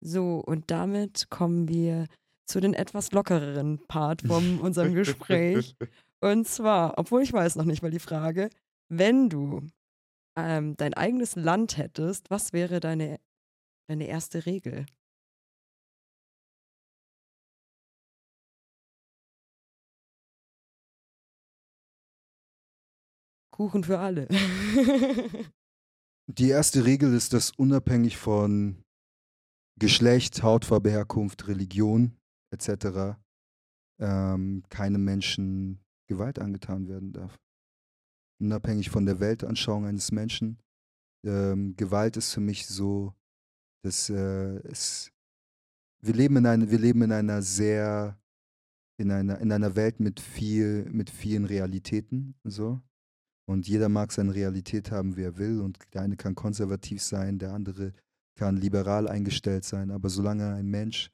So, 0.00 0.38
und 0.38 0.70
damit 0.70 1.28
kommen 1.28 1.68
wir 1.68 2.06
zu 2.48 2.60
den 2.60 2.74
etwas 2.74 3.12
lockereren 3.12 3.78
Part 3.86 4.22
von 4.22 4.58
unserem 4.60 4.94
Gespräch. 4.94 5.76
und 6.20 6.48
zwar, 6.48 6.98
obwohl 6.98 7.22
ich 7.22 7.32
weiß 7.32 7.56
noch 7.56 7.64
nicht 7.64 7.82
mal 7.82 7.90
die 7.90 7.98
Frage, 7.98 8.48
wenn 8.88 9.28
du 9.28 9.66
ähm, 10.36 10.76
dein 10.76 10.94
eigenes 10.94 11.36
Land 11.36 11.76
hättest, 11.76 12.30
was 12.30 12.52
wäre 12.52 12.80
deine, 12.80 13.20
deine 13.88 14.06
erste 14.06 14.46
Regel? 14.46 14.86
Kuchen 23.50 23.82
für 23.82 23.98
alle. 23.98 24.28
Die 26.30 26.50
erste 26.50 26.84
Regel 26.84 27.12
ist, 27.14 27.32
dass 27.32 27.50
unabhängig 27.50 28.18
von 28.18 28.84
Geschlecht, 29.80 30.42
Hautfarbe, 30.44 30.90
Herkunft, 30.90 31.48
Religion 31.48 32.17
etc. 32.50 33.18
Ähm, 34.00 34.62
keinem 34.68 35.04
Menschen 35.04 35.80
Gewalt 36.06 36.38
angetan 36.38 36.88
werden 36.88 37.12
darf. 37.12 37.38
Unabhängig 38.40 38.90
von 38.90 39.04
der 39.06 39.20
Weltanschauung 39.20 39.86
eines 39.86 40.12
Menschen. 40.12 40.58
Ähm, 41.24 41.76
Gewalt 41.76 42.16
ist 42.16 42.32
für 42.32 42.40
mich 42.40 42.66
so, 42.66 43.14
dass 43.82 44.08
äh, 44.10 44.56
es, 44.68 45.10
wir 46.00 46.14
leben 46.14 46.36
in 46.36 46.46
einer, 46.46 46.70
wir 46.70 46.78
leben 46.78 47.02
in 47.02 47.12
einer 47.12 47.42
sehr, 47.42 48.18
in 48.98 49.10
einer, 49.10 49.38
in 49.40 49.52
einer 49.52 49.76
Welt 49.76 50.00
mit 50.00 50.20
viel, 50.20 50.84
mit 50.90 51.10
vielen 51.10 51.44
Realitäten. 51.44 52.34
So. 52.44 52.80
Und 53.48 53.66
jeder 53.66 53.88
mag 53.88 54.12
seine 54.12 54.34
Realität 54.34 54.90
haben, 54.90 55.16
wie 55.16 55.22
er 55.22 55.38
will. 55.38 55.60
Und 55.60 55.78
der 55.92 56.02
eine 56.02 56.16
kann 56.16 56.34
konservativ 56.34 57.02
sein, 57.02 57.38
der 57.38 57.52
andere 57.52 57.92
kann 58.36 58.56
liberal 58.56 59.08
eingestellt 59.08 59.64
sein. 59.64 59.90
Aber 59.90 60.08
solange 60.08 60.54
ein 60.54 60.66
Mensch 60.66 61.10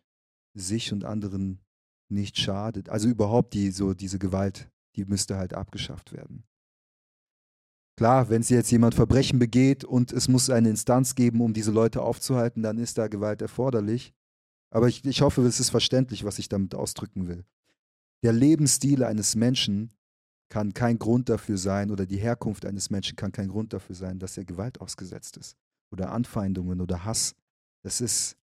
sich 0.54 0.92
und 0.92 1.04
anderen 1.04 1.60
nicht 2.08 2.38
schadet, 2.38 2.88
also 2.88 3.08
überhaupt 3.08 3.54
die, 3.54 3.70
so 3.70 3.94
diese 3.94 4.18
Gewalt, 4.18 4.70
die 4.96 5.04
müsste 5.04 5.36
halt 5.36 5.54
abgeschafft 5.54 6.12
werden. 6.12 6.44
Klar, 7.96 8.28
wenn 8.28 8.42
jetzt 8.42 8.72
jemand 8.72 8.94
Verbrechen 8.94 9.38
begeht 9.38 9.84
und 9.84 10.12
es 10.12 10.26
muss 10.26 10.50
eine 10.50 10.68
Instanz 10.68 11.14
geben, 11.14 11.40
um 11.40 11.52
diese 11.52 11.70
Leute 11.70 12.02
aufzuhalten, 12.02 12.62
dann 12.62 12.78
ist 12.78 12.98
da 12.98 13.06
Gewalt 13.06 13.40
erforderlich. 13.40 14.12
Aber 14.70 14.88
ich, 14.88 15.04
ich 15.04 15.22
hoffe, 15.22 15.42
es 15.42 15.60
ist 15.60 15.70
verständlich, 15.70 16.24
was 16.24 16.40
ich 16.40 16.48
damit 16.48 16.74
ausdrücken 16.74 17.28
will. 17.28 17.44
Der 18.24 18.32
Lebensstil 18.32 19.04
eines 19.04 19.36
Menschen 19.36 19.92
kann 20.48 20.74
kein 20.74 20.98
Grund 20.98 21.28
dafür 21.28 21.56
sein 21.56 21.90
oder 21.90 22.06
die 22.06 22.16
Herkunft 22.16 22.66
eines 22.66 22.90
Menschen 22.90 23.16
kann 23.16 23.30
kein 23.30 23.48
Grund 23.48 23.72
dafür 23.72 23.94
sein, 23.94 24.18
dass 24.18 24.36
er 24.36 24.44
Gewalt 24.44 24.80
ausgesetzt 24.80 25.36
ist 25.36 25.56
oder 25.92 26.10
Anfeindungen 26.10 26.80
oder 26.80 27.04
Hass. 27.04 27.36
Das 27.82 28.00
ist, 28.00 28.36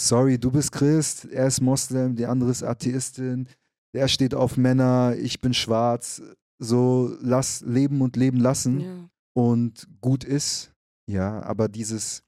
sorry, 0.00 0.38
du 0.38 0.50
bist 0.50 0.72
Christ, 0.72 1.26
er 1.26 1.46
ist 1.46 1.60
Moslem, 1.60 2.16
die 2.16 2.26
andere 2.26 2.50
ist 2.50 2.62
Atheistin, 2.62 3.48
er 3.92 4.08
steht 4.08 4.34
auf 4.34 4.56
Männer, 4.56 5.16
ich 5.16 5.40
bin 5.40 5.54
schwarz, 5.54 6.22
so 6.58 7.16
lass 7.20 7.60
leben 7.62 8.00
und 8.00 8.16
leben 8.16 8.38
lassen 8.38 8.80
ja. 8.80 9.10
und 9.34 9.88
gut 10.00 10.24
ist, 10.24 10.72
ja, 11.10 11.42
aber 11.42 11.68
dieses, 11.68 12.22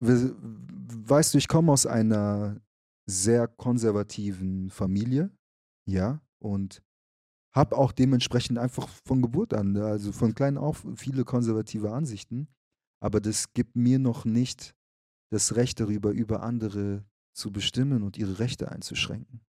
weißt 0.00 1.34
du, 1.34 1.38
ich 1.38 1.48
komme 1.48 1.72
aus 1.72 1.86
einer 1.86 2.60
sehr 3.06 3.48
konservativen 3.48 4.70
Familie, 4.70 5.30
ja, 5.86 6.20
und 6.38 6.82
habe 7.52 7.76
auch 7.76 7.92
dementsprechend 7.92 8.58
einfach 8.58 8.88
von 9.04 9.22
Geburt 9.22 9.54
an, 9.54 9.76
also 9.76 10.12
von 10.12 10.34
klein 10.34 10.56
auf 10.56 10.86
viele 10.96 11.24
konservative 11.24 11.92
Ansichten. 11.92 12.48
Aber 13.02 13.20
das 13.20 13.52
gibt 13.52 13.76
mir 13.76 13.98
noch 13.98 14.24
nicht 14.24 14.76
das 15.30 15.56
Recht 15.56 15.80
darüber, 15.80 16.10
über 16.10 16.42
andere 16.42 17.04
zu 17.32 17.52
bestimmen 17.52 18.02
und 18.02 18.18
ihre 18.18 18.38
Rechte 18.38 18.70
einzuschränken. 18.70 19.40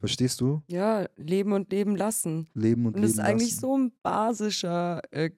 Verstehst 0.00 0.40
du? 0.40 0.62
Ja, 0.66 1.06
leben 1.16 1.52
und 1.52 1.70
leben 1.70 1.94
lassen. 1.94 2.48
Leben 2.54 2.86
und, 2.86 2.94
und 2.94 3.02
leben 3.02 3.02
lassen. 3.02 3.02
Und 3.02 3.02
das 3.02 3.10
ist 3.12 3.18
eigentlich 3.18 3.56
so 3.56 3.76
ein 3.76 3.92
basischer, 4.02 5.02
äh, 5.12 5.30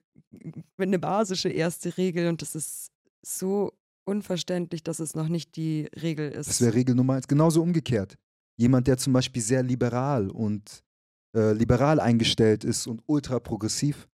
eine 0.77 0.99
basische 0.99 1.49
erste 1.49 1.97
Regel 1.97 2.29
und 2.29 2.41
das 2.41 2.55
ist 2.55 2.91
so 3.21 3.73
unverständlich, 4.05 4.83
dass 4.83 4.99
es 4.99 5.15
noch 5.15 5.27
nicht 5.27 5.55
die 5.55 5.89
Regel 6.01 6.31
ist. 6.31 6.49
Das 6.49 6.61
wäre 6.61 6.73
Regel 6.73 6.95
Nummer 6.95 7.15
eins. 7.15 7.27
Genauso 7.27 7.61
umgekehrt. 7.61 8.17
Jemand, 8.57 8.87
der 8.87 8.97
zum 8.97 9.13
Beispiel 9.13 9.41
sehr 9.41 9.63
liberal 9.63 10.29
und 10.29 10.83
äh, 11.35 11.53
liberal 11.53 11.99
eingestellt 11.99 12.63
ist 12.63 12.87
und 12.87 13.01
ultra 13.05 13.39
progressiv, 13.39 14.07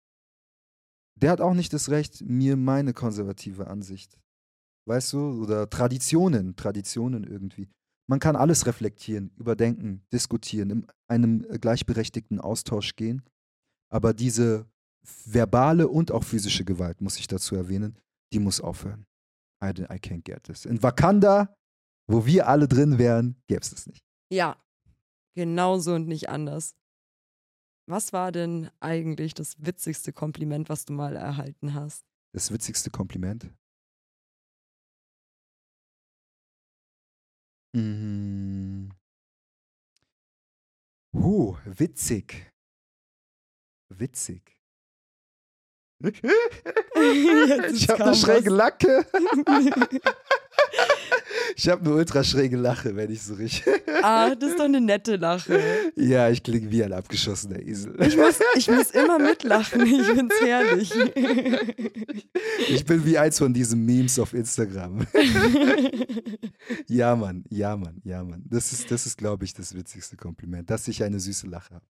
der 1.17 1.31
hat 1.33 1.41
auch 1.41 1.55
nicht 1.55 1.73
das 1.73 1.91
Recht, 1.91 2.23
mir 2.23 2.57
meine 2.57 2.93
konservative 2.93 3.67
Ansicht, 3.67 4.17
weißt 4.89 5.13
du, 5.13 5.43
oder 5.43 5.69
Traditionen, 5.69 6.57
Traditionen 6.57 7.25
irgendwie. 7.25 7.69
Man 8.09 8.21
kann 8.21 8.37
alles 8.37 8.67
reflektieren, 8.67 9.31
überdenken, 9.37 10.03
diskutieren, 10.13 10.71
in 10.71 10.87
einem 11.09 11.43
gleichberechtigten 11.61 12.41
Austausch 12.41 12.97
gehen. 12.97 13.23
Aber 13.91 14.15
diese 14.15 14.67
verbale 15.27 15.89
und 15.89 16.11
auch 16.11 16.25
physische 16.25 16.65
Gewalt, 16.65 17.01
muss 17.01 17.19
ich 17.19 17.27
dazu 17.27 17.55
erwähnen, 17.55 17.99
die 18.33 18.39
muss 18.39 18.61
aufhören. 18.61 19.07
I, 19.63 19.69
I 19.69 19.99
can't 19.99 20.23
get 20.23 20.45
this. 20.45 20.65
In 20.65 20.83
Wakanda, 20.83 21.55
wo 22.07 22.25
wir 22.25 22.49
alle 22.49 22.67
drin 22.67 22.99
wären, 22.99 23.37
gäbe 23.47 23.61
es 23.61 23.71
das 23.71 23.87
nicht. 23.87 24.03
Ja, 24.33 24.57
genauso 25.35 25.95
und 25.95 26.09
nicht 26.09 26.29
anders. 26.29 26.75
Was 27.87 28.13
war 28.13 28.33
denn 28.33 28.71
eigentlich 28.81 29.35
das 29.35 29.55
witzigste 29.59 30.13
Kompliment, 30.13 30.69
was 30.69 30.85
du 30.85 30.93
mal 30.93 31.17
erhalten 31.17 31.75
hast? 31.75 32.05
Das 32.33 32.53
witzigste 32.53 32.91
Kompliment? 32.91 33.51
Mhm. 37.79 38.91
Huh, 41.15 41.57
witzig. 41.65 42.53
Witzig. 43.89 44.43
ich 46.03 47.89
habe 47.89 48.05
eine 48.05 48.15
schräge 48.15 48.51
Lacke. 48.51 49.07
Ich 51.57 51.69
habe 51.69 51.85
eine 51.85 51.95
ultra 51.95 52.23
schräge 52.23 52.57
Lache, 52.57 52.95
wenn 52.95 53.11
ich 53.11 53.23
so 53.23 53.35
richtig. 53.35 53.65
Ah, 54.03 54.35
das 54.35 54.51
ist 54.51 54.59
doch 54.59 54.67
eine 54.67 54.81
nette 54.81 55.17
Lache. 55.17 55.61
Ja, 55.97 56.31
ich 56.31 56.43
klinge 56.43 56.71
wie 56.71 56.85
ein 56.85 56.93
abgeschossener 56.93 57.61
Esel. 57.61 57.97
Ich 58.01 58.17
muss, 58.17 58.39
ich 58.55 58.69
muss 58.71 58.91
immer 58.93 59.19
mitlachen. 59.19 59.85
Ich 59.85 60.07
find's 60.07 60.41
herrlich. 60.41 60.93
Ich 62.69 62.85
bin 62.85 63.05
wie 63.05 63.19
eins 63.19 63.39
von 63.39 63.53
diesen 63.53 63.85
Memes 63.85 64.19
auf 64.19 64.35
Instagram. 64.35 65.07
Ja, 66.87 67.17
Mann, 67.17 67.45
ja, 67.51 67.77
Mann, 67.77 68.01
ja, 68.05 68.23
Mann. 68.23 68.45
Das 68.49 68.73
ist, 68.73 68.91
das 68.91 69.07
ist 69.07 69.19
glaube 69.19 69.45
ich, 69.45 69.53
das 69.53 69.75
witzigste 69.75 70.17
Kompliment, 70.17 70.71
dass 70.71 70.87
ich 70.87 71.03
eine 71.03 71.19
süße 71.19 71.49
Lache 71.49 71.75
habe. 71.75 71.87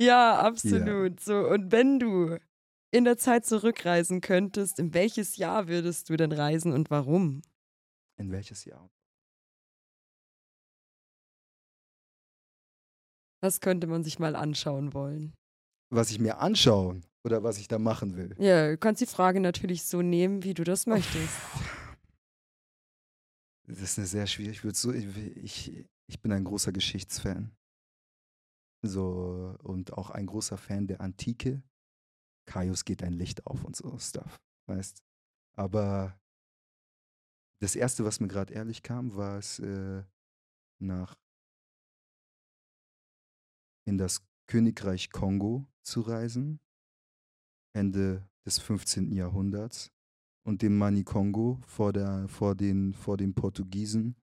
Ja, 0.00 0.38
absolut. 0.40 1.20
So, 1.20 1.48
und 1.48 1.72
wenn 1.72 1.98
du 1.98 2.36
in 2.90 3.04
der 3.04 3.18
Zeit 3.18 3.46
zurückreisen 3.46 4.20
könntest, 4.20 4.78
in 4.78 4.94
welches 4.94 5.36
Jahr 5.36 5.68
würdest 5.68 6.10
du 6.10 6.16
denn 6.16 6.32
reisen 6.32 6.72
und 6.72 6.90
warum? 6.90 7.42
In 8.18 8.32
welches 8.32 8.64
Jahr? 8.64 8.90
Das 13.40 13.60
könnte 13.60 13.86
man 13.86 14.02
sich 14.02 14.18
mal 14.18 14.34
anschauen 14.34 14.92
wollen. 14.94 15.32
Was 15.90 16.10
ich 16.10 16.18
mir 16.18 16.38
anschaue 16.38 17.00
oder 17.24 17.42
was 17.42 17.58
ich 17.58 17.68
da 17.68 17.78
machen 17.78 18.16
will. 18.16 18.34
Ja, 18.38 18.70
du 18.70 18.78
kannst 18.78 19.00
die 19.00 19.06
Frage 19.06 19.40
natürlich 19.40 19.84
so 19.84 20.02
nehmen, 20.02 20.42
wie 20.42 20.54
du 20.54 20.64
das 20.64 20.86
möchtest. 20.86 21.34
Das 23.68 23.80
ist 23.80 23.98
eine 23.98 24.06
sehr 24.06 24.26
schwierige. 24.26 24.68
Ich, 24.68 24.76
so, 24.76 24.92
ich, 24.92 25.86
ich 26.08 26.20
bin 26.20 26.32
ein 26.32 26.44
großer 26.44 26.72
Geschichtsfan. 26.72 27.54
So, 28.82 29.56
und 29.62 29.92
auch 29.92 30.10
ein 30.10 30.26
großer 30.26 30.56
Fan 30.56 30.86
der 30.86 31.00
Antike. 31.00 31.62
Kaius 32.46 32.84
geht 32.84 33.02
ein 33.02 33.12
Licht 33.12 33.46
auf 33.46 33.64
und 33.64 33.76
so 33.76 33.98
Stuff. 33.98 34.40
Weißt 34.66 35.02
Aber 35.56 36.18
das 37.60 37.76
erste, 37.76 38.04
was 38.04 38.20
mir 38.20 38.28
gerade 38.28 38.54
ehrlich 38.54 38.82
kam, 38.82 39.16
war 39.16 39.38
es 39.38 39.58
äh, 39.58 40.02
nach 40.78 41.16
in 43.84 43.98
das 43.98 44.22
Königreich 44.46 45.10
Kongo 45.10 45.66
zu 45.82 46.02
reisen, 46.02 46.60
Ende 47.74 48.28
des 48.44 48.58
15. 48.58 49.12
Jahrhunderts, 49.12 49.90
und 50.44 50.62
dem 50.62 50.78
Mani 50.78 51.04
Kongo 51.04 51.60
vor, 51.66 51.92
der, 51.92 52.28
vor, 52.28 52.54
den, 52.54 52.94
vor 52.94 53.16
den 53.16 53.34
Portugiesen 53.34 54.16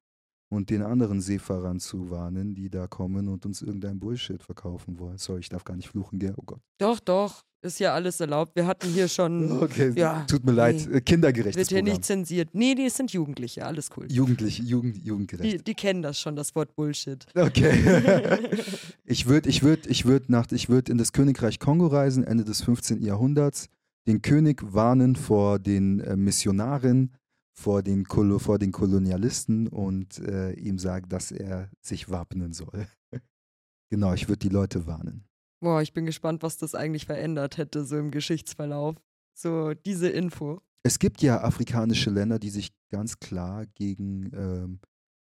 und 0.56 0.70
den 0.70 0.82
anderen 0.82 1.22
Seefahrern 1.22 1.80
zu 1.80 2.10
warnen, 2.10 2.56
die 2.56 2.70
da 2.70 2.88
kommen 2.88 3.28
und 3.28 3.46
uns 3.46 3.62
irgendein 3.62 4.00
Bullshit 4.00 4.42
verkaufen 4.42 4.98
wollen. 5.00 5.18
Sorry, 5.18 5.42
ich 5.42 5.50
darf 5.50 5.64
gar 5.64 5.76
nicht 5.76 5.90
fluchen, 5.90 6.18
gell? 6.20 6.34
Oh 6.38 6.44
Gott. 6.46 6.62
Doch, 6.80 7.00
doch, 7.00 7.44
ist 7.62 7.80
ja 7.80 7.94
alles 7.94 8.20
erlaubt. 8.20 8.56
Wir 8.56 8.66
hatten 8.68 8.88
hier 8.90 9.08
schon. 9.08 9.52
Okay, 9.62 9.92
Ja, 9.96 10.24
tut 10.28 10.46
mir 10.46 10.52
leid. 10.52 10.88
nee. 10.92 11.02
Kindergerechtes 11.02 11.58
Wird 11.58 11.70
hier 11.70 11.78
Programm. 11.80 11.94
nicht 11.94 12.06
zensiert. 12.06 12.50
Nee, 12.54 12.76
die 12.76 12.90
sind 12.90 13.12
Jugendliche, 13.12 13.66
alles 13.66 13.90
cool. 13.98 14.06
Jugendlich, 14.12 14.60
Jugend, 14.60 14.98
Die, 14.98 15.02
jugendgerecht. 15.08 15.66
die 15.68 15.74
kennen 15.74 16.02
das 16.02 16.20
schon, 16.20 16.36
das 16.36 16.56
Wort 16.56 16.76
Bullshit. 16.76 17.26
Okay. 17.36 17.74
ich 19.06 19.28
würde 19.28 19.50
ich 19.50 19.64
würd, 19.64 19.88
ich 19.88 20.06
würd 20.06 20.30
nach, 20.30 20.52
ich 20.52 20.70
würd 20.70 20.90
in 20.90 20.98
das 20.98 21.12
Königreich 21.12 21.60
Kongo 21.60 21.88
reisen, 21.88 22.24
Ende 22.24 22.44
des 22.44 22.62
15. 22.62 23.02
Jahrhunderts, 23.02 23.68
den 24.08 24.22
König 24.22 24.62
warnen 24.74 25.16
vor 25.16 25.58
den 25.60 26.00
äh, 26.02 26.16
Missionaren, 26.16 27.12
vor 27.58 27.82
den, 27.82 28.04
Kolo, 28.06 28.40
vor 28.40 28.60
den 28.60 28.72
Kolonialisten 28.72 29.68
und 29.68 30.20
äh, 30.20 30.52
ihm 30.54 30.78
sagen, 30.78 31.10
dass 31.10 31.32
er 31.32 31.72
sich 31.82 32.10
wappnen 32.10 32.54
soll. 32.54 32.88
genau, 33.90 34.14
ich 34.14 34.28
würde 34.28 34.40
die 34.40 34.50
Leute 34.50 34.86
warnen. 34.86 35.26
Boah, 35.62 35.82
ich 35.82 35.94
bin 35.94 36.06
gespannt, 36.06 36.44
was 36.44 36.58
das 36.58 36.76
eigentlich 36.76 37.06
verändert 37.06 37.58
hätte, 37.58 37.86
so 37.86 37.98
im 37.98 38.12
Geschichtsverlauf. 38.12 38.96
So, 39.34 39.74
diese 39.74 40.10
Info. 40.10 40.62
Es 40.84 41.00
gibt 41.00 41.22
ja 41.22 41.42
afrikanische 41.42 42.10
Länder, 42.10 42.40
die 42.40 42.50
sich 42.50 42.72
ganz 42.92 43.20
klar 43.20 43.66
gegen, 43.74 44.32
ähm, 44.34 44.80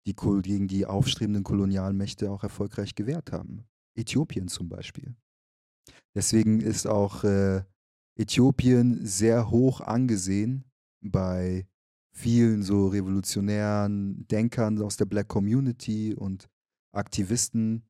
die, 0.07 0.15
gegen 0.15 0.69
die 0.69 0.87
aufstrebenden 0.87 1.45
Kolonialmächte 1.45 2.31
auch 2.31 2.43
erfolgreich 2.43 2.95
gewehrt 2.95 3.31
haben. 3.31 3.65
Äthiopien 3.95 4.49
zum 4.49 4.69
Beispiel. 4.69 5.15
Deswegen 6.15 6.61
ist 6.61 6.87
auch 6.87 7.25
äh, 7.25 7.63
Äthiopien 8.19 9.05
sehr 9.07 9.51
hoch 9.51 9.81
angesehen 9.81 10.65
bei 11.01 11.67
vielen 12.15 12.63
so 12.63 12.89
revolutionären 12.89 14.27
Denkern 14.29 14.81
aus 14.83 14.97
der 14.97 15.07
Black 15.07 15.29
Community 15.29 16.15
und 16.15 16.49
Aktivisten 16.95 17.85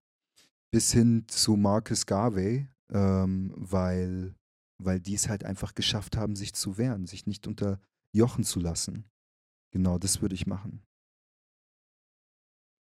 bis 0.71 0.93
hin 0.93 1.25
zu 1.29 1.57
Marcus 1.57 2.07
Garvey, 2.07 2.69
ähm, 2.91 3.53
weil, 3.57 4.35
weil 4.79 5.01
die 5.01 5.15
es 5.15 5.29
halt 5.29 5.45
einfach 5.45 5.75
geschafft 5.75 6.17
haben, 6.17 6.37
sich 6.37 6.55
zu 6.55 6.79
wehren, 6.79 7.07
sich 7.07 7.27
nicht 7.27 7.47
unterjochen 7.47 8.45
zu 8.45 8.61
lassen. 8.61 9.05
Genau, 9.73 9.99
das 9.99 10.23
würde 10.23 10.35
ich 10.35 10.47
machen. 10.47 10.83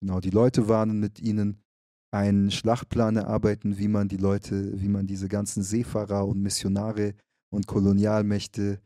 Genau, 0.00 0.20
die 0.20 0.30
Leute 0.30 0.68
warnen 0.68 1.00
mit 1.00 1.20
ihnen, 1.20 1.62
einen 2.10 2.50
Schlachtplan 2.50 3.16
erarbeiten, 3.16 3.78
wie 3.78 3.88
man 3.88 4.08
die 4.08 4.16
Leute, 4.16 4.80
wie 4.80 4.88
man 4.88 5.06
diese 5.06 5.28
ganzen 5.28 5.62
Seefahrer 5.62 6.26
und 6.26 6.40
Missionare 6.40 7.14
und 7.50 7.66
Kolonialmächte 7.66 8.80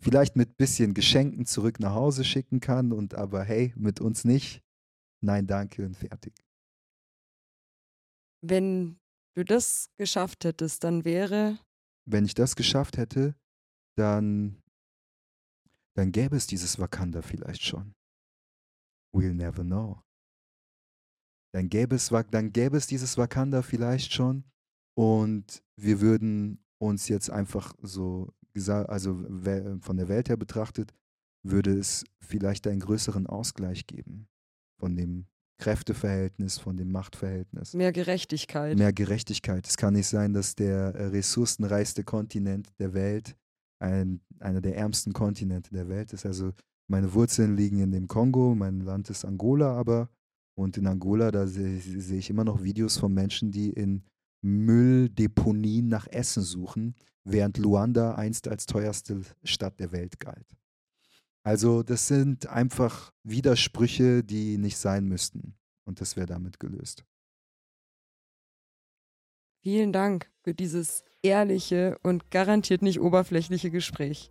vielleicht 0.00 0.36
mit 0.36 0.56
bisschen 0.56 0.94
Geschenken 0.94 1.46
zurück 1.46 1.80
nach 1.80 1.94
Hause 1.94 2.24
schicken 2.24 2.60
kann 2.60 2.92
und 2.92 3.14
aber 3.14 3.44
hey, 3.44 3.72
mit 3.76 4.00
uns 4.00 4.24
nicht. 4.24 4.62
Nein, 5.22 5.46
danke 5.46 5.84
und 5.84 5.96
fertig. 5.96 6.34
Wenn 8.42 8.98
du 9.34 9.44
das 9.44 9.90
geschafft 9.96 10.44
hättest, 10.44 10.84
dann 10.84 11.04
wäre. 11.04 11.58
Wenn 12.08 12.24
ich 12.24 12.34
das 12.34 12.54
geschafft 12.54 12.96
hätte, 12.96 13.34
dann, 13.96 14.62
dann 15.96 16.12
gäbe 16.12 16.36
es 16.36 16.46
dieses 16.46 16.78
Wakanda 16.78 17.22
vielleicht 17.22 17.62
schon. 17.62 17.94
We'll 19.14 19.34
never 19.34 19.64
know. 19.64 20.02
Dann 21.54 21.68
gäbe 21.70 21.96
es, 21.96 22.08
dann 22.08 22.52
gäbe 22.52 22.76
es 22.76 22.86
dieses 22.86 23.16
Wakanda 23.16 23.62
vielleicht 23.62 24.12
schon 24.12 24.44
und 24.94 25.62
wir 25.80 26.00
würden 26.00 26.62
uns 26.78 27.08
jetzt 27.08 27.30
einfach 27.30 27.74
so 27.80 28.32
gesagt, 28.56 28.90
also 28.90 29.14
von 29.80 29.96
der 29.96 30.08
Welt 30.08 30.28
her 30.28 30.36
betrachtet, 30.36 30.92
würde 31.44 31.78
es 31.78 32.04
vielleicht 32.20 32.66
einen 32.66 32.80
größeren 32.80 33.26
Ausgleich 33.26 33.86
geben 33.86 34.26
von 34.80 34.96
dem 34.96 35.26
Kräfteverhältnis, 35.58 36.58
von 36.58 36.76
dem 36.76 36.90
Machtverhältnis. 36.90 37.72
Mehr 37.74 37.92
Gerechtigkeit. 37.92 38.76
Mehr 38.76 38.92
Gerechtigkeit. 38.92 39.66
Es 39.66 39.76
kann 39.76 39.94
nicht 39.94 40.08
sein, 40.08 40.32
dass 40.32 40.54
der 40.54 40.94
äh, 40.94 41.06
ressourcenreichste 41.06 42.04
Kontinent 42.04 42.68
der 42.78 42.92
Welt 42.92 43.36
ein, 43.78 44.20
einer 44.40 44.60
der 44.60 44.76
ärmsten 44.76 45.12
Kontinente 45.12 45.70
der 45.72 45.88
Welt 45.88 46.12
ist. 46.12 46.26
Also 46.26 46.52
meine 46.88 47.14
Wurzeln 47.14 47.56
liegen 47.56 47.78
in 47.78 47.90
dem 47.90 48.06
Kongo, 48.06 48.54
mein 48.54 48.80
Land 48.80 49.08
ist 49.08 49.24
Angola 49.24 49.74
aber. 49.74 50.10
Und 50.58 50.76
in 50.78 50.86
Angola, 50.86 51.30
da 51.30 51.46
sehe 51.46 51.78
sehe 51.78 52.18
ich 52.18 52.30
immer 52.30 52.44
noch 52.44 52.62
Videos 52.62 52.96
von 52.96 53.12
Menschen, 53.12 53.50
die 53.50 53.70
in 53.70 54.02
Mülldeponien 54.42 55.88
nach 55.88 56.06
Essen 56.06 56.42
suchen, 56.42 56.94
während 57.26 57.58
Luanda 57.58 58.14
einst 58.14 58.48
als 58.48 58.66
teuerste 58.66 59.20
Stadt 59.44 59.78
der 59.80 59.92
Welt 59.92 60.20
galt. 60.20 60.56
Also 61.42 61.82
das 61.82 62.08
sind 62.08 62.46
einfach 62.48 63.12
Widersprüche, 63.22 64.24
die 64.24 64.58
nicht 64.58 64.78
sein 64.78 65.06
müssten. 65.06 65.54
Und 65.84 66.00
das 66.00 66.16
wäre 66.16 66.26
damit 66.26 66.58
gelöst. 66.58 67.04
Vielen 69.62 69.92
Dank 69.92 70.30
für 70.42 70.54
dieses 70.54 71.04
ehrliche 71.22 71.98
und 72.02 72.30
garantiert 72.30 72.82
nicht 72.82 73.00
oberflächliche 73.00 73.70
Gespräch. 73.70 74.30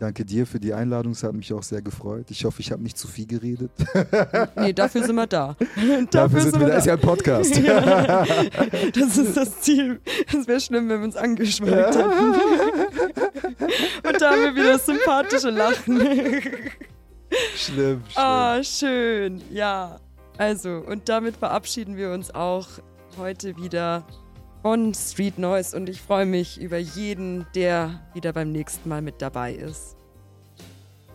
Danke 0.00 0.24
dir 0.24 0.46
für 0.46 0.58
die 0.58 0.72
Einladung, 0.72 1.12
es 1.12 1.22
hat 1.22 1.34
mich 1.34 1.52
auch 1.52 1.62
sehr 1.62 1.82
gefreut. 1.82 2.30
Ich 2.30 2.46
hoffe, 2.46 2.62
ich 2.62 2.72
habe 2.72 2.82
nicht 2.82 2.96
zu 2.96 3.06
viel 3.06 3.26
geredet. 3.26 3.70
Nee, 4.56 4.72
dafür 4.72 5.04
sind 5.04 5.14
wir 5.14 5.26
da. 5.26 5.54
Dafür 6.10 6.40
sind 6.40 6.58
wir 6.58 6.68
da, 6.68 6.78
ist 6.78 6.86
ja 6.86 6.94
ein 6.94 7.00
Podcast. 7.00 7.54
Ja. 7.60 8.24
Das 8.94 9.18
ist 9.18 9.36
das 9.36 9.60
Ziel. 9.60 10.00
Es 10.26 10.48
wäre 10.48 10.58
schlimm, 10.58 10.88
wenn 10.88 11.00
wir 11.00 11.04
uns 11.04 11.16
angeschwollen 11.16 11.84
hätten. 11.84 12.00
Und 14.08 14.22
da 14.22 14.30
haben 14.30 14.40
wir 14.40 14.54
wieder 14.54 14.72
das 14.72 14.86
sympathische 14.86 15.50
Lachen. 15.50 16.00
schlimm, 17.54 17.56
schlimm. 17.56 18.02
Ah, 18.14 18.62
schön. 18.62 19.42
Ja. 19.52 20.00
Also, 20.38 20.82
und 20.86 21.10
damit 21.10 21.36
verabschieden 21.36 21.98
wir 21.98 22.12
uns 22.12 22.34
auch 22.34 22.66
heute 23.18 23.54
wieder 23.58 24.06
von 24.62 24.94
Street 24.94 25.38
Noise 25.38 25.76
und 25.76 25.88
ich 25.88 26.00
freue 26.00 26.26
mich 26.26 26.60
über 26.60 26.78
jeden, 26.78 27.46
der 27.54 28.00
wieder 28.14 28.32
beim 28.32 28.52
nächsten 28.52 28.88
Mal 28.88 29.02
mit 29.02 29.20
dabei 29.22 29.54
ist. 29.54 29.96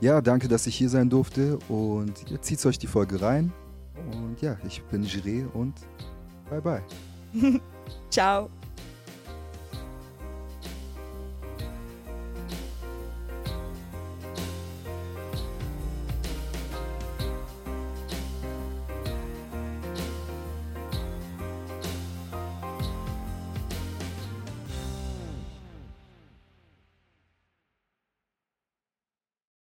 Ja, 0.01 0.21
danke, 0.21 0.47
dass 0.47 0.67
ich 0.67 0.75
hier 0.75 0.89
sein 0.89 1.09
durfte 1.09 1.57
und 1.69 2.29
jetzt 2.29 2.45
zieht 2.45 2.65
euch 2.65 2.77
die 2.77 2.87
Folge 2.87 3.21
rein. 3.21 3.53
Und 4.11 4.41
ja, 4.41 4.57
ich 4.67 4.81
bin 4.83 5.03
Jiré 5.03 5.45
und 5.53 5.73
bye 6.49 6.61
bye. 6.61 6.81
Ciao. 8.09 8.49